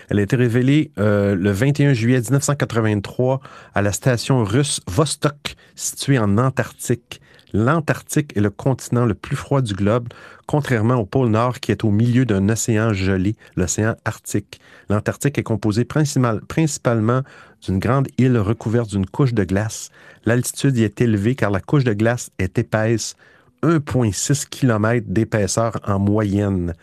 Elle 0.09 0.19
a 0.19 0.21
été 0.21 0.35
révélée 0.35 0.91
euh, 0.99 1.35
le 1.35 1.51
21 1.51 1.93
juillet 1.93 2.19
1983 2.19 3.39
à 3.73 3.81
la 3.81 3.93
station 3.93 4.43
russe 4.43 4.81
Vostok, 4.87 5.55
située 5.75 6.19
en 6.19 6.37
Antarctique. 6.37 7.21
L'Antarctique 7.53 8.35
est 8.35 8.41
le 8.41 8.49
continent 8.49 9.05
le 9.05 9.13
plus 9.13 9.37
froid 9.37 9.61
du 9.61 9.73
globe, 9.73 10.09
contrairement 10.47 10.95
au 10.95 11.05
pôle 11.05 11.29
Nord 11.29 11.61
qui 11.61 11.71
est 11.71 11.85
au 11.85 11.91
milieu 11.91 12.25
d'un 12.25 12.49
océan 12.49 12.91
gelé, 12.91 13.35
l'océan 13.55 13.95
Arctique. 14.03 14.59
L'Antarctique 14.89 15.37
est 15.37 15.43
composé 15.43 15.85
principal- 15.85 16.41
principalement 16.41 17.21
d'une 17.65 17.79
grande 17.79 18.09
île 18.17 18.37
recouverte 18.37 18.89
d'une 18.89 19.05
couche 19.05 19.33
de 19.33 19.45
glace. 19.45 19.91
L'altitude 20.25 20.77
y 20.77 20.83
est 20.83 20.99
élevée 20.99 21.35
car 21.35 21.51
la 21.51 21.61
couche 21.61 21.85
de 21.85 21.93
glace 21.93 22.31
est 22.37 22.57
épaisse, 22.57 23.15
1,6 23.63 24.47
km 24.49 25.05
d'épaisseur 25.07 25.79
en 25.85 25.99
moyenne. 25.99 26.73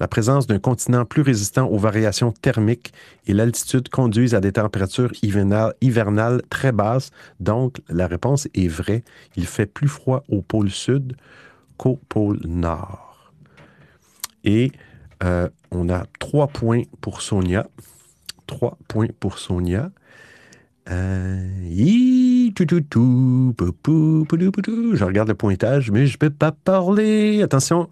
La 0.00 0.06
présence 0.06 0.46
d'un 0.46 0.60
continent 0.60 1.04
plus 1.04 1.22
résistant 1.22 1.66
aux 1.66 1.78
variations 1.78 2.30
thermiques 2.30 2.92
et 3.26 3.32
l'altitude 3.32 3.88
conduisent 3.88 4.34
à 4.34 4.40
des 4.40 4.52
températures 4.52 5.10
hivernales, 5.22 6.42
très 6.50 6.70
basses. 6.70 7.10
Donc, 7.40 7.78
la 7.88 8.06
réponse 8.06 8.46
est 8.54 8.68
vraie. 8.68 9.02
Il 9.36 9.46
fait 9.46 9.66
plus 9.66 9.88
froid 9.88 10.22
au 10.28 10.40
pôle 10.40 10.70
sud 10.70 11.16
qu'au 11.76 11.98
pôle 12.08 12.38
nord. 12.44 13.32
Et 14.44 14.70
euh, 15.24 15.48
on 15.72 15.88
a 15.88 16.04
trois 16.20 16.46
points 16.46 16.82
pour 17.00 17.20
Sonia. 17.20 17.66
Trois 18.46 18.78
points 18.86 19.08
pour 19.18 19.38
Sonia. 19.38 19.90
Euh, 20.90 21.48
Je 24.94 25.04
regarde 25.04 25.28
le 25.28 25.34
pointage, 25.34 25.90
mais 25.90 26.06
je 26.06 26.14
ne 26.14 26.18
peux 26.18 26.30
pas 26.30 26.52
parler. 26.52 27.42
Attention, 27.42 27.88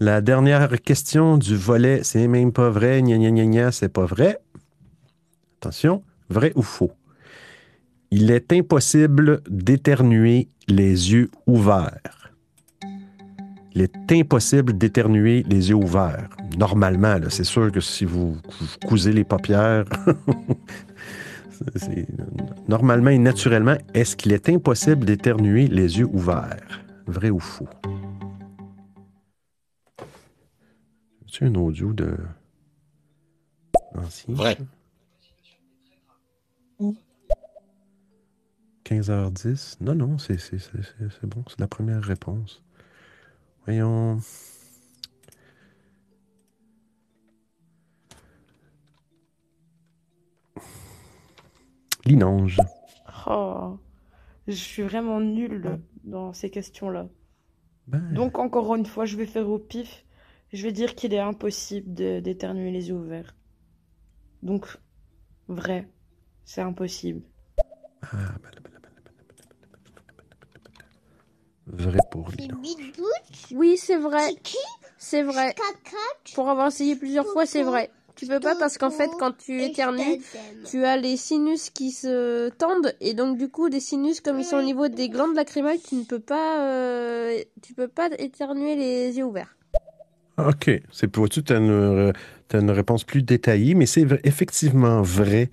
la 0.00 0.20
dernière 0.20 0.80
question 0.82 1.38
du 1.38 1.56
volet, 1.56 2.00
c'est 2.02 2.26
même 2.28 2.52
pas 2.52 2.70
vrai, 2.70 3.02
gna 3.02 3.16
gna 3.16 3.30
gna 3.30 3.46
gna, 3.46 3.72
c'est 3.72 3.88
pas 3.88 4.06
vrai. 4.06 4.38
Attention, 5.60 6.02
vrai 6.28 6.52
ou 6.56 6.62
faux? 6.62 6.92
Il 8.10 8.30
est 8.30 8.52
impossible 8.52 9.40
d'éternuer 9.48 10.48
les 10.68 11.12
yeux 11.12 11.30
ouverts. 11.46 12.32
Il 13.74 13.82
est 13.82 14.12
impossible 14.12 14.78
d'éternuer 14.78 15.44
les 15.48 15.70
yeux 15.70 15.74
ouverts. 15.74 16.28
Normalement, 16.56 17.18
c'est 17.28 17.44
sûr 17.44 17.72
que 17.72 17.80
si 17.80 18.04
vous 18.04 18.36
cousez 18.86 19.12
les 19.12 19.24
paupières, 19.24 19.84
c'est- 21.76 22.06
normalement 22.68 23.10
et 23.10 23.18
naturellement, 23.18 23.76
est-ce 23.94 24.16
qu'il 24.16 24.32
est 24.32 24.48
impossible 24.48 25.04
d'éternuer 25.04 25.66
les 25.68 25.98
yeux 25.98 26.06
ouverts? 26.06 26.80
Vrai 27.06 27.30
ou 27.30 27.38
faux? 27.40 27.68
C'est 31.26 31.44
un 31.46 31.54
audio 31.56 31.92
de. 31.92 32.16
Ancien. 33.96 34.34
Vrai. 34.34 34.56
15h10. 38.84 39.78
Non, 39.80 39.94
non, 39.94 40.18
c'est 40.18 40.36
bon. 41.24 41.44
C'est 41.48 41.60
la 41.60 41.66
première 41.66 42.02
réponse. 42.02 42.62
Voyons. 43.64 44.20
Linange. 52.06 52.58
Oh, 53.26 53.78
je 54.46 54.52
suis 54.54 54.82
vraiment 54.82 55.20
nulle 55.20 55.80
dans 56.04 56.32
ces 56.32 56.50
questions-là. 56.50 57.08
Ben, 57.86 58.12
Donc, 58.12 58.38
encore 58.38 58.74
une 58.74 58.86
fois, 58.86 59.04
je 59.06 59.16
vais 59.16 59.26
faire 59.26 59.48
au 59.48 59.58
pif. 59.58 60.04
Je 60.52 60.62
vais 60.62 60.72
dire 60.72 60.94
qu'il 60.94 61.12
est 61.14 61.18
impossible 61.18 61.92
de- 61.94 62.20
d'éternuer 62.20 62.70
les 62.70 62.88
yeux 62.88 62.94
ouverts. 62.94 63.34
Donc, 64.42 64.78
vrai, 65.48 65.88
c'est 66.44 66.60
impossible. 66.60 67.22
Vrai 71.66 71.98
pour 72.10 72.28
lui. 72.30 72.48
Oui, 73.52 73.76
c'est 73.78 73.96
vrai. 73.98 74.34
C'est 74.98 75.22
vrai. 75.22 75.54
Pour 76.34 76.48
avoir 76.48 76.68
essayé 76.68 76.94
plusieurs 76.96 77.26
fois, 77.26 77.46
c'est 77.46 77.62
vrai. 77.62 77.90
Tu 78.16 78.26
peux 78.26 78.40
pas 78.40 78.54
parce 78.54 78.78
qu'en 78.78 78.90
fait, 78.90 79.10
quand 79.18 79.36
tu 79.36 79.62
éternues, 79.62 80.20
tu 80.70 80.84
as 80.84 80.96
les 80.96 81.16
sinus 81.16 81.70
qui 81.70 81.90
se 81.90 82.48
tendent 82.50 82.94
et 83.00 83.14
donc 83.14 83.38
du 83.38 83.48
coup, 83.48 83.66
les 83.66 83.80
sinus 83.80 84.20
comme 84.20 84.38
ils 84.38 84.44
sont 84.44 84.56
au 84.56 84.62
niveau 84.62 84.88
des 84.88 85.08
glandes 85.08 85.34
lacrymales, 85.34 85.78
tu 85.86 85.96
ne 85.96 86.04
peux 86.04 86.20
pas, 86.20 86.60
euh, 86.62 87.38
tu 87.62 87.74
peux 87.74 87.88
pas 87.88 88.08
éternuer 88.18 88.76
les 88.76 89.16
yeux 89.16 89.24
ouverts. 89.24 89.56
OK. 90.38 90.70
C'est 90.90 91.08
pour 91.08 91.28
tu 91.28 91.42
as 91.48 91.56
une, 91.56 92.12
t'as 92.48 92.60
une 92.60 92.70
réponse 92.70 93.04
plus 93.04 93.22
détaillée, 93.22 93.74
mais 93.74 93.86
c'est 93.86 94.06
effectivement 94.24 95.02
vrai. 95.02 95.50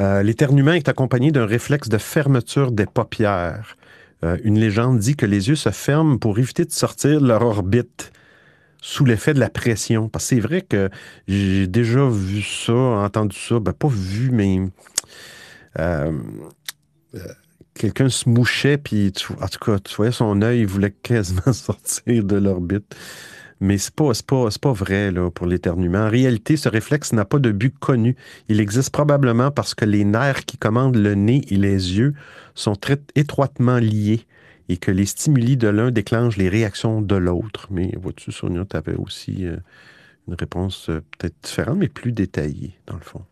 Euh, 0.00 0.22
L'éternuement 0.22 0.72
est 0.72 0.88
accompagné 0.88 1.32
d'un 1.32 1.46
réflexe 1.46 1.88
de 1.88 1.98
fermeture 1.98 2.72
des 2.72 2.86
paupières. 2.86 3.76
Euh, 4.24 4.36
une 4.42 4.58
légende 4.58 4.98
dit 4.98 5.14
que 5.16 5.26
les 5.26 5.48
yeux 5.48 5.54
se 5.54 5.70
ferment 5.70 6.18
pour 6.18 6.38
éviter 6.38 6.64
de 6.64 6.72
sortir 6.72 7.20
de 7.20 7.26
leur 7.26 7.42
orbite 7.42 8.12
sous 8.80 9.04
l'effet 9.04 9.34
de 9.34 9.40
la 9.40 9.50
pression. 9.50 10.08
Parce 10.08 10.24
que 10.24 10.28
c'est 10.36 10.40
vrai 10.40 10.62
que 10.62 10.90
j'ai 11.26 11.66
déjà 11.66 12.08
vu 12.08 12.42
ça, 12.42 12.72
entendu 12.72 13.36
ça, 13.36 13.58
ben 13.60 13.72
pas 13.72 13.88
vu, 13.88 14.30
mais 14.30 14.60
euh, 15.78 16.12
euh, 17.14 17.18
quelqu'un 17.74 18.08
se 18.08 18.28
mouchait, 18.28 18.78
puis 18.78 19.12
en 19.40 19.48
tout 19.48 19.58
cas, 19.58 19.78
tu 19.78 19.94
voyais 19.94 20.12
son 20.12 20.42
œil, 20.42 20.60
il 20.60 20.66
voulait 20.66 20.90
quasiment 20.90 21.40
sortir 21.52 22.24
de 22.24 22.36
l'orbite. 22.36 22.94
Mais 23.60 23.76
pas, 23.96 24.14
c'est 24.14 24.24
pas, 24.60 24.72
vrai 24.72 25.12
pour 25.34 25.46
l'éternuement. 25.46 26.06
En 26.06 26.08
réalité, 26.08 26.56
ce 26.56 26.68
réflexe 26.68 27.12
n'a 27.12 27.24
pas 27.24 27.40
de 27.40 27.50
but 27.50 27.76
connu. 27.76 28.14
Il 28.48 28.60
existe 28.60 28.90
probablement 28.90 29.50
parce 29.50 29.74
que 29.74 29.84
les 29.84 30.04
nerfs 30.04 30.44
qui 30.44 30.58
commandent 30.58 30.96
le 30.96 31.16
nez 31.16 31.42
et 31.48 31.56
les 31.56 31.98
yeux 31.98 32.14
sont 32.54 32.76
très 32.76 32.98
étroitement 33.16 33.78
liés 33.78 34.26
et 34.68 34.76
que 34.76 34.90
les 34.90 35.06
stimuli 35.06 35.56
de 35.56 35.68
l'un 35.68 35.90
déclenchent 35.90 36.36
les 36.36 36.48
réactions 36.48 37.00
de 37.00 37.16
l'autre. 37.16 37.68
Mais 37.70 37.92
vois-tu, 38.00 38.32
Sonia, 38.32 38.64
tu 38.68 38.76
avais 38.76 38.94
aussi 38.94 39.46
euh, 39.46 39.56
une 40.26 40.34
réponse 40.34 40.90
euh, 40.90 41.00
peut-être 41.16 41.34
différente, 41.42 41.78
mais 41.78 41.88
plus 41.88 42.12
détaillée, 42.12 42.78
dans 42.86 42.96
le 42.96 43.00
fond. 43.00 43.22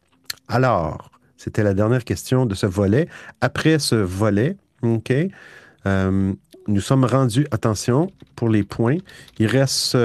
Alors, 0.49 1.11
c'était 1.37 1.63
la 1.63 1.75
dernière 1.75 2.05
question 2.05 2.47
de 2.47 2.55
ce 2.55 2.67
volet. 2.67 3.09
Après 3.41 3.79
ce 3.79 3.97
volet, 3.97 4.57
OK, 4.83 5.13
euh, 5.87 6.33
nous 6.69 6.81
sommes 6.81 7.05
rendus, 7.05 7.47
attention, 7.51 8.11
pour 8.35 8.49
les 8.49 8.63
points, 8.63 8.97
il 9.39 9.47
reste, 9.47 9.97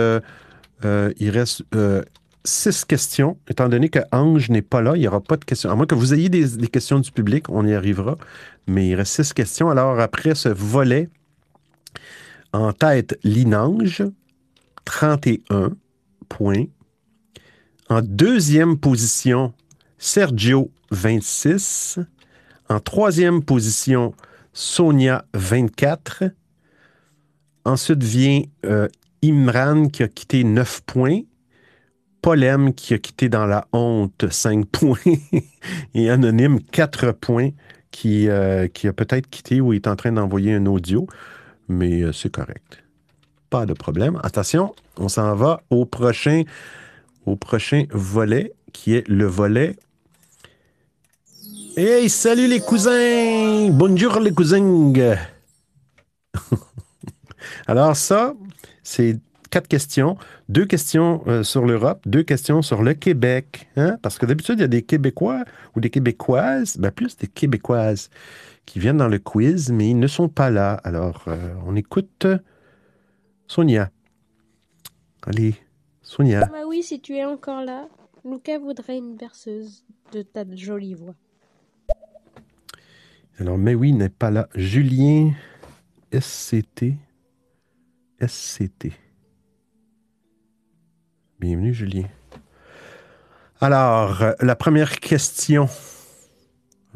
il 0.83 1.29
reste 1.29 1.63
six 2.43 2.85
questions. 2.85 3.37
Étant 3.47 3.69
donné 3.69 3.89
que 3.89 3.99
Ange 4.11 4.49
n'est 4.49 4.61
pas 4.61 4.81
là, 4.81 4.95
il 4.95 4.99
n'y 4.99 5.07
aura 5.07 5.21
pas 5.21 5.37
de 5.37 5.45
questions. 5.45 5.71
À 5.71 5.75
moins 5.75 5.85
que 5.85 5.95
vous 5.95 6.13
ayez 6.13 6.29
des 6.29 6.67
questions 6.67 6.99
du 6.99 7.11
public, 7.11 7.49
on 7.49 7.65
y 7.65 7.73
arrivera. 7.73 8.17
Mais 8.67 8.89
il 8.89 8.95
reste 8.95 9.23
six 9.23 9.33
questions. 9.33 9.69
Alors, 9.69 9.99
après 9.99 10.35
ce 10.35 10.49
volet, 10.49 11.09
en 12.53 12.73
tête, 12.73 13.17
Linange, 13.23 14.03
31 14.85 15.73
points. 16.29 16.65
En 17.89 18.01
deuxième 18.01 18.77
position, 18.77 19.53
Sergio, 19.97 20.71
26. 20.91 21.99
En 22.69 22.79
troisième 22.79 23.43
position, 23.43 24.13
Sonia, 24.53 25.25
24. 25.33 26.23
Ensuite 27.65 28.03
vient 28.03 28.41
euh, 28.65 28.87
Imran 29.23 29.87
qui 29.87 30.03
a 30.03 30.07
quitté 30.07 30.43
9 30.43 30.81
points. 30.85 31.21
Polem 32.21 32.73
qui 32.73 32.93
a 32.93 32.99
quitté 32.99 33.29
dans 33.29 33.45
la 33.45 33.67
honte 33.73 34.25
5 34.29 34.65
points. 34.71 34.97
Et 35.93 36.09
Anonyme 36.09 36.61
4 36.61 37.11
points 37.13 37.49
euh, 38.05 38.67
qui 38.67 38.87
a 38.87 38.93
peut-être 38.93 39.29
quitté 39.29 39.61
ou 39.61 39.73
est 39.73 39.87
en 39.87 39.95
train 39.95 40.11
d'envoyer 40.11 40.53
un 40.53 40.65
audio. 40.65 41.07
Mais 41.71 42.01
euh, 42.01 42.11
c'est 42.11 42.29
correct. 42.29 42.83
Pas 43.49 43.65
de 43.65 43.73
problème. 43.73 44.19
Attention, 44.23 44.75
on 44.97 45.07
s'en 45.07 45.33
va 45.35 45.61
au 45.69 45.85
prochain, 45.85 46.43
au 47.25 47.37
prochain 47.37 47.85
volet 47.91 48.53
qui 48.73 48.93
est 48.93 49.07
le 49.07 49.25
volet 49.25 49.77
Hey, 51.77 52.09
salut 52.09 52.47
les 52.47 52.59
cousins! 52.59 53.69
Bonjour 53.71 54.19
les 54.19 54.33
cousins! 54.33 54.93
Alors 57.67 57.95
ça, 57.95 58.33
c'est 58.83 59.17
quatre 59.49 59.69
questions. 59.69 60.17
Deux 60.49 60.65
questions 60.65 61.23
euh, 61.27 61.43
sur 61.43 61.65
l'Europe, 61.65 62.01
deux 62.05 62.23
questions 62.23 62.61
sur 62.61 62.83
le 62.83 62.93
Québec. 62.93 63.69
hein? 63.77 63.97
Parce 64.01 64.17
que 64.17 64.25
d'habitude, 64.25 64.55
il 64.59 64.61
y 64.61 64.65
a 64.65 64.67
des 64.67 64.81
Québécois 64.81 65.45
ou 65.73 65.79
des 65.79 65.89
Québécoises, 65.89 66.75
ben 66.77 66.91
plus 66.91 67.15
des 67.15 67.27
Québécoises 67.27 68.09
qui 68.65 68.79
viennent 68.79 68.97
dans 68.97 69.07
le 69.07 69.19
quiz, 69.19 69.71
mais 69.71 69.89
ils 69.89 69.99
ne 69.99 70.07
sont 70.07 70.29
pas 70.29 70.49
là. 70.49 70.73
Alors, 70.83 71.23
euh, 71.27 71.53
on 71.65 71.75
écoute 71.75 72.27
Sonia. 73.47 73.91
Allez, 75.23 75.55
Sonia. 76.01 76.45
Bah 76.45 76.65
oui, 76.67 76.83
si 76.83 77.01
tu 77.01 77.15
es 77.15 77.25
encore 77.25 77.63
là, 77.63 77.87
Lucas 78.23 78.59
voudrait 78.59 78.97
une 78.97 79.15
berceuse 79.15 79.85
de 80.11 80.21
ta 80.21 80.43
jolie 80.55 80.93
voix. 80.93 81.15
Alors, 83.39 83.57
mais 83.57 83.75
oui, 83.75 83.93
n'est 83.93 84.09
pas 84.09 84.31
là. 84.31 84.47
Julien 84.55 85.31
SCT. 86.13 86.95
SCT. 88.25 88.91
Bienvenue, 91.39 91.73
Julien. 91.73 92.07
Alors, 93.59 94.23
la 94.39 94.55
première 94.55 94.99
question, 94.99 95.67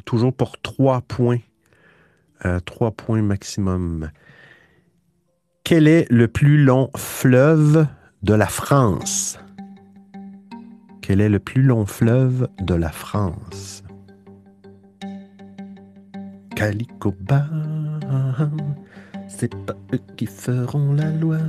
toujours 0.06 0.34
pour 0.34 0.60
trois 0.62 1.02
points. 1.02 1.40
Trois 2.66 2.91
points 2.91 3.22
maximum. 3.22 4.12
Quel 5.64 5.88
est 5.88 6.06
le 6.12 6.28
plus 6.28 6.64
long 6.64 6.91
fleuve 6.95 7.88
de 8.22 8.34
la 8.34 8.48
France? 8.48 9.40
Quel 11.02 11.22
est 11.22 11.30
le 11.30 11.40
plus 11.40 11.64
long 11.64 11.86
fleuve 11.86 12.49
de 12.62 12.76
la 12.76 12.91
France? 12.91 13.84
Calico 16.56 17.14
c'est 19.28 19.53
pas 19.66 19.76
eux 19.94 19.99
qui 20.16 20.26
feront 20.26 20.94
la 20.94 21.12
loi. 21.12 21.40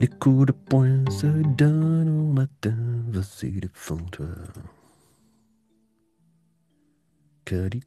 Les 0.00 0.06
coups 0.06 0.46
de 0.46 0.52
poing 0.52 1.04
se 1.10 1.26
donnent 1.56 2.08
au 2.08 2.32
matin, 2.32 2.76
vas-y 3.08 3.60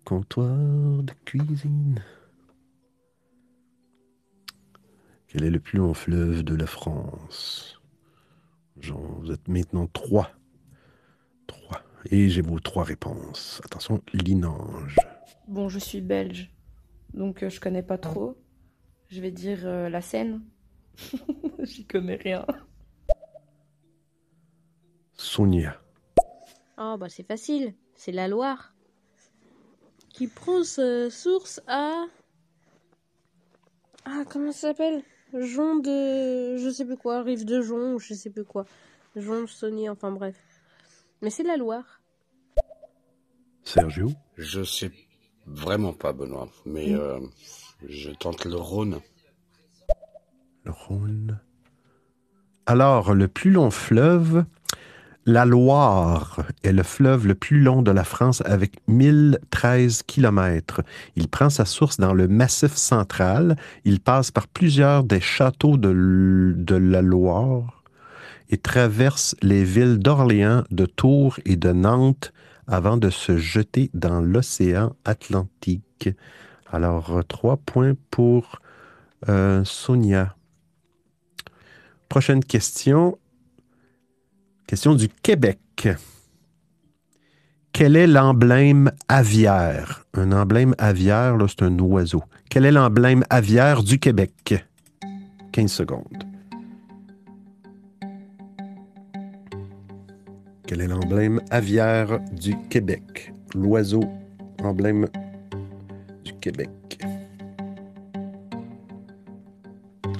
comptoir 0.04 0.58
de 1.04 1.14
cuisine. 1.26 2.02
Quel 5.28 5.44
est 5.44 5.50
le 5.50 5.60
plus 5.60 5.78
long 5.78 5.94
fleuve 5.94 6.44
de 6.44 6.56
la 6.56 6.68
France? 6.68 7.82
Genre, 8.80 9.20
vous 9.20 9.32
êtes 9.32 9.48
maintenant 9.48 9.88
trois. 9.88 10.32
Trois. 11.48 11.82
Et 12.10 12.30
j'ai 12.30 12.42
vos 12.42 12.60
trois 12.60 12.84
réponses. 12.84 13.62
Attention, 13.64 14.02
Linange. 14.14 14.98
Bon, 15.48 15.70
je 15.70 15.80
suis 15.80 16.02
belge, 16.02 16.52
donc 17.14 17.44
euh, 17.44 17.50
je 17.50 17.60
connais 17.60 17.84
pas 17.84 17.98
trop. 17.98 18.38
Je 19.10 19.22
vais 19.22 19.32
dire 19.32 19.60
euh, 19.66 19.90
la 19.90 20.02
Seine. 20.02 20.42
J'y 21.60 21.86
connais 21.86 22.16
rien. 22.16 22.46
Sonia. 25.14 25.80
Oh, 26.78 26.96
bah 27.00 27.10
c'est 27.10 27.28
facile, 27.28 27.76
c'est 27.96 28.12
la 28.12 28.28
Loire. 28.28 28.71
Qui 30.14 30.28
prend 30.28 30.64
sa 30.64 31.10
source 31.10 31.62
à. 31.68 32.06
Ah, 34.06 34.24
comment 34.30 34.52
ça 34.52 34.70
s'appelle? 34.70 35.04
Jon 35.34 35.78
de. 35.78 36.58
Je 36.58 36.70
sais 36.70 36.86
plus 36.86 36.98
quoi, 36.98 37.22
rive 37.22 37.46
de 37.46 37.62
Jon, 37.62 37.94
ou 37.94 38.00
je 38.00 38.14
sais 38.14 38.30
plus 38.30 38.44
quoi. 38.44 38.66
Jon, 39.16 39.48
Sony, 39.48 39.90
enfin 39.90 40.12
bref. 40.12 40.36
Mais 41.22 41.30
c'est 41.30 41.44
la 41.44 41.58
Loire. 41.58 42.02
Sergio? 43.64 44.12
Je 44.38 44.64
sais 44.64 44.92
vraiment 45.46 45.94
pas, 45.94 46.14
Benoît, 46.14 46.50
mais 46.66 46.94
euh, 46.94 47.20
je 47.88 48.12
tente 48.12 48.46
le 48.46 48.56
Rhône. 48.56 49.00
Le 50.64 50.72
Rhône. 50.72 51.40
Alors, 52.66 53.14
le 53.14 53.28
plus 53.28 53.52
long 53.52 53.72
fleuve, 53.72 54.46
la 55.26 55.46
Loire 55.46 56.44
est 56.64 56.72
le 56.72 56.84
fleuve 56.84 57.28
le 57.28 57.36
plus 57.36 57.62
long 57.62 57.82
de 57.82 57.92
la 57.92 58.04
France 58.04 58.42
avec 58.46 58.74
1013 58.88 60.04
km. 60.04 60.82
Il 61.16 61.28
prend 61.28 61.50
sa 61.50 61.66
source 61.66 61.98
dans 61.98 62.14
le 62.14 62.28
Massif 62.28 62.76
central. 62.76 63.56
Il 63.86 64.00
passe 64.00 64.32
par 64.32 64.48
plusieurs 64.48 65.04
des 65.04 65.22
châteaux 65.22 65.78
de, 65.78 66.76
la 66.76 67.02
Loire 67.02 67.84
et 68.50 68.58
traverse 68.58 69.36
les 69.42 69.64
villes 69.64 70.00
d'Orléans, 70.00 70.64
de 70.72 70.86
Tours 70.86 71.40
et 71.46 71.56
de 71.56 71.72
Nantes 71.72 72.34
avant 72.68 72.98
de 72.98 73.10
se 73.10 73.38
jeter 73.38 73.92
dans 73.94 74.22
l'océan 74.22 74.96
Atlantique. 75.06 76.10
Alors, 76.72 77.22
trois 77.28 77.58
points 77.58 77.94
pour 78.10 78.60
euh, 79.30 79.64
Sonia. 79.66 80.36
Prochaine 82.10 82.44
question. 82.44 83.18
Question 84.72 84.96
du 84.96 85.10
Québec. 85.10 85.90
Quel 87.74 87.98
est 87.98 88.08
l'emblème 88.08 88.90
aviaire? 89.10 90.06
Un 90.14 90.32
emblème 90.32 90.74
aviaire, 90.78 91.36
là, 91.36 91.46
c'est 91.50 91.64
un 91.64 91.78
oiseau. 91.80 92.24
Quel 92.50 92.64
est 92.64 92.72
l'emblème 92.72 93.26
aviaire 93.30 93.84
du 93.84 94.00
Québec? 94.00 94.66
15 95.52 95.70
secondes. 95.70 96.24
Quel 100.66 100.80
est 100.80 100.88
l'emblème 100.88 101.42
aviaire 101.50 102.22
du 102.32 102.56
Québec? 102.70 103.34
L'oiseau, 103.54 104.06
emblème 104.64 105.10
du 106.24 106.32
Québec. 106.40 106.70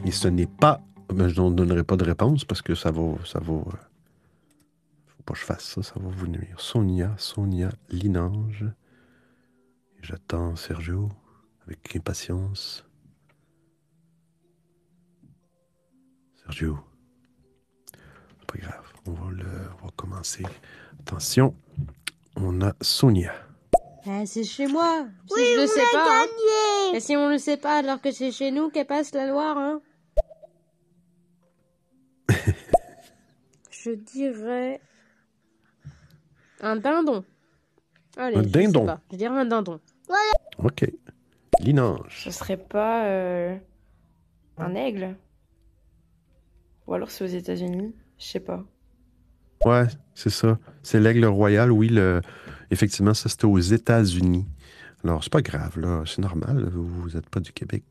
Et 0.04 0.12
ce 0.12 0.28
n'est 0.28 0.46
pas. 0.60 0.82
ben, 1.08 1.30
je 1.30 1.40
ne 1.42 1.52
donnerai 1.52 1.86
pas 1.86 1.96
de 1.96 2.04
réponse 2.04 2.44
parce 2.44 2.62
que 2.62 2.76
ça 2.76 2.92
va. 2.92 3.14
Ça 3.24 3.40
va 3.40 3.64
faut 5.22 5.26
pas 5.26 5.34
que 5.34 5.40
je 5.40 5.46
fasse 5.46 5.64
ça, 5.66 5.84
ça 5.84 5.94
va 6.00 6.10
vous 6.10 6.28
nuire. 6.28 6.60
Sonia, 6.60 7.14
Sonia, 7.18 7.70
Linange. 7.90 8.66
J'attends 10.02 10.56
Sergio 10.56 11.10
avec 11.68 11.96
impatience. 11.96 12.84
Sergio. 16.44 16.80
C'est 18.40 18.48
pas 18.48 18.58
grave. 18.58 18.94
On 19.06 19.12
va, 19.12 19.32
le, 19.32 19.46
on 19.82 19.86
va 19.86 19.92
commencer. 19.96 20.44
Attention. 21.02 21.56
On 22.36 22.62
a 22.62 22.74
Sonia. 22.82 23.32
Ah, 24.08 24.26
c'est 24.26 24.44
chez 24.44 24.66
moi. 24.66 25.06
Si 25.28 25.34
Oui, 25.36 25.42
je 25.54 25.58
le 25.58 25.64
on 25.64 25.68
sais 25.68 25.82
a 25.82 25.92
pas. 25.92 26.24
hein. 26.24 26.26
gagné. 26.26 26.98
Et 26.98 27.00
si 27.00 27.16
on 27.16 27.30
le 27.30 27.38
sait 27.38 27.58
pas 27.58 27.78
alors 27.78 28.02
que 28.02 28.12
c'est 28.12 28.32
chez 28.32 28.50
nous 28.52 28.70
qu'elle 28.72 28.88
passe 28.88 29.14
la 29.14 29.28
Loire, 29.28 29.58
hein 29.58 29.82
Je 33.70 33.92
dirais 33.92 34.82
un 36.62 36.76
dindon. 36.78 37.24
Allez, 38.18 38.38
Un 38.38 38.44
je 38.44 38.48
sais 38.48 38.52
dindon. 38.52 38.86
pas. 38.86 39.02
Je 39.12 39.18
dirais 39.18 39.38
un 39.38 39.46
dindon. 39.46 39.80
OK. 40.60 40.86
Linange. 41.60 42.22
Ce 42.24 42.32
serait 42.32 42.58
pas 42.58 43.06
euh, 43.06 43.58
un 44.58 44.76
aigle? 44.76 45.16
Ou 46.88 46.94
alors 46.94 47.12
c'est 47.12 47.24
aux 47.24 47.28
États-Unis? 47.28 47.94
Je 48.18 48.26
sais 48.26 48.40
pas. 48.40 48.64
Ouais, 49.66 49.86
c'est 50.16 50.30
ça. 50.32 50.58
C'est 50.84 51.00
l'aigle 51.00 51.26
royal, 51.26 51.72
oui. 51.72 51.90
Le... 51.90 52.22
Effectivement, 52.72 53.14
ça, 53.14 53.30
c'était 53.30 53.46
aux 53.46 53.60
États-Unis. 53.60 54.48
Alors, 55.04 55.24
c'est 55.24 55.32
pas 55.32 55.42
grave, 55.42 55.80
là. 55.80 56.04
C'est 56.06 56.20
normal. 56.22 56.70
Vous 56.74 57.10
n'êtes 57.12 57.30
pas 57.30 57.40
du 57.40 57.52
Québec. 57.52 57.84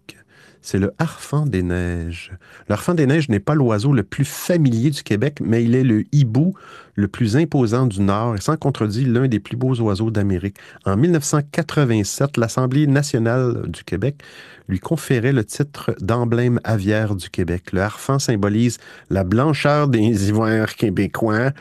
C'est 0.62 0.78
le 0.78 0.92
harfang 0.98 1.46
des 1.46 1.62
neiges. 1.62 2.32
Le 2.68 2.94
des 2.94 3.06
neiges 3.06 3.28
n'est 3.28 3.40
pas 3.40 3.54
l'oiseau 3.54 3.92
le 3.92 4.02
plus 4.02 4.26
familier 4.26 4.90
du 4.90 5.02
Québec, 5.02 5.38
mais 5.42 5.64
il 5.64 5.74
est 5.74 5.84
le 5.84 6.04
hibou 6.12 6.54
le 6.96 7.08
plus 7.08 7.36
imposant 7.36 7.86
du 7.86 8.00
Nord 8.02 8.36
et 8.36 8.40
sans 8.40 8.56
contredit 8.56 9.06
l'un 9.06 9.26
des 9.26 9.40
plus 9.40 9.56
beaux 9.56 9.74
oiseaux 9.80 10.10
d'Amérique. 10.10 10.56
En 10.84 10.96
1987, 10.96 12.36
l'Assemblée 12.36 12.86
nationale 12.86 13.62
du 13.68 13.84
Québec 13.84 14.22
lui 14.68 14.80
conférait 14.80 15.32
le 15.32 15.44
titre 15.44 15.94
d'emblème 16.00 16.60
aviaire 16.62 17.14
du 17.14 17.30
Québec. 17.30 17.72
Le 17.72 17.80
harfang 17.80 18.18
symbolise 18.18 18.78
la 19.08 19.24
blancheur 19.24 19.88
des 19.88 20.00
hivers 20.28 20.76
québécois, 20.76 21.52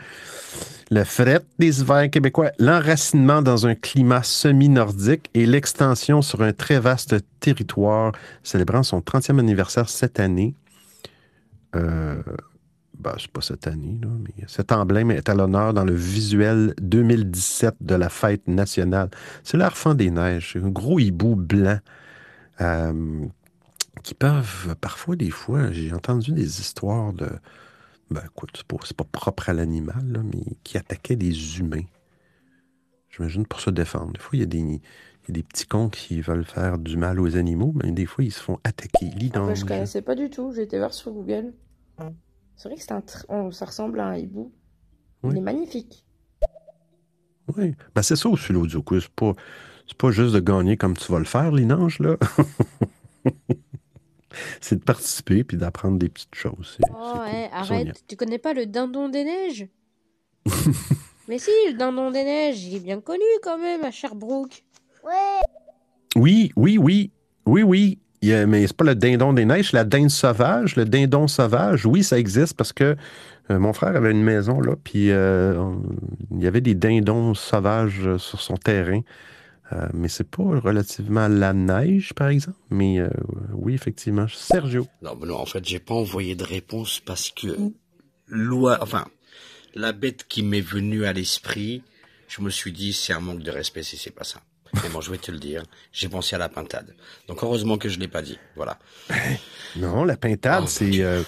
le 0.90 1.04
fret 1.04 1.40
des 1.58 1.80
hivers 1.80 2.10
québécois, 2.10 2.50
l'enracinement 2.58 3.42
dans 3.42 3.66
un 3.66 3.76
climat 3.76 4.24
semi-nordique 4.24 5.30
et 5.34 5.46
l'extension 5.46 6.20
sur 6.20 6.42
un 6.42 6.52
très 6.52 6.80
vaste 6.80 7.16
territoire, 7.38 8.12
célébrant 8.42 8.82
son 8.82 8.98
30e 8.98 9.38
anniversaire 9.38 9.88
cette 9.88 10.18
année. 10.18 10.54
Euh, 11.76 12.20
ben, 12.98 13.14
c'est 13.18 13.30
pas 13.30 13.40
cette 13.40 13.68
année, 13.68 13.98
là, 14.02 14.08
mais 14.20 14.44
cet 14.48 14.72
emblème 14.72 15.12
est 15.12 15.28
à 15.28 15.34
l'honneur 15.34 15.72
dans 15.72 15.84
le 15.84 15.94
visuel 15.94 16.74
2017 16.82 17.76
de 17.80 17.94
la 17.94 18.08
fête 18.08 18.46
nationale. 18.48 19.10
C'est 19.44 19.56
l'Arfan 19.56 19.94
des 19.94 20.10
Neiges, 20.10 20.58
un 20.62 20.68
gros 20.68 20.98
hibou 20.98 21.36
blanc 21.36 21.78
euh, 22.60 23.24
qui 24.02 24.14
peuvent, 24.14 24.74
parfois, 24.80 25.14
des 25.14 25.30
fois, 25.30 25.70
j'ai 25.70 25.92
entendu 25.92 26.32
des 26.32 26.60
histoires 26.60 27.12
de. 27.12 27.28
Ben, 28.10 28.22
écoute, 28.24 28.50
c'est 28.84 28.96
pas, 28.96 29.04
propre 29.04 29.50
à 29.50 29.52
l'animal, 29.52 30.22
mais 30.24 30.56
qui 30.64 30.76
attaquaient 30.76 31.16
des 31.16 31.58
humains. 31.58 31.84
J'imagine 33.10 33.46
pour 33.46 33.60
se 33.60 33.70
défendre. 33.70 34.12
Des 34.12 34.20
fois, 34.20 34.30
il 34.36 34.40
y 34.40 34.42
a 34.42 34.46
des, 34.46 34.58
il 34.58 34.72
y 35.28 35.30
a 35.30 35.32
des 35.32 35.42
petits 35.42 35.66
cons 35.66 35.88
qui 35.88 36.20
veulent 36.20 36.44
faire 36.44 36.78
du 36.78 36.96
mal 36.96 37.20
aux 37.20 37.36
animaux, 37.36 37.72
mais 37.76 37.92
des 37.92 38.06
fois, 38.06 38.24
ils 38.24 38.32
se 38.32 38.40
font 38.40 38.58
attaquer. 38.64 39.10
Après, 39.34 39.48
le 39.48 39.54
je 39.54 39.64
connaissais 39.64 40.02
pas 40.02 40.14
du 40.14 40.28
tout. 40.30 40.52
J'ai 40.54 40.62
été 40.62 40.78
voir 40.78 40.92
sur 40.92 41.12
Google. 41.12 41.52
C'est 42.56 42.68
vrai 42.68 42.76
que 42.76 42.82
c'est 42.82 42.92
un 42.92 43.00
tr- 43.00 43.24
on- 43.28 43.50
ça 43.50 43.64
ressemble 43.64 44.00
à 44.00 44.06
un 44.08 44.16
hibou. 44.16 44.52
Oui. 45.22 45.30
Il 45.34 45.38
est 45.38 45.42
magnifique. 45.42 46.04
Oui. 47.56 47.74
Ben, 47.94 48.02
c'est 48.02 48.16
ça 48.16 48.28
aussi 48.28 48.52
l'audio. 48.52 48.84
C'est 48.90 49.08
pas, 49.08 49.34
c'est 49.86 49.96
pas 49.96 50.10
juste 50.10 50.34
de 50.34 50.40
gagner 50.40 50.76
comme 50.76 50.96
tu 50.96 51.10
vas 51.10 51.18
le 51.18 51.24
faire, 51.24 51.52
Linange, 51.52 52.00
là. 52.00 52.16
c'est 54.60 54.76
de 54.76 54.84
participer 54.84 55.44
puis 55.44 55.56
d'apprendre 55.56 55.98
des 55.98 56.08
petites 56.08 56.34
choses. 56.34 56.78
Oh 56.90 57.12
ouais, 57.20 57.48
arrête. 57.52 58.02
Tu 58.08 58.16
connais 58.16 58.38
pas 58.38 58.52
le 58.54 58.66
dindon 58.66 59.08
des 59.08 59.24
neiges? 59.24 59.66
Mais 61.28 61.38
si, 61.38 61.50
le 61.68 61.74
dindon 61.74 62.10
des 62.10 62.24
neiges, 62.24 62.64
il 62.64 62.76
est 62.76 62.80
bien 62.80 63.00
connu 63.00 63.22
quand 63.42 63.58
même 63.58 63.84
à 63.84 63.90
Sherbrooke. 63.90 64.64
Oui, 66.16 66.50
oui, 66.56 66.78
oui. 66.78 67.10
Oui, 67.46 67.62
oui. 67.62 67.98
Il 68.22 68.34
a- 68.34 68.46
mais 68.46 68.66
c'est 68.66 68.76
pas 68.76 68.84
le 68.84 68.94
dindon 68.94 69.32
des 69.32 69.44
neiges, 69.46 69.70
c'est 69.70 69.76
la 69.76 69.84
dinde 69.84 70.10
sauvage. 70.10 70.76
Le 70.76 70.84
dindon 70.84 71.26
sauvage, 71.26 71.86
oui, 71.86 72.02
ça 72.04 72.18
existe 72.18 72.54
parce 72.54 72.72
que 72.72 72.94
euh, 73.50 73.58
mon 73.58 73.72
frère 73.72 73.96
avait 73.96 74.10
une 74.10 74.22
maison, 74.22 74.60
là, 74.60 74.74
puis 74.82 75.10
euh, 75.10 75.56
on- 75.58 75.82
il 76.32 76.42
y 76.42 76.46
avait 76.46 76.60
des 76.60 76.74
dindons 76.74 77.32
sauvages 77.34 78.00
euh, 78.04 78.18
sur 78.18 78.40
son 78.40 78.56
terrain. 78.56 79.00
Euh, 79.72 79.88
mais 79.94 80.08
c'est 80.08 80.28
pas 80.28 80.42
relativement 80.42 81.28
la 81.28 81.52
neige, 81.52 82.12
par 82.14 82.28
exemple. 82.28 82.58
Mais 82.70 82.98
euh, 82.98 83.08
oui, 83.52 83.74
effectivement. 83.74 84.26
Sergio. 84.28 84.86
Non, 85.02 85.16
mais 85.20 85.26
non, 85.28 85.36
en 85.36 85.46
fait, 85.46 85.64
j'ai 85.64 85.78
pas 85.78 85.94
envoyé 85.94 86.34
de 86.34 86.44
réponse 86.44 87.00
parce 87.04 87.30
que 87.30 87.56
loi, 88.26 88.78
enfin, 88.80 89.06
la 89.74 89.92
bête 89.92 90.24
qui 90.28 90.42
m'est 90.42 90.60
venue 90.60 91.04
à 91.04 91.12
l'esprit, 91.12 91.82
je 92.28 92.40
me 92.42 92.50
suis 92.50 92.72
dit, 92.72 92.92
c'est 92.92 93.12
un 93.12 93.20
manque 93.20 93.42
de 93.42 93.50
respect 93.50 93.82
si 93.84 93.96
c'est 93.96 94.10
pas 94.10 94.24
ça. 94.24 94.40
Mais 94.82 94.88
bon, 94.92 95.00
je 95.00 95.10
vais 95.10 95.18
te 95.18 95.30
le 95.32 95.38
dire, 95.38 95.62
j'ai 95.92 96.08
pensé 96.08 96.36
à 96.36 96.38
la 96.38 96.48
pintade. 96.48 96.94
Donc 97.28 97.42
heureusement 97.42 97.76
que 97.76 97.88
je 97.88 97.98
l'ai 97.98 98.08
pas 98.08 98.22
dit. 98.22 98.38
Voilà. 98.56 98.78
Non, 99.76 100.02
la 100.04 100.16
pintade, 100.16 100.66
c'est. 100.66 101.00
euh, 101.00 101.22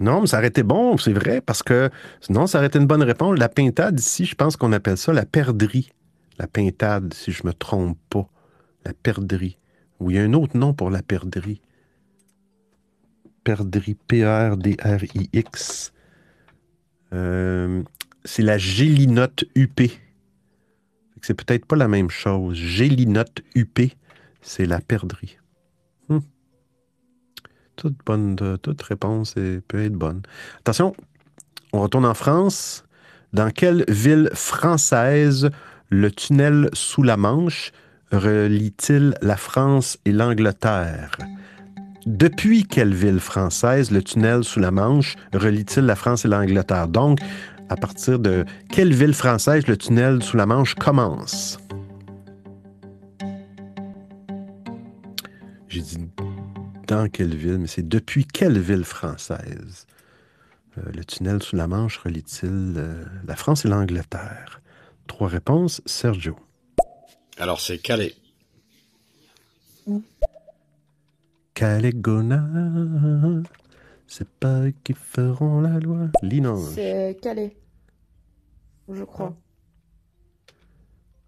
Non, 0.00 0.20
mais 0.20 0.26
ça 0.26 0.38
aurait 0.38 0.48
été 0.48 0.64
bon, 0.64 0.96
c'est 0.96 1.12
vrai, 1.12 1.40
parce 1.40 1.62
que 1.62 1.88
non, 2.28 2.48
ça 2.48 2.58
aurait 2.58 2.66
été 2.66 2.78
une 2.80 2.86
bonne 2.88 3.04
réponse. 3.04 3.38
La 3.38 3.48
pintade, 3.48 4.00
ici, 4.00 4.24
je 4.24 4.34
pense 4.34 4.56
qu'on 4.56 4.72
appelle 4.72 4.96
ça 4.96 5.12
la 5.12 5.24
perdrix. 5.26 5.90
La 6.40 6.46
pintade, 6.46 7.12
si 7.12 7.32
je 7.32 7.46
me 7.46 7.52
trompe 7.52 7.98
pas. 8.08 8.26
La 8.86 8.94
perdrix. 8.94 9.58
Ou 9.98 10.10
il 10.10 10.16
y 10.16 10.18
a 10.18 10.22
un 10.22 10.32
autre 10.32 10.56
nom 10.56 10.72
pour 10.72 10.88
la 10.88 11.02
perdrix. 11.02 11.60
Perdrix, 13.44 13.94
P-R-D-R-I-X. 14.08 15.92
Euh, 17.12 17.82
c'est 18.24 18.42
la 18.42 18.56
gélinote 18.56 19.44
que 19.54 19.84
C'est 21.20 21.34
peut-être 21.34 21.66
pas 21.66 21.76
la 21.76 21.88
même 21.88 22.08
chose. 22.08 22.56
Gélinote 22.56 23.42
huppée, 23.54 23.92
c'est 24.40 24.64
la 24.64 24.80
perdrix. 24.80 25.36
Hmm. 26.08 26.20
Toute 27.76 27.98
bonne, 28.06 28.34
réponse 28.80 29.34
peut 29.68 29.84
être 29.84 29.92
bonne. 29.92 30.22
Attention, 30.60 30.94
on 31.74 31.82
retourne 31.82 32.06
en 32.06 32.14
France. 32.14 32.86
Dans 33.34 33.50
quelle 33.50 33.84
ville 33.88 34.30
française 34.32 35.50
le 35.90 36.10
tunnel 36.10 36.70
sous 36.72 37.02
la 37.02 37.16
Manche 37.16 37.72
relie-t-il 38.12 39.14
la 39.22 39.36
France 39.36 39.98
et 40.04 40.12
l'Angleterre? 40.12 41.10
Depuis 42.06 42.64
quelle 42.64 42.94
ville 42.94 43.20
française 43.20 43.90
le 43.90 44.02
tunnel 44.02 44.44
sous 44.44 44.60
la 44.60 44.70
Manche 44.70 45.16
relie-t-il 45.34 45.84
la 45.84 45.96
France 45.96 46.24
et 46.24 46.28
l'Angleterre? 46.28 46.88
Donc, 46.88 47.18
à 47.68 47.76
partir 47.76 48.18
de 48.18 48.44
quelle 48.70 48.94
ville 48.94 49.14
française 49.14 49.66
le 49.66 49.76
tunnel 49.76 50.22
sous 50.22 50.36
la 50.36 50.46
Manche 50.46 50.74
commence? 50.74 51.58
J'ai 55.68 55.82
dit 55.82 56.08
dans 56.88 57.08
quelle 57.08 57.36
ville, 57.36 57.58
mais 57.58 57.68
c'est 57.68 57.88
depuis 57.88 58.24
quelle 58.24 58.58
ville 58.58 58.84
française 58.84 59.86
Euh, 60.78 60.82
le 60.94 61.04
tunnel 61.04 61.42
sous 61.42 61.56
la 61.56 61.66
Manche 61.66 61.98
relie-t-il 61.98 62.74
euh, 62.76 63.04
la 63.26 63.34
France 63.34 63.64
et 63.64 63.68
l'Angleterre? 63.68 64.59
Trois 65.10 65.26
réponses. 65.26 65.82
Sergio. 65.86 66.36
Alors, 67.36 67.60
c'est 67.60 67.78
Calais. 67.78 68.14
Calégona, 71.52 72.46
c'est 74.06 74.28
pas 74.28 74.66
eux 74.66 74.74
qui 74.84 74.94
feront 74.94 75.60
la 75.60 75.80
loi. 75.80 76.06
Linange. 76.22 76.74
C'est 76.76 77.18
Calais. 77.20 77.56
Je 78.88 79.02
crois. 79.02 79.36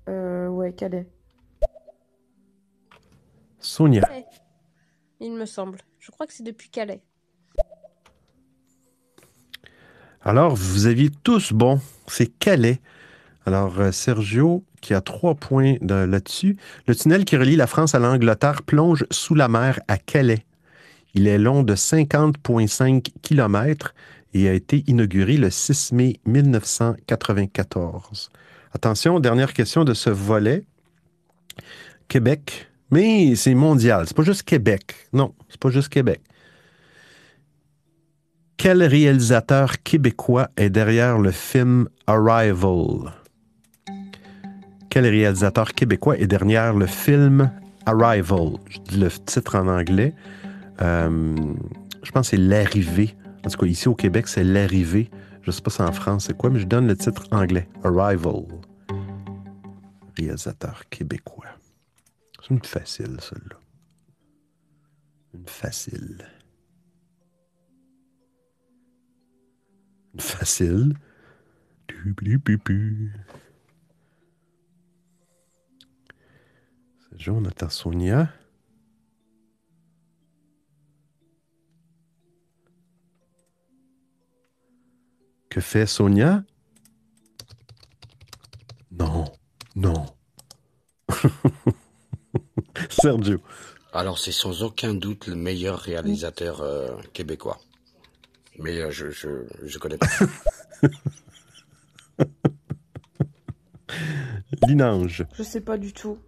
Euh, 0.09 0.47
ouais, 0.47 0.73
Calais. 0.73 1.09
Sonia. 3.59 4.09
Il 5.19 5.33
me 5.33 5.45
semble. 5.45 5.79
Je 5.99 6.13
crois 6.13 6.29
que 6.29 6.33
c'est 6.33 6.45
depuis 6.45 6.71
Calais. 6.71 7.03
Alors, 10.21 10.55
vous 10.55 10.87
aviez 10.87 11.11
tous 11.25 11.53
bon. 11.53 11.81
C'est 12.07 12.29
Calais. 12.39 12.81
Alors, 13.47 13.79
euh, 13.81 13.91
Sergio, 13.93 14.65
qui 14.81 14.95
a 14.95 15.01
trois 15.01 15.35
points 15.35 15.75
de- 15.81 15.95
là-dessus. 15.95 16.57
Le 16.87 16.95
tunnel 16.95 17.25
qui 17.25 17.37
relie 17.37 17.57
la 17.57 17.67
France 17.67 17.95
à 17.95 17.99
l'Angleterre 17.99 18.63
plonge 18.63 19.05
sous 19.11 19.35
la 19.35 19.49
mer 19.49 19.81
à 19.89 19.99
Calais. 19.99 20.45
Il 21.15 21.27
est 21.27 21.39
long 21.39 21.63
de 21.63 21.75
50,5 21.75 23.11
km 23.23 23.95
et 24.35 24.49
a 24.49 24.53
été 24.55 24.83
inauguré 24.87 25.37
le 25.37 25.51
6 25.51 25.93
mai 25.93 26.19
1994. 26.25 28.31
Attention, 28.73 29.21
dernière 29.21 29.53
question 29.53 29.85
de 29.85 29.93
ce 29.93 30.09
volet. 30.11 30.65
Québec, 32.09 32.69
mais 32.91 33.35
c'est 33.37 33.55
mondial. 33.55 34.07
C'est 34.07 34.17
pas 34.17 34.23
juste 34.23 34.45
Québec. 34.45 34.95
Non, 35.13 35.35
c'est 35.49 35.61
pas 35.61 35.71
juste 35.71 35.91
Québec. 35.91 36.21
Quel 38.57 38.83
réalisateur 38.83 39.83
québécois 39.83 40.49
est 40.57 40.71
derrière 40.71 41.19
le 41.19 41.33
film 41.33 41.89
Arrival? 42.07 43.13
Quel 44.93 45.07
réalisateur 45.07 45.73
québécois 45.73 46.19
est 46.19 46.27
derrière 46.27 46.75
le 46.75 46.85
film 46.85 47.51
Arrival? 47.87 48.59
Je 48.69 48.79
dis 48.81 49.01
le 49.01 49.11
titre 49.11 49.55
en 49.55 49.67
anglais. 49.67 50.15
Euh, 50.83 51.35
je 52.03 52.11
pense 52.13 52.29
que 52.29 52.37
c'est 52.37 52.43
L'arrivée. 52.43 53.17
En 53.43 53.49
tout 53.49 53.57
cas, 53.57 53.67
ici 53.67 53.89
au 53.89 53.95
Québec, 53.95 54.29
c'est 54.29 54.45
L'arrivée. 54.45 55.11
Je 55.41 55.47
ne 55.47 55.53
sais 55.53 55.63
pas 55.63 55.71
si 55.71 55.81
en 55.81 55.93
France 55.93 56.27
c'est 56.27 56.37
quoi, 56.37 56.51
mais 56.51 56.61
je 56.61 56.67
donne 56.67 56.87
le 56.87 56.95
titre 56.95 57.27
anglais. 57.31 57.71
Arrival. 57.83 58.45
Réalisateur 60.19 60.83
québécois. 60.91 61.47
C'est 62.43 62.51
une 62.51 62.63
facile, 62.63 63.17
celle-là. 63.19 63.57
Une 65.33 65.47
facile. 65.47 66.23
Une 70.13 70.21
facile. 70.21 70.93
Du-bi-du-bi-bu. 77.23 77.29
C'est 77.29 77.31
Jonathan 77.31 77.69
Sonia. 77.69 78.29
Que 85.49 85.61
fait 85.61 85.87
Sonia? 85.87 86.43
Non, 88.91 89.25
non. 89.77 90.07
Sergio. 92.91 93.41
Alors, 93.93 94.19
c'est 94.19 94.33
sans 94.33 94.63
aucun 94.63 94.95
doute 94.95 95.27
le 95.27 95.37
meilleur 95.37 95.79
réalisateur 95.79 96.63
euh, 96.63 96.97
québécois. 97.13 97.59
Mais 98.59 98.79
euh, 98.81 98.91
je, 98.91 99.11
je, 99.11 99.47
je 99.63 99.79
connais 99.79 99.99
pas. 99.99 100.09
Linange. 104.67 105.27
Je 105.35 105.43
sais 105.43 105.61
pas 105.61 105.77
du 105.77 105.93
tout. 105.93 106.19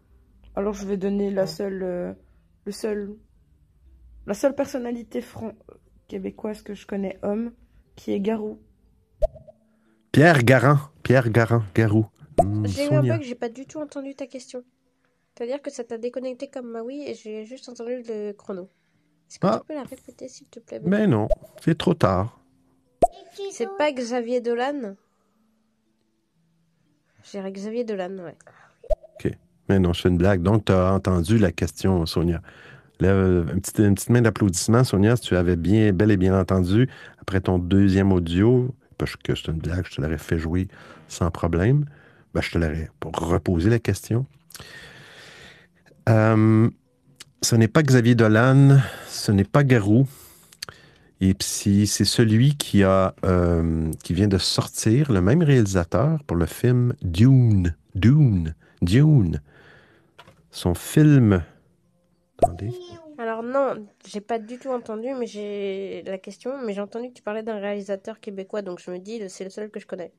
Alors 0.56 0.74
je 0.74 0.86
vais 0.86 0.96
donner 0.96 1.30
la 1.30 1.46
seule, 1.46 1.82
euh, 1.82 2.12
le 2.64 2.72
seul, 2.72 3.16
la 4.26 4.34
seule 4.34 4.54
personnalité 4.54 5.20
fran- 5.20 5.52
québécoise 6.08 6.62
que 6.62 6.74
je 6.74 6.86
connais 6.86 7.18
homme, 7.22 7.52
qui 7.96 8.12
est 8.12 8.20
Garou. 8.20 8.58
Pierre 10.12 10.42
Garand. 10.44 10.78
Pierre 11.02 11.30
Garand. 11.30 11.62
Garou. 11.74 12.06
Hmm, 12.42 12.66
J'ai 12.66 12.86
eu 12.86 12.94
un 12.94 13.02
bug, 13.02 13.22
j'ai 13.22 13.34
pas 13.34 13.48
du 13.48 13.66
tout 13.66 13.80
entendu 13.80 14.14
ta 14.14 14.26
question. 14.26 14.62
C'est-à-dire 15.36 15.60
que 15.60 15.70
ça 15.70 15.82
t'a 15.82 15.98
déconnecté 15.98 16.48
comme 16.48 16.70
ma 16.70 16.82
Wii 16.82 17.08
et 17.10 17.14
j'ai 17.14 17.44
juste 17.44 17.68
entendu 17.68 18.02
le 18.08 18.32
chrono. 18.32 18.68
Est-ce 19.28 19.38
que 19.40 19.46
Ah. 19.48 19.58
tu 19.60 19.66
peux 19.66 19.74
la 19.74 19.82
répéter 19.82 20.28
s'il 20.28 20.48
te 20.48 20.60
plaît 20.60 20.78
Ben 20.78 21.10
non, 21.10 21.26
c'est 21.64 21.76
trop 21.76 21.94
tard. 21.94 22.40
C'est 23.50 23.68
pas 23.76 23.90
Xavier 23.90 24.40
Dolan? 24.40 24.94
J'ai 27.24 27.40
Xavier 27.50 27.84
Dolan, 27.84 28.18
ouais. 28.18 28.36
OK. 29.24 29.32
Mais 29.68 29.78
non, 29.78 29.92
je 29.92 30.08
une 30.08 30.18
blague. 30.18 30.42
Donc, 30.42 30.66
tu 30.66 30.72
as 30.72 30.92
entendu 30.92 31.38
la 31.38 31.52
question, 31.52 32.04
Sonia. 32.06 32.40
Petite, 32.98 33.78
une 33.80 33.94
petite 33.94 34.10
main 34.10 34.22
d'applaudissement, 34.22 34.84
Sonia, 34.84 35.16
si 35.16 35.22
tu 35.22 35.36
avais 35.36 35.56
bien, 35.56 35.92
bel 35.92 36.10
et 36.10 36.16
bien 36.16 36.38
entendu 36.38 36.88
après 37.20 37.40
ton 37.40 37.58
deuxième 37.58 38.12
audio, 38.12 38.74
parce 38.98 39.16
que 39.16 39.34
c'est 39.34 39.48
une 39.48 39.58
blague, 39.58 39.84
je 39.88 39.96
te 39.96 40.00
l'aurais 40.00 40.18
fait 40.18 40.38
jouer 40.38 40.68
sans 41.08 41.30
problème. 41.30 41.86
Ben, 42.34 42.40
je 42.40 42.50
te 42.50 42.58
l'aurais 42.58 42.90
reposé 43.04 43.70
la 43.70 43.78
question. 43.78 44.26
Euh, 46.08 46.68
ce 47.42 47.56
n'est 47.56 47.68
pas 47.68 47.82
Xavier 47.82 48.14
Dolan, 48.14 48.78
ce 49.08 49.32
n'est 49.32 49.44
pas 49.44 49.64
Garou. 49.64 50.06
Et 51.20 51.32
puis 51.32 51.86
c'est 51.86 52.04
celui 52.04 52.56
qui 52.56 52.82
a 52.82 53.14
euh, 53.24 53.90
qui 54.02 54.12
vient 54.12 54.28
de 54.28 54.36
sortir, 54.36 55.12
le 55.12 55.20
même 55.20 55.42
réalisateur 55.42 56.22
pour 56.24 56.36
le 56.36 56.46
film 56.46 56.92
Dune. 57.02 57.74
Dune. 57.94 58.54
Dune. 58.82 59.40
Son 60.54 60.74
film. 60.74 61.42
Attendez. 62.38 62.70
Alors 63.18 63.42
non, 63.42 63.86
j'ai 64.06 64.20
pas 64.20 64.38
du 64.38 64.56
tout 64.56 64.68
entendu 64.68 65.08
mais 65.18 65.26
j'ai 65.26 66.04
la 66.06 66.18
question, 66.18 66.52
mais 66.64 66.72
j'ai 66.72 66.80
entendu 66.80 67.08
que 67.08 67.14
tu 67.14 67.22
parlais 67.22 67.42
d'un 67.42 67.58
réalisateur 67.58 68.20
québécois, 68.20 68.62
donc 68.62 68.80
je 68.80 68.88
me 68.92 68.98
dis 68.98 69.20
c'est 69.28 69.42
le 69.42 69.50
seul 69.50 69.68
que 69.68 69.80
je 69.80 69.86
connais. 69.86 70.12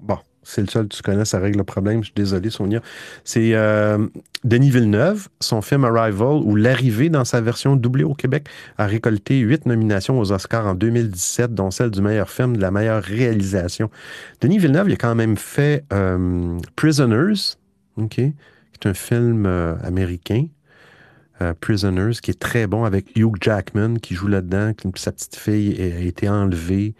Bon, 0.00 0.18
c'est 0.42 0.62
le 0.62 0.66
seul 0.66 0.88
que 0.88 0.96
tu 0.96 1.02
connais, 1.02 1.24
ça 1.24 1.38
règle 1.38 1.58
le 1.58 1.64
problème. 1.64 2.00
Je 2.00 2.06
suis 2.06 2.14
désolé, 2.14 2.50
Sonia. 2.50 2.80
C'est 3.22 3.54
euh, 3.54 4.06
Denis 4.42 4.70
Villeneuve, 4.70 5.28
son 5.38 5.62
film 5.62 5.84
Arrival, 5.84 6.42
où 6.44 6.56
l'arrivée 6.56 7.08
dans 7.08 7.24
sa 7.24 7.40
version 7.40 7.76
doublée 7.76 8.04
au 8.04 8.14
Québec 8.14 8.48
a 8.78 8.86
récolté 8.86 9.38
huit 9.38 9.64
nominations 9.66 10.18
aux 10.18 10.32
Oscars 10.32 10.66
en 10.66 10.74
2017, 10.74 11.54
dont 11.54 11.70
celle 11.70 11.92
du 11.92 12.02
meilleur 12.02 12.30
film, 12.30 12.56
de 12.56 12.62
la 12.62 12.72
meilleure 12.72 13.02
réalisation. 13.02 13.90
Denis 14.40 14.58
Villeneuve, 14.58 14.88
il 14.88 14.94
a 14.94 14.96
quand 14.96 15.14
même 15.14 15.36
fait 15.36 15.84
euh, 15.92 16.58
Prisoners, 16.74 17.56
OK, 17.96 18.20
qui 18.78 18.88
est 18.88 18.90
un 18.90 18.94
film 18.94 19.46
euh, 19.46 19.76
américain. 19.82 20.46
euh, 21.40 21.54
Prisoners, 21.60 22.14
qui 22.22 22.32
est 22.32 22.40
très 22.40 22.66
bon 22.66 22.84
avec 22.84 23.16
Hugh 23.16 23.36
Jackman 23.40 23.96
qui 23.96 24.14
joue 24.14 24.26
là-dedans, 24.26 24.72
sa 24.96 25.12
petite 25.12 25.36
fille 25.36 25.80
a 25.80 26.00
été 26.00 26.28
enlevée, 26.28 26.94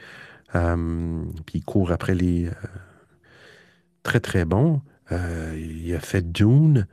euh, 0.54 1.22
puis 1.44 1.58
il 1.58 1.64
court 1.64 1.90
après 1.90 2.14
les, 2.14 2.48
très, 4.02 4.20
très 4.20 4.44
bon. 4.44 4.80
Il 5.10 5.94
a 5.94 6.00
fait 6.00 6.32
Dune. 6.32 6.86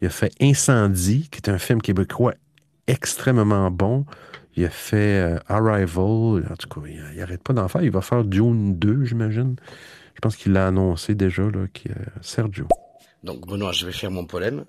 Il 0.00 0.06
a 0.06 0.10
fait 0.10 0.32
Incendie, 0.40 1.28
qui 1.30 1.38
est 1.38 1.48
un 1.48 1.58
film 1.58 1.80
québécois 1.80 2.34
extrêmement 2.86 3.70
bon. 3.70 4.04
Il 4.56 4.64
a 4.64 4.70
fait 4.70 5.38
Arrival. 5.48 6.44
En 6.50 6.56
tout 6.58 6.68
cas, 6.68 6.86
il 6.86 7.18
n'arrête 7.18 7.42
pas 7.42 7.52
d'en 7.52 7.68
faire. 7.68 7.82
Il 7.82 7.90
va 7.90 8.02
faire 8.02 8.24
Dune 8.24 8.76
2, 8.78 9.04
j'imagine. 9.04 9.56
Je 10.14 10.20
pense 10.20 10.36
qu'il 10.36 10.52
l'a 10.52 10.66
annoncé 10.68 11.14
déjà, 11.14 11.44
là, 11.44 11.66
qui, 11.72 11.88
Sergio. 12.20 12.68
Donc, 13.22 13.46
Benoît, 13.46 13.72
je 13.72 13.86
vais 13.86 13.92
faire 13.92 14.10
mon 14.10 14.26
polème. 14.26 14.64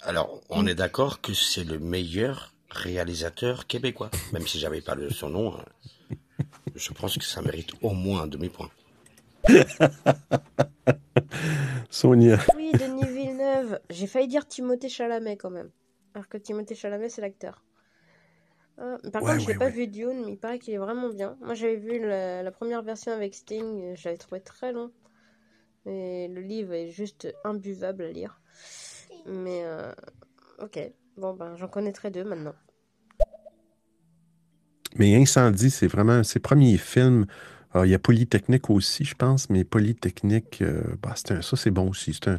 Alors, 0.00 0.40
on 0.48 0.66
est 0.66 0.74
d'accord 0.74 1.20
que 1.20 1.34
c'est 1.34 1.64
le 1.64 1.78
meilleur 1.78 2.54
réalisateur 2.70 3.66
québécois. 3.66 4.10
Même 4.32 4.46
si 4.46 4.58
j'avais 4.58 4.80
pas 4.80 4.94
le, 4.94 5.10
son 5.10 5.28
nom, 5.30 5.54
hein, 5.56 5.64
je 6.74 6.92
pense 6.92 7.18
que 7.18 7.24
ça 7.24 7.42
mérite 7.42 7.72
au 7.82 7.90
moins 7.90 8.22
un 8.22 8.26
demi-point. 8.26 8.70
Sonia. 11.90 12.38
Oui, 12.56 12.72
Denis 12.72 13.06
Villeneuve. 13.06 13.80
J'ai 13.90 14.06
failli 14.06 14.28
dire 14.28 14.46
Timothée 14.46 14.88
Chalamet 14.88 15.36
quand 15.36 15.50
même. 15.50 15.70
Alors 16.14 16.28
que 16.28 16.38
Timothée 16.38 16.74
Chalamet, 16.74 17.08
c'est 17.08 17.20
l'acteur. 17.20 17.62
Ah, 18.78 18.96
par 19.12 19.22
Ouais, 19.22 19.32
contre, 19.32 19.40
je 19.42 19.46
n'ai 19.48 19.52
ouais, 19.52 19.58
pas 19.58 19.64
ouais. 19.66 19.70
vu 19.72 19.86
Dune, 19.88 20.24
mais 20.24 20.32
il 20.32 20.38
paraît 20.38 20.58
qu'il 20.58 20.72
est 20.74 20.78
vraiment 20.78 21.08
bien. 21.10 21.36
Moi, 21.40 21.54
j'avais 21.54 21.76
vu 21.76 22.00
la, 22.00 22.42
la 22.42 22.50
première 22.50 22.82
version 22.82 23.12
avec 23.12 23.34
Sting, 23.34 23.94
je 23.94 24.04
l'avais 24.04 24.16
trouvé 24.18 24.40
très 24.40 24.72
long. 24.72 24.90
Le 25.86 26.40
livre 26.40 26.72
est 26.74 26.90
juste 26.90 27.28
imbuvable 27.44 28.04
à 28.04 28.12
lire. 28.12 28.40
Mais, 29.26 29.64
euh, 29.64 29.92
ok. 30.60 30.78
Bon, 31.16 31.34
ben, 31.34 31.56
j'en 31.56 31.68
connaîtrai 31.68 32.10
deux 32.10 32.24
maintenant. 32.24 32.54
Mais 34.96 35.14
Incendie, 35.16 35.70
c'est 35.70 35.86
vraiment 35.86 36.22
ses 36.24 36.40
premiers 36.40 36.78
films. 36.78 37.26
Il 37.76 37.88
y 37.88 37.94
a 37.94 38.00
Polytechnique 38.00 38.68
aussi, 38.70 39.04
je 39.04 39.14
pense, 39.14 39.48
mais 39.48 39.62
Polytechnique, 39.62 40.60
euh, 40.62 40.82
bah, 41.02 41.14
un- 41.30 41.42
ça 41.42 41.56
c'est 41.56 41.70
bon 41.70 41.88
aussi. 41.88 42.12
C'est 42.14 42.28
un, 42.28 42.38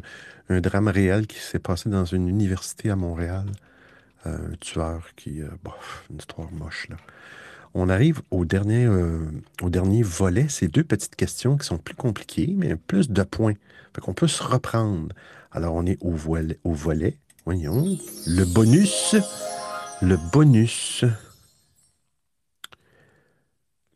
un 0.50 0.60
drame 0.60 0.88
réel 0.88 1.26
qui 1.26 1.38
s'est 1.38 1.58
passé 1.58 1.88
dans 1.88 2.04
une 2.04 2.28
université 2.28 2.90
à 2.90 2.96
Montréal. 2.96 3.46
Euh, 4.26 4.52
un 4.52 4.56
tueur 4.60 5.08
qui. 5.16 5.42
euh, 5.42 5.48
bof, 5.64 6.06
une 6.10 6.18
histoire 6.18 6.52
moche, 6.52 6.88
là. 6.90 6.96
On 7.74 7.88
arrive 7.88 8.20
au 8.30 8.44
dernier, 8.44 8.84
euh, 8.84 9.26
volet. 10.02 10.48
Ces 10.48 10.68
deux 10.68 10.84
petites 10.84 11.16
questions 11.16 11.56
qui 11.56 11.66
sont 11.66 11.78
plus 11.78 11.94
compliquées, 11.94 12.54
mais 12.56 12.76
plus 12.76 13.10
de 13.10 13.22
points. 13.22 13.54
Fait 13.94 14.00
qu'on 14.00 14.14
peut 14.14 14.28
se 14.28 14.42
reprendre. 14.42 15.14
Alors, 15.50 15.74
on 15.74 15.86
est 15.86 15.98
au 16.02 16.12
volet. 16.12 16.58
Au 16.64 16.72
volet. 16.72 17.18
Voyons. 17.44 17.98
Le 18.26 18.44
bonus. 18.44 19.16
Le 20.02 20.16
bonus. 20.32 21.04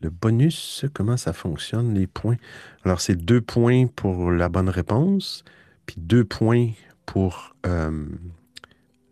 Le 0.03 0.11
bonus, 0.11 0.85
comment 0.93 1.17
ça 1.17 1.33
fonctionne, 1.33 1.95
les 1.95 2.07
points? 2.07 2.37
Alors, 2.85 3.01
c'est 3.01 3.17
deux 3.17 3.41
points 3.41 3.87
pour 3.87 4.31
la 4.31 4.49
bonne 4.51 4.69
réponse, 4.69 5.43
puis 5.87 5.97
deux 5.99 6.25
points 6.25 6.71
pour 7.07 7.57
euh, 7.65 8.07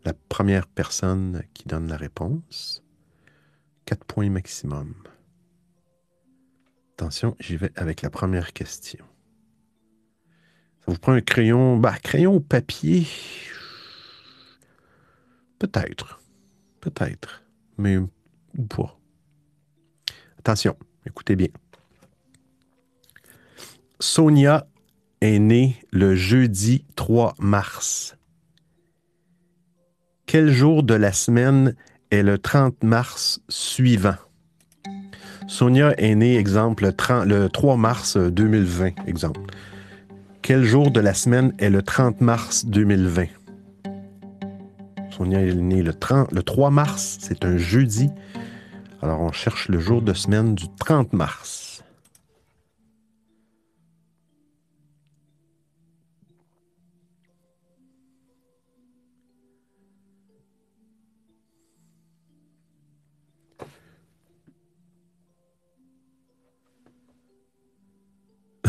la 0.04 0.12
première 0.28 0.66
personne 0.66 1.42
qui 1.54 1.66
donne 1.66 1.88
la 1.88 1.96
réponse. 1.96 2.83
Quatre 3.84 4.04
points 4.04 4.30
maximum. 4.30 4.94
Attention, 6.96 7.36
j'y 7.40 7.56
vais 7.56 7.72
avec 7.76 8.02
la 8.02 8.10
première 8.10 8.52
question. 8.52 9.04
Ça 10.80 10.92
vous 10.92 10.98
prend 10.98 11.12
un 11.12 11.20
crayon, 11.20 11.76
bah, 11.76 11.98
crayon 11.98 12.36
ou 12.36 12.40
papier? 12.40 13.06
Peut-être. 15.58 16.20
Peut-être. 16.80 17.42
Mais 17.78 17.96
ou 17.96 18.10
pas. 18.68 18.98
Attention, 20.38 20.76
écoutez 21.06 21.36
bien. 21.36 21.48
Sonia 23.98 24.66
est 25.20 25.38
née 25.38 25.76
le 25.90 26.14
jeudi 26.14 26.84
3 26.96 27.34
mars. 27.38 28.16
Quel 30.26 30.50
jour 30.50 30.82
de 30.82 30.94
la 30.94 31.12
semaine 31.12 31.74
est 32.14 32.22
le 32.22 32.38
30 32.38 32.82
mars 32.84 33.40
suivant? 33.48 34.14
Sonia 35.48 35.94
est 35.98 36.14
née, 36.14 36.36
exemple, 36.36 36.84
le, 36.84 36.92
30 36.92 37.26
le 37.26 37.48
3 37.48 37.76
mars 37.76 38.16
2020, 38.16 39.06
exemple. 39.06 39.40
Quel 40.40 40.64
jour 40.64 40.90
de 40.90 41.00
la 41.00 41.12
semaine 41.12 41.52
est 41.58 41.70
le 41.70 41.82
30 41.82 42.20
mars 42.20 42.66
2020? 42.66 43.26
Sonia 45.10 45.40
est 45.40 45.54
née 45.54 45.82
le, 45.82 45.92
30 45.92 46.32
le 46.32 46.42
3 46.42 46.70
mars, 46.70 47.18
c'est 47.20 47.44
un 47.44 47.56
jeudi. 47.56 48.10
Alors, 49.02 49.20
on 49.20 49.32
cherche 49.32 49.68
le 49.68 49.80
jour 49.80 50.00
de 50.00 50.14
semaine 50.14 50.54
du 50.54 50.66
30 50.78 51.12
mars. 51.12 51.63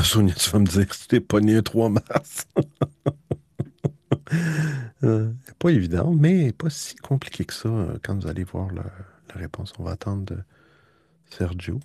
Sonia, 0.06 0.34
tu 0.38 0.50
vas 0.52 0.60
me 0.60 0.66
dire 0.66 0.88
que 0.88 0.96
tu 0.96 1.08
t'es 1.08 1.20
pas 1.20 1.40
né 1.40 1.56
le 1.56 1.64
3 1.64 1.90
mars. 1.90 2.48
euh, 5.04 5.32
pas 5.60 5.70
évident, 5.70 6.14
mais 6.14 6.54
pas 6.54 6.70
si 6.70 6.96
compliqué 6.96 7.44
que 7.44 7.54
ça 7.54 7.70
euh, 7.70 7.98
quand 8.04 8.22
vous 8.22 8.28
allez 8.28 8.44
voir 8.44 8.72
la, 8.72 8.84
la 8.84 9.36
réponse. 9.36 9.74
On 9.80 9.84
va 9.84 9.92
attendre 9.92 10.24
de 10.24 10.38
Sergio. 11.30 11.80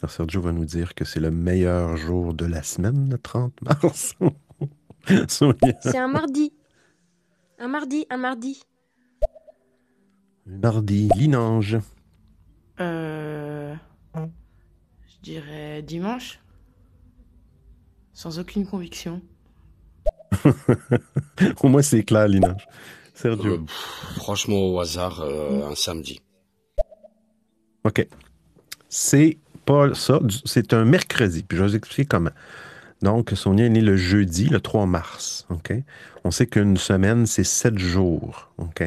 Alors, 0.00 0.10
Sergio 0.10 0.40
va 0.40 0.52
nous 0.52 0.64
dire 0.64 0.94
que 0.94 1.04
c'est 1.04 1.20
le 1.20 1.30
meilleur 1.30 1.96
jour 1.96 2.32
de 2.32 2.46
la 2.46 2.62
semaine, 2.62 3.10
le 3.10 3.18
30 3.18 3.60
mars. 3.62 4.14
Sonia. 5.28 5.78
C'est 5.80 5.98
un 5.98 6.08
mardi. 6.08 6.52
Un 7.58 7.68
mardi, 7.68 8.06
un 8.08 8.16
mardi. 8.16 8.62
Mardi, 10.46 11.08
Linange. 11.16 11.78
Euh... 12.80 13.74
Je 14.14 15.18
dirais 15.22 15.82
dimanche. 15.82 16.40
Sans 18.14 18.38
aucune 18.38 18.64
conviction. 18.66 19.20
Au 21.62 21.68
moins, 21.68 21.82
c'est 21.82 22.04
clair, 22.04 22.28
Linange. 22.28 22.66
Sergio. 23.12 23.54
Euh, 23.54 23.58
pff, 23.58 24.16
franchement, 24.16 24.56
au 24.56 24.80
hasard, 24.80 25.20
euh, 25.20 25.68
un 25.68 25.74
samedi. 25.74 26.20
OK. 27.84 28.06
C'est 28.88 29.38
pas 29.66 29.94
ça. 29.94 30.20
C'est 30.44 30.72
un 30.72 30.84
mercredi. 30.84 31.42
Puis 31.42 31.56
je 31.56 31.62
vais 31.62 31.68
vous 31.68 31.76
expliquer 31.76 32.06
comment. 32.06 32.30
Donc, 33.02 33.32
Sonia 33.34 33.66
est 33.66 33.70
née 33.70 33.80
le 33.80 33.96
jeudi, 33.96 34.46
le 34.46 34.60
3 34.60 34.86
mars. 34.86 35.46
OK? 35.50 35.72
On 36.24 36.30
sait 36.30 36.46
qu'une 36.46 36.76
semaine, 36.76 37.26
c'est 37.26 37.44
sept 37.44 37.78
jours. 37.78 38.50
OK? 38.58 38.82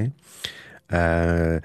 Euh, 0.93 1.59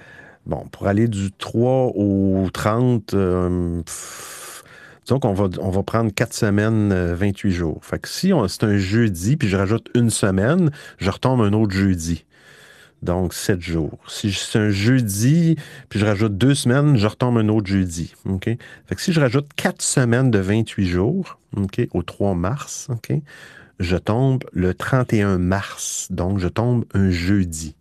bon, 0.47 0.67
pour 0.71 0.87
aller 0.87 1.09
du 1.09 1.33
3 1.33 1.93
au 1.95 2.49
30, 2.53 3.15
euh, 3.15 3.83
pff, 3.83 4.42
qu'on 5.09 5.33
va, 5.33 5.49
on 5.61 5.71
va 5.71 5.83
prendre 5.83 6.13
quatre 6.13 6.35
semaines, 6.35 6.93
euh, 6.93 7.15
28 7.15 7.51
jours. 7.51 7.85
Fait 7.85 7.99
que 7.99 8.09
si 8.09 8.33
c'est 8.49 8.65
un 8.65 8.77
jeudi, 8.77 9.37
puis 9.37 9.49
je 9.49 9.57
rajoute 9.57 9.89
une 9.95 10.11
semaine, 10.11 10.71
je 10.99 11.11
retombe 11.11 11.41
un 11.41 11.53
autre 11.53 11.73
jeudi. 11.73 12.25
Donc, 13.03 13.35
sept 13.35 13.61
jours. 13.61 13.99
Si 14.07 14.33
c'est 14.33 14.61
un 14.61 14.71
jeudi, 14.71 15.57
puis 15.89 15.99
je 15.99 16.07
rajoute 16.07 16.39
deux 16.39 16.55
semaines, 16.55 16.97
je 16.97 17.07
retombe 17.07 17.37
un 17.37 17.49
autre 17.49 17.67
jeudi. 17.67 18.15
OK? 18.27 18.45
Fait 18.45 18.95
que 18.95 19.01
si 19.01 19.13
je 19.13 19.21
rajoute 19.21 19.49
quatre 19.57 19.83
semaines 19.83 20.31
de 20.31 20.39
28 20.39 20.87
jours, 20.87 21.39
OK, 21.57 21.81
au 21.93 22.03
3 22.05 22.35
mars, 22.35 22.87
OK, 22.91 23.13
je 23.81 23.97
tombe 23.97 24.45
le 24.53 24.73
31 24.73 25.39
mars. 25.39 26.07
Donc, 26.11 26.39
je 26.39 26.47
tombe 26.47 26.85
un 26.95 27.11
jeudi. 27.11 27.75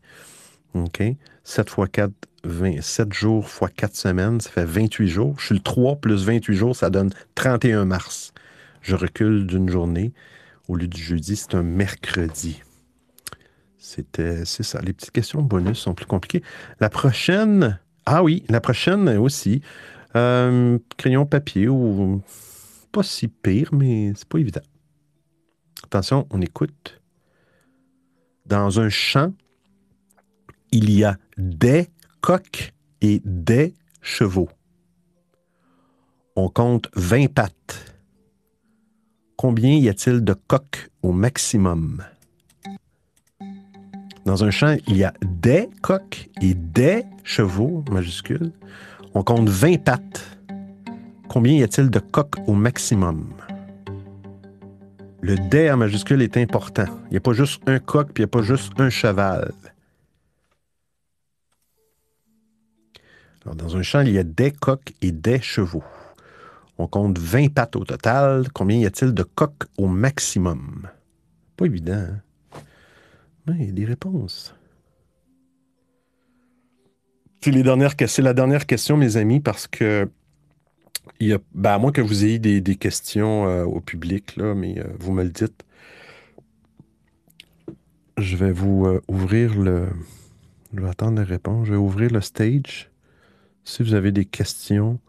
OK? 0.73 1.03
7 1.43 1.69
fois 1.69 1.87
4, 1.87 2.11
20, 2.43 2.81
7 2.81 3.13
jours 3.13 3.47
fois 3.47 3.69
4 3.69 3.95
semaines, 3.95 4.41
ça 4.41 4.49
fait 4.49 4.65
28 4.65 5.07
jours. 5.07 5.35
Je 5.39 5.47
suis 5.47 5.55
le 5.55 5.61
3 5.61 5.97
plus 5.97 6.25
28 6.25 6.55
jours, 6.55 6.75
ça 6.75 6.89
donne 6.89 7.11
31 7.35 7.85
mars. 7.85 8.33
Je 8.81 8.95
recule 8.95 9.45
d'une 9.45 9.69
journée. 9.69 10.11
Au 10.67 10.75
lieu 10.75 10.87
du 10.87 11.01
jeudi, 11.01 11.35
c'est 11.35 11.55
un 11.55 11.63
mercredi. 11.63 12.61
C'était, 13.77 14.45
c'est 14.45 14.63
ça. 14.63 14.79
Les 14.81 14.93
petites 14.93 15.11
questions 15.11 15.41
bonus 15.41 15.79
sont 15.79 15.93
plus 15.93 16.05
compliquées. 16.05 16.43
La 16.79 16.89
prochaine, 16.89 17.79
ah 18.05 18.23
oui, 18.23 18.43
la 18.49 18.61
prochaine 18.61 19.09
aussi. 19.09 19.61
Euh, 20.15 20.77
crayon 20.97 21.25
papier 21.25 21.67
ou 21.67 22.21
pas 22.91 23.03
si 23.03 23.27
pire, 23.27 23.69
mais 23.73 24.13
c'est 24.15 24.27
pas 24.27 24.39
évident. 24.39 24.61
Attention, 25.83 26.27
on 26.29 26.41
écoute. 26.41 27.01
Dans 28.45 28.79
un 28.79 28.89
champ, 28.89 29.33
il 30.71 30.91
y 30.91 31.03
a 31.03 31.17
des 31.37 31.89
coqs 32.21 32.73
et 33.01 33.21
des 33.25 33.73
chevaux. 34.01 34.49
On 36.35 36.49
compte 36.49 36.89
20 36.95 37.33
pattes. 37.33 37.95
Combien 39.37 39.75
y 39.75 39.89
a-t-il 39.89 40.23
de 40.23 40.33
coqs 40.33 40.89
au 41.01 41.11
maximum? 41.11 42.03
Dans 44.25 44.43
un 44.43 44.51
champ, 44.51 44.77
il 44.87 44.97
y 44.97 45.03
a 45.03 45.13
des 45.23 45.67
coqs 45.81 46.29
et 46.41 46.53
des 46.53 47.03
chevaux, 47.23 47.83
majuscules. 47.91 48.51
On 49.15 49.23
compte 49.23 49.49
20 49.49 49.83
pattes. 49.83 50.37
Combien 51.27 51.53
y 51.53 51.63
a-t-il 51.63 51.89
de 51.89 51.99
coqs 51.99 52.35
au 52.47 52.53
maximum? 52.53 53.33
Le 55.21 55.35
des 55.49 55.71
en 55.71 55.77
majuscule 55.77 56.21
est 56.21 56.37
important. 56.37 56.85
Il 57.05 57.11
n'y 57.11 57.17
a 57.17 57.21
pas 57.21 57.33
juste 57.33 57.61
un 57.67 57.79
coq, 57.79 58.11
puis 58.13 58.23
il 58.23 58.25
n'y 58.25 58.29
a 58.29 58.39
pas 58.39 58.41
juste 58.41 58.79
un 58.79 58.89
cheval. 58.89 59.51
Alors, 63.43 63.55
dans 63.55 63.77
un 63.77 63.81
champ, 63.81 64.01
il 64.01 64.11
y 64.11 64.19
a 64.19 64.23
des 64.23 64.51
coqs 64.51 64.93
et 65.01 65.11
des 65.11 65.41
chevaux. 65.41 65.83
On 66.77 66.87
compte 66.87 67.17
20 67.17 67.53
pattes 67.53 67.75
au 67.75 67.83
total. 67.83 68.49
Combien 68.53 68.77
y 68.77 68.85
a-t-il 68.85 69.13
de 69.13 69.23
coqs 69.23 69.63
au 69.77 69.87
maximum? 69.87 70.87
Pas 71.57 71.65
évident, 71.65 71.93
hein? 71.93 72.21
Il 73.47 73.65
y 73.65 73.69
a 73.69 73.71
des 73.71 73.85
réponses. 73.85 74.55
C'est 77.43 78.21
la 78.21 78.33
dernière 78.33 78.67
question, 78.67 78.97
mes 78.97 79.17
amis, 79.17 79.39
parce 79.39 79.67
que 79.67 80.07
ben, 81.19 81.71
à 81.71 81.77
moins 81.79 81.91
que 81.91 82.01
vous 82.01 82.23
ayez 82.23 82.39
des, 82.39 82.75
questions 82.75 83.47
euh, 83.47 83.63
au 83.63 83.81
public, 83.81 84.37
mais 84.37 84.79
euh, 84.79 84.83
vous 84.99 85.11
me 85.11 85.23
le 85.23 85.29
dites. 85.29 85.65
Je 88.17 88.37
vais 88.37 88.51
vous 88.51 88.85
euh, 88.85 89.01
ouvrir 89.07 89.57
le. 89.59 89.87
Je 90.73 90.81
vais 90.81 90.89
attendre 90.89 91.19
les 91.19 91.25
réponses. 91.25 91.67
Je 91.67 91.71
vais 91.71 91.79
ouvrir 91.79 92.11
le 92.11 92.21
stage. 92.21 92.90
Si 93.63 93.83
vous 93.83 93.93
avez 93.93 94.11
des 94.11 94.25
questions, 94.25 94.99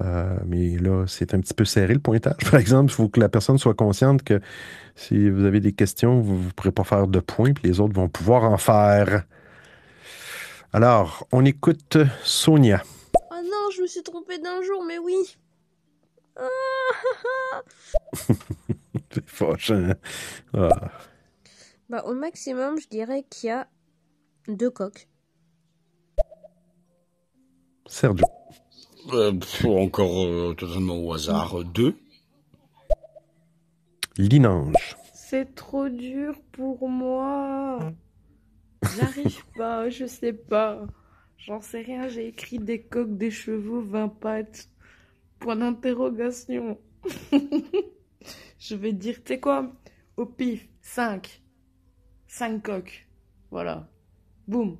euh, 0.00 0.38
mais 0.46 0.78
là, 0.78 1.04
c'est 1.06 1.34
un 1.34 1.40
petit 1.40 1.54
peu 1.54 1.64
serré 1.64 1.94
le 1.94 2.00
pointage. 2.00 2.38
Par 2.50 2.58
exemple, 2.58 2.90
il 2.90 2.94
faut 2.94 3.08
que 3.08 3.20
la 3.20 3.28
personne 3.28 3.58
soit 3.58 3.74
consciente 3.74 4.22
que 4.22 4.40
si 4.94 5.28
vous 5.30 5.44
avez 5.44 5.60
des 5.60 5.72
questions, 5.72 6.20
vous 6.20 6.38
ne 6.38 6.50
pourrez 6.50 6.72
pas 6.72 6.84
faire 6.84 7.06
de 7.06 7.20
points, 7.20 7.52
puis 7.52 7.68
les 7.68 7.80
autres 7.80 7.94
vont 7.94 8.08
pouvoir 8.08 8.44
en 8.44 8.56
faire. 8.56 9.24
Alors, 10.72 11.26
on 11.32 11.44
écoute 11.44 11.98
Sonia. 12.22 12.82
Oh 13.14 13.34
non, 13.42 13.70
je 13.74 13.82
me 13.82 13.86
suis 13.86 14.02
trompée 14.02 14.38
d'un 14.38 14.62
jour, 14.62 14.84
mais 14.86 14.98
oui. 14.98 15.36
Ah, 16.36 17.62
C'est 19.12 19.28
fâche, 19.28 19.72
hein? 19.72 19.94
Ah. 20.54 20.92
bah, 21.88 22.04
au 22.06 22.14
maximum, 22.14 22.78
je 22.80 22.88
dirais 22.88 23.24
qu'il 23.28 23.48
y 23.48 23.52
a 23.52 23.66
deux 24.48 24.70
coques. 24.70 25.09
Sergio. 27.90 28.24
Euh, 29.12 29.32
encore 29.64 30.24
euh, 30.24 30.54
totalement 30.54 30.96
au 30.96 31.12
hasard, 31.12 31.58
euh, 31.58 31.64
deux. 31.64 31.96
Linange. 34.16 34.96
C'est 35.12 35.56
trop 35.56 35.88
dur 35.88 36.36
pour 36.52 36.88
moi. 36.88 37.92
J'arrive 38.96 39.44
pas, 39.56 39.90
je 39.90 40.06
sais 40.06 40.32
pas. 40.32 40.86
J'en 41.36 41.60
sais 41.60 41.80
rien, 41.80 42.06
j'ai 42.06 42.28
écrit 42.28 42.60
des 42.60 42.80
coques, 42.80 43.16
des 43.16 43.32
chevaux, 43.32 43.82
20 43.82 44.08
pattes. 44.08 44.68
Point 45.40 45.56
d'interrogation. 45.56 46.78
je 48.58 48.74
vais 48.76 48.92
dire, 48.92 49.16
tu 49.24 49.34
sais 49.34 49.40
quoi? 49.40 49.72
Au 50.16 50.26
pif, 50.26 50.68
5. 50.80 51.42
5 52.28 52.62
coques. 52.62 53.08
Voilà. 53.50 53.88
Boum. 54.46 54.78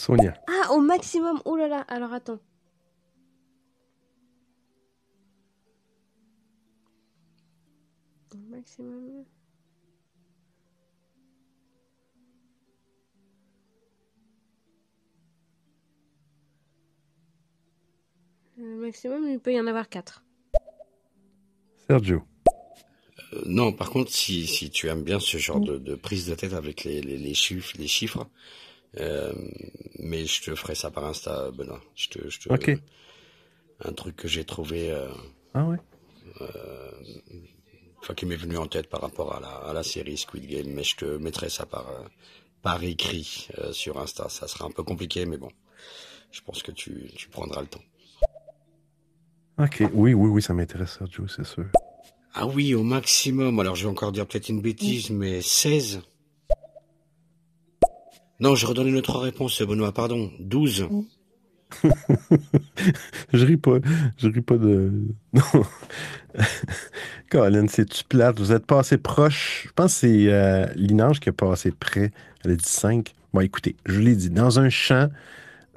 Sonia. 0.00 0.32
Ah, 0.48 0.72
au 0.72 0.80
maximum. 0.80 1.42
Oh 1.44 1.56
là 1.56 1.68
là, 1.68 1.80
alors 1.88 2.14
attends. 2.14 2.38
Au 8.34 8.38
maximum. 8.50 9.24
Le 18.56 18.76
maximum, 18.76 19.28
il 19.28 19.38
peut 19.38 19.52
y 19.52 19.60
en 19.60 19.66
avoir 19.66 19.88
4. 19.90 20.24
Sergio. 21.86 22.22
Euh, 23.32 23.42
non, 23.44 23.72
par 23.72 23.90
contre, 23.90 24.10
si, 24.10 24.46
si 24.46 24.70
tu 24.70 24.88
aimes 24.88 25.02
bien 25.02 25.20
ce 25.20 25.36
genre 25.36 25.60
de, 25.60 25.76
de 25.76 25.94
prise 25.94 26.26
de 26.26 26.34
tête 26.34 26.54
avec 26.54 26.84
les, 26.84 27.02
les, 27.02 27.18
les 27.18 27.34
chiffres, 27.34 27.74
les 27.78 27.88
chiffres, 27.88 28.28
euh, 28.98 29.32
mais 29.98 30.26
je 30.26 30.42
te 30.42 30.54
ferai 30.54 30.74
ça 30.74 30.90
par 30.90 31.04
Insta, 31.04 31.50
Benoît. 31.52 31.80
Je 31.94 32.08
te, 32.08 32.28
je 32.28 32.40
te, 32.40 32.52
Ok. 32.52 32.70
Un 33.84 33.92
truc 33.92 34.16
que 34.16 34.28
j'ai 34.28 34.44
trouvé, 34.44 34.90
euh, 34.90 35.08
Ah 35.54 35.64
ouais. 35.64 35.78
euh, 36.42 36.90
enfin 38.00 38.14
qui 38.14 38.26
m'est 38.26 38.36
venu 38.36 38.56
en 38.58 38.66
tête 38.66 38.88
par 38.88 39.00
rapport 39.00 39.34
à 39.34 39.40
la, 39.40 39.48
à 39.48 39.72
la 39.72 39.82
série 39.82 40.16
Squid 40.18 40.46
Game, 40.46 40.66
mais 40.68 40.84
je 40.84 40.96
te 40.96 41.04
mettrai 41.04 41.48
ça 41.48 41.64
par, 41.66 41.88
euh, 41.88 42.02
par 42.62 42.82
écrit 42.84 43.48
euh, 43.58 43.72
sur 43.72 43.98
Insta. 43.98 44.28
Ça 44.28 44.48
sera 44.48 44.66
un 44.66 44.70
peu 44.70 44.82
compliqué, 44.82 45.24
mais 45.24 45.38
bon, 45.38 45.50
je 46.30 46.40
pense 46.42 46.62
que 46.62 46.72
tu, 46.72 47.10
tu 47.16 47.28
prendras 47.28 47.60
le 47.62 47.68
temps. 47.68 47.82
Ok. 49.58 49.82
Oui, 49.92 50.14
oui, 50.14 50.28
oui, 50.28 50.42
ça 50.42 50.54
m'intéresse, 50.54 50.96
Sergio, 50.98 51.26
c'est 51.28 51.44
sûr. 51.46 51.66
Ah 52.32 52.46
oui, 52.46 52.74
au 52.74 52.82
maximum. 52.82 53.58
Alors 53.60 53.74
je 53.76 53.84
vais 53.84 53.90
encore 53.90 54.12
dire 54.12 54.26
peut-être 54.26 54.48
une 54.48 54.60
bêtise, 54.60 55.10
mais 55.10 55.40
16. 55.42 56.00
Non, 58.40 58.54
je 58.54 58.66
redonne 58.66 58.88
une 58.88 58.96
autre 58.96 59.18
réponse, 59.18 59.60
Benoît, 59.60 59.92
pardon. 59.92 60.30
12. 60.40 60.88
je 63.32 63.44
ris 63.44 63.58
pas. 63.58 63.78
Je 64.16 64.28
ris 64.28 64.40
pas 64.40 64.56
de. 64.56 64.92
Non. 65.32 65.42
Colin, 67.30 67.66
c'est-tu 67.68 68.04
plate? 68.04 68.38
Vous 68.38 68.52
êtes 68.52 68.64
pas 68.64 68.80
assez 68.80 68.98
proche. 68.98 69.64
Je 69.66 69.72
pense 69.74 69.94
que 69.94 70.00
c'est 70.00 70.32
euh, 70.32 70.66
Linange 70.74 71.20
qui 71.20 71.28
a 71.28 71.32
pas 71.32 71.52
assez 71.52 71.70
près. 71.70 72.12
Elle 72.44 72.52
a 72.52 72.56
dit 72.56 72.64
5. 72.64 73.12
Bon, 73.34 73.40
écoutez, 73.40 73.76
je 73.84 73.94
vous 73.94 74.00
l'ai 74.00 74.16
dit. 74.16 74.30
Dans 74.30 74.58
un 74.58 74.70
champ, 74.70 75.10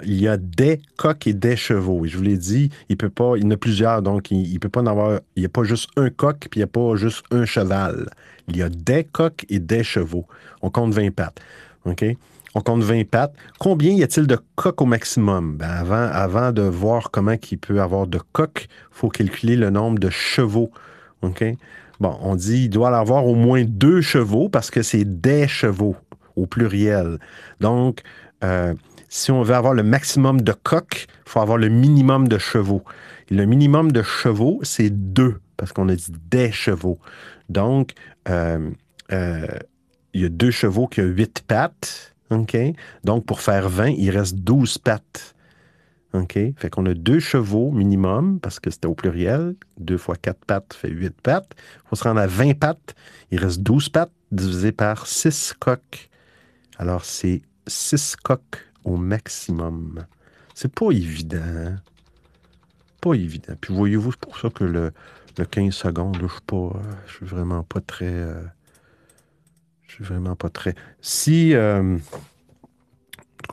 il 0.03 0.19
y 0.19 0.27
a 0.27 0.38
des 0.38 0.80
coqs 0.95 1.27
et 1.27 1.34
des 1.34 1.56
chevaux. 1.56 2.06
Et 2.06 2.07
je 2.07 2.18
vous 2.18 2.23
l'ai 2.23 2.38
dit, 2.38 2.69
il 2.88 2.98
peut 2.98 3.10
pas. 3.10 3.34
Il 3.35 3.44
y 3.44 3.45
en 3.45 3.52
a 3.52 3.57
plusieurs, 3.57 4.02
donc 4.02 4.31
il, 4.31 4.48
il 4.52 4.60
peut 4.60 4.69
pas 4.69 4.81
en 4.81 4.88
avoir. 4.88 5.19
Il 5.35 5.41
n'y 5.41 5.45
a 5.45 5.49
pas 5.49 5.64
juste 5.64 5.90
un 5.98 6.10
coq, 6.10 6.48
puis 6.49 6.60
il 6.60 6.60
n'y 6.60 6.64
a 6.64 6.68
pas 6.68 6.95
juste 6.95 7.23
un 7.31 7.45
cheval. 7.45 8.10
Il 8.48 8.56
y 8.56 8.61
a 8.61 8.69
des 8.69 9.03
coqs 9.03 9.45
et 9.49 9.60
des 9.60 9.84
chevaux. 9.84 10.27
On 10.61 10.69
compte 10.69 10.94
20 10.94 11.11
pattes. 11.11 11.41
OK? 11.85 12.06
On 12.55 12.61
compte 12.61 12.84
20 12.84 13.09
pattes. 13.09 13.34
Combien 13.59 13.91
y 13.93 14.03
a-t-il 14.03 14.27
de 14.27 14.38
coqs 14.55 14.81
au 14.81 14.85
maximum? 14.85 15.57
Ben, 15.57 15.69
avant, 15.69 16.07
avant 16.11 16.51
de 16.51 16.61
voir 16.61 17.09
comment 17.11 17.35
il 17.51 17.57
peut 17.57 17.81
avoir 17.81 18.07
de 18.07 18.19
coqs, 18.31 18.67
il 18.69 18.95
faut 18.95 19.09
calculer 19.09 19.55
le 19.55 19.69
nombre 19.69 19.99
de 19.99 20.09
chevaux. 20.09 20.71
OK? 21.21 21.43
Bon, 21.99 22.17
on 22.21 22.35
dit 22.35 22.65
il 22.65 22.69
doit 22.69 22.95
avoir 22.97 23.25
au 23.25 23.35
moins 23.35 23.63
deux 23.63 24.01
chevaux 24.01 24.49
parce 24.49 24.69
que 24.69 24.81
c'est 24.81 25.05
des 25.05 25.47
chevaux 25.47 25.95
au 26.35 26.45
pluriel. 26.45 27.17
Donc, 27.59 28.01
euh, 28.43 28.73
si 29.09 29.31
on 29.31 29.43
veut 29.43 29.55
avoir 29.55 29.73
le 29.73 29.84
maximum 29.84 30.41
de 30.41 30.53
coqs, 30.53 31.07
il 31.07 31.30
faut 31.30 31.39
avoir 31.39 31.57
le 31.57 31.69
minimum 31.69 32.27
de 32.27 32.38
chevaux. 32.38 32.84
Le 33.30 33.45
minimum 33.45 33.91
de 33.91 34.01
chevaux, 34.01 34.59
c'est 34.63 34.89
deux, 34.89 35.39
parce 35.55 35.71
qu'on 35.71 35.88
a 35.89 35.95
dit 35.95 36.11
des 36.30 36.51
chevaux. 36.51 36.99
Donc, 37.49 37.91
euh, 38.27 38.71
euh, 39.11 39.47
il 40.13 40.21
y 40.21 40.25
a 40.25 40.30
deux 40.30 40.51
chevaux 40.51 40.88
qui 40.88 41.01
ont 41.01 41.05
huit 41.05 41.43
pattes. 41.47 42.12
Donc, 43.03 43.26
pour 43.26 43.41
faire 43.41 43.69
20, 43.69 43.89
il 43.89 44.10
reste 44.11 44.35
12 44.35 44.77
pattes. 44.80 45.35
Fait 46.57 46.69
qu'on 46.69 46.85
a 46.85 46.93
deux 46.93 47.19
chevaux 47.19 47.72
minimum, 47.72 48.39
parce 48.39 48.60
que 48.60 48.69
c'était 48.69 48.85
au 48.88 48.93
pluriel. 48.93 49.55
Deux 49.80 49.97
fois 49.97 50.15
quatre 50.15 50.45
pattes 50.45 50.73
fait 50.76 50.89
huit 50.89 51.19
pattes. 51.22 51.53
Faut 51.85 51.95
se 51.95 52.03
rendre 52.03 52.19
à 52.22 52.27
20 52.27 52.53
pattes. 52.60 52.93
Il 53.31 53.39
reste 53.39 53.61
12 53.61 53.89
pattes 53.89 54.11
divisé 54.31 54.72
par 54.72 55.07
6 55.07 55.53
coqs. 55.60 56.10
Alors, 56.77 57.03
c'est 57.03 57.41
6 57.65 58.15
coqs 58.18 58.57
au 58.84 58.95
maximum. 58.97 60.05
C'est 60.53 60.72
pas 60.73 60.91
évident. 60.91 61.39
hein? 61.41 61.76
Pas 63.01 63.14
évident. 63.15 63.55
Puis 63.60 63.73
voyez-vous, 63.73 64.11
c'est 64.11 64.19
pour 64.22 64.38
ça 64.38 64.49
que 64.51 64.64
le, 64.65 64.91
le 65.39 65.45
15 65.45 65.73
secondes, 65.73 66.18
je 66.22 66.27
suis 66.27 66.41
euh, 66.51 66.69
suis 67.07 67.26
vraiment 67.26 67.64
pas 67.64 67.81
très. 67.81 68.05
euh, 68.05 68.43
je 69.99 70.03
suis 70.03 70.14
vraiment 70.14 70.36
pas 70.36 70.49
très. 70.49 70.74
Si. 71.02 71.53
euh, 71.53 71.98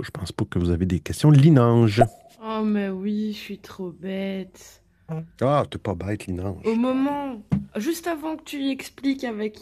je 0.03 0.11
pense 0.11 0.33
pas 0.33 0.45
que 0.47 0.59
vous 0.59 0.71
avez 0.71 0.87
des 0.87 1.01
questions. 1.01 1.31
Linange. 1.31 2.03
Oh, 2.43 2.63
mais 2.65 2.89
oui, 2.89 3.33
je 3.35 3.39
suis 3.39 3.59
trop 3.59 3.91
bête. 3.91 4.83
Ah, 5.43 5.65
t'es 5.71 5.79
pas 5.79 5.95
bête, 5.95 6.27
Linange. 6.27 6.65
Au 6.67 6.75
moment, 6.77 7.43
juste 7.77 8.07
avant 8.07 8.37
que 8.37 8.45
tu 8.45 8.69
expliques 8.71 9.25
avec 9.25 9.59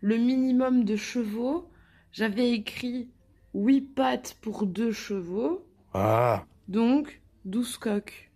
le 0.00 0.16
minimum 0.16 0.84
de 0.84 0.96
chevaux, 0.96 1.68
j'avais 2.12 2.52
écrit 2.52 3.10
8 3.54 3.80
pattes 3.94 4.36
pour 4.40 4.66
2 4.66 4.92
chevaux, 4.92 5.66
Ah! 5.92 6.44
donc 6.68 7.20
12 7.44 7.76
coques. 7.76 8.30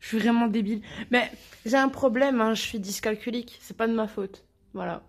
Je 0.00 0.08
suis 0.08 0.18
vraiment 0.18 0.46
débile. 0.48 0.82
Mais 1.10 1.30
j'ai 1.64 1.76
un 1.76 1.88
problème, 1.88 2.40
hein, 2.40 2.52
je 2.54 2.60
suis 2.62 2.78
dyscalculique, 2.80 3.58
c'est 3.62 3.76
pas 3.76 3.88
de 3.88 3.94
ma 3.94 4.08
faute. 4.08 4.44
Voilà. 4.74 5.02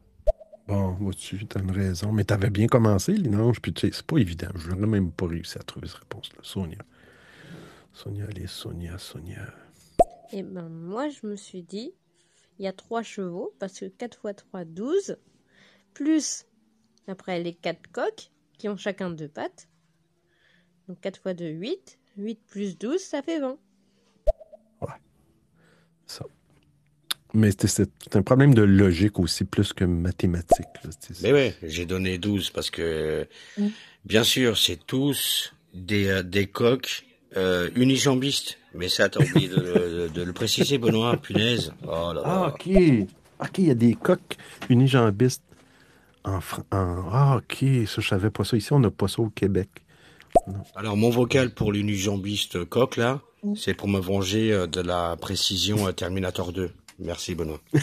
Bon, 0.67 0.91
vois-tu, 0.91 1.45
t'as 1.45 1.61
une 1.61 1.71
raison. 1.71 2.11
Mais 2.11 2.25
t'avais 2.25 2.49
bien 2.49 2.67
commencé, 2.67 3.13
Linange, 3.13 3.61
puis 3.61 3.73
tu 3.73 3.87
sais, 3.87 3.93
c'est 3.95 4.05
pas 4.05 4.17
évident. 4.17 4.49
Je 4.55 4.71
n'aurais 4.71 4.87
même 4.87 5.11
pas 5.11 5.27
réussi 5.27 5.57
à 5.57 5.63
trouver 5.63 5.87
cette 5.87 5.99
réponse-là. 5.99 6.39
Sonia. 6.43 6.79
Sonia, 7.93 8.25
allez, 8.25 8.47
Sonia, 8.47 8.97
Sonia. 8.97 9.53
Et 10.33 10.43
ben 10.43 10.67
moi 10.67 11.07
je 11.07 11.25
me 11.25 11.37
suis 11.37 11.63
dit, 11.63 11.93
il 12.59 12.65
y 12.65 12.67
a 12.67 12.73
3 12.73 13.01
chevaux, 13.01 13.55
parce 13.59 13.79
que 13.79 13.85
4 13.85 14.19
x 14.25 14.43
3, 14.49 14.65
12, 14.65 15.17
plus 15.93 16.45
après 17.07 17.41
les 17.41 17.53
4 17.53 17.91
coqs, 17.91 18.31
qui 18.57 18.67
ont 18.67 18.75
chacun 18.75 19.09
deux 19.09 19.29
pattes. 19.29 19.69
Donc 20.89 20.99
4 20.99 21.21
x 21.25 21.35
2, 21.37 21.47
8. 21.47 21.99
8 22.17 22.39
plus 22.45 22.77
12, 22.77 22.99
ça 22.99 23.21
fait 23.21 23.39
20. 23.39 23.57
Ça. 26.07 26.25
Mais 27.37 27.51
c'est- 27.57 28.15
un 28.15 28.23
problème 28.23 28.53
de 28.55 28.63
logique 28.63 29.19
aussi, 29.19 29.43
plus 29.45 29.71
que 29.71 29.85
mathématique. 29.85 30.65
là. 30.83 30.89
Mais 31.21 31.31
ouais, 31.33 31.55
j'ai 31.61 31.85
donné 31.85 32.17
12 32.17 32.49
parce 32.49 32.71
que, 32.71 33.27
bien 34.05 34.23
sûr, 34.23 34.57
c'est 34.57 34.79
tous 34.87 35.53
des, 35.73 36.07
euh, 36.07 36.23
des 36.23 36.47
coqs 36.47 37.03
euh, 37.35 37.69
unijambistes. 37.75 38.57
Mais 38.73 38.89
ça, 38.89 39.07
t'as 39.09 39.23
oublié 39.23 39.49
de, 39.49 39.55
de- 39.55 40.07
de 40.11 40.21
le 40.23 40.33
préciser, 40.33 40.77
Benoît, 40.79 41.15
punaise. 41.17 41.73
Oh 41.83 42.11
là. 42.13 42.21
Ah, 42.25 42.47
OK. 42.47 42.67
OK, 43.39 43.57
il 43.59 43.67
y 43.67 43.71
a 43.71 43.75
des 43.75 43.93
coqs 43.93 44.37
unijambistes 44.69 45.43
en. 46.23 46.39
Ah, 46.71 47.37
OK. 47.37 47.57
Ça, 47.87 48.01
je 48.01 48.07
savais 48.07 48.31
pas 48.31 48.43
ça. 48.45 48.57
Ici, 48.57 48.73
on 48.73 48.79
n'a 48.79 48.89
pas 48.89 49.07
ça 49.07 49.21
au 49.21 49.29
Québec. 49.29 49.69
Alors, 50.75 50.97
mon 50.97 51.09
vocal 51.11 51.51
pour 51.51 51.71
l'unijambiste 51.71 52.65
coq, 52.65 52.97
là, 52.97 53.21
c'est 53.55 53.75
pour 53.75 53.87
me 53.87 53.99
venger 53.99 54.51
euh, 54.51 54.65
de 54.65 54.81
la 54.81 55.15
précision 55.17 55.91
Terminator 55.93 56.51
2. 56.51 56.71
Merci, 56.99 57.35
Benoît. 57.35 57.59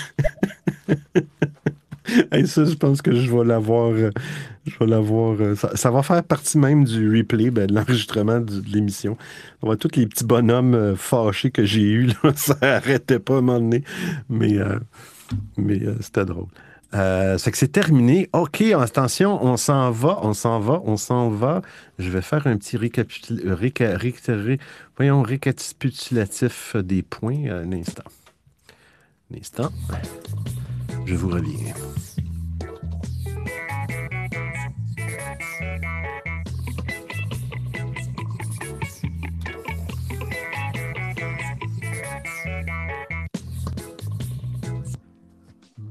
Ça, 2.47 2.65
je 2.67 2.75
pense 2.75 3.01
que 3.01 3.15
je 3.15 3.31
vais 3.35 3.45
l'avoir. 3.45 3.91
euh, 3.93 4.11
je 4.67 4.79
vais 4.79 4.87
l'avoir. 4.87 5.37
euh, 5.41 5.55
ça, 5.57 5.91
va 5.91 6.03
faire 6.03 6.23
partie 6.23 6.59
même 6.59 6.85
du 6.85 7.17
replay, 7.17 7.51
ben, 7.51 7.67
de 7.67 7.75
l'enregistrement 7.75 8.41
de 8.41 8.63
l'émission. 8.73 9.17
On 9.63 9.67
voit 9.69 9.77
tous 9.77 9.97
les 9.97 10.07
petits 10.07 10.25
bonhommes 10.25 10.75
euh, 10.75 10.97
fâchés 10.97 11.51
que 11.51 11.65
j'ai 11.65 11.83
eus. 11.91 12.11
Ça 12.37 12.57
arrêtait 12.61 13.19
pas 13.19 13.37
à 13.37 13.39
un 13.39 13.41
moment 13.41 13.59
donné. 13.59 13.85
Mais, 14.29 14.59
mais 15.57 15.81
c'était 16.01 16.27
drôle. 16.27 16.47
Euh, 16.95 17.39
c'est 17.39 17.51
que 17.51 17.59
c'est 17.59 17.69
terminé. 17.73 18.29
OK, 18.33 18.61
attention, 18.61 19.43
on 19.45 19.57
s'en 19.57 19.91
va, 19.91 20.19
on 20.23 20.33
s'en 20.35 20.61
va, 20.61 20.81
on 20.85 20.97
s'en 20.97 21.29
va. 21.31 21.63
Je 21.99 22.09
vais 22.11 22.23
faire 22.23 22.47
un 22.47 22.57
petit 22.57 22.77
récapitul- 22.77 23.51
récapitulatif 24.99 26.77
des 26.77 27.03
points. 27.03 27.47
Un 27.51 27.73
instant. 27.73 28.05
Un 29.33 29.39
instant. 29.39 29.71
Je 31.07 31.15
vous 31.15 31.29
reviens. 31.29 31.75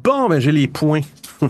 Bon, 0.04 0.30
ben 0.30 0.40
j'ai 0.40 0.52
les 0.52 0.68
points. 0.68 1.02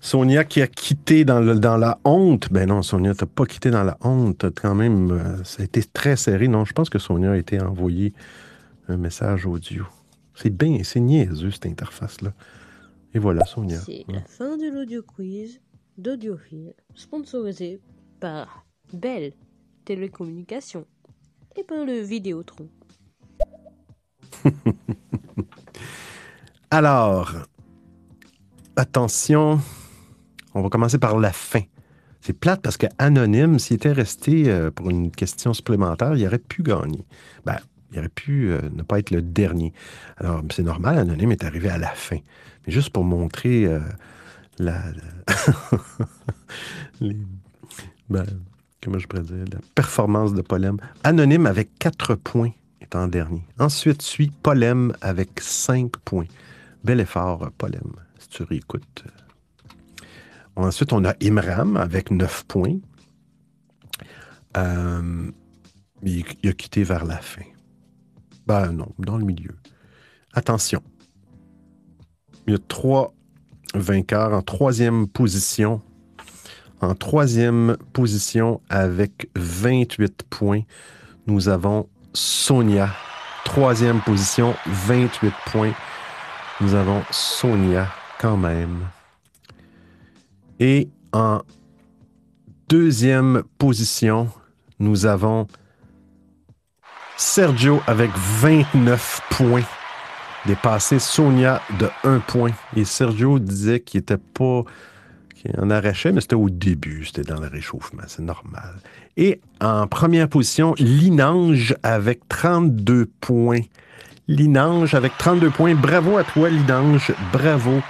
Sonia 0.00 0.44
qui 0.44 0.60
a 0.60 0.66
quitté 0.66 1.24
dans, 1.24 1.38
le, 1.40 1.54
dans, 1.54 1.76
la 1.76 1.98
honte. 2.04 2.48
Ben 2.50 2.68
non, 2.68 2.82
Sonia, 2.82 3.14
t'as 3.14 3.26
pas 3.26 3.46
quitté 3.46 3.70
dans 3.70 3.84
la 3.84 3.96
honte. 4.00 4.46
Quand 4.60 4.74
même, 4.74 5.12
euh, 5.12 5.44
ça 5.44 5.62
a 5.62 5.64
été 5.64 5.84
très 5.84 6.16
serré. 6.16 6.48
Non, 6.48 6.64
je 6.64 6.72
pense 6.72 6.90
que 6.90 6.98
Sonia 6.98 7.32
a 7.32 7.36
été 7.36 7.60
envoyée 7.60 8.12
un 8.90 8.96
message 8.96 9.46
audio. 9.46 9.84
C'est 10.34 10.50
bien, 10.50 10.82
c'est 10.82 11.00
niaiseux 11.00 11.50
cette 11.50 11.66
interface-là. 11.66 12.32
Et 13.14 13.18
voilà, 13.18 13.44
Sonia. 13.44 13.78
C'est 13.78 14.04
la 14.08 14.20
fin 14.22 14.56
de 14.56 14.68
l'audio 14.68 15.02
quiz 15.02 15.60
d'Audiophile, 15.98 16.74
sponsorisé 16.94 17.80
par 18.20 18.64
Bell 18.92 19.32
Télécommunications 19.84 20.86
et 21.56 21.64
par 21.64 21.84
le 21.84 22.00
Vidéotron. 22.00 22.68
Alors, 26.70 27.32
attention, 28.76 29.60
on 30.54 30.62
va 30.62 30.68
commencer 30.68 30.98
par 30.98 31.18
la 31.18 31.32
fin. 31.32 31.62
C'est 32.20 32.32
plate 32.34 32.60
parce 32.62 32.76
que 32.76 32.86
Anonyme, 32.98 33.58
s'il 33.58 33.76
était 33.76 33.92
resté 33.92 34.50
euh, 34.50 34.70
pour 34.70 34.90
une 34.90 35.10
question 35.10 35.54
supplémentaire, 35.54 36.14
il 36.16 36.26
aurait 36.26 36.38
pu 36.38 36.62
gagner. 36.62 37.04
Ben, 37.44 37.58
il 37.92 37.98
aurait 37.98 38.08
pu 38.08 38.50
euh, 38.50 38.60
ne 38.72 38.82
pas 38.82 38.98
être 38.98 39.10
le 39.10 39.22
dernier. 39.22 39.72
Alors, 40.16 40.42
c'est 40.50 40.62
normal, 40.62 40.98
Anonyme 40.98 41.32
est 41.32 41.44
arrivé 41.44 41.68
à 41.68 41.78
la 41.78 41.88
fin. 41.88 42.18
Mais 42.66 42.72
juste 42.72 42.90
pour 42.90 43.04
montrer 43.04 43.66
euh, 43.66 43.80
la. 44.58 44.82
ben, 48.10 48.26
comment 48.82 48.98
je 48.98 49.06
pourrais 49.06 49.22
dire, 49.22 49.44
performance 49.74 50.34
de 50.34 50.42
Polem. 50.42 50.76
Anonyme 51.04 51.46
avec 51.46 51.78
4 51.78 52.14
points 52.16 52.52
est 52.80 52.94
en 52.94 53.08
dernier. 53.08 53.44
Ensuite 53.58 54.02
suit 54.02 54.30
Polem 54.42 54.92
avec 55.00 55.40
5 55.40 55.96
points. 55.98 56.26
Bel 56.84 57.00
effort, 57.00 57.50
Polem, 57.58 57.92
si 58.18 58.28
tu 58.28 58.42
réécoutes. 58.42 59.04
Ensuite, 60.56 60.92
on 60.92 61.04
a 61.04 61.14
Imram 61.22 61.76
avec 61.76 62.10
9 62.10 62.44
points. 62.44 62.78
Euh, 64.56 65.30
il 66.02 66.24
a 66.48 66.52
quitté 66.52 66.82
vers 66.82 67.04
la 67.04 67.18
fin. 67.18 67.42
Ben 68.50 68.72
non, 68.72 68.88
dans 68.98 69.16
le 69.16 69.24
milieu. 69.24 69.54
Attention. 70.32 70.82
Il 72.48 72.54
y 72.54 72.56
a 72.56 72.58
trois 72.58 73.14
vainqueurs 73.74 74.32
en 74.32 74.42
troisième 74.42 75.06
position. 75.06 75.82
En 76.80 76.96
troisième 76.96 77.76
position 77.92 78.60
avec 78.68 79.30
28 79.36 80.24
points, 80.28 80.62
nous 81.28 81.48
avons 81.48 81.88
Sonia. 82.12 82.90
Troisième 83.44 84.00
position, 84.00 84.56
28 84.66 85.32
points. 85.46 85.74
Nous 86.60 86.74
avons 86.74 87.04
Sonia 87.12 87.86
quand 88.18 88.36
même. 88.36 88.80
Et 90.58 90.88
en 91.12 91.42
deuxième 92.68 93.44
position, 93.58 94.28
nous 94.80 95.06
avons 95.06 95.46
Sergio 97.20 97.82
avec 97.86 98.10
29 98.16 99.20
points. 99.28 99.62
Dépassé 100.46 100.98
Sonia 100.98 101.60
de 101.78 101.86
1 102.02 102.20
point. 102.20 102.52
Et 102.74 102.86
Sergio 102.86 103.38
disait 103.38 103.80
qu'il 103.80 104.00
était 104.00 104.16
pas. 104.16 104.62
qu'il 105.34 105.54
en 105.60 105.68
arrachait, 105.68 106.12
mais 106.12 106.22
c'était 106.22 106.34
au 106.34 106.48
début. 106.48 107.04
C'était 107.04 107.30
dans 107.30 107.38
le 107.38 107.48
réchauffement. 107.48 108.04
C'est 108.06 108.22
normal. 108.22 108.74
Et 109.18 109.42
en 109.60 109.86
première 109.86 110.30
position, 110.30 110.74
Linange 110.78 111.76
avec 111.82 112.26
32 112.26 113.10
points. 113.20 113.60
Linange 114.26 114.94
avec 114.94 115.16
32 115.18 115.50
points. 115.50 115.74
Bravo 115.74 116.16
à 116.16 116.24
toi, 116.24 116.48
Linange. 116.48 117.12
Bravo. 117.34 117.82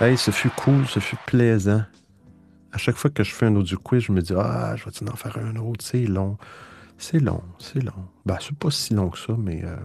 Hey, 0.00 0.18
ce 0.18 0.32
fut 0.32 0.50
cool, 0.50 0.84
ce 0.88 0.98
fut 0.98 1.16
plaisant. 1.26 1.84
À 2.72 2.78
chaque 2.78 2.96
fois 2.96 3.10
que 3.10 3.22
je 3.22 3.32
fais 3.32 3.46
un 3.46 3.54
audio 3.54 3.78
quiz, 3.78 4.02
je 4.02 4.10
me 4.10 4.20
dis 4.20 4.34
Ah, 4.36 4.74
je 4.74 4.84
vais 4.84 5.10
en 5.12 5.16
faire 5.16 5.38
un 5.38 5.54
autre? 5.54 5.84
C'est 5.84 6.06
long. 6.06 6.36
C'est 6.98 7.18
long, 7.18 7.42
c'est 7.58 7.82
long. 7.82 8.08
Ben, 8.24 8.38
c'est 8.40 8.56
pas 8.56 8.70
si 8.70 8.94
long 8.94 9.10
que 9.10 9.18
ça, 9.18 9.34
mais 9.38 9.62
euh, 9.64 9.76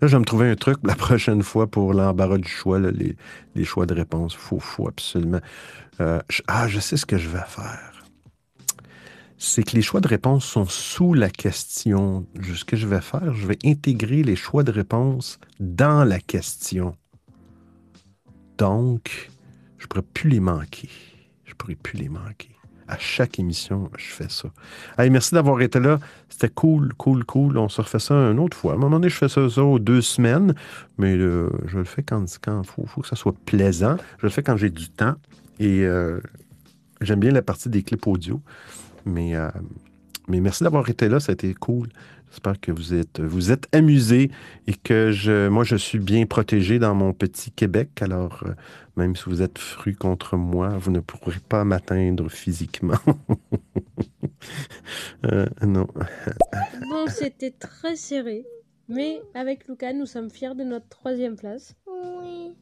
là, 0.00 0.08
je 0.08 0.16
vais 0.16 0.18
me 0.18 0.24
trouver 0.24 0.50
un 0.50 0.56
truc 0.56 0.78
la 0.84 0.94
prochaine 0.96 1.42
fois 1.42 1.66
pour 1.66 1.94
l'embarras 1.94 2.38
du 2.38 2.48
choix, 2.48 2.78
les, 2.78 3.64
choix 3.64 3.86
de 3.86 3.94
réponse. 3.94 4.34
Faut, 4.34 4.58
faut 4.58 4.88
absolument. 4.88 5.40
Euh, 6.00 6.20
ah, 6.48 6.68
je 6.68 6.80
sais 6.80 6.96
ce 6.96 7.06
que 7.06 7.18
je 7.18 7.28
vais 7.28 7.44
faire. 7.46 8.04
C'est 9.36 9.62
que 9.62 9.76
les 9.76 9.82
choix 9.82 10.00
de 10.00 10.08
réponse 10.08 10.44
sont 10.44 10.66
sous 10.66 11.12
la 11.12 11.28
question. 11.28 12.26
Ce 12.42 12.64
que 12.64 12.76
je 12.76 12.86
vais 12.86 13.00
faire, 13.00 13.34
je 13.34 13.46
vais 13.46 13.58
intégrer 13.64 14.22
les 14.22 14.36
choix 14.36 14.62
de 14.62 14.72
réponse 14.72 15.38
dans 15.60 16.04
la 16.04 16.18
question. 16.18 16.96
Donc, 18.56 19.30
je 19.78 19.86
pourrais 19.86 20.02
plus 20.02 20.30
les 20.30 20.40
manquer. 20.40 20.88
Je 21.44 21.54
pourrais 21.54 21.74
plus 21.74 21.98
les 21.98 22.08
manquer. 22.08 22.53
À 22.86 22.98
chaque 22.98 23.38
émission, 23.38 23.90
je 23.96 24.04
fais 24.04 24.28
ça. 24.28 24.48
Allez, 24.98 25.08
merci 25.08 25.34
d'avoir 25.34 25.60
été 25.62 25.80
là. 25.80 25.98
C'était 26.28 26.50
cool, 26.50 26.92
cool, 26.94 27.24
cool. 27.24 27.56
On 27.56 27.68
se 27.68 27.80
refait 27.80 27.98
ça 27.98 28.14
une 28.14 28.38
autre 28.38 28.56
fois. 28.56 28.72
À 28.72 28.74
un 28.74 28.78
moment 28.78 28.96
donné, 28.98 29.08
je 29.08 29.16
fais 29.16 29.28
ça, 29.28 29.48
ça 29.48 29.62
aux 29.62 29.78
deux 29.78 30.02
semaines, 30.02 30.54
mais 30.98 31.16
euh, 31.16 31.48
je 31.66 31.78
le 31.78 31.84
fais 31.84 32.02
quand 32.02 32.22
il 32.22 32.66
faut, 32.66 33.00
que 33.00 33.08
ça 33.08 33.16
soit 33.16 33.34
plaisant. 33.46 33.96
Je 34.18 34.26
le 34.26 34.30
fais 34.30 34.42
quand 34.42 34.56
j'ai 34.56 34.70
du 34.70 34.90
temps. 34.90 35.14
Et 35.60 35.84
euh, 35.84 36.20
j'aime 37.00 37.20
bien 37.20 37.30
la 37.30 37.42
partie 37.42 37.70
des 37.70 37.82
clips 37.82 38.06
audio. 38.06 38.42
Mais, 39.06 39.34
euh, 39.34 39.48
mais 40.28 40.40
merci 40.40 40.62
d'avoir 40.62 40.86
été 40.88 41.08
là. 41.08 41.20
Ça 41.20 41.32
a 41.32 41.34
été 41.34 41.54
cool. 41.54 41.88
J'espère 42.30 42.60
que 42.60 42.72
vous 42.72 42.92
êtes, 43.52 43.68
amusés 43.72 44.30
et 44.66 44.74
que 44.74 45.48
moi, 45.48 45.64
je 45.64 45.76
suis 45.76 46.00
bien 46.00 46.26
protégé 46.26 46.80
dans 46.80 46.94
mon 46.94 47.12
petit 47.12 47.52
Québec. 47.52 47.90
Alors, 48.02 48.42
même 48.96 49.16
si 49.16 49.24
vous 49.26 49.42
êtes 49.42 49.58
fru 49.58 49.94
contre 49.94 50.36
moi, 50.36 50.68
vous 50.78 50.90
ne 50.90 51.00
pourrez 51.00 51.40
pas 51.48 51.64
m'atteindre 51.64 52.28
physiquement. 52.30 52.98
Euh, 55.24 55.46
non. 55.62 55.86
Bon, 56.90 57.06
c'était 57.08 57.50
très 57.50 57.96
serré, 57.96 58.44
mais 58.88 59.22
avec 59.32 59.66
Lucas, 59.68 59.94
nous 59.94 60.04
sommes 60.04 60.30
fiers 60.30 60.54
de 60.54 60.64
notre 60.64 60.88
troisième 60.88 61.36
place. 61.36 61.74
Oui, 61.86 62.54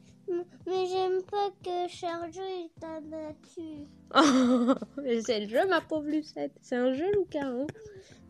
mais 0.66 0.86
j'aime 0.86 1.22
pas 1.30 1.50
que 1.64 1.92
Sergio 1.92 2.42
il 2.42 2.70
t'a 2.80 3.00
battu. 3.00 3.88
Oh, 4.14 4.74
mais 5.02 5.20
c'est 5.22 5.40
le 5.40 5.48
jeu, 5.48 5.66
ma 5.68 5.80
pauvre 5.80 6.08
Lucette. 6.08 6.52
C'est 6.60 6.76
un 6.76 6.92
jeu, 6.92 7.10
Lucas. 7.18 7.46
Hein 7.46 7.66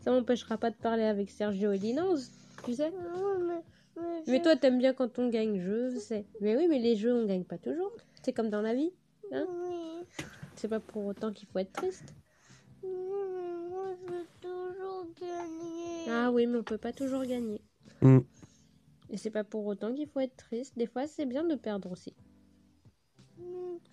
Ça 0.01 0.11
m'empêchera 0.11 0.57
pas 0.57 0.71
de 0.71 0.75
parler 0.75 1.03
avec 1.03 1.29
Sergio 1.29 1.71
et 1.71 1.77
Linance, 1.77 2.31
tu 2.65 2.73
sais. 2.73 2.91
mais, 2.91 3.61
Mais 4.27 4.41
toi, 4.41 4.55
t'aimes 4.55 4.79
bien 4.79 4.93
quand 4.93 5.19
on 5.19 5.29
gagne, 5.29 5.59
je 5.59 5.97
sais. 5.97 6.25
Mais 6.41 6.55
oui, 6.55 6.67
mais 6.67 6.79
les 6.79 6.95
jeux, 6.95 7.13
on 7.13 7.25
gagne 7.25 7.43
pas 7.43 7.57
toujours. 7.57 7.91
C'est 8.23 8.33
comme 8.33 8.49
dans 8.49 8.61
la 8.61 8.73
vie. 8.73 8.91
Hein 9.31 9.45
C'est 10.55 10.67
pas 10.67 10.79
pour 10.79 11.05
autant 11.05 11.31
qu'il 11.31 11.47
faut 11.47 11.59
être 11.59 11.73
triste. 11.73 12.13
Moi, 12.83 13.95
je 14.01 14.13
veux 14.13 14.25
toujours 14.41 15.07
gagner. 15.19 16.09
Ah 16.09 16.31
oui, 16.31 16.47
mais 16.47 16.59
on 16.59 16.63
peut 16.63 16.77
pas 16.77 16.93
toujours 16.93 17.23
gagner. 17.23 17.61
Mm. 18.01 18.19
Et 19.09 19.17
c'est 19.17 19.29
pas 19.29 19.43
pour 19.43 19.65
autant 19.65 19.93
qu'il 19.93 20.07
faut 20.07 20.19
être 20.19 20.35
triste. 20.35 20.77
Des 20.77 20.87
fois, 20.87 21.07
c'est 21.07 21.25
bien 21.25 21.43
de 21.43 21.55
perdre 21.55 21.91
aussi. 21.91 22.15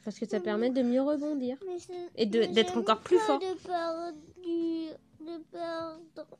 Parce 0.04 0.18
que 0.18 0.26
ça 0.26 0.40
permet 0.40 0.70
de 0.70 0.82
mieux 0.82 1.02
rebondir. 1.02 1.58
Et 2.16 2.26
d'être 2.26 2.78
encore 2.78 3.00
plus 3.00 3.18
fort. 3.18 3.38
De 3.38 3.54
perdre, 3.66 4.16
de 5.20 5.42
perdre. 5.50 6.38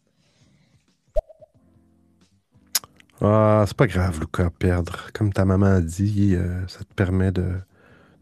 Ah, 3.21 3.65
c'est 3.67 3.77
pas 3.77 3.87
grave, 3.87 4.21
Lucas, 4.21 4.51
perdre. 4.51 5.11
Comme 5.13 5.33
ta 5.33 5.45
maman 5.45 5.67
a 5.67 5.81
dit, 5.81 6.35
euh, 6.35 6.67
ça 6.69 6.81
te 6.81 6.95
permet 6.95 7.33
de, 7.33 7.53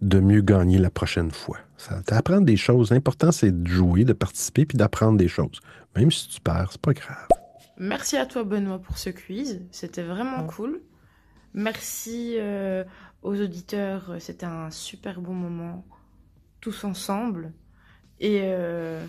de 0.03 0.21
mieux 0.21 0.41
gagner 0.41 0.79
la 0.79 0.91
prochaine 0.91 1.31
fois. 1.31 1.59
Ça 1.77 2.03
t'apprendre 2.03 2.45
des 2.45 2.57
choses. 2.57 2.91
L'important, 2.91 3.31
c'est 3.31 3.63
de 3.63 3.69
jouer, 3.69 4.05
de 4.05 4.13
participer, 4.13 4.67
puis 4.67 4.77
d'apprendre 4.77 5.17
des 5.17 5.29
choses. 5.29 5.61
Même 5.97 6.11
si 6.11 6.29
tu 6.29 6.41
perds, 6.41 6.71
c'est 6.73 6.81
pas 6.81 6.93
grave. 6.93 7.29
Merci 7.79 8.17
à 8.17 8.27
toi 8.27 8.43
Benoît 8.43 8.81
pour 8.81 8.99
ce 8.99 9.11
quiz, 9.11 9.63
c'était 9.71 10.03
vraiment 10.03 10.45
cool. 10.47 10.83
Merci 11.55 12.35
euh, 12.37 12.83
aux 13.23 13.41
auditeurs, 13.41 14.17
c'était 14.19 14.47
un 14.47 14.71
super 14.73 15.21
bon 15.21 15.33
moment, 15.33 15.87
tous 16.61 16.83
ensemble. 16.83 17.53
Et 18.19 18.41
euh, 18.43 19.05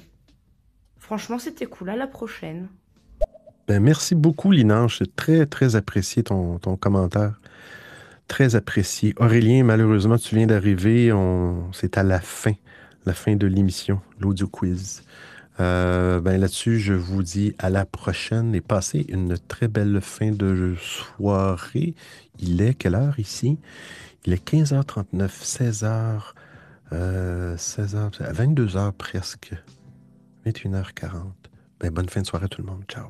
franchement 0.99 1.39
c'était 1.39 1.65
cool, 1.65 1.89
à 1.89 1.95
la 1.95 2.05
prochaine. 2.05 2.69
Ben, 3.69 3.79
merci 3.83 4.15
beaucoup, 4.15 4.49
Linange. 4.49 4.97
C'est 4.97 5.15
très, 5.15 5.45
très 5.45 5.75
apprécié 5.75 6.23
ton, 6.23 6.57
ton 6.57 6.75
commentaire. 6.75 7.39
Très 8.27 8.55
apprécié. 8.55 9.13
Aurélien, 9.17 9.63
malheureusement, 9.63 10.17
tu 10.17 10.33
viens 10.33 10.47
d'arriver. 10.47 11.13
On... 11.13 11.71
C'est 11.71 11.99
à 11.99 12.01
la 12.01 12.19
fin, 12.19 12.53
la 13.05 13.13
fin 13.13 13.35
de 13.35 13.45
l'émission, 13.45 14.01
l'audio 14.19 14.47
quiz. 14.47 15.03
Euh, 15.59 16.19
ben, 16.19 16.41
Là-dessus, 16.41 16.79
je 16.79 16.95
vous 16.95 17.21
dis 17.21 17.53
à 17.59 17.69
la 17.69 17.85
prochaine 17.85 18.55
et 18.55 18.61
passez 18.61 19.05
une 19.07 19.37
très 19.37 19.67
belle 19.67 20.01
fin 20.01 20.31
de 20.31 20.73
soirée. 20.81 21.93
Il 22.39 22.63
est 22.63 22.73
quelle 22.73 22.95
heure 22.95 23.19
ici? 23.19 23.59
Il 24.25 24.33
est 24.33 24.43
15h39, 24.43 25.27
16h, 25.27 26.19
euh, 26.91 27.55
16h, 27.55 28.33
22h 28.33 28.93
presque, 28.93 29.53
21h40. 30.47 31.11
Ben, 31.79 31.91
bonne 31.91 32.09
fin 32.09 32.21
de 32.21 32.25
soirée 32.25 32.45
à 32.45 32.47
tout 32.47 32.63
le 32.63 32.67
monde. 32.67 32.81
Ciao. 32.87 33.09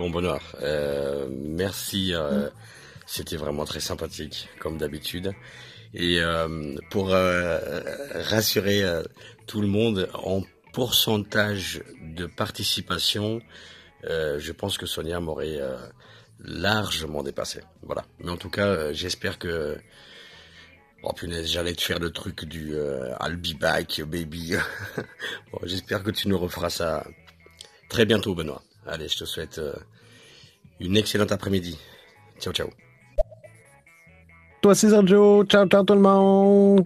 Bon 0.00 0.08
bonheur, 0.08 0.40
euh, 0.62 1.28
merci. 1.30 2.14
Euh, 2.14 2.48
c'était 3.04 3.36
vraiment 3.36 3.66
très 3.66 3.80
sympathique, 3.80 4.48
comme 4.58 4.78
d'habitude. 4.78 5.34
Et 5.92 6.22
euh, 6.22 6.74
pour 6.88 7.10
rassurer 7.10 8.82
tout 9.46 9.60
le 9.60 9.66
monde, 9.66 10.08
en 10.14 10.42
pourcentage 10.72 11.82
de 12.00 12.24
participation, 12.24 13.42
je 14.04 14.52
pense 14.52 14.78
que 14.78 14.86
Sonia 14.86 15.20
m'aurait 15.20 15.60
largement 16.44 17.22
dépassé. 17.22 17.60
Voilà. 17.82 18.04
Mais 18.20 18.30
en 18.30 18.36
tout 18.36 18.50
cas, 18.50 18.66
euh, 18.66 18.92
j'espère 18.92 19.38
que... 19.38 19.78
Oh 21.02 21.12
punaise, 21.14 21.50
j'allais 21.50 21.74
te 21.74 21.80
faire 21.80 21.98
le 21.98 22.10
truc 22.10 22.44
du 22.44 22.74
euh, 22.74 23.14
I'll 23.20 23.36
be 23.36 23.58
back, 23.58 24.02
baby. 24.02 24.54
j'espère 25.62 26.02
que 26.02 26.10
tu 26.10 26.28
nous 26.28 26.38
referas 26.38 26.68
ça 26.68 27.06
très 27.88 28.04
bientôt, 28.04 28.34
Benoît. 28.34 28.62
Allez, 28.86 29.08
je 29.08 29.18
te 29.18 29.24
souhaite 29.24 29.58
euh, 29.58 29.74
une 30.78 30.96
excellente 30.96 31.32
après-midi. 31.32 31.78
Ciao, 32.38 32.52
ciao. 32.52 32.68
Toi, 34.60 34.74
c'est 34.74 34.90
Sergio. 34.90 35.44
Ciao, 35.44 35.66
ciao 35.66 35.84
tout 35.84 35.94
le 35.94 36.00
monde. 36.00 36.84